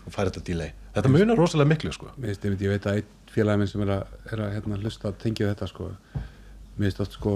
Þú 0.04 0.14
fær 0.14 0.30
þetta 0.30 0.44
delay. 0.46 0.72
Þetta 0.94 1.10
munar 1.10 1.40
rosalega 1.40 1.72
miklu 1.72 1.92
sko. 1.96 2.10
Einmitt, 2.14 2.44
ég 2.44 2.70
veit 2.74 2.86
að 2.86 3.00
einn 3.00 3.12
félagi 3.34 3.60
minn 3.60 3.70
sem 3.70 3.84
er 3.84 3.94
að, 3.98 4.16
er 4.30 4.44
að 4.46 4.56
hérna, 4.56 4.80
hlusta 4.82 5.10
að 5.10 5.20
tengja 5.24 5.46
við 5.46 5.54
þetta 5.54 5.70
sko. 5.70 5.90
Mér 6.74 6.88
finnst 6.88 7.04
oft 7.04 7.18
sko 7.18 7.34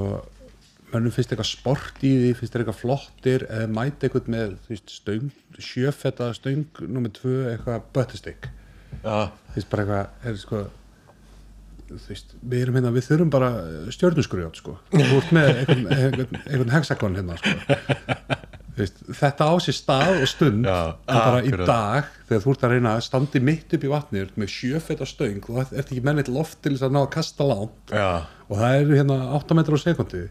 mönnum 0.93 1.13
finnst 1.13 1.33
eitthvað 1.33 1.51
sport 1.51 2.03
í 2.07 2.13
því, 2.17 2.33
finnst 2.39 2.57
eitthvað 2.57 2.81
flottir 2.81 3.45
eða 3.49 3.69
mæta 3.73 4.09
eitthvað 4.09 4.31
með 4.33 4.57
stöng, 4.89 5.31
sjöfetta 5.61 6.31
stöng 6.37 6.83
nummer 6.87 7.13
tvö, 7.15 7.37
eitthvað 7.53 7.89
böttistik 7.97 8.49
já, 9.03 9.29
finnst 9.55 9.71
bara 9.73 9.85
eitthvað 9.85 10.31
er 10.31 10.41
sko 10.41 10.63
veist, 12.09 12.35
við 12.41 12.65
erum 12.65 12.79
hérna, 12.79 12.93
við 12.97 13.09
þurfum 13.09 13.33
bara 13.33 13.51
stjörnusgrjót 13.95 14.61
sko, 14.61 14.77
þú 14.95 15.21
ert 15.21 15.35
með 15.37 15.51
einhvern, 15.55 15.87
einhvern, 15.93 16.43
einhvern 16.45 16.77
hexagon 16.77 17.21
hérna 17.21 17.39
sko 17.41 18.47
veist, 18.83 19.01
þetta 19.20 19.49
á 19.49 19.55
sér 19.64 19.76
stað 19.76 20.11
og 20.22 20.29
stund 20.31 20.66
Já, 20.68 20.79
bara 21.09 21.41
í 21.43 21.51
akkurat. 21.51 21.68
dag 21.70 22.09
þegar 22.29 22.43
þú 22.45 22.55
ert 22.55 22.64
að 22.68 22.74
reyna 22.74 22.95
að 22.97 23.05
standi 23.09 23.43
mitt 23.49 23.76
upp 23.79 23.85
í 23.87 23.93
vatni 23.93 24.20
þú 24.22 24.26
ert 24.29 24.41
með 24.43 24.53
sjöfetta 24.55 25.09
stöng 25.09 25.41
og 25.49 25.61
það 25.61 25.76
ert 25.83 25.93
ekki 25.93 26.05
með 26.09 26.18
neitt 26.20 26.33
loft 26.35 26.61
til 26.64 26.74
þess 26.76 26.87
að 26.89 26.95
ná 26.97 27.01
að 27.03 27.11
kasta 27.18 27.49
lán 27.49 27.68
já, 27.93 28.09
og 28.49 28.62
það 28.62 28.76
eru 28.83 28.99
hérna 29.01 29.18
8 29.39 29.59
metrar 29.59 29.79
á 29.79 29.81
sekundi. 29.85 30.24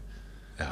Já. 0.58 0.68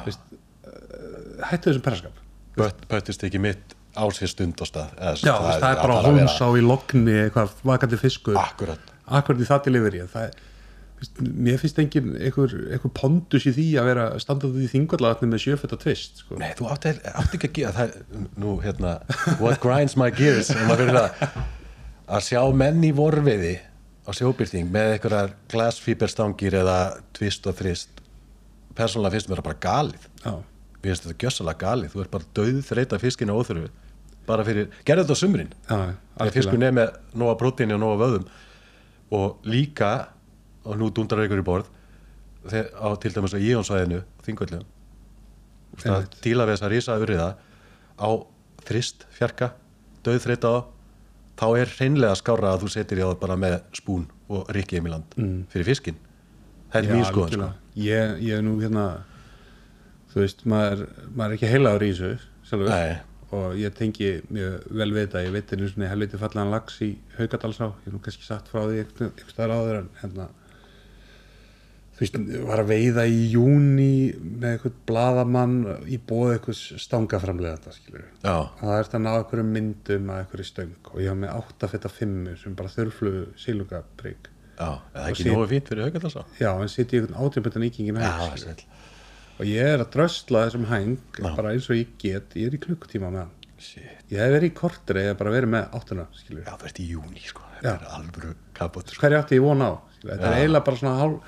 hættu 1.47 1.69
þessum 1.71 1.85
perraskap 1.85 2.23
Bött, 2.57 2.79
böttist 2.89 3.21
ekki 3.27 3.39
mitt 3.41 3.75
á 3.97 4.03
sér 4.13 4.29
stund 4.31 4.61
og 4.61 4.69
stað 4.69 4.93
eða, 4.97 5.13
Já, 5.21 5.33
það, 5.37 5.59
það 5.61 5.71
er 5.71 5.81
bara 5.83 5.97
hóns 6.05 6.37
á 6.41 6.47
í 6.57 6.63
logni 6.65 7.15
eitthvað 7.23 7.55
vakandi 7.65 7.99
fiskur. 8.01 8.37
Akkurat. 8.41 8.93
Akkurat 9.07 9.41
í 9.41 9.47
það 9.47 9.61
til 9.67 9.73
yfir 9.79 9.97
ég 9.99 10.09
það, 10.11 10.27
veist, 10.27 10.46
mér 11.21 11.59
finnst 11.61 11.77
engin 11.81 12.15
einhver, 12.17 12.53
einhver 12.73 12.91
pondus 12.97 13.45
í 13.45 13.53
því 13.53 13.65
að 13.77 13.87
vera 13.91 14.05
standað 14.23 14.55
í 14.63 14.69
þingvallavatni 14.71 15.29
með 15.29 15.43
sjöfetta 15.43 15.77
tvist 15.81 16.23
sko. 16.23 16.39
Nei, 16.41 16.49
þú 16.57 16.69
átti, 16.73 16.93
átti 17.11 17.37
ekki 17.37 17.49
að 17.51 17.55
gera 17.59 17.73
það, 17.75 17.93
er- 17.93 18.25
nú 18.41 18.55
hérna, 18.63 18.93
what 19.43 19.61
grinds 19.61 19.93
my 19.99 20.09
gears 20.17 20.49
að, 20.49 20.97
að 22.07 22.25
sjá 22.31 22.41
menn 22.63 22.81
í 22.87 22.91
vorfiði 22.97 23.55
á 24.07 24.09
sjóbyrting 24.15 24.71
með 24.73 24.95
einhverjar 24.95 25.35
glasfíberstangir 25.53 26.57
eða 26.63 26.77
tvist 27.17 27.45
og 27.51 27.57
þrist 27.59 28.01
persónulega 28.77 29.17
finnst 29.17 29.29
mér 29.29 29.41
það 29.41 29.47
bara 29.51 29.61
galið. 29.67 30.09
Já, 30.23 30.33
mér 30.81 30.89
finnst 30.91 31.05
þetta 31.07 31.19
gjössalega 31.25 31.61
galið, 31.67 31.93
þú 31.93 32.03
ert 32.05 32.13
bara 32.17 32.31
döð 32.41 32.59
þreita 32.71 32.99
fiskinu 33.01 33.37
óþurfu 33.37 33.69
bara 34.27 34.43
fyrir, 34.43 34.65
gerðu 34.83 35.05
þetta 35.05 35.15
á 35.15 35.23
sumrin. 35.23 35.53
Já, 35.69 35.77
fiskur 36.35 36.59
nefn 36.59 36.75
með 36.81 36.95
nóga 37.15 37.37
prótíni 37.39 37.75
og 37.77 37.79
nóga 37.85 37.99
vöðum 38.01 38.25
og 39.15 39.45
líka 39.47 39.91
og 40.67 40.79
nú 40.79 40.89
dundrar 40.93 41.25
ykkur 41.25 41.43
í 41.43 41.47
borð. 41.47 41.69
Þegar, 42.47 42.71
á 42.79 42.87
til 43.01 43.13
dæmis 43.15 43.35
á 43.35 43.39
Íonsvæðinu 43.39 44.01
þingvöldum 44.23 44.65
að 45.85 46.07
díla 46.23 46.45
við 46.47 46.55
þess 46.55 46.65
að 46.65 46.73
rísa 46.73 46.97
urriða 47.01 47.29
á 47.99 48.09
þrist, 48.67 49.03
fjarka 49.13 49.51
döðþreita 50.05 50.53
á 50.53 50.57
þá 51.37 51.47
er 51.59 51.73
hreinlega 51.75 52.17
skára 52.17 52.53
að 52.53 52.63
þú 52.65 52.71
setir 52.73 53.01
í 53.01 53.05
á 53.05 53.09
það 53.11 53.19
bara 53.25 53.37
með 53.41 53.57
spún 53.77 54.07
og 54.31 54.47
rikki 54.55 54.79
í 54.79 54.87
land 54.87 55.17
mm. 55.19 55.35
fyrir 55.51 55.67
fiskin 55.67 55.99
það 56.71 56.79
er 56.79 56.89
mjög 56.95 57.09
skoðan 57.11 57.35
sko. 57.35 57.49
ég, 57.83 58.15
ég 58.25 58.39
er 58.39 58.45
nú 58.45 58.55
hérna 58.61 58.87
þú 60.11 60.23
veist, 60.23 60.41
maður, 60.49 60.87
maður 61.13 61.29
er 61.29 61.37
ekki 61.37 61.51
heilaður 61.51 61.85
í 61.85 61.91
þessu 61.93 62.11
sjálfur. 62.47 62.71
Nei. 62.71 62.97
og 63.37 63.57
ég 63.59 63.73
tengi 63.75 64.09
mjög 64.31 64.67
vel 64.79 64.89
við 64.95 65.01
þetta. 65.03 65.23
Ég 65.25 65.33
veit 65.35 65.53
einu 65.53 65.69
svona 65.69 65.91
helviti 65.91 66.19
fallan 66.21 66.51
lags 66.53 66.77
í 66.83 66.93
Haugadalsá, 67.17 67.67
ég 67.67 67.87
hef 67.89 67.95
nú 67.95 68.01
kannski 68.05 68.25
sagt 68.25 68.51
frá 68.51 68.61
því 68.63 68.83
einhvern 68.83 69.09
einhvern 69.09 69.33
staðar 69.33 69.55
áður 69.57 69.79
en 69.81 69.89
hérna 70.01 70.27
þú 71.97 72.03
veist, 72.03 72.17
var 72.45 72.59
að 72.61 72.67
veiða 72.69 73.03
í 73.09 73.21
júni 73.33 73.89
með 74.21 74.51
eitthvað 74.53 74.75
bladamann 74.89 75.55
í 75.89 75.97
bóð 76.09 76.35
eitthvað 76.35 76.59
stangaframlega 76.83 77.73
skilur 77.73 78.03
Já, 78.21 78.35
það 78.59 78.73
er 78.77 78.83
þetta 78.87 78.99
að 78.99 79.05
ná 79.07 79.11
einhverjum 79.17 79.51
myndum 79.57 80.11
að 80.13 80.19
einhverju 80.23 80.47
stöng 80.51 80.91
og 80.93 80.99
ég 81.01 81.09
hafa 81.09 81.21
með 81.23 81.37
8 81.41 81.69
feta 81.73 81.89
5 81.95 82.35
sem 82.43 82.57
bara 82.59 82.73
þurflugu 82.75 83.23
sílugabrygg 83.41 84.29
já, 84.57 84.69
er 84.69 84.77
það 84.93 85.01
Og 85.03 85.09
ekki 85.11 85.23
síð- 85.25 85.33
nógu 85.37 85.47
fínt 85.53 85.71
fyrir 85.71 85.87
haugaldalsá? 85.87 86.23
já, 86.41 86.51
en 86.61 86.69
sitt 86.75 86.93
það 88.13 88.27
er 88.27 88.37
skilurðu. 88.37 88.45
sæll. 88.45 88.85
og 89.39 89.45
ég 89.45 89.67
er 89.73 89.81
að 89.83 89.91
drösla 89.97 90.45
þessum 90.47 90.63
hæng 90.69 90.95
Já. 91.17 91.35
bara 91.35 91.49
eins 91.53 91.67
og 91.69 91.75
ég 91.77 91.87
get, 92.01 92.29
ég 92.37 92.47
er 92.47 92.55
í 92.57 92.61
klukkutíma 92.61 93.09
með 93.13 93.19
hann 93.25 93.33
Shit. 93.57 94.05
ég 94.13 94.17
hef 94.21 94.31
verið 94.37 94.51
í 94.51 94.53
kortri 94.53 95.01
eða 95.01 95.17
bara 95.17 95.31
verið 95.33 95.49
með 95.49 95.71
áttuna. 95.73 96.03
Já, 96.29 96.53
það 96.57 96.65
ert 96.69 96.79
í 96.81 96.87
júni 96.91 97.21
sko, 97.25 97.41
þetta 97.57 97.73
er 97.73 97.85
alvöru 97.97 98.33
kapot 98.53 98.89
sko. 98.93 99.01
hverju 99.01 99.17
átti 99.17 99.37
ég 99.39 99.41
von 99.41 99.61
á 99.65 99.71
þetta 100.03 100.21
Já. 100.21 100.29
er 100.29 100.35
eiginlega 100.43 100.65
bara 100.65 100.77
svona 100.77 100.99
hálf 101.01 101.21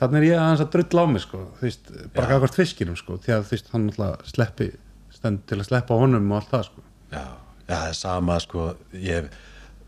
þannig 0.00 0.18
er 0.20 0.26
ég 0.28 0.42
aðeins 0.42 0.64
að 0.64 0.72
drull 0.74 1.02
á 1.02 1.04
mig 1.10 1.24
sko. 1.24 1.42
veist, 1.60 1.92
bara 2.14 2.30
gafkvært 2.34 2.58
fiskinum 2.60 2.98
sko. 2.98 3.18
því 3.22 3.36
að 3.36 3.50
veist, 3.52 3.72
hann 3.72 3.88
náttúrulega 3.88 4.30
sleppi 4.32 4.70
stend 5.16 5.44
til 5.48 5.60
að 5.60 5.68
sleppa 5.70 5.98
honum 6.00 6.30
og 6.32 6.40
allt 6.40 6.52
það 6.52 6.66
sko. 6.70 6.86
Já, 7.12 7.24
já, 7.66 7.76
það 7.76 7.88
er 7.88 7.98
sama 8.00 8.38
sko, 8.44 8.68
ég 9.00 9.30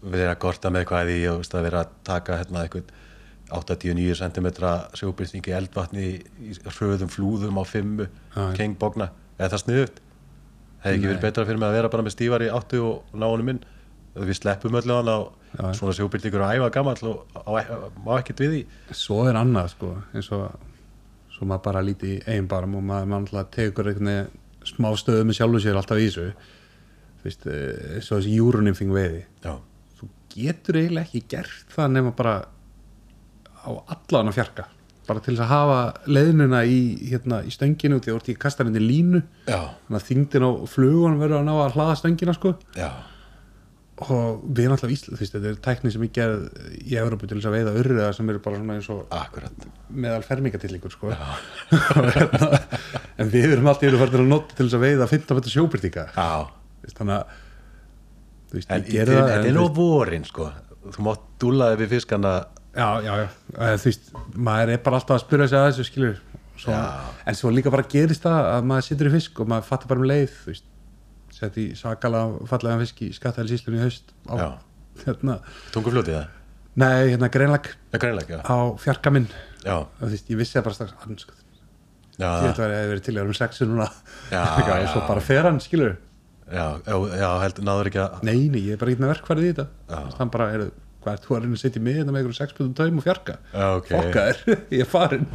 verið 0.03 0.33
að 0.33 0.41
korta 0.45 0.73
með 0.73 0.85
eitthvað 0.85 1.13
í 1.15 1.21
og 1.29 1.43
veist, 1.43 1.59
að 1.59 1.95
taka 2.07 2.41
hérna 2.41 2.65
eitthvað 2.65 2.97
89 3.49 4.19
cm 4.19 4.49
sjóbyrting 4.99 5.47
í 5.49 5.55
eldvatni 5.57 6.05
í, 6.05 6.53
hröðum 6.67 7.09
flúðum 7.13 7.61
á 7.61 7.65
fimmu, 7.65 8.09
kengbogna 8.59 9.09
eða 9.39 9.55
það 9.55 9.63
sniðut 9.63 10.03
hefði 10.83 10.99
ekki 10.99 11.09
verið 11.09 11.25
betra 11.25 11.47
fyrir 11.49 11.61
mig 11.61 11.69
að 11.69 11.79
vera 11.79 11.91
bara 11.93 12.05
með 12.07 12.15
stífar 12.15 12.45
í 12.45 12.51
áttu 12.55 12.83
og 12.85 13.17
ná 13.19 13.27
honum 13.27 13.53
inn 13.55 13.63
við 14.19 14.39
sleppum 14.39 14.77
öllu 14.79 14.99
hann 14.99 15.11
á 15.11 15.19
Já, 15.49 15.65
svona 15.79 15.95
sjóbyrtingur 15.97 16.45
að 16.45 16.59
æfa 16.59 16.73
gamall 16.75 17.09
og 17.09 17.39
á, 17.39 17.51
má 18.05 18.13
ekkert 18.19 18.43
við 18.45 18.53
því. 18.53 18.61
Svo 18.97 19.23
er 19.29 19.39
annað 19.41 19.73
sko, 19.73 19.95
eins 20.13 20.29
og 20.37 20.45
svo 21.33 21.49
maður 21.49 21.65
bara 21.69 21.85
líti 21.87 22.17
í 22.17 22.21
eigin 22.27 22.51
barum 22.51 22.77
og 22.81 22.85
maður, 22.89 23.49
tekur 23.55 23.89
einhvern 23.89 24.13
veginn 24.13 24.47
smá 24.69 24.91
stöðu 24.99 25.27
með 25.27 25.39
sjálfu 25.39 25.63
sér 25.65 25.79
alltaf 25.81 26.01
í 26.01 26.09
þessu. 26.09 26.29
Þú 27.19 27.29
veist, 27.29 27.47
eh, 27.51 27.97
eins 27.97 28.11
og 28.11 28.21
þessi 28.21 28.35
júrunimfing 28.37 28.95
veiði. 28.95 29.23
Já, 29.45 29.55
þú 29.99 30.09
getur 30.35 30.81
eiginlega 30.81 31.07
ekki 31.07 31.23
gert 31.33 31.75
það 31.75 31.95
nema 31.97 32.15
bara 32.17 32.35
á 33.65 33.71
allan 33.95 34.31
að 34.33 34.39
fjarka. 34.39 34.69
Bara 35.09 35.23
til 35.25 35.35
þess 35.35 35.47
að 35.47 35.53
hafa 35.55 35.79
leiðnuna 36.07 36.65
í, 36.69 36.81
hérna, 37.09 37.41
í 37.49 37.53
stönginu 37.55 37.97
því 37.97 38.13
að 38.13 38.19
þú 38.19 38.21
ekki 38.21 38.39
kastar 38.43 38.69
henni 38.69 38.83
línu. 38.83 39.23
Já, 39.49 39.73
þannig 39.87 40.03
að 40.03 40.09
þingdin 40.11 40.45
á 40.45 40.51
flugun 40.69 41.21
verður 41.23 41.41
að 41.41 41.47
ná 41.49 41.55
að 41.57 41.79
hlaða 41.79 41.95
stöngina 42.03 42.35
sko. 42.37 42.53
Já, 42.77 42.91
og 44.05 44.45
við 44.45 44.65
erum 44.65 44.77
alltaf 44.77 44.93
Ísland, 44.95 45.19
þetta 45.19 45.51
er 45.51 45.59
tækni 45.65 45.93
sem 45.95 46.05
ég 46.07 46.13
gerð 46.15 46.45
í 46.79 46.99
Európu 47.01 47.27
til 47.27 47.39
þess 47.39 47.49
að 47.51 47.57
veiða 47.57 47.75
urriða 47.81 48.11
sem 48.17 48.31
eru 48.31 48.43
bara 48.45 48.61
svona 48.61 48.77
eins 48.79 48.91
og 48.95 49.15
akkurat. 49.15 49.67
meðal 49.91 50.23
fermingatillingur 50.27 50.95
sko. 50.95 51.11
Hérna, 52.17 52.51
en 53.19 53.33
við 53.33 53.57
erum 53.57 53.71
alltaf 53.73 53.89
yfir 53.91 54.21
að 54.21 54.29
nota 54.29 54.55
til 54.55 54.69
þess 54.69 54.79
að 54.79 54.87
veiða 54.87 55.11
15 55.11 55.41
metra 55.41 55.55
sjóbyrtinga 55.57 56.07
þannig 56.95 57.17
að 57.19 57.25
þetta 58.55 59.43
er 59.43 59.57
nú 59.57 59.67
vorin 59.77 60.25
sko. 60.29 60.53
Þú 60.89 61.05
mátt 61.05 61.27
dúlaði 61.43 61.83
við 61.83 61.99
fiskana 61.99 62.39
Já, 62.79 63.01
já, 63.03 63.13
já, 63.25 63.29
þú 63.81 63.89
veist, 63.89 64.11
maður 64.37 64.71
er 64.75 64.83
bara 64.85 64.99
alltaf 65.01 65.17
að 65.17 65.23
spyrja 65.25 65.47
sig 65.51 65.59
að 65.59 65.69
þessu 65.69 65.87
skilur 65.89 66.19
svo, 66.59 66.75
en 67.27 67.39
svo 67.39 67.51
líka 67.51 67.73
bara 67.75 67.87
gerist 67.91 68.27
það 68.27 68.49
að 68.53 68.67
maður 68.71 68.87
situr 68.87 69.09
í 69.09 69.15
fisk 69.17 69.41
og 69.43 69.49
maður 69.51 69.67
fattar 69.71 69.91
bara 69.91 70.03
um 70.05 70.09
leið 70.11 70.29
þú 70.35 70.53
veist, 70.53 70.67
sett 71.39 71.59
í 71.61 71.67
sakalega 71.79 72.49
fallega 72.51 72.81
fisk 72.85 73.05
í 73.07 73.11
skattæðisíslunni 73.17 73.81
í 73.81 73.85
haust 73.85 74.13
á, 74.31 74.59
hérna, 75.05 75.39
tungufljótið 75.75 76.19
það, 76.19 76.33
nei, 76.83 76.97
hérna 77.13 77.31
greinlag 77.35 77.71
já, 77.73 77.99
greinlega, 77.99 78.41
já, 78.41 78.43
á 78.45 78.59
fjarka 78.83 79.15
minn. 79.15 79.29
Já, 79.65 79.77
og 79.83 80.03
þú 80.03 80.13
veist, 80.15 80.33
ég 80.33 80.41
vissi 80.41 80.59
það 80.59 80.69
bara 80.69 80.79
strax 80.79 81.31
já, 82.19 82.29
ég 82.29 82.59
hefði 82.59 82.91
verið 82.93 83.07
til 83.07 83.17
að 83.17 83.31
um 83.31 83.39
sexu 83.39 83.69
núna. 83.71 83.89
Já, 84.33 84.43
og 84.83 84.91
svo 84.93 85.07
bara 85.07 85.23
fer 85.25 85.47
hann, 85.47 85.63
skilur 85.63 85.97
já, 86.49 86.67
já, 86.83 86.97
já, 87.21 87.31
held, 87.45 87.63
náður 87.67 87.91
ekki 87.91 88.03
að, 88.03 88.21
nei, 88.27 88.37
nei, 88.51 88.61
ég 88.67 88.77
er 88.77 88.83
bara 88.83 88.95
ekki 88.95 89.05
með 89.05 89.13
verkfærið 89.15 89.49
í 89.49 89.51
þetta. 89.53 90.05
Hann 90.19 90.33
bara, 90.35 90.49
er, 90.57 90.69
hvað 91.05 91.15
er 91.15 91.23
þú 91.25 91.37
að 91.37 91.43
reyna 91.45 91.59
að 91.59 91.63
setja 91.63 91.83
mig 91.83 91.99
með 91.99 92.09
einhverjum 92.09 92.37
sexputum 92.39 92.73
taum 92.79 93.01
og 93.01 93.05
fjarka? 93.07 93.37
Já, 93.53 93.67
ok, 93.79 93.91
fokka 93.93 94.25
þér, 94.29 94.41
ég 94.75 94.83
er 94.85 94.89
farin 94.89 95.29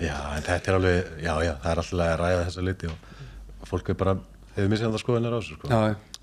já, 0.00 0.16
en 0.16 0.44
þetta 0.46 0.72
er 0.72 0.76
alveg, 0.76 1.14
já, 1.24 1.32
já, 1.46 1.52
það 1.62 1.70
er 1.72 1.82
alltaf 1.84 2.04
að 2.06 2.18
ræða 2.20 2.44
þessa 2.48 2.66
liti 2.66 2.90
og 2.90 3.70
fólk 3.70 3.92
er 3.92 3.98
bara, 4.02 4.16
hefur 4.56 4.76
það 4.82 4.98
skoðunar 5.04 5.36
á 5.36 5.38
þessu, 5.40 5.56
sko, 5.58 5.70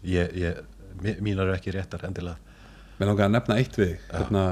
ég, 0.07 0.35
ég, 0.43 0.61
mí- 1.01 1.17
mínar 1.23 1.47
eru 1.47 1.55
ekki 1.57 1.73
réttar 1.75 2.03
endilega, 2.07 2.37
mér 2.99 3.11
langar 3.11 3.27
að 3.29 3.35
nefna 3.37 3.57
eitt 3.61 3.77
við 3.79 3.95
hérna, 4.11 4.45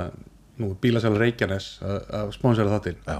nú 0.61 0.73
bílasæla 0.81 1.19
Reykjanes 1.19 1.69
að, 1.83 1.97
að 2.19 2.29
sponsora 2.37 2.71
það 2.75 2.83
til 2.87 2.95
já, 3.05 3.17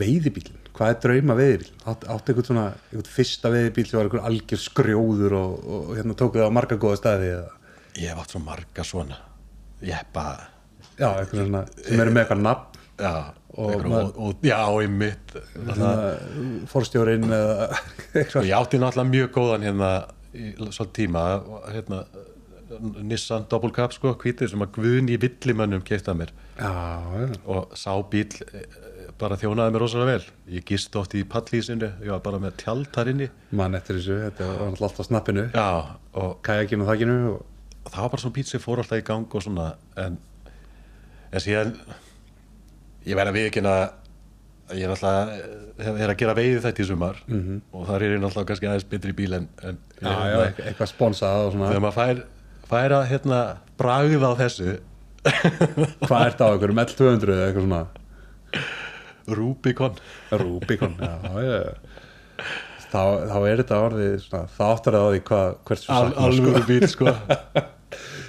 veiðibílin, 0.00 0.60
hvað 0.74 0.92
er 0.94 1.00
drauma 1.04 1.36
veiðibílin 1.38 1.84
átt, 1.92 2.06
eitthvað 2.10 2.48
svona, 2.48 2.64
eitthvað 2.90 3.10
fyrsta 3.14 3.52
veiðibíl 3.54 3.86
sem 3.88 3.98
var 4.00 4.08
eitthvað 4.08 4.28
algjör 4.30 4.62
skrjóður 4.64 5.36
og, 5.38 5.52
og, 5.76 5.92
hérna 5.98 6.16
tókuð 6.18 6.46
á 6.48 6.56
marga 6.56 6.78
góða 6.82 6.98
staði 7.02 7.28
eða, 7.34 7.52
ég 8.00 8.10
hef 8.10 8.22
átt 8.24 8.34
svo 8.34 8.42
marga 8.42 8.86
svona, 8.88 9.20
ég 9.84 10.08
bara, 10.14 10.48
já, 10.98 11.08
eitthvað 11.20 11.44
svona 11.44 11.64
sem 11.84 12.00
eru 12.02 12.14
með 12.16 12.24
eitthvað 12.24 12.42
nafn 12.48 12.73
já, 12.98 13.14
Og 13.54 13.70
og, 13.70 13.84
maður- 13.86 14.16
og, 14.16 14.16
og, 14.18 14.42
já, 14.42 14.58
í 14.82 14.88
mitt, 14.90 15.34
svona, 15.54 15.90
forstjórin 16.66 17.24
Og 17.30 18.44
ég 18.48 18.54
átti 18.58 18.80
náttúrulega 18.82 19.10
mjög 19.12 19.30
góðan 19.36 19.66
hérna 19.68 19.90
í 20.34 20.50
svolítið 20.58 20.94
tíma 20.98 21.22
hérna, 21.70 22.00
Nissan 23.04 23.46
Double 23.50 23.70
Cup 23.74 23.92
sko, 23.94 24.14
hvítið 24.18 24.50
sem 24.50 24.62
að 24.64 24.72
Guðni 24.78 25.18
Villimönnum 25.20 25.82
keipta 25.86 26.14
mér. 26.16 26.32
Já, 26.58 26.70
og 27.46 27.74
sá 27.78 27.92
bíl 28.10 28.26
eh, 28.50 28.64
bara 29.20 29.38
þjónaði 29.38 29.74
mér 29.74 29.84
rosalega 29.84 30.16
vel. 30.16 30.28
Ég 30.56 30.66
gist 30.68 30.96
oft 30.98 31.14
í 31.14 31.22
pallísinu, 31.28 31.90
ég 32.02 32.10
var 32.14 32.22
bara 32.24 32.40
með 32.42 32.56
tjald 32.64 32.88
þar 32.94 33.12
inni. 33.12 33.28
Mann 33.54 33.78
eftir 33.78 34.00
þessu 34.00 34.18
þetta 34.24 34.48
var 34.50 34.78
alltaf 34.88 35.08
snappinu. 35.08 35.46
Já, 35.54 35.68
og 36.14 36.32
og 36.34 36.88
þakkinu 36.90 37.18
og, 37.34 37.44
það 37.90 38.00
var 38.00 38.14
bara 38.14 38.24
svona 38.24 38.38
bíl 38.38 38.48
sem 38.48 38.64
fór 38.64 38.82
alltaf 38.82 39.02
í 39.02 39.06
gang 39.06 39.28
og 39.38 39.44
svona 39.44 39.68
en, 40.00 40.18
en 41.30 41.44
síðan 41.44 41.76
ég 43.04 43.18
verði 43.18 43.32
að 43.32 43.38
viðkynna 43.40 43.74
að 43.74 44.78
ég 44.80 44.86
er 44.86 44.94
alltaf 44.94 45.32
er 45.84 46.12
að 46.12 46.18
gera 46.22 46.36
veiði 46.38 46.62
þetta 46.64 46.82
í 46.82 46.88
sumar 46.88 47.20
-hmm. 47.26 47.60
og 47.74 47.86
þar 47.88 48.02
er 48.06 48.14
ég 48.16 48.26
alltaf 48.28 48.46
kannski 48.48 48.70
aðeins 48.70 48.88
betri 48.88 49.12
bíl 49.16 49.36
en, 49.36 49.48
en 49.62 49.78
já, 50.00 50.08
já, 50.08 50.38
eitthvað, 50.46 50.66
eitthvað 50.70 50.92
sponsað 50.92 51.46
og 51.46 51.52
svona. 51.54 51.70
Þegar 51.72 51.84
maður 51.84 51.98
fær, 51.98 52.22
fær 52.70 52.96
að 52.98 53.06
hérna, 53.12 53.40
bragða 53.80 54.30
á 54.30 54.34
þessu. 54.40 54.76
Hvað 56.08 56.26
ert 56.26 56.44
á 56.44 56.48
ykkur, 56.52 56.72
um 56.72 56.82
L200 56.84 57.34
eða 57.34 57.48
eitthvað 57.48 57.66
svona? 57.66 57.84
Rubicon. 59.24 60.00
Rubicon, 60.30 60.96
já, 61.00 61.14
já 61.44 61.60
þá, 62.94 63.02
þá 63.30 63.38
er 63.48 63.62
þetta 63.62 63.80
orðið 63.88 64.16
svona, 64.22 64.50
þá 64.54 64.64
áttar 64.68 64.96
það 64.96 65.04
á 65.04 65.10
því 65.10 65.22
hvað 65.28 65.54
hversu 65.68 65.94
Al, 65.94 66.10
alvöru 66.26 66.64
bíl 66.68 66.88
sko 66.90 67.14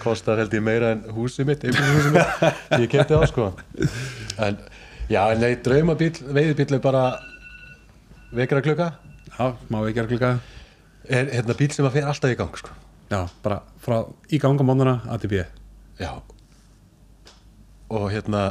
kostar 0.06 0.40
held 0.42 0.54
ég 0.56 0.64
meira 0.64 0.94
en 0.96 1.04
húsið 1.16 1.50
mitt 1.50 1.66
húsið 1.66 2.12
mitt, 2.16 2.44
ég 2.84 2.90
kemti 2.94 3.18
á 3.18 3.22
sko. 3.30 3.52
En 4.40 4.60
já, 5.10 5.22
en 5.26 5.42
nei, 5.42 5.56
draumabíl 5.66 6.14
veiðbíl 6.22 6.78
er 6.78 6.84
bara 6.84 7.06
vekra 8.36 8.62
klukka 8.66 8.92
já, 9.36 9.56
má 9.70 9.80
við 9.84 9.96
gera 9.98 10.12
klika 10.12 10.34
er 11.06 11.32
hérna 11.34 11.58
bíl 11.58 11.72
sem 11.74 11.88
að 11.88 11.98
fer 12.00 12.10
alltaf 12.10 12.34
í 12.34 12.38
gang 12.40 12.60
sko. 12.60 12.74
Já, 13.12 13.26
bara 13.46 13.62
frá 13.84 14.00
í 14.34 14.40
ganga 14.42 14.66
móndana 14.66 15.00
ATB 15.14 15.40
já. 16.02 16.12
Og 17.94 18.08
hérna 18.10 18.46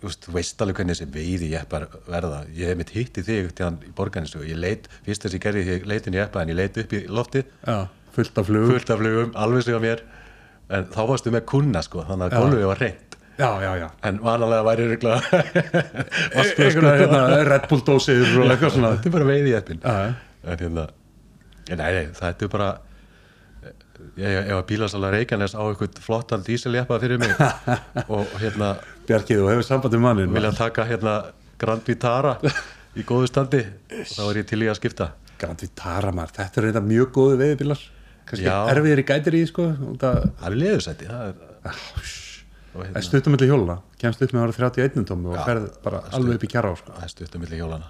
þú 0.00 0.10
veist, 0.10 0.28
veist 0.34 0.62
alveg 0.62 0.80
hvernig 0.80 0.98
þessi 0.98 1.08
veiði 1.12 1.52
jeppar 1.54 1.86
verða. 2.06 2.42
Ég 2.54 2.70
hef 2.70 2.80
mitt 2.80 2.92
hitti 2.94 3.24
þig 3.24 3.52
til 3.56 3.68
hann 3.68 3.78
í 3.86 3.92
borganinsu 3.96 4.42
og 4.42 4.48
ég 4.50 4.60
leit, 4.60 4.90
fyrst 5.06 5.24
þess 5.24 5.32
að 5.32 5.38
ég 5.38 5.46
gerði 5.46 5.64
því 5.64 5.76
ég 5.76 5.88
leit 5.92 6.08
inn 6.08 6.18
í 6.18 6.20
jeppa 6.20 6.42
en 6.42 6.52
ég 6.52 6.58
leit 6.60 6.80
upp 6.82 6.92
í 6.92 7.02
loftið. 7.08 7.54
Já, 7.64 7.78
fullt 8.16 8.40
af 8.40 8.48
flug 8.48 8.70
fullt 8.72 8.94
af 8.94 9.02
flugum, 9.02 9.34
alveg 9.36 9.66
sig 9.66 9.76
á 9.76 9.80
mér. 9.82 10.06
En 10.66 10.88
þá 10.90 11.02
varstu 11.06 11.30
með 11.30 11.46
kunna 11.46 11.82
sko 11.84 12.02
þannig 12.08 12.32
að 12.32 12.40
gólfið 12.42 12.70
var 12.72 12.82
reynd 12.82 13.06
en 13.36 14.18
vanalega 14.24 14.64
væri 14.64 14.86
regla 14.88 15.18
eitthvað 16.36 17.00
hérna, 17.00 17.20
Red 17.44 17.68
Bull 17.68 17.82
dósir 17.84 18.22
og 18.40 18.48
eitthvað 18.48 18.72
svona. 18.72 18.92
Þetta 18.96 19.10
er 19.10 19.14
bara 19.16 19.26
veiði 19.28 19.52
jeppin 19.52 19.80
já, 19.82 19.94
já. 20.06 20.12
en 20.46 20.60
hérna 20.62 20.86
nei, 21.68 21.90
nei, 21.92 22.06
það 22.16 22.44
er 22.46 22.52
bara 22.54 22.68
ég, 24.16 24.38
ef 24.46 24.54
að 24.56 24.64
bílasala 24.70 25.10
Reykjanes 25.12 25.56
á 25.56 25.62
eitthvað 25.66 26.00
flottan 26.06 26.46
díseljeppa 26.46 27.00
fyrir 27.02 27.20
mig 27.20 27.34
og 28.14 28.32
hérna 28.40 28.76
Bjarkið, 29.06 29.42
þú 29.42 29.50
hefur 29.52 29.68
samband 29.68 29.98
um 29.98 30.06
mannin 30.08 30.32
vilja 30.32 30.54
taka 30.56 30.88
hérna 30.88 31.18
Grand 31.60 31.84
Vitara 31.86 32.38
í 32.96 33.04
góðu 33.04 33.28
standi 33.28 33.60
þá 34.14 34.22
er 34.30 34.40
ég 34.40 34.48
til 34.48 34.62
í 34.64 34.72
að 34.72 34.80
skipta. 34.80 35.12
Grand 35.36 35.60
Vitara 35.60 36.14
maður, 36.16 36.38
þetta 36.40 36.62
er 36.62 36.68
reynda 36.70 36.84
mjög 36.84 37.12
góðu 37.18 37.36
veiðbílar 37.42 37.84
kannski 38.28 38.52
erfiðir 38.52 39.02
í 39.02 39.06
gætir 39.10 39.38
í 39.38 39.42
sko 39.50 39.70
það 40.02 40.20
er 40.50 40.58
leðusætti 40.62 41.10
það 41.10 41.32
er 41.32 42.14
Það 42.76 42.84
hérna, 42.84 43.00
er 43.00 43.04
stuttum 43.06 43.32
milli 43.32 43.46
hjóluna, 43.48 43.74
kemst 43.96 44.20
upp 44.20 44.32
með 44.36 44.42
ára 44.44 44.54
31 44.76 45.06
tómi 45.08 45.30
og 45.32 45.38
ferð 45.48 45.68
bara 45.80 46.02
alveg 46.12 46.36
upp 46.36 46.44
í 46.44 46.50
kjara 46.52 46.68
á 46.68 46.74
sko. 46.76 46.92
það 46.92 47.06
er 47.06 47.12
stuttum 47.14 47.40
milli 47.40 47.60
hjólana 47.62 47.88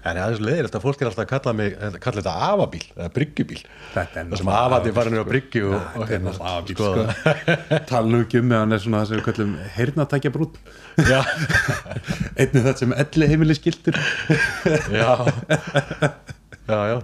en 0.00 0.16
það 0.16 0.22
er 0.22 0.36
svo 0.38 0.46
leiðilegt 0.46 0.76
að 0.78 0.84
fólk 0.84 1.02
er 1.02 1.08
alltaf 1.10 1.24
að 1.24 1.30
kalla 1.30 1.52
mig 1.58 1.74
kalla 2.00 2.22
þetta 2.22 2.34
afabíl, 2.46 2.82
eða 2.94 3.08
bryggjubíl. 3.16 3.58
Það 3.92 4.36
sem 4.40 4.50
afandi 4.54 4.92
farin 4.96 5.18
á 5.20 5.24
bryggju 5.28 5.64
og, 5.68 5.74
og 5.76 5.82
Þetta 5.84 6.06
er 6.06 6.12
hérna, 6.14 6.30
náttúrulega 6.30 6.54
afbíl 6.56 6.76
skoða. 6.78 7.16
sko. 7.18 7.80
Tala 7.90 8.12
nú 8.14 8.20
ekki 8.24 8.40
um 8.40 8.48
með 8.48 8.62
hann 8.62 8.76
er 8.76 8.82
svona 8.84 9.02
það 9.02 9.10
sem 9.10 9.20
við 9.20 9.26
kallum 9.28 9.52
heyrnatækja 9.76 10.32
brún 10.36 10.52
Einnig 12.40 12.62
þetta 12.64 12.76
sem 12.80 12.96
elli 13.04 13.30
heimili 13.34 13.58
skiltur 13.58 14.00
já. 14.88 15.10
Já, 16.70 16.78
já, 16.94 16.96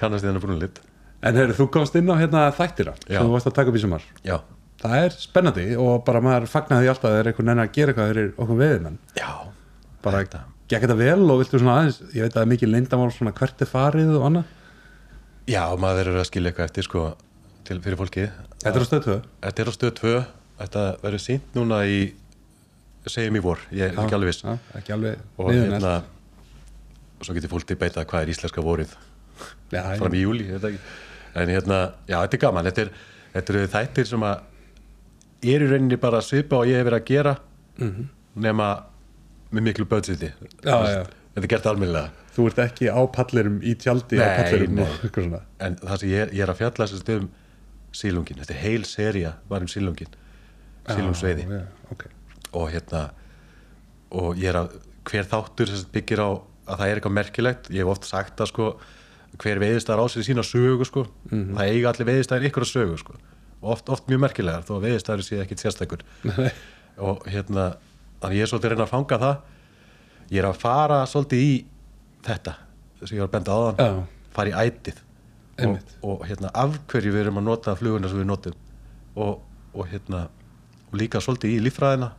kannast 0.00 0.24
þið 0.24 0.32
hennar 0.32 0.42
brúin 0.42 0.62
lit 0.64 0.82
En 1.22 1.36
heyrðu, 1.38 1.54
þú 1.60 1.66
komst 1.76 1.94
inn 2.00 2.10
á 2.10 2.16
hérna 2.18 2.46
þættina 2.56 2.92
Já. 3.06 3.18
sem 3.18 3.26
þú 3.28 3.32
varst 3.36 3.46
að 3.50 3.54
taka 3.58 3.70
upp 3.72 3.76
í 3.78 3.82
sumar. 3.84 4.02
Já, 4.26 4.40
Það 4.82 4.94
er 4.98 5.12
spennandi 5.14 5.64
og 5.78 6.00
bara 6.06 6.18
maður 6.24 6.48
fagnaði 6.50 6.82
því 6.82 6.88
alltaf 6.90 7.04
að 7.06 7.12
það 7.12 7.20
er 7.20 7.28
einhvern 7.30 7.46
veginn 7.52 7.62
að 7.62 7.68
gera 7.76 7.92
eitthvað 7.92 8.08
fyrir 8.10 8.30
okkur 8.42 8.56
veðimenn 8.58 8.96
já. 9.14 9.28
Bara 10.02 10.22
Þetta. 10.24 10.40
gekk 10.72 10.82
þetta 10.86 10.96
vel 10.98 11.26
og 11.30 11.38
viltu 11.38 11.60
svona 11.62 11.76
aðeins 11.78 12.00
ég 12.16 12.24
veit 12.24 12.32
að 12.32 12.34
það 12.34 12.42
er 12.42 12.50
mikið 12.50 12.72
leyndamál 12.72 13.12
svona 13.14 13.32
hvert 13.38 13.62
er 13.62 13.70
farið 13.70 14.10
og 14.18 14.24
annað? 14.26 14.48
Já, 15.46 15.62
maður 15.78 16.00
verður 16.02 16.18
að 16.24 16.26
skilja 16.32 16.50
eitthvað 16.50 16.66
eftir 16.72 16.86
sko 16.88 17.02
til, 17.68 17.78
fyrir 17.84 18.00
fólki 18.00 18.24
Þetta 18.64 18.74
er 18.74 18.82
á 18.82 18.88
stöðtöðu 18.90 19.20
þetta 19.46 19.62
er 19.62 19.70
á 19.70 19.74
stöð 19.78 19.94
2 20.02 20.16
þetta 20.64 20.82
verður 21.06 21.22
sínt 21.28 21.54
núna 21.54 21.78
í 21.86 22.00
segjum 23.06 23.38
í 23.38 23.44
vor, 23.46 23.62
ég 23.70 23.86
er 23.92 24.02
ekki 24.02 24.14
alveg 24.18 24.32
viss. 24.32 24.42
ekki 24.78 24.92
alveg 24.96 25.22
og 25.38 25.46
viðunælt. 25.52 25.78
hérna 25.78 25.94
og 27.22 27.26
svo 27.26 27.34
getur 27.38 27.50
fólk 27.54 27.66
til 27.70 27.78
beita 27.78 28.02
hvað 28.02 28.26
er 28.26 28.34
íslenska 28.34 28.62
vorið. 28.62 28.90
Já, 29.70 29.82
fram 29.98 30.14
í 30.18 30.26
júli, 30.26 30.46
ég 30.50 30.58
veit 30.58 30.72
ekki 30.74 30.82
en 31.34 31.48
hérna, 31.48 31.78
já, 32.08 32.16
þetta 32.20 32.36
er 32.38 32.42
gaman. 32.46 32.68
Þetta 32.68 32.84
er, 32.86 32.90
þetta 33.34 33.54
eru 33.54 33.68
þættir 33.72 34.08
sem 34.12 34.26
að 34.28 34.48
er 35.42 35.64
í 35.64 35.68
rauninni 35.72 35.98
bara 35.98 36.20
að 36.22 36.28
svipa 36.28 36.60
og 36.60 36.70
ég 36.70 36.78
hef 36.78 36.86
verið 36.86 37.00
að 37.00 37.08
gera 37.08 37.36
nema 38.46 38.68
með 39.52 39.62
miklu 39.68 39.86
já. 40.88 41.04
þetta 41.34 41.42
er 41.42 41.48
gert 41.54 41.66
almennilega. 41.66 42.10
Þú 42.32 42.46
ert 42.48 42.58
ekki 42.64 42.88
á 42.88 43.00
pallirum 43.12 43.58
í 43.60 43.74
tjaldi 43.76 44.16
Nei, 44.16 44.24
nei. 44.72 45.40
en 45.60 45.74
það 45.82 45.98
sem 46.00 46.08
ég, 46.08 46.30
ég 46.32 46.44
er 46.46 46.52
að 46.52 46.60
fjalla 46.62 46.86
þessast 46.86 47.10
um 47.16 47.26
sílungin, 47.92 48.38
þetta 48.40 48.54
er 48.54 48.62
heil 48.62 48.84
seria 48.88 49.34
var 49.50 49.60
um 49.60 49.68
sílungin, 49.68 50.14
sílungsveiði 50.88 51.44
Já, 51.44 51.66
ok. 51.92 52.06
og 52.56 52.70
hérna 52.72 53.02
og 54.16 54.40
ég 54.40 54.48
er 54.48 54.60
að 54.62 54.78
hver 55.10 55.28
þáttur 55.28 55.74
byggir 55.92 56.22
á 56.24 56.28
að 56.32 56.78
það 56.78 56.86
er 56.88 56.98
eitthvað 57.00 57.16
merkilegt. 57.18 57.70
Ég 57.74 57.82
hef 57.82 57.92
oft 57.92 58.08
sagt 58.08 58.40
að 58.40 58.50
sko 58.52 58.66
hver 59.40 59.60
veiðistæðar 59.62 60.02
á 60.02 60.06
sér 60.12 60.26
sína 60.26 60.44
sögu 60.44 60.84
sko. 60.84 61.06
Mhm. 61.30 61.54
það 61.56 61.70
eiga 61.72 61.92
allir 61.92 62.08
veiðistæðar 62.10 62.48
ykkur 62.50 62.66
að 62.66 62.72
sögu 62.72 62.98
sko. 63.00 63.14
Oft, 63.62 63.88
oft 63.88 64.08
mjög 64.10 64.20
merkilegar 64.26 64.64
þó 64.66 64.74
að 64.76 64.84
veiðistæðar 64.88 65.22
sé 65.22 65.38
ekkit 65.42 65.62
sérstækur 65.62 66.02
og 67.06 67.22
hérna 67.30 67.76
þannig 68.20 68.36
ég 68.38 68.42
er 68.42 68.50
svolítið 68.50 68.66
að 68.66 68.74
reyna 68.74 68.86
að 68.86 68.92
fanga 68.92 69.18
það. 69.22 69.36
Ég 70.32 70.42
er 70.42 70.48
að 70.48 70.60
fara 70.62 70.98
svolítið 71.06 71.44
í 71.46 71.54
þetta 72.26 72.56
sem 73.02 73.16
ég 73.16 73.22
var 73.22 73.30
að 73.30 73.34
benda 73.36 73.56
Já. 73.56 73.72
þann 73.78 74.02
fara 74.32 74.52
í 74.52 74.68
ætið. 74.68 75.00
Og, 75.62 75.78
og 76.02 76.22
hérna 76.26 76.50
af 76.56 76.78
hverju 76.90 77.12
við 77.12 77.20
erum 77.26 77.38
að 77.38 77.48
nota 77.50 77.74
fluguna 77.76 78.08
sem 78.08 78.18
við 78.22 78.28
notum. 78.30 78.54
Og, 79.20 79.42
og 79.76 79.90
hérna 79.90 80.24
og 80.90 80.98
líka 80.98 81.20
svolítið 81.22 81.56
í 81.56 81.62
líffræðina. 81.66 82.12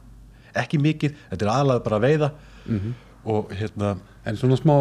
Ekki 0.63 0.77
mikið, 0.81 1.15
þetta 1.31 1.45
er 1.45 1.51
aðalega 1.53 1.83
bara 1.87 1.99
að 1.99 2.07
veiða. 2.07 2.31
Mhm. 2.63 2.93
og 3.25 3.51
hérna 3.51 3.97
En 4.25 4.37
svona 4.39 4.55
smá, 4.55 4.73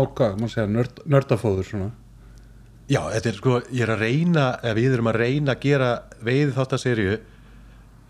nördafóður 1.07 1.67
svona 1.67 1.91
já, 2.93 3.01
þetta 3.15 3.31
er 3.31 3.39
sko, 3.39 3.61
ég 3.73 3.85
er 3.87 3.95
að 3.95 4.03
reyna 4.05 4.49
eða 4.63 4.75
við 4.79 4.97
erum 4.99 5.09
að 5.13 5.21
reyna 5.23 5.55
að 5.55 5.63
gera 5.65 5.93
veið 6.25 6.53
þáttaserju 6.59 7.15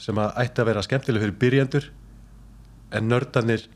sem 0.02 0.18
að 0.18 0.42
ætti 0.42 0.62
að 0.64 0.68
vera 0.72 0.82
skemmtileg 0.86 1.24
fyrir 1.26 1.38
byrjendur 1.44 1.88
en 2.98 3.08
nördanir 3.12 3.68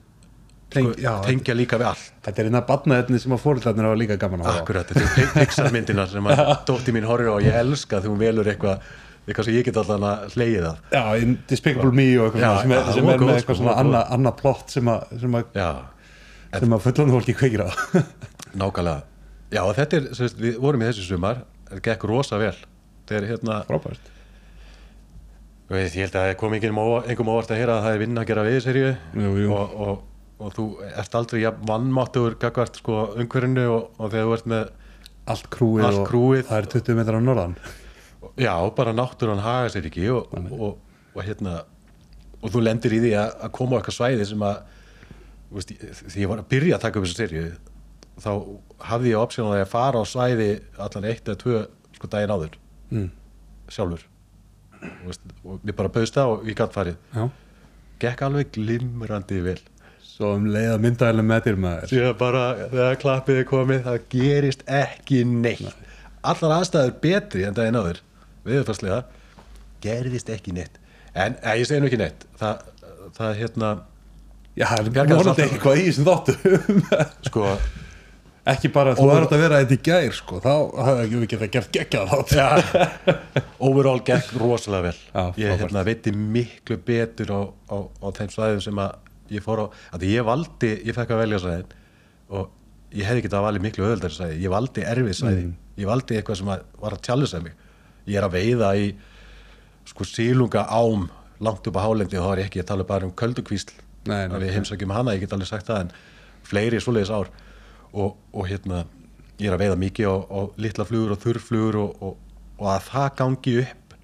Teng, 0.66 0.88
sko, 0.90 0.98
já, 0.98 1.12
tengja 1.22 1.54
líka 1.54 1.78
við 1.78 1.86
allt. 1.92 2.07
þetta 2.26 2.42
er 2.42 2.48
einna 2.48 2.61
barnaðetni 2.66 3.20
sem 3.22 3.34
að 3.36 3.42
fóröldarnir 3.44 3.86
hafa 3.86 3.98
líka 4.00 4.16
gaman 4.18 4.42
hafa 4.42 4.64
Akkurat, 4.64 4.88
þetta 4.90 5.22
er 5.22 5.28
Pixar 5.36 5.68
myndina 5.74 6.09
sem 6.11 6.26
að 6.26 6.42
dótti 6.68 6.94
mín 6.96 7.07
horfir 7.07 7.30
á 7.30 7.34
og 7.36 7.44
ég 7.46 7.59
elska 7.61 8.00
þegar 8.00 8.11
hún 8.11 8.22
velur 8.24 8.50
eitthvað 8.50 8.88
eitthvað 9.26 9.46
sem 9.46 9.57
ég 9.61 9.66
get 9.68 9.78
allan 9.82 10.07
að 10.11 10.34
hleyið 10.34 10.66
af 10.72 10.96
Já, 10.96 11.02
in 11.22 11.36
Despicable 11.50 11.94
Me 11.94 12.09
og 12.18 12.34
eitthvað 12.34 12.61
sem 12.64 12.74
er, 12.74 12.90
sem 12.90 13.02
er 13.04 13.09
með 13.12 13.22
góð, 13.22 13.32
eitthvað 13.36 13.46
sko, 13.46 13.59
svona 13.62 13.76
annað 13.84 14.12
anna 14.18 14.34
plott 14.42 14.74
sem 14.74 14.90
að, 14.90 15.07
sem 15.22 15.38
að, 15.38 15.61
að 16.59 16.76
fullan 16.88 17.14
fólki 17.14 17.34
kveikir 17.38 17.62
á. 17.62 17.68
Nákvæmlega 18.59 19.15
Já, 19.53 19.62
og 19.62 19.76
þetta 19.76 20.01
er, 20.01 20.09
sagt, 20.18 20.40
við 20.42 20.59
vorum 20.62 20.82
í 20.82 20.88
þessu 20.88 21.07
sumar 21.07 21.44
það 21.68 21.82
gekk 21.86 22.07
rosa 22.11 22.40
vel. 22.40 22.55
Þegar 23.07 23.28
hérna, 23.30 23.61
Frábært. 23.68 24.12
Ég 25.70 25.97
held 25.99 26.14
að 26.14 26.28
það 26.28 26.36
kom 26.38 26.55
engum 26.55 26.78
óvart 27.32 27.51
að 27.51 27.59
heyra 27.59 27.78
að 27.78 27.86
það 27.86 27.97
er 27.97 28.03
vinna 28.05 28.22
að 28.22 28.28
gera 28.30 28.44
við 28.47 28.59
serju 28.62 28.90
og, 29.51 29.72
og, 29.86 30.03
og 30.38 30.53
þú 30.55 30.66
ert 30.86 31.16
aldrei 31.18 31.40
ja, 31.42 31.51
vannmáttur 31.66 32.36
gagvart 32.42 32.78
sko 32.78 32.99
umhverfinu 33.16 33.64
og, 33.72 33.88
og 33.99 34.12
þegar 34.12 34.28
þú 34.28 34.36
ert 34.36 34.51
með 34.55 34.74
Allt 35.26 35.49
krúið 35.51 35.88
Allt 35.88 35.99
og 35.99 36.07
krúið. 36.07 36.44
það 36.47 36.61
er 36.61 36.68
20 36.76 36.99
metrar 37.01 37.18
á 37.18 37.22
norðan. 37.26 37.57
Já, 38.38 38.53
bara 38.78 38.92
náttúran 38.94 39.42
haga 39.42 39.72
sér 39.74 39.88
ekki 39.90 40.07
og, 40.14 40.36
og, 40.55 40.76
og 41.16 41.26
hérna 41.26 41.64
og 42.38 42.53
þú 42.55 42.62
lendir 42.62 42.94
í 42.94 43.01
því 43.03 43.12
að, 43.18 43.32
koma 43.57 43.74
á 43.74 43.78
eitthvað 43.80 43.97
svæði 43.97 44.28
sem 44.30 44.44
að 44.47 44.61
veist, 45.57 45.72
því 46.12 46.22
ég 46.22 46.30
var 46.30 46.42
að 46.44 46.51
byrja 46.53 46.76
að 46.76 46.84
taka 46.84 47.01
upp 47.01 47.09
þessu 47.09 47.18
serju 47.18 47.42
þá 48.22 48.30
hafði 48.90 49.12
ég 49.12 49.20
opsjónu 49.22 49.56
að 49.60 49.70
fara 49.70 50.02
á 50.02 50.04
svæði 50.08 50.50
allan 50.82 51.08
eitt 51.10 51.26
eða 51.28 51.40
tvö 51.42 51.62
sko 51.96 52.10
daginn 52.12 52.34
áður. 52.34 52.58
Mm. 52.90 53.08
sjálfur. 53.72 54.04
Þú 54.76 55.08
veist, 55.08 55.24
og 55.42 55.64
ég 55.66 55.76
bara 55.78 55.90
bauðst 55.90 56.14
það 56.18 56.32
og 56.34 56.44
ég 56.46 56.58
gætt 56.58 56.76
farið. 56.76 56.98
Já. 57.16 57.24
Gekk 58.04 58.22
alveg 58.26 58.52
glimrandi 58.54 59.40
vel. 59.42 59.58
Svo 60.06 60.34
um 60.36 60.46
leið 60.52 60.70
að 60.74 60.84
myndaðilega 60.84 61.28
með 61.30 61.42
þér 61.46 61.58
maður. 61.64 61.90
Síðan 61.90 62.18
bara 62.20 62.44
þegar 62.70 63.00
klappið 63.02 63.40
er 63.40 63.48
komið 63.50 63.82
það 63.88 63.98
gerist 64.12 64.62
ekki 64.78 65.24
neitt. 65.28 65.82
Allar 66.26 66.56
aðstæður 66.60 66.94
betri 67.02 67.44
en 67.48 67.56
daginn 67.56 67.80
áður 67.80 68.00
viðfarslega 68.46 69.02
gerðist 69.84 70.30
ekki 70.32 70.54
neitt. 70.56 70.78
En 71.16 71.36
eh, 71.42 71.58
ég 71.60 71.68
segi 71.68 71.82
nú 71.82 71.90
ekki 71.90 72.00
neitt. 72.00 72.24
Það, 72.40 72.64
það 73.18 73.36
hérna 73.42 73.72
Já, 74.56 74.64
það 74.70 74.78
er 74.78 74.92
Bjargaði 74.94 75.18
vonandi 75.20 75.42
alltaf. 75.44 75.56
eitthvað 75.56 75.80
í 75.80 75.88
þessum 75.90 76.06
þáttu 76.08 77.28
sko 77.28 77.48
Ekki 78.47 78.70
bara, 78.70 78.92
þú 78.94 79.09
er 79.11 79.24
að 79.26 79.40
vera 79.42 79.59
þetta 79.62 79.74
í 79.74 79.80
gær 79.88 80.12
sko, 80.14 80.36
þá 80.42 80.53
hafði 80.86 81.07
við 81.22 81.24
geta 81.32 81.49
gert 81.57 81.72
geggjað 81.74 82.12
overall 83.66 83.99
gekk 84.07 84.36
rosalega 84.38 84.92
vel. 84.92 85.01
Já, 85.11 85.24
ég 85.42 85.62
hérna, 85.64 85.82
veiti 85.86 86.12
miklu 86.14 86.78
betur 86.86 87.32
á, 87.34 87.40
á, 87.74 87.76
á 87.82 88.07
þeim 88.14 88.30
svæðum 88.30 88.62
sem 88.62 88.80
að 88.84 89.34
ég 89.34 89.42
fór 89.42 89.64
á 89.64 89.66
að 89.99 90.07
ég 90.07 90.26
valdi, 90.28 90.70
ég 90.86 90.94
fekk 90.94 91.16
að 91.16 91.22
velja 91.24 91.42
svæðin 91.42 91.74
og 92.30 92.94
ég 92.94 93.11
hefði 93.11 93.24
getað 93.26 93.40
að 93.40 93.47
valið 93.49 93.66
miklu 93.66 93.88
öðuldari 93.88 94.18
svæði. 94.20 94.38
Ég 94.44 94.55
valdi 94.55 94.86
erfið 94.94 95.18
svæði. 95.20 95.42
Mm. 95.42 95.57
ég 95.82 95.90
valdi 95.90 96.20
eitthvað 96.20 96.38
sem 96.40 96.53
að 96.55 96.62
var 96.84 96.94
að 96.94 97.05
tjálisa 97.09 97.40
mig. 97.42 97.57
Ég 98.07 98.20
er 98.20 98.28
að 98.28 98.36
veiða 98.38 98.70
í 98.78 98.86
sko 99.90 100.07
sílunga 100.07 100.68
ám 100.70 101.09
langt 101.42 101.66
upp 101.66 101.78
á 101.78 101.84
hálendi 101.84 102.18
og 102.18 102.28
þá 102.28 102.30
er 102.32 102.42
ég 102.44 102.51
ekki 102.51 102.62
að 102.62 102.70
tala 102.70 102.86
bara 102.86 103.09
um 103.09 103.14
köldukvísl 103.16 103.74
Nei, 104.07 104.26
nei, 104.28 104.36
að 104.36 104.44
við 104.47 104.55
heimsækjum 104.57 104.94
hana, 104.94 105.16
ég 105.16 105.24
get 105.24 105.34
alveg 105.34 105.51
sagt 105.51 105.66
það 105.66 105.82
en 105.84 105.92
fleiri 106.47 106.78
svoleiðis 106.82 107.11
ár 107.11 107.30
og, 107.97 108.14
og 108.36 108.49
hérna, 108.51 108.84
ég 109.40 109.49
er 109.49 109.57
að 109.57 109.64
veiða 109.64 109.80
mikið 109.80 110.12
á, 110.12 110.16
á 110.28 110.40
litla 110.61 110.86
flugur 110.88 111.16
og 111.16 111.20
þurrflugur 111.24 111.80
og, 111.82 112.03
og, 112.05 112.38
og 112.61 112.70
að 112.74 112.86
það 112.90 113.09
gangi 113.20 113.57
upp. 113.64 113.97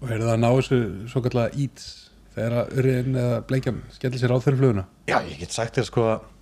Og 0.00 0.12
er 0.12 0.22
það 0.22 0.32
að 0.34 0.42
ná 0.44 0.48
þessu 0.52 0.80
svo 1.10 1.22
kallega 1.24 1.62
íts 1.66 1.90
þegar 2.36 2.56
að 2.60 2.72
urriðin 2.78 3.20
eða 3.20 3.36
bleikjan 3.48 3.84
skellir 3.94 4.20
sér 4.22 4.34
á 4.36 4.38
þeirri 4.44 4.60
fluguna? 4.60 4.88
Já, 5.08 5.18
ég 5.24 5.38
get 5.40 5.54
sagt 5.56 5.78
þér 5.78 5.88
sko 5.88 6.08
að 6.10 6.32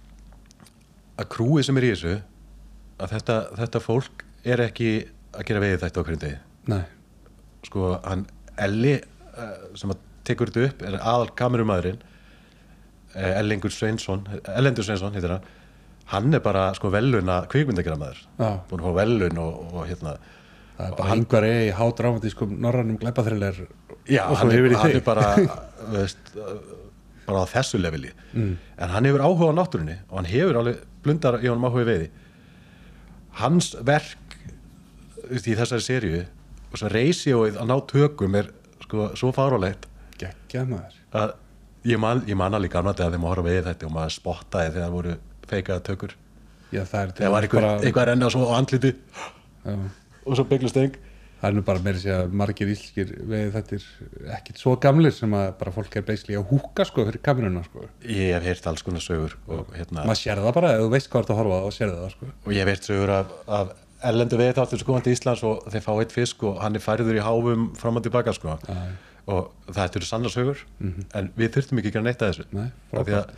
að 1.15 1.29
krúið 1.31 1.69
sem 1.69 1.79
er 1.79 1.87
í 1.87 1.91
þessu 1.93 2.15
að 3.03 3.13
þetta, 3.15 3.37
þetta 3.61 3.83
fólk 3.83 4.25
er 4.55 4.63
ekki 4.65 4.89
að 5.35 5.47
gera 5.49 5.63
veiði 5.63 5.79
þetta 5.83 6.03
á 6.03 6.05
hverjum 6.07 6.23
degi. 6.25 6.41
Nei, 6.71 6.83
sko, 7.69 7.93
hann 8.03 8.25
Elli 8.65 8.95
eh, 8.97 9.55
sem 9.79 9.93
að 9.95 10.03
tekur 10.27 10.51
þetta 10.51 10.69
upp 10.71 10.85
er 10.89 10.99
aðal 11.01 11.31
kamerumæðurinn 11.39 12.03
Ellingur 13.15 13.71
Sveinsson 13.71 14.25
Ellendur 14.57 14.87
Sveinsson 14.87 15.15
heitir 15.15 15.37
hann 15.37 15.45
hann 16.13 16.35
er 16.37 16.43
bara 16.45 16.69
sko 16.77 16.91
veluna 16.93 17.43
kvikmyndageramaður 17.51 18.19
Já. 18.39 18.49
búin 18.69 18.83
að 18.83 18.89
fá 18.89 18.97
velun 19.01 19.39
og, 19.41 19.61
og 19.73 19.87
hérna 19.89 20.17
það 20.77 20.87
er 20.87 20.97
bara 20.99 21.17
yngvar 21.19 21.47
eigi 21.49 21.75
hádramatískum 21.79 22.57
norrannum 22.61 22.99
glæpaþrileir 23.01 23.63
Já, 24.11 24.27
og 24.29 24.37
svo 24.37 24.51
hann 24.51 24.53
er, 24.53 24.67
í 24.69 24.81
hann 24.81 24.99
er 24.99 25.05
bara 25.07 25.29
veist, 25.95 26.35
bara 27.25 27.45
á 27.45 27.47
þessu 27.49 27.81
leveli. 27.81 28.11
Mm. 28.35 28.57
en 28.77 28.93
hann 28.93 29.09
hefur 29.09 29.25
áhuga 29.25 29.49
á 29.49 29.59
náttúrunni 29.61 29.97
og 30.11 30.19
hann 30.21 30.29
hefur 30.29 30.61
alveg 30.61 30.83
blundar 31.05 31.39
í 31.41 31.49
honum 31.49 31.69
áhuga 31.71 31.87
veiði. 31.89 32.11
Hans 33.41 33.73
verk 33.81 34.37
veist, 35.31 35.49
í 35.49 35.57
þessari 35.57 35.87
seríu 35.87 36.21
og 36.71 36.81
svo 36.81 36.91
reysjóið 36.93 37.57
að 37.63 37.71
ná 37.71 37.77
tökum 37.89 38.37
er 38.37 38.53
sko 38.85 39.09
svo 39.17 39.33
fárálegt 39.33 39.89
Geggjað 40.21 40.69
maður. 40.71 40.99
Að 41.17 41.33
ég 41.91 41.99
man, 42.01 42.21
ég 42.29 42.37
man 42.39 42.55
alveg 42.55 42.71
gamla 42.75 42.93
þegar 42.95 43.15
þegar 43.15 43.23
maður 43.23 43.33
horfa 43.33 43.49
veiði 43.49 43.65
þetta 43.69 43.89
og 43.89 43.95
maður 43.97 44.15
spottaði 44.15 44.75
þegar 44.75 44.85
það 44.85 44.95
voru 44.99 45.15
feikaða 45.51 45.85
tökur. 45.89 46.15
Já, 46.75 46.83
það 46.83 47.01
er, 47.01 47.17
þegar 47.19 47.35
var 47.35 47.47
einhver, 47.47 47.61
bara, 47.61 47.75
einhver 47.87 48.11
renna 48.11 48.31
svo 48.33 48.47
á 48.51 48.53
andliti. 48.59 48.95
Já, 49.65 49.75
og 50.25 50.39
svo 50.39 50.47
bygglusteng 50.49 50.97
það 51.45 51.51
er 51.51 51.57
nú 51.59 51.65
bara 51.67 51.81
að 51.83 51.99
segja 52.01 52.19
að 52.23 52.35
margir 52.41 52.71
íslskir 52.73 53.11
veið 53.29 53.51
þetta 53.53 53.77
er 53.77 54.35
ekkit 54.39 54.61
svo 54.63 54.75
gamlir 54.81 55.13
sem 55.13 55.35
að 55.37 55.51
bara 55.61 55.73
fólk 55.75 55.97
er 56.01 56.05
basically 56.07 56.39
að 56.39 56.47
húka 56.49 56.87
sko 56.89 57.05
fyrir 57.05 57.21
kameruna 57.25 57.65
sko. 57.67 57.89
Ég 58.09 58.33
hef 58.33 58.47
heyrt 58.49 58.69
alls 58.71 58.85
konar 58.87 59.05
sögur 59.05 59.35
og, 59.45 59.73
hérna, 59.77 60.07
maður 60.07 60.21
sér 60.23 60.41
það 60.41 60.57
bara, 60.57 60.71
þú 60.81 60.91
veist 60.95 61.11
hvað 61.13 61.19
þú 61.19 61.25
ert 61.27 61.33
að 61.35 61.41
horfa 61.43 61.59
á 61.61 61.65
og 61.69 61.75
sér 61.77 61.93
það 61.93 62.15
sko. 62.15 62.29
Og 62.47 62.55
ég 62.55 62.65
hef 62.65 62.73
heyrt 62.73 62.89
sögur 62.89 63.13
af, 63.19 63.35
af 63.59 63.75
erlendu 64.09 64.41
veið 64.41 64.55
þáttur 64.61 64.81
sem 64.81 64.89
komandi 64.89 65.13
í 65.13 65.19
Íslands 65.19 65.45
og 65.51 65.69
þeir 65.75 65.85
fá 65.85 65.93
eitt 65.99 66.15
fisk 66.17 66.47
og 66.49 66.63
hann 66.65 66.79
er 66.79 66.85
færður 66.85 67.19
í 67.19 67.25
háfum 67.25 67.69
fram 67.81 68.01
og 68.01 68.07
tilbaka 68.07 68.37
sko. 68.37 68.57
Já. 68.65 68.81
og 69.25 69.53
það 69.73 69.99
eru 69.99 70.09
sannar 70.09 70.33
sögur 70.33 70.65
en 70.81 71.31
við 71.37 71.55
þurftum 71.55 71.79
ekki 71.81 71.93
að 71.93 71.95
gera 71.99 72.09
neitt 72.09 72.25
að 72.25 72.33
þessu. 72.33 72.49
Nei, 72.53 72.67
að 72.93 73.29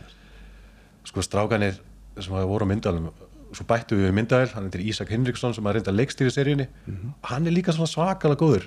sko 1.07 1.23
strákanir 1.23 1.77
sem 2.23 2.33
voru 2.33 2.67
á 2.67 2.69
myndalum 2.69 3.09
svo 3.55 3.63
bættu 3.67 3.95
við 3.95 4.11
myndal, 4.15 4.43
hann 4.53 4.67
heitir 4.67 4.83
Ísak 4.83 5.11
Hinriksson 5.13 5.53
sem 5.55 5.67
að 5.69 5.77
reynda 5.77 5.93
leikstýri 5.95 6.33
seríunni. 6.33 6.65
Hann 7.29 7.47
er 7.47 7.55
líka 7.55 7.71
svona 7.75 7.87
svakalega 7.89 8.41
góður 8.41 8.65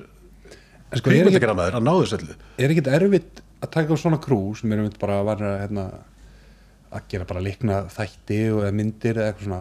sko, 0.97 1.13
er 1.13 1.29
ekki, 1.31 1.43
hann 1.47 1.85
náður 1.87 2.09
söllu 2.11 2.37
er 2.59 2.73
ekkit 2.73 2.89
erfitt 2.91 3.43
að 3.61 3.73
taka 3.77 3.93
upp 3.95 4.01
svona 4.01 4.19
krú 4.23 4.39
sem 4.59 4.73
er 4.73 4.81
einmitt 4.81 4.97
bara 4.99 5.21
að 5.21 5.29
vera 5.29 5.51
hérna, 5.61 5.85
að 6.91 7.05
gera 7.13 7.29
bara 7.29 7.45
líkna 7.45 7.83
þætti 7.93 8.41
og 8.55 8.63
eða 8.65 8.73
myndir 8.81 9.21
eða 9.21 9.29
eitthvað 9.35 9.47
svona 9.51 9.61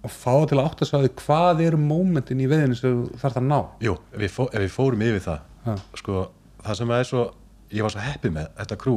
og 0.00 0.12
fá 0.16 0.34
til 0.48 0.58
að 0.58 0.66
átta 0.66 0.88
sig 0.88 0.96
á 0.96 1.00
því 1.04 1.12
hvað 1.20 1.62
eru 1.68 1.80
mómentin 1.80 2.40
í 2.42 2.48
veðinu 2.50 2.76
sem 2.76 3.00
þarf 3.20 3.38
að 3.40 3.48
ná? 3.48 3.58
Jú, 3.84 3.94
ef 4.12 4.22
við, 4.24 4.30
fó, 4.34 4.42
ef 4.48 4.62
við 4.64 4.70
fórum 4.74 5.02
yfir 5.04 5.24
það. 5.24 5.42
Ha. 5.66 5.74
sko, 6.00 6.20
það 6.64 6.78
sem 6.80 6.92
er 6.96 7.08
svo 7.08 7.24
ég 7.70 7.84
var 7.84 7.92
svo 7.94 8.04
heppið 8.04 8.32
með, 8.36 8.46
þetta 8.58 8.78
krú 8.80 8.94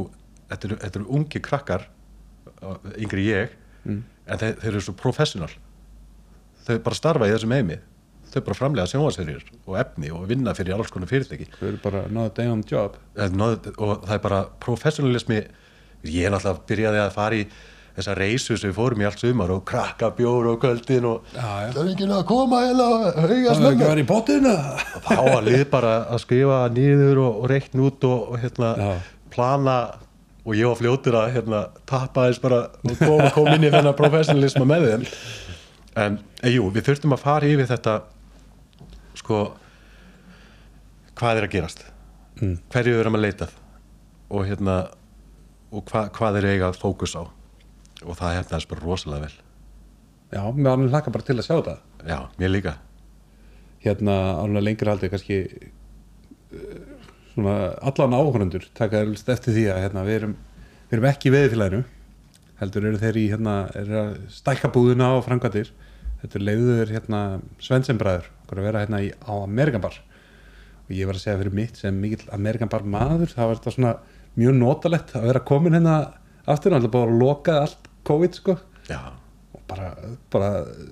þetta 0.49 0.69
eru, 0.69 0.77
þetta 0.83 1.03
ungi 1.19 1.41
krakkar 1.43 1.89
yngri 2.97 3.27
ég 3.31 3.59
Mm. 3.83 3.97
En 4.27 4.39
þeir, 4.41 4.55
þeir 4.61 4.71
eru 4.73 4.83
svo 4.85 4.95
professional. 4.99 5.51
Þau 6.63 6.77
bara 6.85 6.99
starfa 6.99 7.27
í 7.27 7.33
þessum 7.33 7.55
heimi. 7.57 7.79
Þau 8.33 8.39
bara 8.47 8.57
framlega 8.57 8.89
sjónvarsherjur 8.89 9.43
og 9.67 9.75
efni 9.77 10.09
og 10.15 10.23
vinna 10.31 10.55
fyrir 10.57 10.77
alls 10.77 10.93
konar 10.93 11.11
fyrirtæki. 11.11 11.49
Þau 11.59 11.67
eru 11.67 11.81
bara 11.83 12.05
náðu 12.09 12.33
day 12.39 12.49
on 12.49 12.63
job. 12.69 12.97
Það 13.17 13.25
er 13.27 13.37
náð- 13.41 13.69
og 13.77 14.07
það 14.07 14.15
er 14.15 14.23
bara 14.29 14.41
professionalismi. 14.63 15.43
Ég 16.03 16.25
er 16.25 16.31
náttúrulega 16.33 16.67
byrjaði 16.67 17.03
að 17.03 17.13
fara 17.13 17.35
í 17.35 17.45
þessa 17.93 18.15
reysu 18.17 18.57
sem 18.57 18.71
við 18.71 18.77
fórum 18.77 19.01
í 19.03 19.05
allt 19.05 19.21
sumar 19.21 19.51
og 19.53 19.65
krakka 19.69 20.09
bjór 20.17 20.47
og 20.53 20.61
kvöldin 20.63 21.05
og 21.05 21.27
já. 21.35 21.69
það 21.73 21.81
er 21.83 21.91
ekki 21.91 22.07
að 22.09 22.23
koma 22.31 22.61
hérna 22.63 22.87
og 22.89 23.03
það 23.03 23.19
hauga 23.21 23.35
er 23.35 23.43
ekki 23.43 23.85
að 23.85 23.91
vera 23.91 24.01
í 24.01 24.07
og 24.93 25.03
þá 25.05 25.19
var 25.27 25.43
lið 25.47 25.63
bara 25.69 25.91
að 26.09 26.23
skrifa 26.23 26.59
niður 26.73 27.21
og, 27.21 27.37
og 27.43 27.51
reikna 27.53 27.85
út 27.89 28.07
og, 28.09 28.23
og 28.33 28.41
hérna, 28.41 28.71
plana 29.33 29.77
og 30.43 30.55
ég 30.57 30.67
var 30.67 30.79
fljótur 30.79 31.17
að 31.19 31.31
hérna, 31.37 31.61
tappa 31.89 32.27
þess 32.27 32.43
bara 32.43 32.59
og 32.83 32.99
koma 32.99 33.29
kom 33.35 33.49
inn 33.53 33.67
í 33.67 33.71
þennan 33.71 33.95
professionalisma 33.97 34.67
með 34.67 34.87
þeim. 34.89 35.05
En 36.03 36.17
e, 36.41 36.51
jú, 36.51 36.67
við 36.73 36.89
þurftum 36.89 37.15
að 37.15 37.23
fara 37.23 37.49
yfir 37.49 37.69
þetta 37.69 37.99
sko 39.19 39.43
hvað 41.19 41.39
er 41.39 41.47
að 41.47 41.53
gerast? 41.53 41.85
Mm. 42.41 42.57
hverju 42.73 42.95
við 42.95 43.03
erum 43.03 43.17
að 43.19 43.25
leitað? 43.27 43.55
Og 44.33 44.47
hérna 44.49 44.77
og 45.73 45.85
hva, 45.89 46.07
hvað 46.13 46.39
er 46.39 46.49
eiga 46.51 46.71
fókus 46.75 47.13
á? 47.15 47.23
Og 48.03 48.17
það 48.19 48.39
hefnaðist 48.39 48.71
bara 48.71 48.83
rosalega 48.83 49.27
vel. 49.27 49.35
Já, 50.33 50.41
mér 50.49 50.73
alveg 50.73 50.91
hlaka 50.91 51.13
bara 51.13 51.27
til 51.27 51.37
að 51.37 51.45
sjá 51.45 51.53
þetta. 51.53 51.75
Já, 52.09 52.17
mér 52.41 52.51
líka. 52.51 52.73
Hérna 53.85 54.17
alveg 54.41 54.65
lengra 54.65 54.95
haldið 54.95 55.13
kannski 55.13 55.37
eh, 55.45 56.92
svona 57.33 57.57
allan 57.81 58.15
áhörundur 58.15 58.69
taka 58.77 59.03
eftir 59.03 59.55
því 59.55 59.65
að 59.73 59.83
hérna, 59.87 60.05
við, 60.07 60.19
erum, 60.21 60.37
við 60.89 60.97
erum 60.97 61.09
ekki 61.09 61.29
í 61.29 61.33
veðifélaginu 61.33 61.83
heldur 62.61 62.87
eru 62.87 63.01
þeir 63.01 63.19
í 63.19 63.25
hérna, 63.31 63.55
eru 63.75 63.99
að 63.99 64.13
stækka 64.31 64.71
búðuna 64.73 65.09
á 65.11 65.25
framkvæmdir. 65.25 65.71
Þetta 66.21 66.39
er 66.39 66.45
leiður 66.47 66.93
hérna 66.93 67.21
Svensenbræður 67.63 68.29
að 68.53 68.67
vera 68.67 68.83
hérna 68.83 68.99
í, 69.01 69.09
á 69.25 69.33
Amerikanbar 69.33 69.95
og 70.83 70.91
ég 70.93 71.07
var 71.09 71.17
að 71.17 71.23
segja 71.23 71.39
fyrir 71.39 71.55
mitt 71.57 71.79
sem 71.79 71.95
mikill 71.97 72.27
Amerikanbar 72.35 72.83
maður 72.85 73.31
það 73.31 73.49
var 73.49 73.59
þetta 73.59 73.73
svona 73.73 73.93
mjög 74.37 74.57
notalegt 74.59 75.13
að 75.17 75.27
vera 75.31 75.41
komin 75.47 75.77
hérna 75.77 75.95
aftur, 76.45 76.75
alltaf 76.75 76.93
bara 76.93 77.09
að 77.09 77.19
loka 77.21 77.55
allt 77.63 77.89
COVID 78.07 78.37
sko. 78.37 78.57
Já, 78.89 78.99
og 79.55 79.63
bara, 79.69 79.93
bara 80.33 80.51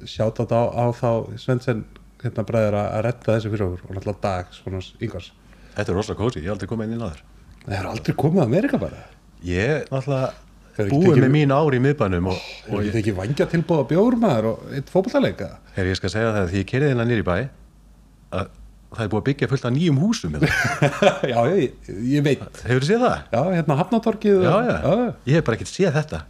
sjátt 0.09 0.41
á, 0.41 0.61
á 0.73 0.85
þá 0.95 1.09
Svendsen 1.43 1.85
hérna 2.23 2.45
að 2.47 2.99
redda 3.05 3.35
þessu 3.35 3.53
fyrir 3.53 3.67
okkur. 3.67 3.85
Og 3.87 3.95
náttúrulega 3.97 4.25
dag 4.25 4.55
svona 4.55 4.81
yngvars 4.97 5.31
þetta 5.75 5.87
er 5.91 5.97
rosa 5.97 6.15
kósi, 6.19 6.41
ég 6.41 6.49
hef 6.49 6.55
aldrei 6.55 6.69
komið 6.71 6.87
inn 6.89 6.95
í 6.97 7.01
náður 7.01 7.21
það 7.65 7.75
er 7.79 7.89
aldrei 7.91 8.15
komið 8.17 8.41
að 8.41 8.47
Amerika 8.49 8.79
bara. 8.81 9.01
Ég 9.45 9.85
náttúrulega 9.91 10.31
ekki 10.81 10.89
búið 10.95 11.19
með 11.21 11.31
mín 11.35 11.51
ár 11.53 11.75
í 11.75 11.79
miðbænum 11.83 12.27
og, 12.31 12.39
og 12.71 12.79
ég 12.81 12.87
ég, 12.89 12.95
þekki 12.95 13.13
vangja 13.17 13.45
tilbúða 13.51 13.85
bjórmaður 13.91 14.47
og 14.51 14.71
eitt 14.77 14.89
fótballtaleika 14.93 15.49
her, 15.75 15.89
ég 15.91 15.97
skal 15.99 16.11
segja 16.13 16.31
það 16.31 16.41
að 16.45 16.51
því 16.53 16.61
ég 16.63 16.69
kerði 16.71 16.91
innan 16.95 17.09
nýri 17.11 17.25
bæ 17.27 17.35
að 18.31 18.49
það 18.91 19.03
er 19.05 19.11
búið 19.11 19.21
að 19.21 19.25
byggja 19.29 19.49
fullt 19.51 19.65
af 19.67 19.73
nýjum 19.75 19.99
húsum 20.01 20.33
hérna. 20.35 20.49
já, 21.31 21.37
ég, 21.51 21.91
ég 22.11 22.23
veit. 22.25 22.41
Hefur 22.65 22.83
þið 22.83 22.89
séð 22.89 23.03
það? 23.05 23.19
já, 23.31 23.41
hérna 23.57 23.77
Hafnatorkið 23.81 24.39
og- 24.39 24.47
Já, 24.47 24.55
já, 24.71 25.05
ég 25.29 25.37
hef 25.37 25.45
bara 25.47 25.59
ekkert 25.59 25.71
séð 25.71 25.93
þetta. 25.99 26.21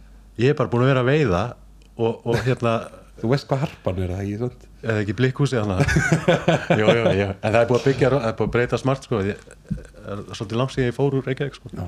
Ég 0.42 0.52
hef 0.52 0.58
bara 0.60 0.70
búin 0.72 0.84
að 0.84 0.92
vera 0.92 1.02
að 1.02 1.10
veiða 1.10 1.40
og, 1.96 2.20
og 2.26 2.38
hérna 2.46 2.74
þú 3.22 3.32
veist 3.32 3.48
hvað 3.50 3.64
harpan 3.66 3.98
er 4.04 4.12
það 4.14 4.22
ekki 4.26 4.38
eða 4.82 5.02
ekki 5.02 5.14
jú. 7.20 7.28
en 7.32 7.52
það 7.52 7.60
er 7.62 7.68
búið 7.70 7.80
að 7.80 7.86
byggja 7.88 8.10
það 8.14 8.28
er 8.30 8.36
búið 8.38 8.48
að 8.48 8.54
breyta 8.56 8.78
smart 8.80 9.06
sko 9.06 9.20
ég, 9.26 9.42
er 10.02 10.22
svolítið 10.34 10.58
langt 10.60 10.74
síðan 10.74 10.88
ég 10.90 10.96
fór 10.96 11.16
úr 11.18 11.26
Reykjavík 11.28 11.58
sko. 11.58 11.70
Já. 11.76 11.84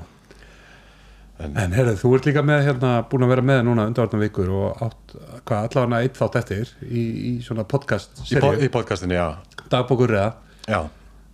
En- 1.43 1.57
En 1.59 1.73
heyrðu, 1.75 1.95
þú 1.99 2.13
ert 2.15 2.27
líka 2.29 2.41
með 2.47 2.61
hérna 2.69 2.91
búin 3.11 3.25
að 3.25 3.31
vera 3.33 3.43
með 3.43 3.63
núna 3.67 3.85
undarvartan 3.89 4.21
vikur 4.23 4.51
og 4.55 4.83
átt, 4.85 5.15
hvað, 5.43 5.65
allavega 5.67 6.03
eitt 6.05 6.15
þátt 6.21 6.37
eftir 6.39 6.69
í, 6.87 7.01
í 7.03 7.31
svona 7.43 7.65
podcast 7.67 8.21
í, 8.31 8.37
po 8.39 8.53
í 8.55 8.69
podcastinu, 8.71 9.17
já, 9.17 9.25
dagbókur 9.73 10.13
eða 10.15 10.29
já 10.71 10.79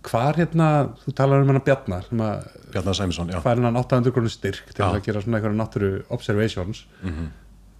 hvar 0.02 0.34
hérna, 0.34 0.68
þú 1.04 1.12
talar 1.14 1.44
um 1.44 1.52
hana 1.52 1.60
Bjarnar 1.62 2.02
sem 2.08 2.18
að 2.26 2.48
Bjarnar 2.72 2.96
Sæmisson, 2.98 3.28
já 3.30 3.38
fær 3.44 3.60
hann 3.62 3.78
800 3.78 4.10
krónur 4.16 4.32
styrk 4.34 4.72
til 4.74 4.82
Já. 4.82 4.88
að 4.90 5.04
gera 5.06 5.20
svona 5.22 5.38
einhverja 5.38 5.60
náttúru 5.60 5.90
observations 6.10 6.80
mm 7.04 7.12
Mhm. 7.12 7.28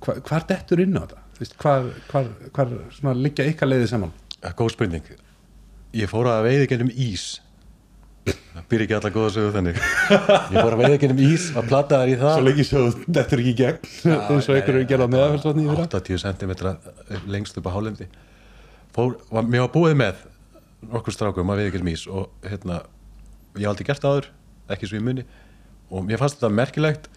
hva, 0.06 0.14
hvar 0.22 0.46
dettur 0.46 0.78
inn 0.84 0.94
á 0.94 1.02
þetta? 1.02 1.18
Þú 1.42 1.46
Veist, 1.48 1.54
hvar, 1.58 1.86
hvar, 2.54 2.68
hvar 3.02 3.16
liggja 3.18 3.44
ykkar 3.50 3.66
leiðið 3.66 3.88
saman? 3.90 4.10
góð 4.60 4.68
spurning. 4.76 5.08
Ég 5.98 6.10
fór 6.10 6.28
að 6.30 6.44
veiða 6.46 6.68
gennum 6.70 6.92
ís. 6.94 7.24
Það 8.28 8.68
býr 8.70 8.84
ekki 8.84 8.94
alla 8.94 9.10
góða 9.16 9.32
sögu 9.34 9.50
þannig. 9.56 9.80
Ég 9.80 10.52
fór 10.54 10.76
að 10.76 10.82
veiða 10.84 11.00
gennum 11.02 11.22
ís 11.26 11.48
að 11.58 11.66
plata 11.72 11.98
þær 12.04 12.12
í 12.12 12.14
það. 12.20 12.44
Lengi 12.46 12.68
svo 12.68 12.84
dettur 13.18 13.42
ekki 13.42 13.54
í 13.54 13.56
gegn 13.58 13.90
eins 14.36 14.50
og 14.52 14.70
gerða 14.92 15.10
meðafelsvatni 15.16 15.66
í 15.66 15.72
fyrra. 15.72 15.88
80 15.98 16.22
cm 16.28 16.54
lengst 17.34 17.58
upp 17.58 17.66
á 17.66 17.74
var, 19.34 19.42
mér 19.42 19.66
var 19.66 19.74
búið 19.74 19.98
með 19.98 20.24
nokkur 20.94 21.18
strákum 21.18 21.50
að 21.50 21.64
veiða 21.64 21.74
gennum 21.74 21.92
ís 21.96 22.06
og 22.06 22.30
hérna, 22.46 22.84
ég 23.58 23.66
hef 23.66 23.74
aldrei 23.74 23.90
gert 23.90 24.06
það 24.06 24.14
áður 24.14 24.32
ekki 24.76 24.92
svo 24.92 25.02
í 25.02 25.06
muni. 25.10 25.26
Og 25.90 26.06
mér 26.06 26.22
fannst 26.22 26.38
þetta 26.38 26.54
merkilegt. 26.54 27.10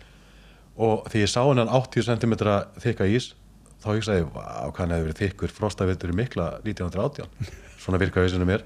Og 0.81 1.05
því 1.13 1.27
ég 1.27 1.35
sá 1.37 1.43
hennan 1.45 1.69
80 1.69 2.09
cm 2.09 2.39
þykka 2.81 3.13
ís 3.13 3.35
þá 3.85 3.91
hugsaði 3.93 4.23
ég, 4.23 4.31
vá, 4.33 4.45
hvað 4.71 4.81
hann 4.81 4.95
hefði 4.95 5.05
verið 5.07 5.21
þykkur 5.21 5.53
frostavetur 5.59 6.13
í 6.13 6.17
mikla 6.17 6.47
1918 6.65 7.53
svona 7.85 8.01
virkaði 8.01 8.29
þessinu 8.31 8.49
mér. 8.49 8.65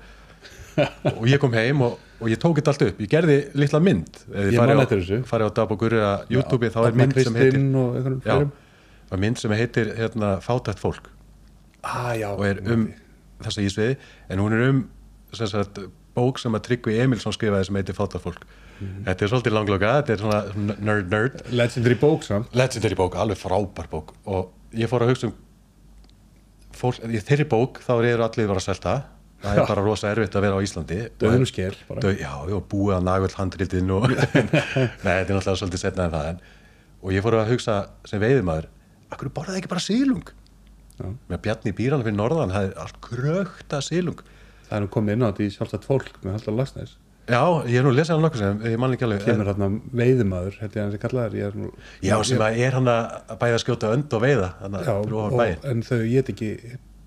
Og 1.12 1.26
ég 1.28 1.42
kom 1.42 1.52
heim 1.58 1.82
og, 1.84 1.98
og 2.22 2.32
ég 2.32 2.40
tók 2.40 2.60
þetta 2.60 2.74
allt 2.74 2.86
upp. 2.88 3.02
Ég 3.04 3.12
gerði 3.12 3.38
litla 3.60 3.82
mynd. 3.84 4.22
Ef 4.32 4.54
Ég 4.54 4.60
man 4.62 4.72
á, 4.72 5.50
Dab 5.52 5.74
og 5.76 5.82
Gurri 5.82 6.00
að 6.00 6.32
YouTube 6.32 6.70
þá 6.72 6.80
er 6.86 7.00
mynd 7.02 7.18
sem 7.20 7.40
heitir 7.40 7.66
já, 8.24 8.38
mynd 9.20 9.42
sem 9.42 9.56
heitir 9.58 9.92
hérna, 9.98 10.38
fátætt 10.46 10.80
fólk. 10.80 11.10
Ah, 11.84 12.14
já, 12.16 12.30
og 12.32 12.46
er 12.48 12.62
um 12.64 12.88
þessa 13.44 13.64
ísviði. 13.66 14.00
En 14.32 14.44
hún 14.44 14.56
er 14.56 14.66
um 14.70 14.82
sem 15.36 15.50
sagt, 15.52 15.82
bók 16.16 16.40
sem 16.42 16.56
að 16.56 16.66
Tryggvi 16.68 16.98
Emilsson 17.04 17.36
skrifaði 17.36 17.70
sem 17.70 17.80
heitir 17.80 17.98
fátætt 17.98 18.24
fólk. 18.24 18.48
Mhm. 18.80 19.04
þetta 19.10 19.26
er 19.26 19.32
svolítið 19.34 19.56
langloka, 19.58 19.88
þetta 20.00 20.14
er 20.14 20.22
svona 20.24 20.76
nerd 20.80 21.10
nerd. 21.12 21.42
Legendary 21.52 21.98
bók 22.00 22.24
samt. 22.24 22.54
Legendary 22.56 22.96
bók, 22.96 23.18
alveg 23.20 23.38
frábær 23.42 23.90
bók. 23.92 24.14
Og 24.26 24.54
ég 24.78 24.90
fór 24.92 25.06
að 25.06 25.14
hugsa 25.14 25.30
um 25.30 25.38
fólk, 26.80 27.00
í 27.10 27.22
þeirri 27.24 27.48
bók 27.50 27.82
þá 27.84 27.94
eru 27.98 28.26
allir 28.26 28.46
að 28.46 28.52
vera 28.54 28.62
að 28.62 28.68
selta 28.68 28.96
það 29.40 29.54
er 29.54 29.62
Já. 29.62 29.68
bara 29.70 29.84
rosa 29.86 30.10
erfitt 30.12 30.36
að 30.36 30.44
vera 30.44 30.58
á 30.60 30.66
Íslandi. 30.66 30.98
Skel 31.48 31.76
bara. 31.88 32.02
Dau, 32.04 32.12
já, 32.12 32.34
já, 32.52 32.58
búið 32.74 32.96
að 32.98 33.06
nagull 33.08 33.36
handritin 33.38 33.94
og 33.96 34.10
nei, 34.12 34.18
þetta 34.20 35.14
er 35.16 35.38
náttúrulega 35.38 35.60
svolítið 35.62 35.84
setna 35.86 36.10
en 36.10 36.16
það 36.16 36.28
en, 36.34 36.42
og 37.00 37.16
ég 37.16 37.24
fór 37.24 37.38
að 37.40 37.54
hugsa 37.54 37.78
sem 38.10 38.22
veiðimaður 38.24 38.68
akkur 39.16 39.32
borðaði 39.34 39.62
ekki 39.62 39.72
bara 39.72 39.84
sílung 39.84 40.34
Já. 41.00 41.08
með 41.32 41.42
Bjarni 41.46 41.74
Bíran 41.78 42.04
fyrir 42.04 42.18
norðan 42.20 42.52
það 42.54 42.68
er 42.68 42.82
allt 42.84 43.00
krökta 43.06 43.80
sílung 43.86 44.20
það 44.68 44.76
er 44.76 44.84
nú 44.84 44.92
komið 44.94 45.16
inn 45.16 45.24
á 45.24 45.30
þetta 45.32 45.46
í 45.46 45.54
sjálfstætt 45.56 45.88
fólk 45.88 46.20
með 46.26 46.36
Halldór 46.36 46.58
Lagsnes 46.60 46.98
já, 47.30 47.42
ég 47.70 47.80
er 47.80 47.86
nú 47.86 47.94
lesið 47.94 48.16
hann 48.16 48.26
nokkuð 48.26 48.44
sem 48.44 48.62
ég 48.74 48.82
man 48.82 48.94
ekki 48.96 49.08
alveg 49.08 49.26
kemur 49.26 49.50
hérna 49.52 49.72
veiðimaður 50.02 50.60
held 50.60 50.76
ég 50.76 50.82
að 50.82 50.86
hann 50.86 50.94
sé 50.96 51.02
kallaður 51.06 51.58
nú 51.60 51.72
já, 52.04 52.16
sem 52.28 52.44
að 52.46 52.62
er 52.66 52.78
hann 52.80 52.92
að 52.92 53.34
bæða 53.42 53.58
að 53.58 53.64
skjóta 53.64 53.92
önd 53.96 54.16
og 54.18 54.24
veiða 54.26 54.52
já, 54.60 54.94
að 54.94 55.18
og, 55.22 55.42
en 55.72 55.84
þau 55.86 56.00
get 56.10 56.34
ekki 56.34 56.52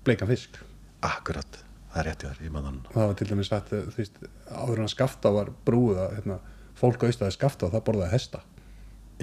bleikan 0.03 0.29
fisk. 0.29 0.59
Akkurat, 1.03 1.59
það 1.91 1.99
er 2.01 2.09
rétt 2.09 2.23
í 2.23 2.29
þar, 2.29 2.41
ég 2.45 2.53
man 2.53 2.67
hann. 2.67 2.79
Það 2.93 3.09
var 3.09 3.19
til 3.19 3.27
dæmis 3.29 3.51
sagt 3.51 3.71
þú 3.73 3.81
veist, 3.97 4.19
áður 4.51 4.83
en 4.83 4.91
skafta 4.91 5.31
var 5.35 5.51
brúið 5.67 6.01
að 6.03 6.15
hérna, 6.17 6.39
fólk 6.79 7.05
austaði 7.07 7.35
skafta 7.35 7.67
og 7.67 7.75
það 7.75 7.85
borðaði 7.89 8.15
hesta. 8.15 8.43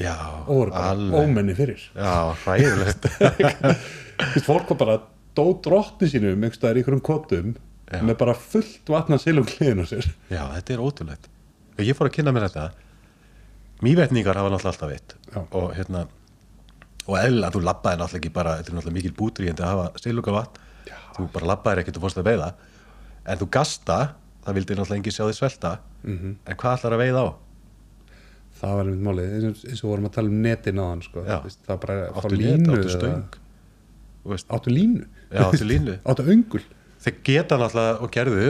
Já, 0.01 0.17
og 0.47 0.53
voru 0.61 0.75
bara 0.75 0.93
alveg. 0.95 1.25
ómenni 1.25 1.57
fyrir. 1.59 1.87
Já, 1.97 2.13
hræðilegt. 2.45 3.09
Þú 4.21 4.31
veist, 4.35 4.47
fólk 4.47 4.71
var 4.73 4.81
bara 4.85 5.01
dó 5.37 5.45
drottni 5.65 6.11
sínum 6.13 6.37
einhvers 6.37 6.61
staðar 6.61 6.81
í 6.81 6.83
einhverjum 6.83 7.05
kotum 7.05 7.57
Já. 7.91 8.01
með 8.07 8.17
bara 8.21 8.35
fullt 8.39 8.87
vatna 8.93 9.17
á 9.17 9.21
sér 9.21 9.35
Já, 10.31 10.43
þetta 10.55 10.75
er 10.77 10.83
ótrúlegt. 10.85 11.29
Og 11.79 11.85
ég 11.85 11.97
fór 11.99 12.07
að 12.11 12.15
kynna 12.19 12.33
mér 12.37 12.47
þetta. 12.49 12.69
Mývetningar 13.83 14.37
hafa 14.37 14.51
náttúrulega 14.53 14.73
alltaf 14.75 14.91
veitt. 14.93 15.15
Og 15.57 15.73
hérna, 15.75 16.07
og 17.09 17.17
eðlilega, 17.19 17.53
þú 17.57 17.63
labbaði 17.65 18.01
náttúrulega 18.03 18.21
ekki 18.21 18.33
bara, 18.37 18.57
þetta 18.61 18.71
er 18.73 18.77
náttúrulega 18.79 18.99
mikil 19.01 19.15
bútur 19.19 19.47
í 19.47 19.51
en 19.51 19.57
það 19.59 19.73
hafa 19.75 20.03
stiluga 20.03 20.35
vatn. 20.37 20.61
Þú 21.17 21.29
bara 21.35 21.47
labbaðir 21.55 21.83
ekkert 21.83 21.97
og 22.01 22.05
fórst 22.07 22.21
að 22.21 22.29
veiða. 22.31 22.51
En 23.27 23.39
þú 23.41 23.49
gasta, 23.57 23.99
það 24.45 24.59
vildi 24.61 24.77
náttúrulega 24.79 25.01
engi 25.01 25.15
sjá 25.17 25.25
því 25.27 25.37
svelta. 25.41 25.73
Mhm. 26.05 26.35
En 26.47 26.57
hvað 26.57 26.77
ætlar 26.79 26.97
að 26.99 27.03
veiða 27.07 27.25
á? 27.27 27.29
það 28.61 28.75
var 28.77 28.85
einmitt 28.85 29.05
málið, 29.07 29.29
eins 29.41 29.81
og- 29.85 29.91
vorum 29.91 30.05
að 30.05 30.13
tala 30.13 30.29
um 30.29 30.43
netin 30.43 30.77
á 30.77 30.85
hann 30.91 31.01
sko. 31.03 31.23
Þú 31.25 31.57
það 31.67 31.81
bara 31.81 31.95
fá 32.13 32.29
línu. 32.37 32.67
Þú 34.25 34.37
áttu 34.53 34.71
línu 34.77 35.05
Þeir 37.01 37.15
geta 37.25 37.57
náttúrulega 37.61 38.01
og 38.05 38.11
gerðu, 38.13 38.47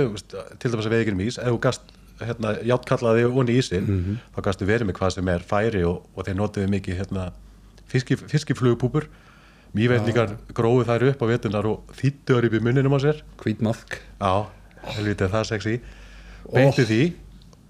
til 0.59 0.71
dæmis 0.73 0.87
að 0.89 0.95
veiða 0.95 1.05
ekki 1.05 1.13
um 1.15 1.21
ís, 1.27 1.39
ef 1.39 1.53
þú 1.53 1.59
gast 1.63 1.93
hérna, 2.21 2.55
játkallaði 2.67 3.25
onni 3.31 3.55
ísinn, 3.61 3.87
Mhm. 3.87 4.17
þá 4.37 4.41
gastu 4.49 4.67
verið 4.67 4.89
með 4.91 4.99
hvað 4.99 5.13
sem 5.15 5.29
er 5.29 5.39
færi 5.47 5.85
og, 5.87 6.03
og 6.17 6.25
þeir 6.27 6.37
notuðu 6.41 6.69
mikið 6.69 6.99
hérna, 7.01 7.31
fiski, 7.89 8.17
fiskiflugupúpur. 8.17 9.07
Mýveitningar 9.75 10.33
gróðu 10.53 10.85
þær 10.89 11.05
upp 11.13 11.21
á 11.23 11.27
vetunar 11.31 11.65
og 11.71 11.85
þýttu 11.95 12.35
þær 12.35 12.47
upp 12.49 12.55
í 12.59 12.61
munninum 12.61 12.97
á 12.97 12.99
sér. 12.99 13.21
Hvít 13.39 13.61
maðk. 13.63 14.01
Já, 14.21 14.47
helvítið 14.97 15.23
er 15.29 15.35
það 15.37 15.45
sexy 15.47 15.81
beittu 16.51 16.85
því 16.89 17.01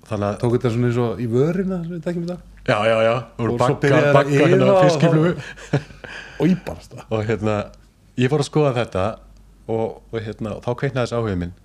þannig 0.08 0.26
að, 0.30 0.38
tók 0.40 0.54
þetta 0.56 0.70
svona 0.72 0.86
eins 0.88 1.00
og 1.04 1.20
í 1.20 1.26
vörina 1.28 1.78
sem 1.84 1.92
við 1.92 2.02
tekjum 2.06 2.24
þetta 2.26 2.38
já, 2.70 2.78
já, 2.88 2.96
já 3.04 3.14
og 3.36 3.50
Og 3.50 3.58
bakka, 3.60 4.00
bakka 4.16 4.30
hérna 4.48 4.68
og 4.72 4.80
fiskiflugu. 4.86 5.32
Og 6.40 6.46
íbarast 6.48 6.94
það. 6.96 7.04
Og 7.12 7.24
hérna, 7.28 7.54
ég 8.16 8.30
fór 8.32 8.40
að 8.40 8.48
skoða 8.48 8.72
þetta 8.80 9.04
og, 9.70 9.98
og 10.10 10.22
hérna, 10.24 10.56
þá 10.64 10.70
kveiknaði 10.82 11.06
þessi 11.06 11.18
áhugum 11.18 11.42
minn. 11.44 11.56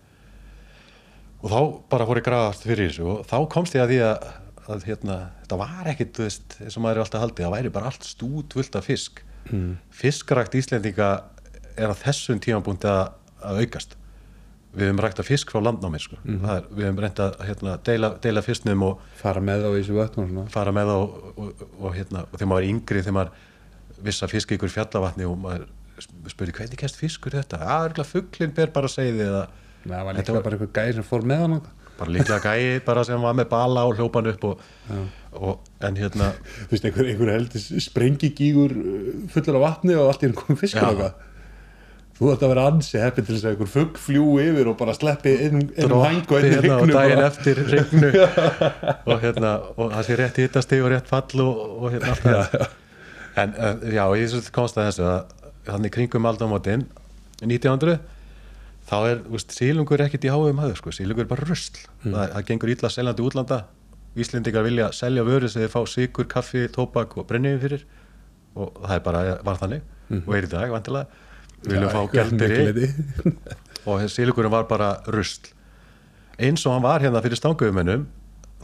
Og 1.44 1.52
þá 1.52 1.60
bara 1.92 2.08
fór 2.10 2.22
ég 2.22 2.26
grafast 2.26 2.66
fyrir 2.66 2.90
þessu 2.90 3.06
og 3.12 3.26
þá 3.30 3.38
komst 3.54 3.76
ég 3.78 3.84
að 3.84 3.94
því 3.94 4.00
að, 4.08 4.30
að 4.66 4.88
hérna, 4.90 5.20
þetta 5.44 5.60
var 5.62 5.92
ekkit, 5.92 6.16
þú 6.18 6.26
veist, 6.26 6.58
eins 6.62 6.78
og 6.78 6.86
maður 6.86 7.02
er 7.02 7.06
alltaf 7.06 7.26
haldið, 7.26 7.46
það 7.46 7.56
væri 7.58 7.74
bara 7.76 7.92
allt 7.92 8.08
stútvöld 8.08 8.80
af 8.80 8.90
fisk. 8.90 9.22
Mm. 9.46 9.76
fiskrakt 9.94 10.56
Íslendinga 10.58 11.10
er 11.78 11.92
á 11.94 11.96
þessum 12.00 12.40
tímabúndi 12.42 12.90
að, 12.90 13.14
að 13.46 13.62
aukast. 13.62 13.94
Við 14.76 14.90
höfum 14.90 15.02
rægt 15.06 15.20
að 15.22 15.30
fisk 15.30 15.52
frá 15.54 15.62
landnámi 15.64 16.02
sko. 16.04 16.18
er, 16.26 16.66
við 16.68 16.88
höfum 16.90 17.02
reynd 17.04 17.20
að 17.24 17.36
hérna, 17.48 17.76
deila, 17.88 18.10
deila 18.24 18.44
fisknum 18.44 18.88
og 18.90 19.04
fara 19.20 19.44
með 19.44 19.68
á 19.68 19.72
þessu 19.72 19.96
vötn 19.96 20.24
og 20.24 20.32
svona. 20.32 20.48
fara 20.52 20.74
með 20.76 20.92
þá 20.92 20.96
og, 20.96 21.14
og, 21.36 21.62
og, 21.78 21.92
hérna, 21.96 22.26
og 22.26 22.36
þegar 22.36 22.50
maður 22.52 22.66
er 22.66 22.74
yngri 22.74 23.04
þegar 23.06 23.18
maður 23.20 24.02
viss 24.10 24.26
að 24.26 24.34
fiska 24.34 24.58
ykkur 24.58 24.74
fjallavatni 24.74 25.30
og 25.30 25.38
maður 25.46 25.70
spurði 26.02 26.58
hvernig 26.58 26.82
kæst 26.82 27.00
fiskur 27.00 27.38
þetta? 27.38 27.62
Að 27.62 27.90
örgulega 27.90 28.12
fugglinn 28.12 28.56
ber 28.56 28.74
bara 28.76 28.92
segði 28.92 29.30
eða 29.30 29.46
Nei, 29.86 29.94
það 29.94 30.06
var 30.06 30.18
líklega 30.18 30.46
bara 30.46 30.58
einhver 30.58 30.72
gæði 30.74 30.96
sem 30.98 31.06
fór 31.06 31.28
með 31.30 31.44
hann 31.46 31.60
bara 32.00 32.12
líklega 32.12 32.56
gæi 32.56 32.82
bara 32.86 33.04
sem 33.08 33.22
var 33.22 33.36
með 33.38 33.48
bala 33.52 33.86
og 33.88 34.00
hljópan 34.00 34.32
upp 34.32 34.50
og, 34.50 34.66
og 35.36 35.86
en 35.86 36.00
hérna 36.00 36.32
þú 36.68 36.74
veist, 36.74 36.90
einhver, 36.90 37.12
einhver 37.12 37.32
heldur 37.36 37.86
sprengigígur 37.86 38.76
uh, 38.76 39.08
fullur 39.32 39.62
af 39.62 39.66
vatni 39.70 39.96
og 39.96 40.12
allt 40.12 40.26
í 40.26 40.30
enn 40.30 40.38
komið 40.38 40.62
fiskur 40.66 40.90
okkar 40.90 41.16
þú 42.16 42.32
ætti 42.32 42.48
að 42.48 42.54
vera 42.54 42.66
ansi 42.72 43.02
heppið 43.02 43.28
til 43.28 43.36
þess 43.36 43.46
að 43.46 43.54
einhver 43.54 43.72
fugg 43.72 44.00
fljúi 44.00 44.48
yfir 44.50 44.72
og 44.72 44.78
bara 44.80 44.96
sleppi 44.96 45.36
inn, 45.50 45.66
um 45.84 45.98
hæng 46.00 46.24
og 46.32 46.38
inn 46.40 46.56
hérna 46.56 46.80
og 46.80 46.92
daginn 46.94 47.22
bara. 47.22 47.30
eftir 47.32 47.62
regnu 47.72 48.12
og 49.12 49.24
hérna 49.24 49.54
og 49.76 49.92
það 49.98 50.08
sé 50.08 50.20
rétt 50.22 50.42
hittasti 50.44 50.80
og 50.84 50.92
rétt 50.96 51.12
fall 51.12 51.44
og, 51.44 51.62
og 51.76 51.96
hérna 51.96 52.16
allt 52.16 52.28
það. 52.28 52.68
En 53.36 53.52
já, 53.92 54.04
ég 54.16 54.48
komst 54.56 54.78
að 54.80 54.86
þessu 54.88 55.08
að 55.12 55.34
þannig 55.66 55.94
kringum 55.96 56.28
aldamótin 56.30 56.86
1900 57.42 57.98
þá 58.86 58.96
er, 59.10 59.24
veist, 59.32 59.54
sílungur 59.56 60.04
ekkit 60.06 60.28
í 60.28 60.32
háum 60.34 60.62
höfðu, 60.62 60.78
sko, 60.80 60.94
sílungur 60.94 61.26
er 61.26 61.32
bara 61.32 61.48
rusl. 61.48 61.82
Það, 62.04 62.32
það 62.36 62.48
gengur 62.52 62.74
illa 62.76 62.92
seljandi 62.94 63.26
útlanda. 63.26 63.60
Íslendingar 64.16 64.64
vilja 64.64 64.92
selja 64.96 65.26
vöru 65.28 65.50
sem 65.52 65.66
þeir 65.66 65.72
fá 65.74 65.82
sigur, 65.90 66.28
kaffi, 66.32 66.68
tóbak 66.72 67.18
og 67.20 67.26
brenniðin 67.28 67.64
fyrir. 67.64 67.86
Og 68.56 68.78
það 68.78 68.94
er 68.96 69.06
bara, 69.08 69.24
var 69.44 69.60
þannig. 69.60 69.88
Og 70.22 70.36
er 70.38 70.48
í 70.48 70.52
dag, 70.52 70.72
vantilega 70.72 71.24
við 71.66 71.74
viljum 71.74 71.92
fá 71.92 72.00
einhver 72.04 72.30
gældiri 72.30 72.66
leyti. 72.70 73.34
og 73.90 74.06
sílugurinn 74.12 74.54
var 74.54 74.68
bara 74.70 74.92
rusl. 75.12 75.50
Eins 76.36 76.66
og 76.68 76.76
hann 76.76 76.86
var 76.86 77.04
hérna 77.04 77.24
fyrir 77.24 77.40
stanguðumennum 77.40 78.06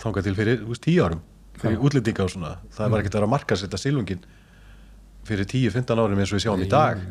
þangað 0.01 0.27
til 0.27 0.35
fyrir 0.37 0.63
tíu 0.83 1.05
árum 1.05 1.21
fyrir 1.61 1.81
útlendinga 1.81 2.25
og 2.25 2.33
svona. 2.33 2.55
Það 2.75 2.93
var 2.93 3.01
ekkert 3.01 3.15
að 3.15 3.19
vera 3.19 3.29
að 3.29 3.33
marka 3.35 3.57
setja 3.59 3.79
sílungin 3.79 4.23
fyrir 5.27 5.45
10-15 5.47 6.01
árum 6.01 6.19
eins 6.21 6.31
og 6.33 6.39
við 6.39 6.45
sjáum 6.45 6.63
í 6.65 6.69
dag. 6.71 7.01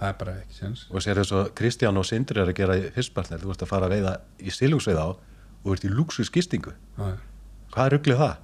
það 0.00 0.08
er 0.08 0.18
bara 0.20 0.34
ekki 0.40 0.56
sens 0.56 0.86
og 0.90 1.02
sér 1.04 1.20
þess 1.20 1.34
að 1.36 1.50
Kristján 1.60 2.00
og 2.00 2.06
Sindri 2.08 2.40
er 2.40 2.48
að 2.50 2.56
gera 2.60 2.76
í 2.80 2.86
fyrstbarnir, 2.94 3.42
þú 3.42 3.50
ert 3.54 3.64
að 3.66 3.70
fara 3.72 3.88
að 3.88 3.96
veiða 3.96 4.14
í 4.40 4.54
sílungsveið 4.56 5.00
á 5.00 5.08
og 5.10 5.66
þú 5.66 5.74
ert 5.76 5.84
í 5.84 5.90
luxusgistingu 5.92 6.72
Já, 6.96 7.10
hvað 7.74 7.90
rugglið 7.94 8.22
það? 8.22 8.36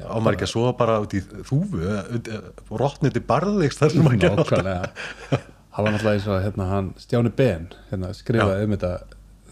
já, 0.00 0.04
á 0.08 0.16
maður 0.16 0.36
ekki 0.38 0.46
að 0.48 0.52
sofa 0.54 0.72
bara 0.80 1.00
út 1.04 1.12
í 1.14 1.20
þúfu 1.20 1.82
og 1.92 2.76
rotniti 2.80 3.20
barðist 3.28 3.82
þar 3.82 3.92
sem 3.92 4.06
maður 4.06 4.22
gera 4.24 4.40
alltaf 4.40 5.48
hann 5.72 5.86
var 5.86 5.92
náttúrulega 5.94 6.16
eins 6.18 6.28
og 6.28 6.40
hérna, 6.44 6.64
hann, 6.72 6.88
Stjáni 7.00 7.30
Ben 7.36 7.68
hérna, 7.90 8.10
skrifaði 8.16 8.66
um 8.66 8.74
þetta 8.74 8.92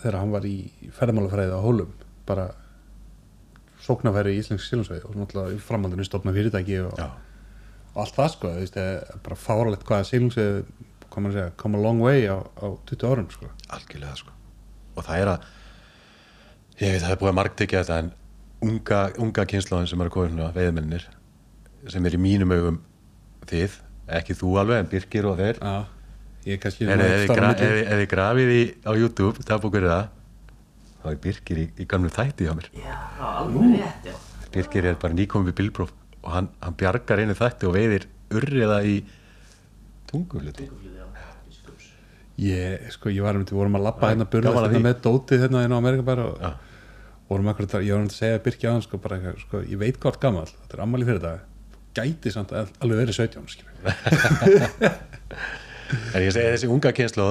þegar 0.01 0.19
hann 0.21 0.33
var 0.35 0.49
í 0.49 0.57
ferðmálafræði 0.97 1.53
á 1.57 1.61
Hólum 1.65 1.93
bara 2.29 2.49
sóknarfæri 3.85 4.35
í 4.37 4.41
Íslensk 4.43 4.65
sílungsveið 4.67 5.07
og 5.09 5.17
náttúrulega 5.21 5.61
framhaldinu 5.65 6.05
stofna 6.09 6.35
fyrirtæki 6.37 6.81
og, 6.85 6.97
Já, 7.01 7.09
allt 8.03 8.17
það 8.17 8.31
sko, 8.35 8.53
þú 8.55 8.65
veist, 8.65 8.77
það 8.77 8.91
er 8.91 9.23
bara 9.27 9.39
fáralegt 9.39 9.87
hvað 9.89 10.07
sílungsveið, 10.09 10.61
hvað 11.07 11.25
maður 11.25 11.37
segja, 11.39 11.53
come 11.61 11.79
a 11.79 11.85
long 11.85 12.03
way 12.05 12.27
á, 12.31 12.39
á 12.41 12.67
20 12.91 13.09
árum 13.11 13.31
sko. 13.35 13.51
Algjörlega 13.77 14.17
sko. 14.21 14.35
Og 14.97 15.07
það 15.07 15.23
er 15.23 15.33
að 15.35 15.49
ég 16.81 16.95
veit 16.95 17.05
það 17.05 17.15
er 17.15 17.21
búið 17.21 17.33
að 17.33 17.39
margtekja 17.41 17.83
þetta 17.85 17.99
en 18.05 18.13
unga, 18.71 19.01
unga 19.25 19.47
kynnslóðin 19.53 19.91
sem 19.91 20.03
er 20.03 20.11
að 20.11 20.15
koma 20.17 20.29
hérna 20.29 20.51
veiðmennir 20.57 21.07
sem 21.91 22.07
er 22.07 22.17
í 22.17 22.21
mínum 22.21 22.55
augum 22.55 22.81
þið, 23.51 23.77
ekki 24.21 24.37
þú 24.37 24.55
alveg 24.61 24.83
en 24.83 24.91
Birgir 24.91 25.29
og 25.31 25.39
þeir. 25.41 25.61
Já, 25.61 25.77
ég 26.47 26.57
er 26.57 26.63
kannski 26.65 26.89
en 26.89 27.05
ef 27.05 27.27
þið 27.27 28.05
á 28.05 28.11
grafið 28.15 28.53
í 28.57 28.63
á 28.85 28.93
YouTube, 28.93 29.47
dagbúkur 29.49 29.89
það 29.89 30.11
þá 31.01 31.07
er 31.13 31.23
Birgir 31.25 31.63
í, 31.63 31.69
í 31.81 31.89
gamlu 31.89 32.13
þætti 32.13 32.49
hjá 32.49 32.53
mér. 32.57 32.69
Já, 32.77 32.99
alveg 33.31 33.81
rétt, 33.81 34.11
já. 34.13 34.19
Birgir 34.51 34.91
er 34.91 35.01
bara 35.01 35.17
nýkomið 35.17 35.53
við 35.53 35.59
bílpróf 35.63 35.97
og 36.23 36.31
hann, 36.35 36.49
hann 36.61 36.75
bjargar 36.81 37.23
einu 37.23 37.35
þætti 37.39 37.69
og 37.69 37.75
veiðir 37.77 38.05
urriða 38.37 38.81
í. 38.87 38.97
Biskups. 40.11 41.87
Ég, 42.41 42.89
sko, 42.95 43.11
ég 43.13 43.23
var 43.25 43.37
um 43.39 43.45
til, 43.47 43.57
vorum 43.59 43.77
að 43.79 43.85
labba 43.89 44.09
Já, 44.09 44.13
hérna 44.15 44.27
burðast 44.33 44.59
að 44.61 44.71
hérna 44.75 44.85
með 44.89 45.01
dótið 45.05 45.45
hérna 45.45 45.63
á 45.69 45.77
Amerika 45.77 46.03
bara 46.07 46.25
og 46.31 46.41
Já. 46.41 46.51
vorum 47.31 47.51
akkurat, 47.53 47.75
að- 47.79 47.85
ég 47.87 47.93
var 47.95 48.01
um 48.03 48.09
til 48.11 48.17
að 48.17 48.23
segja 48.25 48.43
Birki 48.45 48.67
aðeins 48.71 48.89
sko, 48.89 48.99
bara, 48.99 49.17
eitthvað, 49.19 49.41
sko, 49.45 49.61
ég 49.71 49.79
veit 49.79 50.01
hvort 50.03 50.21
gammal 50.23 50.47
þetta 50.49 50.75
er 50.79 50.83
ammali 50.87 51.05
fyrir 51.09 51.23
dag 51.23 51.41
gæti 51.95 52.33
samt 52.33 52.53
al- 52.53 52.69
alveg 52.81 53.01
verið 53.05 53.15
17 53.19 53.49
skilur. 53.51 53.71
En 56.15 56.23
ég 56.23 56.31
segi 56.31 56.47
þessi 56.55 56.69
unga 56.71 56.93
kynslu 56.95 57.25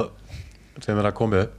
sem 0.84 0.98
er 1.00 1.08
að 1.08 1.14
koma 1.16 1.44
upp 1.46 1.54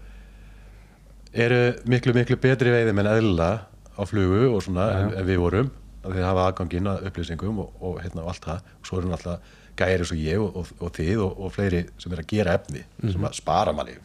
eru 1.32 1.60
miklu 1.88 2.12
miklu 2.16 2.36
betri 2.42 2.72
veiðum 2.74 2.98
en 3.00 3.08
eðlilega 3.08 3.64
á 3.96 4.02
flugu 4.08 4.42
og 4.50 4.60
svona 4.66 4.84
en, 4.98 5.14
en 5.16 5.24
við 5.28 5.38
vorum 5.40 5.70
að 6.04 6.16
þeir 6.16 6.28
hafa 6.28 6.46
aðganginn 6.48 6.90
að 6.90 7.08
upplýsingum 7.10 7.58
og, 7.64 7.74
og, 7.80 7.98
hérna, 8.04 8.24
og 8.24 8.32
allt 8.32 8.46
það. 8.46 8.70
Og 8.80 8.88
svo 8.88 9.00
eru 9.00 9.10
náttúrulega 9.10 9.58
gæri 9.80 10.04
eins 10.04 10.14
og 10.14 10.20
ég 10.20 10.40
og, 10.44 10.56
og, 10.60 10.72
og 10.80 10.94
þið 10.96 11.20
og, 11.24 11.36
og 11.44 11.52
fleiri 11.54 11.82
sem 12.00 12.14
er 12.14 12.22
að 12.22 12.32
gera 12.34 12.56
efni 12.58 12.86
sem 13.02 13.28
að 13.28 13.36
spara 13.38 13.74
manni. 13.76 13.98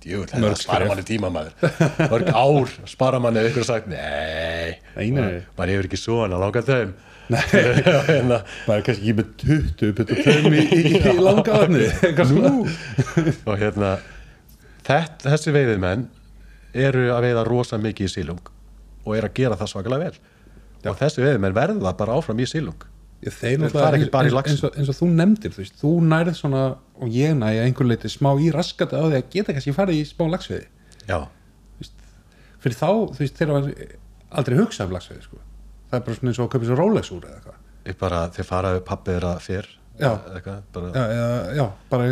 Mörg 0.00 0.30
það 0.30 0.54
spara 0.62 0.86
manni 0.88 1.02
tíma 1.04 1.28
maður 1.34 1.56
mörg 2.08 2.28
ár 2.32 2.70
spara 2.88 3.18
manni 3.20 3.42
ef 3.42 3.50
ykkur 3.50 3.66
sagt 3.68 3.90
nei, 3.90 4.78
maður 4.96 5.72
hefur 5.74 5.88
ekki 5.90 6.00
svona 6.00 6.38
langar 6.40 6.64
þeim. 6.64 6.94
Hérna, 7.50 8.40
maður 8.66 8.78
er 8.80 8.86
kannski 8.86 9.04
ekki 9.04 9.12
með 9.18 9.28
20 9.42 9.92
puttu 9.98 10.16
töm 10.24 10.56
í, 10.56 10.64
í, 10.64 10.94
í 10.98 11.12
langaðarni 11.26 11.84
og 13.48 13.60
hérna 13.60 13.92
þett, 14.86 15.28
þessi 15.28 15.54
veiðimenn 15.54 16.08
eru 16.74 17.04
að 17.14 17.28
veiða 17.28 17.44
rosa 17.46 17.78
mikið 17.78 18.08
í 18.08 18.12
sílung 18.16 18.50
og 19.04 19.14
eru 19.14 19.30
að 19.30 19.36
gera 19.38 19.58
það 19.60 19.72
svakalega 19.74 20.08
vel 20.08 20.18
og 20.88 20.96
þessi 21.00 21.22
veiðimenn 21.24 21.56
verða 21.56 21.92
bara 21.98 22.16
áfram 22.16 22.40
í 22.40 22.48
sílung 22.48 22.86
Það 23.20 23.44
er 23.84 23.94
ekki 23.98 24.06
bara 24.14 24.30
í 24.30 24.32
laxi. 24.32 24.54
eins, 24.54 24.62
eins 24.80 24.88
og 24.88 24.96
þú 24.96 25.06
nefndir 25.12 25.52
þú, 25.52 25.60
veist, 25.60 25.74
þú 25.76 25.90
nærið 26.08 26.36
svona 26.38 26.62
og 26.96 27.10
ég 27.12 27.34
næði 27.36 27.58
að 27.60 27.66
einhver 27.68 27.88
leiti 27.90 28.08
smá 28.08 28.30
í 28.40 28.46
raskat 28.54 28.94
að 28.96 29.16
geta 29.28 29.52
kannski 29.52 29.74
farið 29.76 29.98
í 30.00 30.06
smá 30.08 30.24
lagsveiði 30.32 30.68
já, 31.10 31.18
fyrir 32.64 32.78
þá, 32.78 32.88
þú 33.12 33.20
veist, 33.20 33.36
þeir 33.36 33.52
var 33.52 33.68
aldrei 34.40 34.56
hugsað 34.62 34.88
um 34.88 34.96
lagsveiði 34.96 35.26
sko. 35.26 35.42
það 35.90 35.98
er 35.98 36.06
bara 36.06 36.16
svona 36.16 36.32
eins 36.32 36.40
og 36.40 36.46
að 36.46 36.54
köpa 36.54 36.70
svo 36.70 36.78
Rolex 36.80 37.12
úr 37.12 37.28
eða 37.28 37.36
eitthvað 37.42 38.00
bara 38.00 38.22
þeir 38.38 38.48
fara 38.54 38.72
við 38.78 38.82
pappið 38.88 39.14
þeirra 39.18 39.34
fyrr 39.44 39.70
Já. 40.00 40.10
bara, 40.72 40.88
já, 40.96 41.04
já, 41.12 41.26
já, 41.58 41.64
bara, 41.92 42.04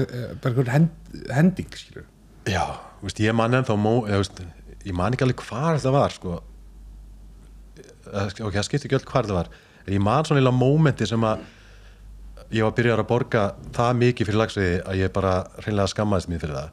bara 0.45 0.51
einhver 0.53 0.71
hend, 0.75 0.91
hending 1.33 1.73
skilur 1.73 2.05
já, 2.45 2.65
veist, 3.01 3.25
ég 3.25 3.33
man 3.33 3.57
ennþá 3.57 3.79
mó, 3.81 3.95
ég, 4.13 4.93
man 4.93 5.17
ekki 5.17 5.25
alveg 5.25 5.41
hvar 5.49 5.79
þetta 5.81 5.95
var 5.97 6.13
sko 6.13 6.37
Eh, 6.37 6.58
ok, 8.09 8.53
það 8.55 8.67
skipti 8.67 8.89
ekki 8.89 8.99
öll 8.99 9.09
hvar 9.09 9.27
þetta 9.27 9.39
var 9.39 9.51
en 9.89 9.95
ég 9.97 10.05
man 10.05 10.27
svona 10.27 10.43
eila 10.43 10.53
mómenti 10.53 11.07
sem 11.09 11.25
að 11.25 11.47
ég 12.53 12.65
var 12.65 12.73
að 12.73 12.77
byrja 12.79 12.97
að 12.97 13.09
borga 13.09 13.43
það 13.77 13.99
mikið 14.03 14.29
fyrir 14.29 14.41
lagsveiði 14.43 14.79
að 14.89 15.01
ég 15.03 15.13
bara 15.13 15.33
hreinlega 15.59 15.93
skammaðist 15.93 16.31
mér 16.33 16.43
fyrir 16.45 16.57
það. 16.57 16.71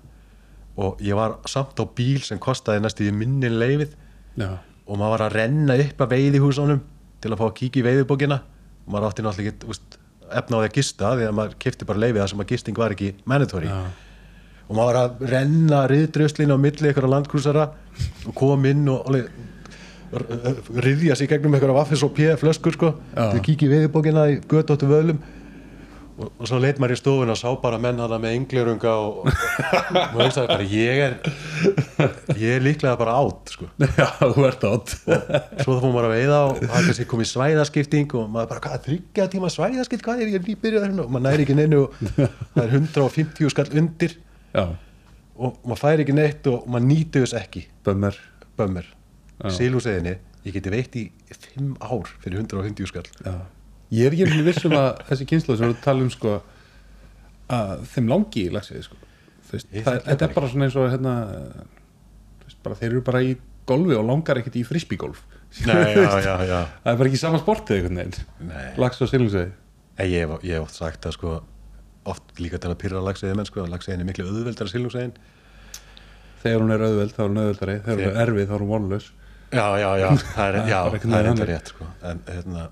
Og 0.85 1.03
ég 1.03 1.19
var 1.19 1.35
samt 1.51 1.79
á 1.79 1.85
bíl 1.97 2.21
sem 2.23 2.39
kostaði 2.41 2.83
næstu 2.83 3.07
í 3.07 3.13
minni 3.15 3.51
leifið 3.51 3.95
já, 4.39 4.49
og 4.85 4.99
maður 4.99 5.13
var 5.15 5.25
að 5.25 5.37
renna 5.39 5.77
upp 5.83 6.03
að 6.05 6.15
veiðihúsunum 6.15 6.81
til 7.23 7.31
að 7.31 7.41
fá 7.41 7.45
að 7.47 7.55
kíkja 7.59 7.81
í 7.81 7.85
veiðibókina. 7.89 8.39
Og 8.85 8.93
maður 8.93 9.09
átti 9.09 9.25
náttúrulega 9.25 9.55
ekki 9.55 9.71
úst, 9.73 9.99
efna 10.29 10.59
á 10.59 10.61
því 10.61 10.69
að 10.69 10.77
gista 10.79 11.13
því 11.15 11.27
að 11.27 11.37
maður 11.39 11.57
kefti 11.65 11.89
bara 11.89 12.03
leifið 12.03 12.21
það 12.21 12.31
sem 12.31 12.43
að 12.43 12.51
gisting 12.51 12.79
var 12.79 12.95
ekki 12.95 13.11
mandatory. 13.27 13.71
Já, 13.71 13.81
og 14.65 14.77
maður 14.79 14.87
var 14.91 15.01
að 15.01 15.27
renna 15.31 15.81
riðdröslin 15.91 16.55
á 16.55 16.57
milli 16.59 16.91
ykkur 16.91 17.09
landkrúsara 17.11 17.67
og 18.25 18.37
kom 18.37 18.65
inn 18.69 18.87
og 18.91 19.09
alveg 19.09 19.27
riðja 20.85 21.15
sig 21.17 21.29
gegnum 21.31 21.55
af 21.57 21.65
Vaffis 21.81 22.03
og 22.05 22.13
P 22.15 22.35
flöskur 22.39 22.75
sko, 22.75 22.93
að 23.15 23.41
kíkja 23.45 23.67
í 23.67 23.73
veiðibókina 23.73 24.29
í 24.33 24.37
göttóttu 24.49 24.89
vöðlum 24.89 25.19
og, 26.15 26.29
og 26.29 26.47
svo 26.47 26.59
leit 26.63 26.77
maður 26.79 26.95
í 26.95 26.99
stofun 26.99 27.33
og 27.33 27.39
sá 27.39 27.47
bara 27.59 27.79
menn 27.81 27.99
hana 27.99 28.19
með 28.21 28.37
englirunga 28.37 28.93
og, 29.01 29.25
og, 29.25 29.97
og 30.05 30.21
hugsaði 30.21 30.49
bara 30.51 30.67
ég 30.71 31.01
er 31.05 31.17
ég 32.39 32.53
er 32.53 32.63
líklega 32.63 32.95
bara 32.99 33.17
átt 33.19 33.51
sko. 33.55 33.67
Já, 33.99 34.07
þú 34.21 34.45
ert 34.47 34.63
átt. 34.69 34.93
Svo 35.03 35.73
það 35.73 35.81
fór 35.81 35.91
maður 35.91 36.07
að 36.07 36.13
veiða 36.15 36.39
og 36.45 36.61
það 36.61 36.87
kannski 36.89 37.07
komið 37.11 37.31
svæðaskipting 37.33 38.15
og 38.19 38.29
maður 38.31 38.51
bara, 38.53 38.63
hvað, 38.67 38.85
þryggja 38.87 39.27
tíma 39.33 39.51
svæðaskipt? 39.53 40.05
Hvað 40.05 40.23
er 40.23 40.31
ég 40.37 40.47
nýbyrjað 40.47 40.87
hérna? 40.87 41.07
Og 41.07 41.11
maður 41.15 41.27
næri 41.27 41.47
ekki 41.47 41.57
neinu 41.59 41.81
og 41.87 41.99
það 42.05 42.63
er 42.63 42.77
150 42.79 43.51
skall 43.55 43.67
undir 43.81 44.15
já, 44.55 44.63
og 45.35 45.59
maður 45.65 45.83
fær 45.83 46.05
ekki 46.05 46.15
neitt 46.15 46.47
og 46.51 46.63
maður 46.69 46.89
nýtu 46.93 47.25
þess 47.25 47.37
ekki. 47.41 47.67
Bömmar 47.85 48.21
bömmir, 48.55 48.87
Já. 49.41 49.49
sílúseginni 49.57 50.15
ég 50.45 50.55
geti 50.55 50.71
veitt 50.73 50.97
í 50.99 51.05
5 51.33 51.75
ár 51.81 52.11
fyrir 52.23 52.43
150 52.43 52.91
skall. 52.91 53.07
Já. 53.25 53.33
ég 53.95 54.07
er 54.07 54.15
ekki 54.15 54.27
einhvern 54.27 54.47
vissum 54.47 54.75
að 54.77 54.91
þessi 55.09 55.27
kynslu 55.31 55.57
sem 55.59 55.73
við 55.73 55.81
tala 55.85 56.05
um 56.05 56.11
sko 56.13 56.37
að 57.55 57.83
þeim 57.93 58.11
langi 58.11 58.45
í 58.45 58.53
lagsveiði 58.53 58.85
sko. 58.87 59.01
Þetta 59.51 60.15
er 60.15 60.33
bara 60.33 60.49
svona 60.49 60.67
eins 60.67 60.77
og 60.79 60.87
hérna, 60.89 61.15
veist, 62.45 62.61
bara, 62.65 62.77
þeir 62.79 62.91
eru 62.91 63.03
bara 63.05 63.21
í 63.25 63.35
golfi 63.69 63.97
og 63.97 64.07
langar 64.07 64.41
ekkert 64.41 64.57
í 64.59 64.65
já 65.55 66.61
það 66.83 66.89
er 66.91 66.97
bara 66.99 67.09
ekki 67.09 67.21
sama 67.21 67.39
sportið 67.41 67.77
einhvern 67.79 68.01
veginn. 68.01 68.57
Lags 68.81 69.01
og 69.01 69.11
silungsveiði 69.11 69.53
En 69.95 70.09
ég 70.11 70.25
hef, 70.25 70.41
oft 70.65 70.75
sagt 70.75 71.05
að 71.07 71.15
sko 71.15 71.35
oft 72.05 72.41
líka 72.41 72.59
til 72.61 72.69
að 72.69 72.79
pyrra 72.81 73.03
lagsegiði 73.05 73.37
menn 73.39 73.47
sko 73.47 73.63
að 73.63 73.71
lagsegiðin 73.73 74.03
er 74.03 74.09
miklu 74.09 74.25
auðveldar 74.27 74.67
að 74.67 74.73
sílúsegin 74.73 75.13
þegar 76.41 76.65
hún 76.65 76.73
er 76.75 76.83
auðveld 76.85 77.13
þá 77.15 77.21
er 77.21 77.29
hún 77.29 77.39
auðveldari. 77.41 77.77
Þegar 77.85 78.01
hún 78.01 78.09
er 78.09 78.19
erfið 78.25 78.49
þá 78.49 78.55
er 78.57 78.65
hún 78.65 78.73
vonlaus 78.73 79.07
Já, 79.55 79.65
já, 79.79 79.89
já, 80.01 80.07
það 80.09 80.15
er, 80.15 80.25
Það 80.35 80.47
er 80.47 80.57
já, 80.71 80.77
bara 80.77 80.97
einhvern 80.97 81.13
það 81.13 81.21
er 81.21 81.29
enda 81.31 81.47
rétt 81.51 81.71
sko. 81.71 81.87
En 82.09 82.21
hérna, 82.27 82.65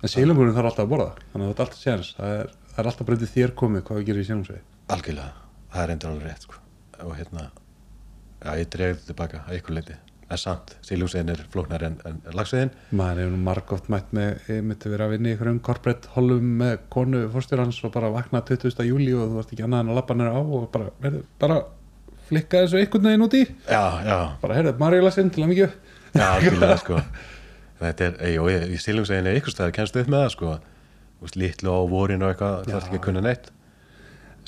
en 0.00 0.12
silungurinn 0.14 0.56
þarf 0.56 0.70
alltaf 0.72 0.84
að 0.86 0.92
borða 0.92 1.08
þannig 1.32 1.46
að 1.46 1.50
þetta 1.50 1.62
er 1.62 1.66
alltaf 1.66 1.80
séðans 1.84 2.12
það 2.18 2.36
er, 2.36 2.52
það 2.74 2.82
er 2.82 2.90
alltaf 2.92 3.10
breytið 3.10 3.32
þér 3.36 3.56
komið 3.62 3.86
hvað 3.88 4.00
við 4.00 4.10
gerum 4.10 4.22
í 4.22 4.28
silungsveiði. 4.28 4.62
Algjörlega 4.96 5.32
það 5.70 5.82
er 5.86 5.94
enda 5.96 6.12
alveg 6.12 6.28
rétt 6.28 6.46
sko. 6.46 6.62
Og 7.00 7.16
hérna, 7.16 7.48
já, 8.44 8.50
ég 8.60 8.70
dreif 8.76 8.96
þetta 9.00 9.12
tilbaka 9.12 9.44
að 9.46 9.60
ykkur 9.60 9.78
leiti 9.80 9.98
en 10.30 10.38
samt, 10.38 10.76
sílúsegin 10.86 11.32
er 11.32 11.40
flóknar 11.50 11.82
en, 11.82 11.96
en 12.06 12.20
lagsegiðin 12.38 12.70
maður 12.94 13.24
hefur 13.24 13.32
nú 13.34 13.40
margótt 13.48 13.88
mætt 13.90 14.12
með 14.14 14.50
ég 14.52 14.60
myndi 14.62 14.92
vera 14.92 15.08
að 15.08 15.14
vinna 15.16 15.30
í 15.30 15.32
einhverjum 15.34 15.58
corporate 15.66 16.12
holum 16.14 16.52
með 16.60 16.76
konu 16.94 17.24
fórstjórans 17.32 17.80
og 17.86 17.94
bara 17.96 18.12
vakna 18.14 18.42
20. 18.46 18.84
júli 18.86 19.10
og 19.16 19.24
þú 19.26 19.40
varst 19.40 19.54
ekki 19.56 19.66
annað 19.66 19.82
en 19.82 19.90
að 19.90 19.98
bara, 20.70 20.90
heyrðu, 21.02 21.24
heyrðu, 24.54 24.74
Marjulasinn 24.78 25.32
til 25.34 25.42
að 25.42 25.50
mikið 25.50 25.74
Já, 26.14 26.26
algjörlega 26.36 26.80
sko. 26.82 26.98
Þetta 27.80 28.06
er, 28.06 28.18
ei, 28.26 28.34
og 28.40 28.50
í 28.50 28.80
sílungsveginu 28.80 29.32
ykkur 29.38 29.54
staðar 29.54 29.76
kennst 29.78 29.96
upp 29.96 30.10
með 30.10 30.26
það 30.26 30.34
sko. 30.36 30.58
Litlu 31.36 31.72
á 31.72 31.80
vorin 31.88 32.24
og 32.24 32.32
eitthvað 32.32 32.62
það 32.66 32.76
er 32.76 32.84
ekki 32.88 33.00
að 33.00 33.06
kunna 33.06 33.24
neitt. 33.24 33.50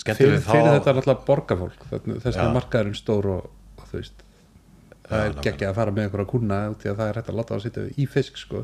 Fyrir, 0.03 0.39
fyrir 0.41 0.69
þetta 0.73 0.91
er 0.91 0.99
alltaf 0.99 1.25
borgarfólk 1.27 1.83
þess 1.93 2.39
að 2.41 2.55
markaðurinn 2.57 2.97
stór 2.97 3.29
og, 3.29 3.51
og 3.77 3.91
þú 3.91 3.99
veist 4.01 4.23
það 5.07 5.25
er 5.27 5.35
geggja 5.45 5.69
að 5.71 5.79
fara 5.79 5.95
með 5.95 6.07
einhverja 6.07 6.31
kuna 6.31 6.61
út 6.73 6.87
í 6.87 6.91
að 6.91 7.01
það 7.01 7.11
er 7.11 7.19
hægt 7.21 7.31
að 7.31 7.39
láta 7.39 7.57
að 7.57 7.65
sitja 7.67 7.85
í 7.93 8.07
fisk 8.11 8.41
sko 8.41 8.63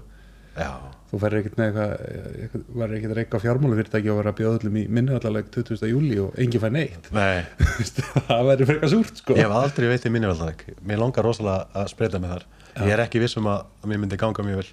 já, 0.61 0.71
þú 1.11 1.21
verður 1.23 1.41
ekkert 1.43 1.59
með 1.61 1.79
eitthvað, 1.79 2.65
verður 2.81 2.97
ekkert 2.99 3.13
að 3.15 3.19
reyka 3.21 3.39
á 3.41 3.45
fjármálufyrirtæki 3.45 4.11
og 4.13 4.19
verður 4.19 4.33
að 4.33 4.39
bjóða 4.41 4.59
öllum 4.61 4.77
í 4.81 4.85
minnivallaleg 4.99 5.49
20. 5.55 5.87
júli 5.93 6.19
og 6.25 6.39
enginn 6.45 6.63
fær 6.65 6.75
neitt? 6.75 7.09
Nei. 7.17 7.47
Það 8.29 8.45
verður 8.51 8.71
frekar 8.73 8.93
súrt 8.93 9.23
sko. 9.23 9.37
Ég 9.39 9.47
hef 9.47 9.57
aldrei 9.63 9.89
veit 9.93 10.05
í 10.09 10.13
minnivaldaræk 10.15 10.67
mér 10.91 11.03
langar 11.05 11.25
rosalega 11.29 11.69
að 11.83 11.91
spreita 11.95 12.21
mig 12.23 12.35
þar. 12.35 12.47
Ég 12.79 12.95
er 12.95 13.05
ekki 13.07 13.23
viss 13.25 13.39
um 13.41 13.49
að, 13.51 13.65
að 13.83 13.93
mér 13.93 14.03
myndi 14.05 14.21
ganga 14.21 14.45
mjög 14.47 14.61
vel. 14.63 14.69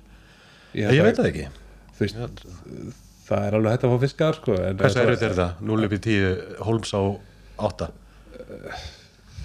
Ég 0.76 0.92
ég, 0.92 1.00
held 1.00 1.06
veit 1.08 1.16
að- 1.16 1.22
það 1.24 1.32
ekki. 1.32 1.48
Þú 1.96 2.04
veist, 2.04 2.18
það 3.30 3.46
er 3.48 3.56
alveg 3.58 3.72
hægt 3.76 3.86
að 3.88 3.94
fá 3.96 4.02
fiskar 4.04 4.36
sko 4.42 4.58
hversu 4.60 5.00
það- 5.00 5.06
erfitt 5.08 5.24
er 5.30 5.38
þetta? 5.38 5.48
0 5.72 5.88
upp 5.88 5.96
í 5.96 6.02
10, 6.06 6.36
Holmes 6.68 6.92
á 6.94 7.02
8 7.70 7.88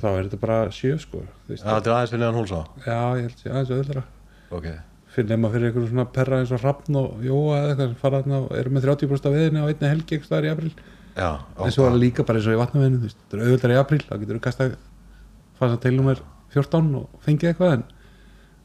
þá 0.00 0.06
er 0.16 0.26
þetta 0.26 0.38
bara 0.40 0.58
sjö 0.74 0.96
sko 1.00 1.20
þú 1.22 1.52
veist, 1.52 1.64
já, 1.64 1.70
þetta 1.76 1.90
er 1.90 1.94
aðeins 1.96 2.12
fyrir 2.14 2.22
neðan 2.24 2.38
Holmes 2.40 2.54
á. 2.56 2.62
Já, 2.86 3.00
ég 3.20 3.26
held 3.46 4.02
ok, 4.50 4.66
fyrir 5.14 5.28
nema 5.32 5.50
fyrir 5.52 5.70
einhverjum 5.70 5.90
svona 5.90 6.06
perra 6.14 6.40
eins 6.40 6.52
og 6.54 6.62
Hrafn 6.62 6.98
og 7.00 7.24
Jóa 7.26 7.58
eða 7.58 7.70
eitthvað 7.72 7.88
sem 7.88 7.98
fara 8.00 8.22
þarna 8.22 8.40
og 8.44 8.52
eru 8.60 8.74
með 8.74 8.86
30% 8.88 9.30
af 9.30 9.36
veðinni 9.36 9.64
á 9.64 9.66
einni 9.66 9.90
helgi 9.90 10.16
einhvers 10.16 10.30
staðar 10.30 10.46
í 10.46 10.52
april 10.54 10.70
já, 11.16 11.30
en 11.64 11.74
svo 11.74 11.86
er 11.86 11.94
það 11.94 12.04
líka 12.04 12.26
bara 12.28 12.40
eins 12.40 12.48
og 12.50 12.56
í 12.56 12.60
vatnaveðinu 12.60 13.02
þetta 13.08 13.36
er 13.36 13.44
auðvöldra 13.46 13.74
í 13.74 13.80
april, 13.80 14.00
þá 14.06 14.14
getur 14.22 14.38
þú 14.38 14.44
kasta 14.46 15.80
til 15.82 15.96
nummer 15.96 16.22
14 16.54 16.94
og 17.00 17.26
fengið 17.26 17.52
eitthvað 17.52 17.76
en 17.78 17.84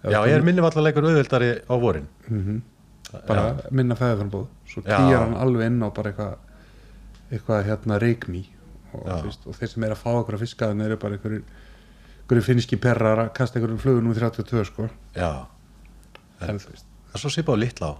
já, 0.05 0.19
ég 0.22 0.38
er 0.38 0.45
minnivaldarækur 0.45 1.09
auðvöldari 1.09 1.51
á 1.65 1.76
vorin. 1.81 2.07
Mm 2.30 2.61
bara 3.27 3.45
minna 3.72 3.95
fæðaframbóð 3.97 4.47
svo 4.69 4.84
Já. 4.84 4.97
kýjar 4.97 5.23
hann 5.23 5.38
alveg 5.39 5.69
inn 5.69 5.84
á 5.84 5.89
bara 5.93 6.11
eitthvað 6.11 6.34
eitthvað 7.31 7.67
hérna 7.69 7.99
reikmi 8.01 8.43
og, 8.93 9.05
Já. 9.07 9.15
og 9.45 9.57
þeir 9.59 9.72
sem 9.72 9.85
er 9.85 9.95
að 9.95 10.01
fá 10.01 10.09
okkur 10.13 10.38
að 10.38 10.45
fiska 10.45 10.69
þeim 10.72 10.84
eru 10.85 10.97
bara 11.01 11.17
einhverjir 11.17 12.45
finski 12.45 12.80
perrar 12.81 13.26
að 13.26 13.34
kasta 13.38 13.59
einhverjum 13.59 13.81
flugunum 13.81 14.15
í 14.15 14.17
32 14.19 14.65
sko. 14.72 14.89
Já, 15.15 15.45
en 16.41 16.60
það 16.60 16.84
er 17.16 17.22
svo 17.24 17.32
sipað 17.34 17.56
á 17.56 17.64
litla 17.64 17.88
á. 17.91 17.94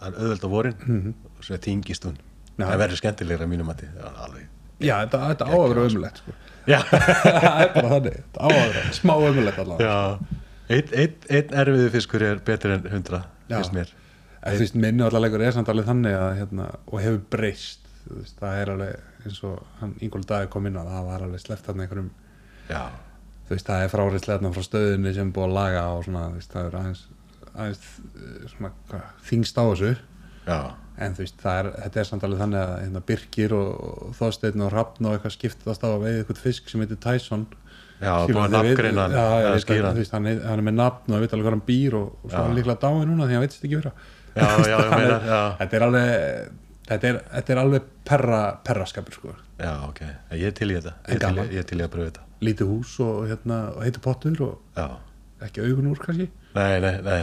Það 0.00 0.06
er 0.08 0.18
auðvöld 0.24 0.44
á 0.44 0.50
vorin 0.54 0.76
Mhm. 0.86 1.14
og 1.38 1.44
svo 1.44 1.54
er 1.54 1.62
þingist 1.66 2.04
hún. 2.08 2.16
Það 2.60 2.78
verður 2.82 3.00
skemmtilegra 3.00 3.44
að 3.46 3.50
mínum 3.54 3.68
já, 3.70 4.08
alveg 4.24 4.46
já, 4.80 4.94
þetta, 5.04 5.18
þetta 5.30 5.44
á 5.48 5.52
að 5.56 5.68
vera 5.74 5.86
ömulegt 5.88 6.16
sko. 6.20 6.32
Það 6.70 7.60
er 7.60 7.70
bara 7.74 7.88
þannig, 7.88 8.16
þetta 8.20 8.40
á 8.40 8.46
að 8.48 8.60
vera 8.60 8.92
smá 8.92 9.12
ömulegt 9.16 9.58
allavega 9.58 9.88
já. 9.90 10.18
Einn 10.70 10.92
ein, 10.94 11.14
ein 11.30 11.54
erfiðu 11.62 11.90
fiskur 11.90 12.22
er 12.22 12.38
betur 12.46 12.70
en 12.76 12.84
hundra 12.92 13.22
finnst 13.48 13.72
mér. 13.74 13.92
Þú 14.44 14.58
veist, 14.62 14.74
minni 14.76 15.02
allavega 15.04 15.40
er 15.44 15.52
samt 15.56 15.68
alveg 15.68 15.88
þannig 15.88 16.14
að 16.16 16.36
hérna, 16.38 16.66
og 16.86 17.00
hefur 17.00 17.20
breyst. 17.32 17.80
Veist, 18.10 18.36
það 18.40 18.60
er 18.62 18.70
alveg 18.74 19.00
eins 19.26 19.40
og 19.44 19.58
hann 19.80 19.94
Ingól 20.00 20.22
Dagi 20.24 20.48
kom 20.48 20.66
inn 20.66 20.76
á 20.80 20.84
það 20.84 21.04
var 21.10 21.22
alveg 21.26 21.40
sleppt 21.42 21.66
þarna 21.68 21.84
einhverjum 21.84 22.10
já, 22.70 22.82
þú 23.48 23.52
veist, 23.56 23.66
það 23.68 23.82
er 23.84 23.90
fráriðslega 23.92 24.52
frá 24.54 24.64
stöðunni 24.64 25.12
sem 25.14 25.32
búið 25.32 25.48
að 25.50 25.56
laga 25.58 25.82
og 25.96 26.04
svona, 26.06 26.22
veist, 26.34 26.50
það 26.54 26.66
er 26.70 26.78
aðeins, 26.80 27.02
aðeins 27.60 28.60
eh, 28.96 29.10
þingst 29.28 29.60
á 29.60 29.64
þessu. 29.64 29.92
Já, 30.48 30.60
en 31.00 31.16
þú 31.16 31.24
veist, 31.24 31.42
er, 31.48 31.70
þetta 31.84 32.00
er 32.00 32.08
samt 32.08 32.24
alveg 32.26 32.42
þannig 32.42 32.60
að 32.60 32.72
hérna, 32.82 33.02
Birkir 33.08 33.54
og, 33.56 34.06
Þorsteinn 34.18 34.64
og 34.64 34.70
Hrafn 34.72 35.08
og 35.08 35.16
eitthvað 35.16 35.34
skiptast 35.36 35.84
á 35.84 35.88
að 35.88 36.04
veiða 36.04 36.22
eitthvað 36.22 36.40
fisk 36.44 36.70
sem 36.70 36.84
heitir 36.84 37.00
Tyson. 37.00 37.46
Já, 38.00 38.14
það 38.24 38.30
þú 38.30 39.92
veist, 39.98 40.14
hann, 40.16 40.28
er, 40.30 40.64
með 40.64 40.76
nafn 40.78 41.14
og 41.14 41.20
veit 41.20 41.34
alveg 41.36 41.46
hvað 41.46 41.56
hann 41.56 41.66
býr 41.66 41.96
og, 41.98 42.14
og 42.22 42.30
svo 42.30 42.38
er 42.40 42.48
hann 42.48 42.56
líklega 42.56 42.80
dáið 42.84 43.04
núna 43.10 43.28
því 43.28 43.36
hann 43.36 43.44
veitst 43.44 43.66
ekki 43.66 43.80
vera. 43.80 43.92
Já, 44.30 44.46
já, 44.72 44.76
ég 44.76 44.94
meina, 44.94 45.18
þetta 45.60 45.78
er 45.78 45.86
alveg 45.88 46.08
þetta 46.90 47.10
er, 47.10 47.20
þetta 47.34 47.54
er 47.54 47.62
alveg 47.64 47.90
perra, 48.08 48.40
perraskapur 48.66 49.18
sko. 49.18 49.36
já, 49.60 49.74
ok. 49.88 50.00
Ég 50.36 50.48
er 50.48 50.56
til 50.56 50.72
í 50.72 50.78
þetta, 50.78 50.96
ég 51.08 51.20
er 51.20 51.36
til, 51.36 51.66
til 51.72 51.80
í 51.80 51.86
að 51.86 51.92
pröfa 51.96 52.12
þetta. 52.12 52.26
Lítið 52.40 52.72
hús 52.72 52.94
og, 53.04 53.18
hérna, 53.28 53.60
og 53.74 53.84
heitur 53.84 54.04
pottur 54.04 54.46
og 54.46 54.80
já, 54.80 54.88
ekki 55.44 55.66
augun 55.66 55.92
úr 55.92 56.00
kannski? 56.00 56.30
Nei, 56.56 56.72
nei, 56.80 56.94
nei 57.04 57.20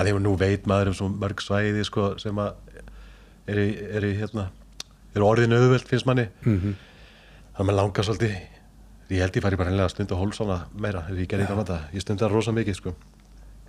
að 0.00 0.08
því 0.08 0.14
að 0.16 0.22
nú 0.24 0.36
veit 0.40 0.68
maður 0.70 0.92
um 0.92 0.96
svo 0.96 1.08
mörg 1.12 1.42
svæði 1.44 1.84
sko, 1.86 2.14
sem 2.22 2.38
að 2.40 2.54
er 3.50 3.60
í, 3.60 3.68
er 3.98 4.06
hérna, 4.20 4.46
er 5.14 5.26
orðin 5.26 5.56
auðvöld 5.56 5.88
finnst 5.88 6.08
manni 6.08 6.28
mm 6.44 6.56
-hmm. 6.56 6.74
það 7.58 7.68
með 7.68 7.78
langar 7.80 8.08
svolítið 8.08 8.36
ég 9.10 9.20
held 9.24 9.36
ég 9.36 9.42
fari 9.42 9.56
bara 9.56 9.70
hennilega 9.70 9.88
að 9.90 9.94
stunda 9.94 10.14
hólsana 10.14 10.58
meira 10.74 11.04
ef 11.10 11.18
ég 11.18 11.28
gerði 11.28 11.50
á 11.50 11.60
þetta, 11.60 11.78
ég 11.92 12.00
stundi 12.00 12.24
það 12.24 12.32
rosa 12.32 12.52
mikið 12.52 12.74
sko. 12.74 12.94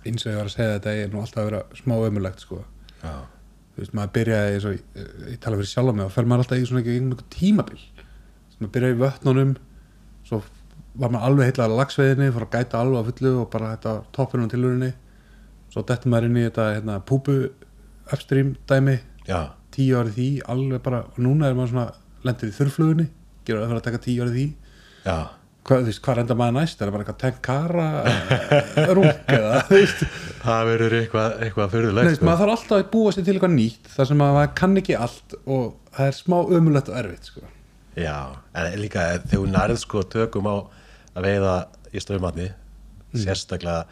eins 0.04 0.26
og 0.26 0.32
ég 0.32 0.36
var 0.38 0.46
að 0.46 0.56
segja 0.56 0.78
þetta 0.78 0.94
er 0.94 1.08
nú 1.12 1.20
alltaf 1.20 1.42
að 1.42 1.50
vera 1.50 1.62
smá 1.74 1.94
ömulegt 2.06 2.40
sko. 2.40 2.64
þú 3.02 3.76
veist, 3.76 3.94
maður 3.94 4.12
byrjaði 4.12 4.56
og 4.66 4.72
ég, 4.72 4.82
ég 5.30 5.38
tala 5.40 5.56
fyrir 5.56 5.72
sjálf 5.72 5.94
mig 5.94 6.04
og 6.04 6.12
fer 6.12 6.24
maður 6.24 6.44
alltaf 6.44 6.58
í 6.58 6.66
svona 6.66 6.82
einhvern 6.82 7.30
tímabil 7.30 7.80
maður 8.62 8.72
byrjaði 8.76 8.94
í 8.94 9.00
vötnunum 9.02 9.54
svo 10.28 10.42
var 10.94 11.12
maður 11.12 11.26
alveg 11.28 11.48
heitlega 11.48 11.68
að 11.68 11.78
lagsveiðinni 11.80 12.32
fór 12.34 12.46
að 12.46 12.54
gæta 12.56 12.80
alveg 12.82 13.00
á 13.02 13.08
fullu 13.08 13.32
og 13.40 13.48
bara 13.52 13.70
þetta 13.74 13.94
toppinum 14.12 14.50
tilhörinni 14.52 14.92
svo 15.72 15.84
dettur 15.88 16.12
maður 16.12 16.28
inn 16.30 16.40
í 16.40 16.46
þetta 16.46 16.68
hérna, 16.76 17.00
púpu 17.08 17.36
upstream 18.12 18.54
dæmi. 18.68 18.98
Já, 19.28 19.52
tíu 19.72 19.98
árið 20.00 20.16
því, 20.18 20.30
alveg 20.52 20.82
bara 20.84 21.04
og 21.08 21.20
núna 21.22 21.48
er 21.48 21.56
maður 21.56 21.72
svona, 21.72 21.86
lendir 22.26 22.50
í 22.50 22.56
þurrflugunni 22.56 23.06
gerur 23.46 23.62
það 23.62 23.70
fyrir 23.70 23.80
að 23.80 23.86
taka 23.86 24.02
tíu 24.06 24.24
árið 24.24 24.36
því. 24.38 24.48
Já. 25.06 25.16
Hvað, 25.62 25.84
þú 25.84 25.92
veist, 25.92 26.00
hvað 26.02 26.16
reyndar 26.18 26.38
maður 26.40 26.54
næst? 26.56 26.80
Er 26.80 26.88
það 26.88 26.94
bara 26.96 27.04
eitthvað 27.04 27.18
tenkara 27.22 28.94
rúk 28.98 29.28
eða, 29.30 29.60
þú 29.68 29.76
veist? 29.76 30.00
Það 30.42 30.62
verður 30.72 30.96
eitthvað, 30.98 31.34
eitthvað 31.46 31.68
fyrirlegt 31.76 32.08
veist, 32.10 32.24
maður 32.26 32.40
þarf 32.42 32.54
alltaf 32.56 32.78
að 32.80 32.88
búa 32.96 33.12
sér 33.14 33.26
til 33.28 33.34
eitthvað 33.36 33.54
nýtt 33.54 33.90
þar 33.92 34.08
sem 34.10 34.24
að 34.26 34.32
maður 34.38 34.50
kann 34.58 34.80
ekki 34.82 34.96
allt 35.06 35.36
og 35.44 35.68
það 35.94 36.08
er 36.08 36.18
smá 36.18 36.36
ömulegt 36.58 36.90
og 36.90 36.98
erfitt 36.98 37.30
sko. 37.30 37.44
Já, 37.94 38.16
en 38.58 38.74
líka 38.82 39.06
þegar 39.22 39.52
nærð 39.54 39.78
sko 39.84 40.02
tökum 40.16 40.50
á 40.50 40.56
að 41.14 41.28
veiða 41.28 41.54
í 41.94 42.02
strömmatni 42.02 42.48
sérstaklega 43.22 43.84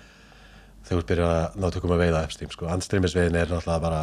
þegar 0.90 1.04
þú 1.04 1.06
byrjar 1.06 1.36
að 1.36 1.60
ná 1.62 1.70
tökum 1.70 1.94
að 1.94 2.02
veiða 2.02 2.24
efstým 2.26 2.50
sko, 2.50 2.66
andstreymisveiðin 2.74 3.38
er 3.38 3.52
náttúrulega 3.52 3.82
bara 3.84 4.02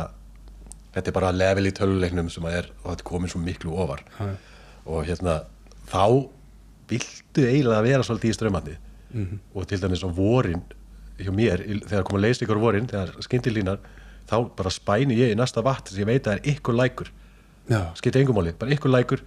þetta 0.95 1.11
er 1.11 1.15
bara 1.18 1.34
level 1.35 1.68
í 1.68 1.73
töluleiknum 1.76 2.30
sem 2.31 2.47
að 2.47 2.57
er 2.61 2.69
og 2.80 2.89
þetta 2.93 3.07
komin 3.09 3.31
svo 3.31 3.41
miklu 3.43 3.76
ofar. 3.76 4.03
Já. 4.18 4.35
og 4.88 5.03
hérna 5.03 5.41
þá 5.91 6.30
viltu 6.88 7.43
eiginlega 7.43 7.84
vera 7.84 8.05
svolítið 8.07 8.31
í 8.31 8.35
strömmatni 8.38 8.76
og 9.53 9.68
til 9.68 9.80
dæmis 9.81 10.03
á 10.07 10.09
vorin 10.15 10.64
hjá 11.18 11.31
mér, 11.34 11.64
þegar 11.88 12.05
koma 12.07 12.22
leist 12.22 12.43
ykkur 12.45 12.59
vorin 12.61 12.88
þegar 12.88 13.15
skindilínar, 13.26 13.80
þá 14.30 14.38
bara 14.55 14.72
spæni 14.72 15.18
ég 15.18 15.34
í 15.34 15.38
næsta 15.38 15.64
vatn 15.65 15.91
sem 15.91 16.03
ég 16.03 16.07
veit 16.07 16.27
að 16.27 16.38
er 16.38 16.51
ykkur 16.53 16.77
lækur. 16.77 17.09
Já, 17.68 17.81
skipti 17.97 18.22
engum 18.22 18.38
máli, 18.38 18.53
bara 18.53 18.72
ykkur 18.76 18.93
lækur 18.93 19.23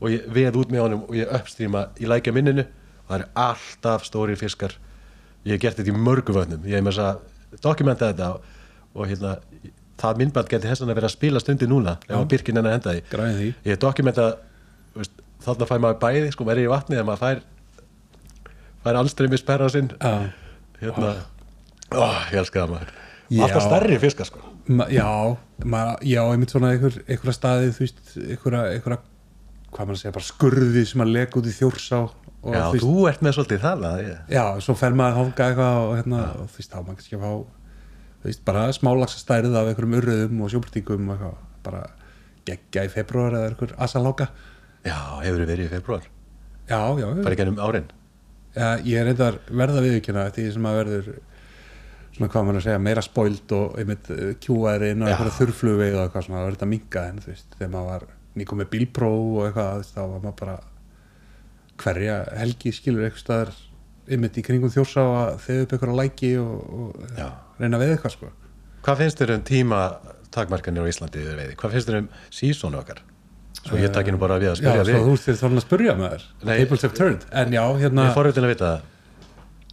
og 0.00 0.10
ég 0.12 0.26
veð 0.30 0.58
út 0.60 0.70
með 0.70 0.84
honum 0.84 1.02
og 1.08 1.16
ég 1.16 1.32
uppstríma 1.32 1.88
í 1.98 2.06
lækja 2.06 2.34
minninu. 2.36 2.66
Og 3.06 3.14
það 3.14 3.20
er 3.20 3.26
alltaf 3.34 4.04
stórir 4.06 4.38
fiskar 4.38 4.76
ég 5.46 5.56
hef 5.56 5.62
gert 5.62 5.80
þetta 5.80 5.92
í 5.92 6.02
mörgum 6.08 6.36
vötnum. 6.36 6.64
Ég 6.68 6.78
hef 6.78 6.86
með 6.86 6.96
þess 6.96 7.04
að 7.06 7.60
dokumenta 7.64 8.10
þetta 8.10 8.30
og, 8.34 8.58
og 8.94 9.10
hérna, 9.10 9.34
það 10.00 10.20
myndband 10.22 10.50
geti 10.50 10.70
hessan 10.70 10.90
að 10.90 11.00
vera 11.00 11.10
að 11.10 11.16
spila 11.16 11.42
stundi 11.42 11.68
núna 11.70 11.96
ef 12.06 12.16
að 12.16 12.28
Birkin 12.32 12.60
enn 12.60 12.68
að 12.68 12.76
henda 12.76 12.94
því. 12.94 13.02
Græði 13.12 13.38
því. 13.38 13.50
Ég 13.64 13.74
hef 13.74 13.82
dokumenta 13.84 14.28
veist, 14.96 15.24
þarna 15.44 15.68
fær 15.70 15.82
maður 15.84 16.00
bæði, 16.04 16.30
sko, 16.34 16.46
verið 16.48 16.68
í 16.68 16.72
vatni 16.72 16.96
þegar 16.96 17.08
maður 17.08 17.24
fær 17.24 17.42
fær 18.84 19.00
allstreymis 19.02 19.44
perra 19.46 19.68
sinn. 19.72 19.92
Já, 20.00 20.30
hérna, 20.80 21.14
ó, 21.92 22.08
ég 22.32 22.40
elska 22.42 22.64
það 22.64 22.74
maður. 22.76 22.96
Já. 23.30 23.44
alltaf 23.46 23.66
stærri 23.68 23.98
fiskar 24.02 24.26
sko. 24.26 24.42
Ma, 24.70 24.86
já, 24.90 25.06
maður, 25.64 26.02
já, 26.06 26.20
einmitt 26.32 26.52
svona 26.54 26.72
einhver, 26.74 26.96
einhverja 27.06 27.36
staði, 27.36 27.70
þú 27.76 27.84
veist, 27.84 28.00
einhverja, 28.20 28.98
hvað 29.70 29.86
maður 29.86 29.96
að 29.96 30.02
segja, 30.02 30.14
bara 30.16 30.28
skurði 30.28 30.84
sem 30.90 31.04
að 31.04 31.14
leka 31.14 31.40
út 31.40 31.48
í 31.48 31.54
þjórsá 31.54 32.00
já, 32.00 32.64
veist, 32.72 32.84
þú 32.84 33.06
ert 33.10 33.24
með 33.24 33.36
svolítið 33.36 33.64
það 33.64 33.86
að 33.90 34.02
ég 34.04 34.34
já, 34.36 34.44
svo 34.66 34.76
fer 34.80 34.96
maður 34.98 35.12
að 35.12 35.20
hanga 35.20 35.48
eitthvað 35.48 35.80
og 35.80 35.96
hérna, 35.98 36.22
og 36.40 36.50
þú 36.50 36.60
veist, 36.60 36.70
þá 36.70 36.78
maður 36.80 37.00
kannski 37.00 37.18
að 37.18 37.24
fá, 37.24 37.32
þú 38.20 38.30
veist, 38.30 38.44
bara 38.50 38.66
smálagsa 38.76 39.22
stærð 39.22 39.58
af 39.60 39.70
einhverjum 39.70 39.98
urriðum 40.00 40.44
og 40.44 40.54
eitthvað, 40.56 41.40
bara 41.64 41.82
geggja 42.48 42.86
í 42.86 42.90
februar 42.90 43.36
eða 43.36 43.50
einhver 43.50 43.74
asaláka. 43.84 44.30
Já, 44.86 44.96
hefur 45.20 45.44
verið 45.44 45.66
í 45.66 45.72
februar 45.74 46.06
Já, 46.70 46.78
já, 46.96 47.08
bara 47.20 47.34
ekki 47.34 47.44
ennum 47.44 47.58
árin 47.60 47.90
Já, 48.54 48.78
ég 48.80 48.96
er 48.96 49.10
reyndar 49.10 49.36
verða 49.50 49.82
eftir 50.30 50.46
því 50.46 50.52
sem 50.54 50.68
að 50.70 50.78
verður 50.80 51.10
svona 52.16 52.30
hvað 52.32 52.46
maður 52.46 52.60
að 52.60 52.64
segja, 52.66 52.80
meira 52.82 53.04
spoilt 53.04 53.52
og 53.56 53.76
einmitt 53.80 54.08
eh, 54.14 54.30
kjúaðir 54.42 54.94
inn 54.94 55.04
og 55.04 55.10
Já. 55.10 55.14
eitthvað 55.14 55.36
þurrflugveið 55.36 55.98
og 55.98 56.02
eitthvað 56.04 56.24
svona, 56.26 56.38
það 56.38 56.46
verður 56.46 56.56
þetta 56.56 56.70
minka 56.72 57.04
en 57.10 57.20
þú 57.20 57.30
veist, 57.30 57.52
þegar 57.58 57.72
maður 57.74 57.90
var 57.92 58.06
nýkom 58.38 58.60
með 58.62 58.70
bílpróf 58.74 59.32
og 59.40 59.46
eitthvað, 59.48 59.82
þú 59.86 59.94
þá 59.96 60.00
var 60.02 60.22
maður 60.24 60.38
bara 60.40 60.56
hverja 61.80 62.16
helgi 62.38 62.72
skilur 62.76 63.06
eitthvað 63.06 63.24
staðar 63.24 63.52
einmitt 64.10 64.38
í 64.40 64.44
kringum 64.44 64.72
þjórsá 64.72 65.02
að 65.06 65.30
þegar 65.46 65.64
upp 65.64 65.74
eitthvað 65.76 65.98
læki 66.00 66.30
og, 66.40 66.54
og 66.80 67.16
Já. 67.18 67.28
reyna 67.60 67.80
við 67.82 67.94
eitthvað 67.96 68.16
sko 68.16 68.32
Hvað 68.80 69.02
finnst 69.02 69.18
þér 69.20 69.34
um 69.34 69.42
tíma 69.44 69.78
takmarkanir 70.32 70.86
á 70.86 70.90
Íslandi 70.90 71.20
yfir 71.20 71.36
veiði? 71.36 71.56
Hvað 71.60 71.74
finnst 71.74 71.90
þér 71.90 71.98
um 71.98 72.06
sísónu 72.32 72.78
okkar? 72.80 73.02
Svo 73.60 73.76
ég 73.76 73.92
takki 73.92 74.14
nú 74.14 74.20
bara 74.22 74.38
við 74.40 74.54
að 74.54 74.54
Já, 74.54 74.60
spyrja 74.62 74.84
svo 74.86 74.94
þig 74.94 75.04
þú 75.04 75.10
veist 75.12 75.26
þér 75.28 75.38
þannig 75.42 75.60
að 75.60 75.66
spurja 75.66 75.96
með 75.98 76.14
þér. 76.14 76.24
Tables 76.48 76.84
have 76.86 76.96
turned, 76.96 77.26
en 77.42 77.52
já, 77.52 77.64
hérna 77.82 78.06
Ég 78.06 78.12
er 78.12 78.16
forvitin 78.16 78.46
að 78.46 78.52
vita 78.54 78.70
það 78.70 78.88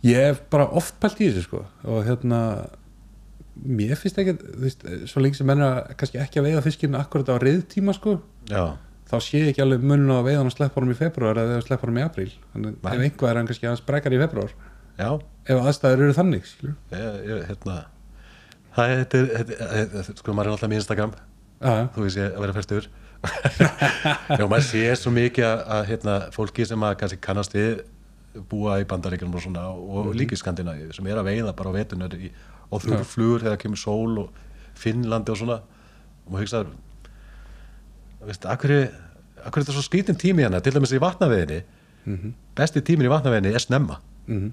ég 0.08 0.28
hef 0.28 0.42
bara 0.54 0.68
oft 0.78 0.98
pælt 1.02 1.22
í 1.24 1.30
þessu 1.32 1.46
sko 1.48 1.64
og 1.88 2.04
hérna 2.06 2.42
mér 3.66 3.96
finnst 3.98 4.18
ekki, 4.22 4.34
þú 4.42 4.62
veist, 4.66 4.84
svo 5.12 5.22
lengi 5.24 5.38
sem 5.40 5.48
menn 5.48 5.64
að- 5.66 5.96
kannski 5.98 6.20
ekki 6.22 6.40
að 6.42 6.48
veiða 6.50 6.64
fiskinn 6.66 6.96
akkurat 7.00 7.30
á 7.32 7.36
reyðtíma 7.42 7.94
sko, 7.98 8.18
Já, 8.52 8.78
þá 9.10 9.16
sé 9.24 9.40
ég 9.42 9.50
ekki 9.54 9.62
alveg 9.64 9.82
munun 9.88 10.12
á 10.14 10.18
að 10.20 10.28
veiða 10.30 10.38
hann 10.44 10.52
að 10.52 10.56
sleppa 10.58 10.80
honum 10.82 10.94
í 10.94 10.98
februar 11.00 11.36
eða 11.42 11.62
sleppa 11.64 11.88
honum 11.88 12.00
í 12.02 12.06
apríl. 12.06 12.32
Þannig 12.54 12.76
Nei. 12.84 12.92
ef 12.94 13.04
einhvað 13.08 13.30
er 13.32 13.36
hann 13.42 13.48
kannski 13.48 13.68
að 13.72 13.78
sprekar 13.82 14.14
í 14.18 14.20
februar 14.22 14.52
já. 14.98 15.10
Ef 15.48 15.62
aðstæður 15.64 16.04
eru 16.08 16.14
þannig 16.18 16.46
skilur. 16.50 16.76
ég, 16.92 17.20
ég, 17.32 17.44
hérna, 17.48 17.76
það 18.76 18.92
er, 18.94 19.04
þetta 19.04 19.18
er, 19.18 19.28
þetta 19.38 19.68
er, 19.82 19.92
þetta 19.98 20.18
sko, 20.22 20.34
maður 20.34 20.48
er 20.52 20.56
alltaf 20.58 20.70
með 20.74 20.82
Instagram. 20.84 21.14
Já, 21.62 21.76
þú 21.96 22.04
veist 22.06 22.18
ég 22.22 22.34
að 22.36 22.42
vera 22.46 22.54
færstur 22.58 22.90
já, 24.38 24.44
maður 24.46 24.66
sé 24.68 24.82
svo 25.00 25.12
mikið 25.16 25.46
að, 25.48 25.62
að 25.78 25.86
hérna, 25.90 26.18
fólki 26.36 26.66
sem 26.70 26.84
að 26.86 26.98
kannski 27.02 27.18
kannast 27.24 27.56
við 27.58 27.80
búa 28.52 28.76
í 28.78 28.86
bandaríkjum 28.86 29.34
og 29.34 29.42
svona 29.42 29.64
og 29.74 30.12
líka 30.14 30.36
í 30.38 30.42
Skandinavíu 30.42 30.92
sem 30.94 31.08
er 31.10 31.18
að 31.18 31.26
veiða 31.32 31.56
bara 31.58 31.72
á 31.74 31.78
vetunar 31.80 32.14
í, 32.14 32.30
og 32.72 32.84
þurrflugur 32.84 33.46
þegar 33.46 33.62
kemur 33.62 33.80
sól 33.82 34.20
og 34.26 34.44
Finnlandi 34.78 35.34
og 35.34 35.40
svona. 35.40 35.62
Og 36.26 36.34
maður 36.34 36.46
hugsa 36.46 36.64
veist, 38.28 38.46
akkur 38.50 38.74
er, 38.76 38.94
þetta 39.46 39.74
svo 39.74 39.84
skrítin 39.86 40.20
tími 40.20 40.44
hérna? 40.44 40.62
Til 40.64 40.76
dæmis 40.76 40.94
í 40.96 41.02
vatnaveginni 41.02 41.64
besti 42.58 42.82
tímin 42.82 43.08
í 43.08 43.12
vatnaveginni 43.12 43.54
er 43.56 43.64
snemma. 43.64 44.00
Mhm. 44.28 44.52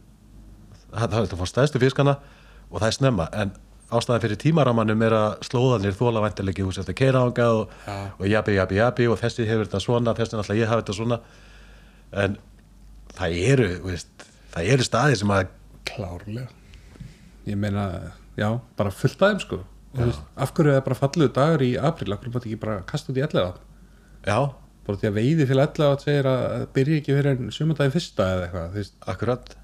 það, 0.94 1.10
það, 1.10 1.28
það 1.30 1.38
fór 1.38 1.50
stæðstu 1.50 1.80
fiskana 1.82 2.18
og 2.70 2.80
það 2.80 2.86
er 2.86 2.96
snemma 2.98 3.28
en 3.32 3.52
ástæðan 3.94 4.22
fyrir 4.22 4.38
tímaramanum 4.38 5.02
er 5.02 5.12
að 5.12 5.32
slóðanir 5.48 5.96
þóla 5.98 6.22
væntilegi 6.24 6.62
þú 6.62 6.74
sért 6.74 6.90
að 6.90 6.98
keira 6.98 7.22
ángað 7.26 7.58
og, 7.60 7.72
og 8.18 8.26
jabi, 8.30 8.54
jabi, 8.54 8.78
jabi 8.78 9.08
og 9.10 9.18
þessi 9.18 9.46
hefur 9.46 9.66
þetta 9.66 9.80
svona, 9.82 10.14
þessi 10.14 10.36
náttúrulega 10.36 10.62
ég 10.62 10.70
hafi 10.70 10.84
þetta 10.84 10.96
svona. 10.98 11.18
En 12.24 12.36
það 13.14 13.38
eru 13.52 13.68
þú 13.74 13.90
veist, 13.90 14.26
það 14.54 14.70
eru 14.74 14.86
staði 14.88 15.18
sem 15.20 15.34
að 15.34 15.50
klárlega 15.90 16.46
Ég 17.44 17.58
meina, 17.60 17.84
já, 18.40 18.48
bara 18.78 18.92
fullt 18.94 19.22
aðeim 19.22 19.40
sko. 19.42 19.60
Og 19.94 19.98
þú 20.00 20.06
veist, 20.08 20.22
af 20.42 20.52
hverju 20.56 20.72
er 20.72 20.78
það 20.78 20.86
bara 20.88 20.98
falluðu 21.00 21.32
dagur 21.36 21.64
í 21.64 21.70
apríl? 21.78 22.12
Af 22.14 22.22
hverju 22.22 22.34
mátt 22.34 22.46
ekki 22.48 22.60
bara 22.62 22.76
kasta 22.88 23.12
út 23.12 23.20
í 23.20 23.24
11 23.26 23.58
já, 24.24 24.38
bara 24.86 25.00
því 25.00 25.10
að 25.10 25.18
veiði 25.18 25.46
fyrir 25.50 25.62
11 25.66 26.00
segir 26.06 26.30
að 26.30 26.40
það 26.44 26.64
byrja 26.78 27.02
ekki 27.02 27.18
fyrir 27.18 27.30
en 27.34 27.52
sumandaginn 27.54 27.94
fyrsta 27.94 28.26
eða 28.32 28.46
eitthvað 28.48 28.72
þú 28.72 28.80
veist, 28.80 28.96
akkurat. 29.12 29.54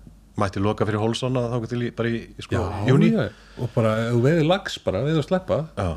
Mætti 0.41 0.63
loka 0.63 0.87
fyrir 0.89 1.03
Holson 1.03 1.41
að 1.41 1.49
þá 1.53 1.67
til 1.73 1.81
í, 1.83 1.91
bara 1.97 2.13
í, 2.13 2.21
sko, 2.47 2.61
júni 2.87 3.11
já, 3.11 3.25
og 3.59 3.73
bara 3.75 3.97
þú 4.13 4.23
veiði 4.29 4.47
lags 4.47 4.79
bara, 4.85 5.03
veiði 5.09 5.21
að 5.25 5.27
sleppa. 5.27 5.59
Já, 5.81 5.91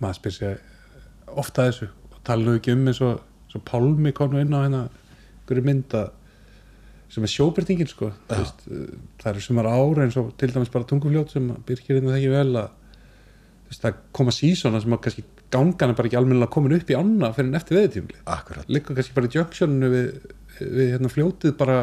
maður 0.00 0.20
spyr 0.20 0.36
sér 0.36 0.62
ofta 1.40 1.66
þessu 1.68 1.90
og 1.90 2.22
tala 2.26 2.46
nú 2.46 2.56
ekki 2.58 2.76
um 2.76 2.86
eins 2.90 3.02
og 3.04 3.26
Pálmi 3.66 4.12
kom 4.14 4.30
nú 4.32 4.40
inn 4.40 4.54
á 4.54 4.62
hérna 4.62 4.84
einhverju 4.86 5.66
mynd 5.66 5.94
að 5.98 6.12
sem 7.10 7.26
er 7.26 7.32
sjóbyrtingin 7.32 7.90
sko. 7.90 8.12
Veist, 8.30 8.66
uh, 8.70 8.90
það 9.22 9.32
eru 9.32 9.44
sumar 9.44 9.68
ára 9.70 10.04
eins 10.04 10.18
og 10.20 10.30
til 10.38 10.52
dæmis 10.54 10.70
bara 10.72 10.86
tungufljót 10.88 11.34
sem 11.34 11.48
byrkir 11.66 11.98
inn 11.98 12.10
það 12.10 12.20
ekki 12.20 12.32
vel 12.34 12.60
að 12.60 12.68
veist, 13.70 13.82
það 13.82 13.98
koma 14.16 14.34
sísona 14.34 14.82
sem 14.82 14.94
að 14.94 15.02
kannski 15.06 15.26
gangan 15.50 15.90
er 15.90 15.98
bara 15.98 16.10
ekki 16.10 16.20
almennilega 16.20 16.54
komin 16.54 16.76
upp 16.76 16.92
í 16.92 16.98
ána 16.98 17.32
fyrir 17.34 17.50
en 17.50 17.58
eftir 17.58 17.78
veðitímli 17.80 18.70
liggur 18.70 18.98
kannski 18.98 19.16
bara 19.16 19.30
í 19.30 19.34
junctioninu 19.34 19.90
við, 19.90 20.08
við 20.60 20.92
hérna 20.94 21.10
fljótið 21.10 21.56
bara 21.58 21.76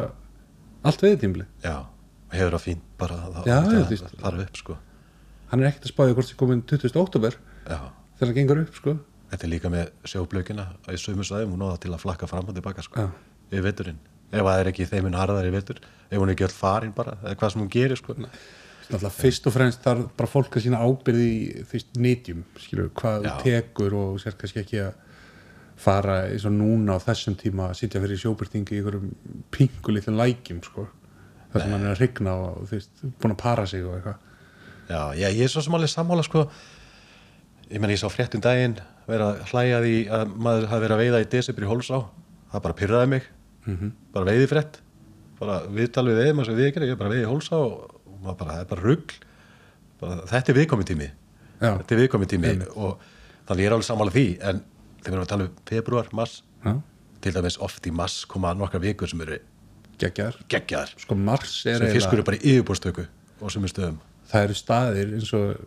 allt 0.88 1.04
veðitímli 1.04 1.48
já, 1.66 1.76
hefur 2.32 2.58
það 2.58 2.66
fínt 2.70 2.90
bara 3.02 3.20
það, 3.26 3.38
það, 3.52 3.92
það 3.92 4.18
fara 4.24 4.44
upp 4.46 4.62
sko. 4.64 4.80
Hann 5.52 5.64
er 5.64 5.70
ekkert 5.70 5.88
að 5.88 5.94
spáði 5.94 6.16
hvort 6.16 6.28
sem 6.28 6.40
komin 6.40 6.64
20. 6.68 7.00
oktober 7.02 7.38
já, 7.68 7.80
þegar 8.18 8.32
það 8.32 8.36
gengur 8.40 8.62
upp 8.64 8.80
sko. 8.80 8.98
Þetta 9.28 9.44
er 9.44 9.52
líka 9.52 9.72
með 9.72 9.90
sjóblökina 10.08 10.66
í 10.88 11.00
sömu 11.02 11.26
svæðum, 11.28 11.56
hún 11.56 11.64
náða 11.66 11.82
til 11.84 11.92
að 11.92 12.04
flakka 12.06 12.30
fram 12.32 12.48
og 12.48 12.56
tilbaka 12.56 12.84
sko, 12.86 13.04
Já. 13.04 13.10
yfir 13.52 13.66
veturinn 13.66 13.98
ef 14.32 14.44
það 14.44 14.62
er 14.62 14.70
ekki 14.72 14.88
þeim 14.90 15.10
hún 15.10 15.18
harðar 15.18 15.48
í 15.48 15.54
vetur. 15.56 15.82
Ef 16.08 16.22
hún 16.22 16.30
er 16.30 16.36
ekki 16.36 16.48
öll 16.48 16.56
farin 16.56 16.94
bara, 16.96 17.18
eða 17.24 17.36
hvað 17.40 17.54
sem 17.54 17.64
hún 17.64 17.74
gerir 17.74 18.00
sko. 18.00 18.16
Náttúrulega 18.18 19.12
fyrst 19.18 19.50
og 19.50 19.56
fremst 19.56 19.84
þarf 19.84 20.06
bara 20.20 20.32
fólk 20.32 20.56
að 20.56 20.68
sína 20.68 20.80
ábyrði 20.80 21.28
í 21.28 21.66
veist 21.72 21.98
nýtjum, 22.00 22.46
skilur, 22.64 22.92
hvað 22.96 23.28
Já. 23.28 23.34
tekur 23.44 23.98
og 24.00 24.22
sér 24.24 24.38
kannski 24.40 24.62
ekki 24.64 24.80
að 24.86 24.94
fara 25.78 26.22
eins 26.30 26.46
og 26.48 26.56
núna 26.56 26.96
á 26.96 27.00
þessum 27.04 27.36
tíma 27.38 27.68
að 27.68 27.82
sitja 27.82 28.02
fyrir 28.02 28.22
sjóbyrtingi 28.22 28.78
í 28.78 28.80
einhverjum 28.80 29.12
pingu 29.54 29.98
lækjum, 29.98 30.64
sko. 30.64 30.88
Það 31.52 31.64
sem 31.64 31.76
hann 31.76 31.86
er 31.86 31.94
að 31.94 32.02
hrygna 32.02 32.34
og 32.44 32.72
veist, 32.72 33.04
búin 33.20 33.36
að 33.36 33.42
para 33.44 33.68
sig 33.68 33.84
og 33.86 33.98
eitthvað. 33.98 34.24
Já, 34.88 35.02
já, 35.20 35.28
ég 35.28 35.44
er 35.44 35.52
svo 35.52 35.64
sem 35.64 35.76
alveg 35.76 35.92
sammála 35.92 36.24
sko. 36.24 36.46
Ég 37.68 37.82
menn 37.84 37.92
ég 37.92 38.00
sá 38.00 38.08
fréttum 38.12 38.44
daginn 38.44 38.78
vera 39.08 39.34
að 39.34 39.52
hlæja 39.52 39.82
því 39.84 39.96
að 40.16 40.36
maður 40.36 40.70
hafi 40.72 40.84
verið 40.86 40.96
að 40.96 41.02
veiða 41.04 41.24
í 41.24 41.30
desibri 41.34 41.68
í 41.68 41.72
Hólsá. 41.72 41.98
Það 42.54 42.64
bara 42.64 42.78
pyrraði 42.80 43.10
mig 43.12 43.28
-hmm. 43.76 43.92
bara 44.14 44.26
veiði 44.32 44.50
frétt. 44.52 44.82
Bara 45.40 45.62
viðtal 45.70 46.08
við 46.08 46.20
veiðum 46.22 46.40
eins 46.42 46.50
og 46.50 46.58
við 46.58 46.68
ekki, 46.68 46.88
ég 46.88 46.98
bara 46.98 47.14
veiði 47.14 47.26
í 47.26 47.32
Hólsá 47.32 47.56
og 47.58 48.02
maður 48.24 48.38
bara, 48.38 48.52
það 48.52 48.62
er 48.62 48.70
bara 48.72 48.82
bara, 50.00 50.16
þetta 50.30 50.52
er 50.52 50.58
viðkomi 50.58 50.86
tími. 50.86 51.12
Já. 51.58 51.72
þetta 51.80 51.96
er 51.96 52.02
viðkomi 52.04 52.28
tími 52.30 52.50
og 52.78 53.00
þannig 53.48 53.64
ég 53.64 53.70
er 53.70 53.76
alveg 53.76 53.88
sammála 53.88 54.14
því 54.14 54.26
en 54.46 54.60
þegar 55.02 55.08
við 55.08 55.16
erum 55.16 55.24
að 55.24 55.32
tala 55.32 55.48
um 55.48 55.56
februar, 55.70 56.10
mars 56.14 56.44
Já, 56.62 56.74
til 57.24 57.34
dæmis 57.34 57.58
oft 57.66 57.88
í 57.88 57.94
mars 57.96 58.18
koma 58.30 58.54
nokkra 58.58 58.82
vikur 58.84 59.10
sem 59.10 59.24
eru 59.26 59.40
geggjar 59.98 60.38
Sko 61.02 61.18
Mars 61.18 61.64
er 61.66 61.80
sem 61.82 61.96
fiskur 61.96 62.20
eiginlega 62.20 62.22
er 62.22 62.28
bara 62.30 62.38
í 62.38 62.54
yfirbúrstöku 62.54 63.08
og 63.38 63.54
sem 63.54 63.66
er 63.66 63.74
stöðum. 63.74 63.98
Það 64.30 64.46
eru 64.48 64.58
staðir 64.58 65.16
eins 65.18 65.34
og 65.38 65.66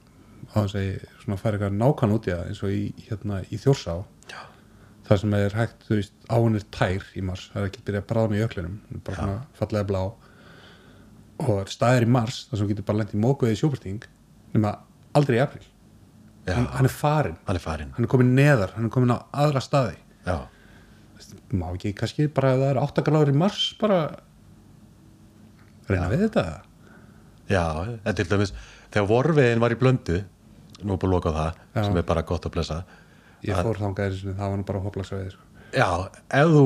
að 0.61 0.77
ég 0.85 1.19
svona 1.23 1.39
færi 1.41 1.59
eitthvað 1.59 1.77
nákvæm 1.79 2.15
út 2.15 2.29
í 2.29 2.35
það 2.35 2.47
eins 2.51 2.63
og 2.63 2.75
í, 2.75 2.83
hérna, 3.09 3.41
í 3.51 3.59
Þjórsá 3.61 3.97
Já. 5.11 5.17
það 5.17 5.21
sem 5.25 5.35
er 5.35 5.57
hægt, 5.59 5.81
þú 5.89 5.97
veist, 5.99 6.13
áin 6.31 6.59
er 6.59 6.65
tær 6.71 7.07
í 7.19 7.23
mars, 7.27 7.49
það 7.51 7.65
er 7.65 7.71
ekki 7.71 7.83
byrjað 7.89 8.13
að 8.21 8.37
jöklinum. 8.39 8.77
Hún 8.87 9.01
er 9.01 9.03
bara 9.09 9.17
svona 9.19 9.41
fallega 9.59 9.89
blá. 9.89 10.03
Og 11.41 11.73
staðir 11.73 12.07
í 12.07 12.11
mars 12.15 12.45
þar 12.51 12.61
sem 12.61 12.71
getur 12.71 12.87
bara 12.87 13.01
lent 13.01 13.15
í 13.17 13.21
mókuði 13.21 13.57
í 13.57 13.59
sjóparting 13.59 14.07
nema 14.55 14.75
aldrei 15.17 15.39
í 15.39 15.43
april 15.43 15.65
Já. 16.47 16.55
hann, 16.55 16.67
hann 16.77 16.89
er 16.89 16.93
farin, 16.95 17.37
hann 17.47 17.59
er 17.59 17.65
farinn. 17.65 17.93
Hann 17.97 18.07
er 18.07 18.11
komin 18.13 18.35
neðar 18.37 18.75
hann 18.77 18.87
er 18.87 18.93
komin 18.93 19.15
á 19.17 19.19
aðra 19.33 19.63
staði. 19.65 19.97
Já, 20.27 20.37
má 21.57 21.71
ekki 21.73 21.95
kannski 21.97 22.29
bara 22.33 22.55
ef 22.55 22.61
það 22.63 22.71
er 22.71 22.83
8 22.85 23.05
gráður 23.07 23.33
í 23.33 23.39
mars 23.41 23.63
bara 23.81 24.01
reyna 25.91 26.11
við 26.13 26.27
þetta? 26.29 26.45
Já, 27.51 27.65
en 28.05 28.17
til 28.17 28.29
dæmis 28.31 28.55
þegar 28.93 29.09
vorvegin 29.11 29.63
var 29.63 29.75
í 29.75 29.79
blöndu 29.81 30.21
nú 30.81 30.95
er 30.95 31.01
búin 31.01 31.11
að 31.11 31.15
loka 31.17 31.33
á 31.33 31.37
það, 31.37 31.61
Já. 31.75 31.83
sem 31.85 31.99
er 32.01 32.07
bara 32.09 32.27
gott 32.27 32.47
að 32.47 32.55
blessa 32.55 32.79
ég 33.47 33.65
fór 33.65 33.81
þangað 33.81 34.07
einu 34.07 34.21
sinni, 34.21 34.37
það 34.39 34.53
var 34.53 34.61
nú 34.61 34.69
bara 34.69 34.85
hoplagsvæði 34.85 35.35
sko. 35.35 35.49
Já, 35.71 35.89
ef 36.41 36.55
þú 36.55 36.65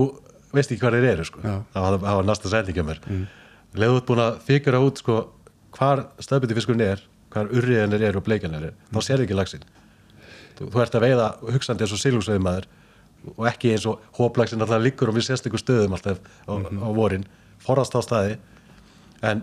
veist 0.55 0.71
ekki 0.71 0.83
hvað 0.83 0.99
þeir 0.99 1.09
eru 1.13 1.27
sko. 1.29 1.43
Það 1.75 1.99
var, 2.05 2.29
næsta 2.29 2.63
á 2.63 2.85
mér. 2.87 3.01
Mm. 3.09 3.25
leðu 3.75 3.99
út 3.99 4.07
búin 4.07 4.23
að 4.23 4.37
figura 4.47 4.81
út 4.85 5.01
sko, 5.03 5.17
hvar 5.75 6.07
stöðbytti 6.23 6.57
fiskurinn 6.59 6.87
er 6.87 7.03
hvar 7.35 7.51
urriðinir 7.51 8.05
eru 8.09 8.21
og 8.21 8.27
bleikinir 8.29 8.69
er 8.71 8.75
þá 8.95 9.01
sér 9.03 9.25
ekki 9.25 9.37
laxinn. 9.37 9.65
Þú, 10.55 10.69
þú 10.71 10.83
ert 10.85 10.97
að 10.97 11.07
veiða 11.09 11.29
hugsandi 11.49 11.85
eins 11.85 11.95
og 11.97 12.03
silungsveiðmaður 12.03 12.69
og 13.35 13.47
ekki 13.51 13.73
eins 13.75 13.87
og 13.91 14.05
hóplagsin 14.19 14.63
alltaf 14.63 14.83
liggur 14.85 15.11
og 15.11 15.19
við 15.19 15.27
sést 15.29 15.49
ykkur 15.49 15.63
stöðum 15.63 15.97
alltaf 15.97 16.21
á, 16.47 16.53
á 16.55 16.89
vorin, 16.95 17.27
forðast 17.65 17.97
á 17.99 18.01
staði. 18.05 18.37
En 19.25 19.43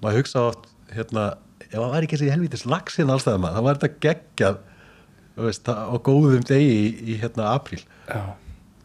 maður 0.00 0.22
hugsa 0.22 0.46
oft 0.52 0.70
hérna, 0.94 1.26
ef 1.66 1.76
það 1.76 1.92
væri 1.92 2.08
ekki 2.08 2.20
þessi 2.20 2.32
helvítis 2.32 2.64
laxinn 2.68 3.12
allstæðum 3.12 3.44
maður, 3.44 3.58
þá 3.58 3.68
var 3.68 3.80
þetta 3.80 4.06
geggjað 4.06 4.60
veist, 5.44 5.68
á 5.68 5.92
góðum 6.00 6.44
degi 6.48 6.72
í, 6.72 6.86
í 7.12 7.18
hérna 7.20 7.50
apríl. 7.54 7.82
Já. 8.08 8.22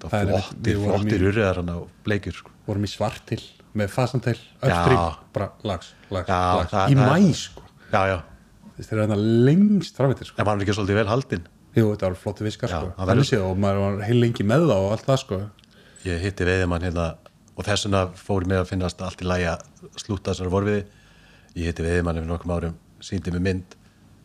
Það 0.02 0.16
er 0.18 0.32
var 0.32 0.42
flottir, 0.42 0.76
við 0.78 0.86
flottir 0.88 1.26
urriðar 1.30 1.56
hann 1.62 1.70
á 1.72 1.78
bleikjur 2.04 2.34
sko. 2.34 2.52
vorum 2.66 2.84
í 2.84 2.90
svartil 2.90 3.40
með 3.78 3.90
fasantel 3.94 4.36
Já. 4.36 4.66
upstream, 4.68 5.16
bara 5.34 5.52
lags, 5.64 5.94
lags, 6.10 6.28
Já, 6.28 6.40
lags. 6.58 6.72
það- 6.72 6.90
í 6.92 6.96
mæ 6.98 7.34
sko. 7.38 7.62
Þetta 7.92 8.96
er 8.96 9.00
þarna 9.04 9.18
lengst 9.46 9.96
framveitir 10.00 10.26
sko. 10.26 10.36
En 10.40 10.46
var 10.46 10.56
hann 10.56 10.64
ekki 10.66 10.74
svolítið 10.74 10.96
vel 10.98 11.08
haldinn? 11.12 11.44
Jú, 11.76 11.84
þetta 11.96 12.02
var 12.10 12.16
flotti 12.16 12.44
viskar 12.44 12.70
sko. 12.72 12.94
verður- 12.98 13.28
séð, 13.30 13.44
og 13.46 13.58
maður 13.58 13.80
var 13.80 14.02
heil 14.08 14.20
lengi 14.20 14.44
með 14.44 14.66
það 14.68 14.80
og 14.82 14.92
allt 14.92 15.06
það 15.06 15.20
sko. 15.20 15.40
Ég 16.06 16.20
hitti 16.20 16.46
veiðimann 16.50 16.82
hérna 16.82 17.16
og 17.56 17.64
þess 17.66 17.86
vegna 17.86 18.02
fór 18.18 18.44
mér 18.50 18.62
að 18.64 18.68
finnast 18.72 19.02
allt 19.02 19.22
í 19.22 19.26
lægi 19.30 19.46
að 19.46 19.62
slúta 20.02 20.32
þessari 20.34 20.50
vorfiði 20.50 20.86
ég 21.56 21.66
hitti 21.70 21.84
veiðimann 21.86 22.18
yfir 22.18 22.28
nokkrum 22.32 22.56
árum 22.58 22.74
síndi 23.00 23.32
mig 23.32 23.42
mynd 23.42 23.76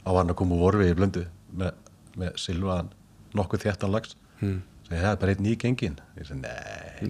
á 0.07 0.11
hann 0.17 0.29
að 0.31 0.37
koma 0.37 0.55
úr 0.57 0.73
vorfiði 0.73 0.95
í 0.95 0.97
blöndu 0.97 1.27
með, 1.57 1.73
með 2.21 2.37
silvaðan 2.41 2.93
nokkuð 3.37 3.67
þéttan 3.67 3.95
lags 3.95 4.15
hmm. 4.41 4.61
það 4.91 5.09
er 5.11 5.19
bara 5.23 5.35
einn 5.35 5.45
ný 5.47 5.57
gengin 5.61 5.99
nei, 6.17 6.53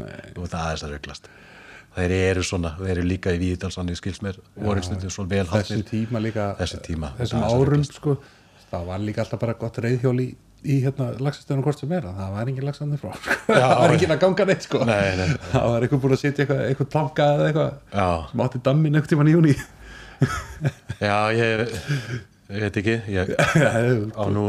Nei. 0.01 0.09
veit 0.37 0.49
það 0.51 0.63
aðeins 0.63 0.87
að 0.87 0.97
rauglast 0.97 1.29
þeir 1.97 2.17
eru 2.17 2.43
svona, 2.45 2.75
þeir 2.81 2.97
eru 2.99 3.07
líka 3.09 3.33
í 3.33 3.39
Víðdalsann 3.41 3.93
í 3.93 3.97
skilsmér 3.97 4.41
og 4.41 4.65
voru 4.69 4.83
stundum 4.85 5.13
svo 5.13 5.25
vel 5.31 5.47
þessum 5.49 5.87
tíma 5.89 6.21
líka 6.21 6.51
Þessum 6.59 6.83
tíma, 6.85 7.13
þessum 7.21 7.47
er 7.47 7.55
árum 7.55 7.87
sko 7.89 8.19
það 8.71 8.91
var 8.91 9.07
líka 9.07 9.23
alltaf 9.25 9.41
bara 9.41 9.55
gott 9.61 9.79
reyðhjól 9.83 10.19
í, 10.21 10.27
í 10.67 10.81
hérna 10.83 11.13
lagsastöðunum 11.23 11.65
hvort 11.65 11.81
sem 11.81 11.95
er 11.97 12.09
það 12.09 12.35
var 12.35 12.51
engin 12.51 12.67
lagsandi 12.67 12.99
frá. 13.01 13.13
Sko. 13.15 13.37
það 13.53 13.75
var 13.81 13.95
engin 13.95 14.15
að 14.17 14.21
ganga 14.25 14.47
neitt 14.51 14.67
sko. 14.67 14.83
Nei, 14.89 15.13
nei. 15.21 15.27
það 15.53 15.69
var 15.71 15.87
eitthvað 15.87 16.03
búin 16.03 16.17
að 16.17 16.23
setja 16.23 16.45
eitthvað, 16.45 16.63
eitthvað 16.67 16.91
planka 16.97 17.29
eða 17.37 17.49
eitthvað. 17.51 17.79
Já, 17.95 18.09
sem 18.33 18.45
átti 18.47 18.63
dammin 18.67 18.99
einhvern 18.99 19.13
tímann 19.13 19.31
í 19.31 19.37
júni 19.37 19.57
já, 21.01 21.33
ég, 21.37 21.75
ég 22.49 22.65
veit 22.65 22.79
ekki 22.81 22.97
ég 23.13 23.33
á 24.21 24.25
nú 24.33 24.49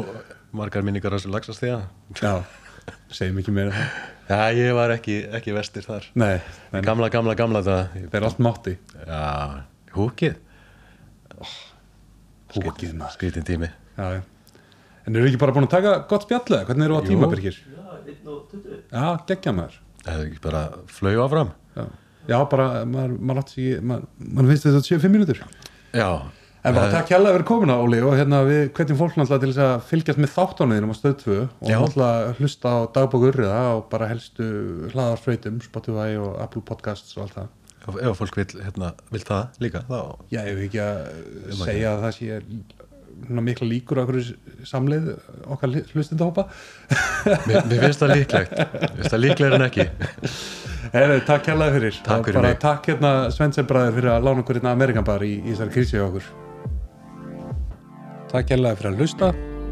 margar 0.57 0.85
minningar 0.85 1.13
á 1.13 1.17
þessu 1.17 1.31
lagsast 1.33 1.63
því 1.63 1.71
já, 1.73 2.33
segjum 3.17 3.39
ekki 3.41 3.53
meira 3.55 3.71
um 3.71 3.77
það. 3.77 3.97
Já, 4.27 4.39
ég 4.59 4.73
var 4.75 4.91
ekki, 4.91 5.13
ekki 5.37 5.53
vestir 5.55 5.85
þar. 5.87 6.07
Nei, 6.19 6.33
nei, 6.73 6.81
Gamla, 6.83 7.07
gamla, 7.13 7.35
gamla 7.39 7.61
það. 7.63 7.93
Það 8.09 8.17
er 8.19 8.25
allt 8.27 8.41
mátti. 8.43 8.73
Já, 9.07 9.21
húkið. 9.95 10.33
Húkið, 12.57 12.93
maður. 12.97 13.13
Skrítin 13.15 13.45
tími. 13.47 13.69
Já, 13.97 14.07
já. 14.17 14.21
en 15.07 15.15
eru 15.15 15.29
ekki 15.29 15.39
bara 15.39 15.53
búin 15.55 15.65
að 15.67 15.71
taka 15.77 15.93
gott 16.09 16.25
spjallið 16.27 16.65
hvernig 16.67 16.85
eru 16.87 16.97
á 16.99 17.01
Jú. 17.01 17.07
tíma 17.07 17.29
Birgir 17.31 17.55
Já, 17.55 17.85
1 18.11 18.27
og 18.27 18.41
20 18.51 18.81
já, 18.91 19.05
geggja 19.29 19.53
maður. 19.55 19.77
Það 20.03 20.19
er 20.19 20.25
ekki 20.27 20.41
bara 20.43 20.61
flög 20.91 21.21
áfram. 21.23 21.53
Já, 21.77 21.85
já 22.27 22.37
bara, 22.51 22.67
maður, 22.85 23.15
maður, 23.29 23.55
maður, 23.87 24.05
maður 24.19 24.51
finnst 24.51 24.67
þetta 24.67 24.83
7-5 24.89 25.13
mínútur. 25.15 25.41
Já, 25.95 26.09
En 26.67 26.75
bara 26.75 26.91
takk 26.91 27.11
hérlega 27.13 27.37
fyrir 27.37 27.47
komuna 27.47 27.77
Óli 27.79 27.99
og 28.03 28.15
hérna 28.17 28.41
við 28.47 28.65
hvetjum 28.75 28.97
fólk 28.99 29.15
náttúrulega 29.15 29.43
til 29.43 29.51
þess 29.53 29.63
að 29.63 29.85
fylgjast 29.87 30.19
með 30.19 30.33
þáttánuðinum 30.33 30.91
á 30.91 30.95
stöð 30.97 31.13
2 31.21 31.35
og 31.37 31.69
náttúrulega 31.71 32.33
hlusta 32.39 32.73
á 32.73 32.77
dagbókurriða 32.97 33.61
og 33.77 33.85
bara 33.91 34.09
helstu 34.11 34.47
hlaðarsveitum 34.91 35.61
Spotify 35.63 36.17
og 36.19 36.33
Apple 36.43 36.63
Podcasts 36.67 37.15
og 37.15 37.27
allt 37.27 37.37
það. 37.37 37.53
Ef, 37.87 37.99
ef 38.03 38.19
fólk 38.19 38.39
vil, 38.41 38.47
hérna, 38.65 38.91
vil 39.13 39.23
það 39.23 39.61
líka 39.63 39.83
þá, 39.87 39.99
Já, 40.33 40.41
ég 40.41 40.49
hef 40.51 40.65
ekki 40.65 40.81
að 40.83 41.61
segja 41.61 41.93
að 41.93 42.03
það 42.03 42.17
sé 42.17 42.41
mikla 43.17 43.67
líkur 43.67 44.01
á 44.01 44.03
okkur 44.03 44.19
samleið 44.67 45.07
okkar 45.47 45.77
hlustendahópa. 45.93 46.47
Mér, 47.47 47.63
mér 47.69 47.85
finnst 47.85 48.03
það 48.03 48.13
líklegt. 48.13 48.57
Mér 48.57 48.97
finnst 48.97 49.13
það 49.15 49.23
líklegir 49.23 49.55
en 49.57 49.67
ekki. 49.69 49.87
Heri, 50.93 51.21
Takk 51.27 51.49
hérlega 51.51 51.77
fyrir. 51.79 52.01
Takk 52.05 52.27
fyrir 52.29 52.43
mig. 52.45 52.59
Takk 52.63 52.91
hérna 52.91 53.13
Svensson 53.33 53.69
bræður 53.69 53.97
fyrir 53.97 54.13
að 54.13 54.27
lána 54.27 54.45
okkur 54.45 54.61
hérna 54.61 55.17
í, 55.23 55.31
í 55.39 55.55
þessari 55.55 55.75
krísi 55.77 56.03
okkur 56.03 56.29
Takk 58.37 58.51
hérlega 58.53 58.77
fyrir 58.77 58.91
að 58.91 58.99
hlusta. 59.01 59.27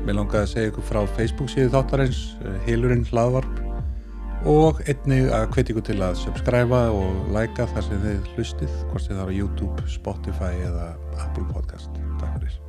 Mér 0.07 0.15
langaði 0.17 0.39
að 0.41 0.47
segja 0.49 0.69
ykkur 0.71 0.85
frá 0.87 0.97
Facebook 1.13 1.51
síðu 1.53 1.69
þáttarins 1.75 2.21
eh, 2.41 2.55
Hilurinn 2.65 3.05
hlaðvarp. 3.11 3.61
Og 4.49 4.81
einnig 4.89 5.29
að 5.29 5.47
hvetja 5.53 5.75
ykkur 5.75 5.87
til 5.91 5.99
að 6.01 6.17
subscriba 6.23 6.81
og 6.97 7.31
læka 7.37 7.69
þar 7.75 7.89
sem 7.91 8.03
þið 8.09 8.33
hlustið 8.33 8.75
hvort 8.89 9.05
sem 9.05 9.17
það 9.19 9.25
er 9.27 9.33
á 9.33 9.37
YouTube, 9.37 9.89
Spotify 10.01 10.53
eða 10.65 10.93
Apple 11.19 11.49
Podcast. 11.53 11.93
Takk 12.17 12.39
fyrir 12.39 12.64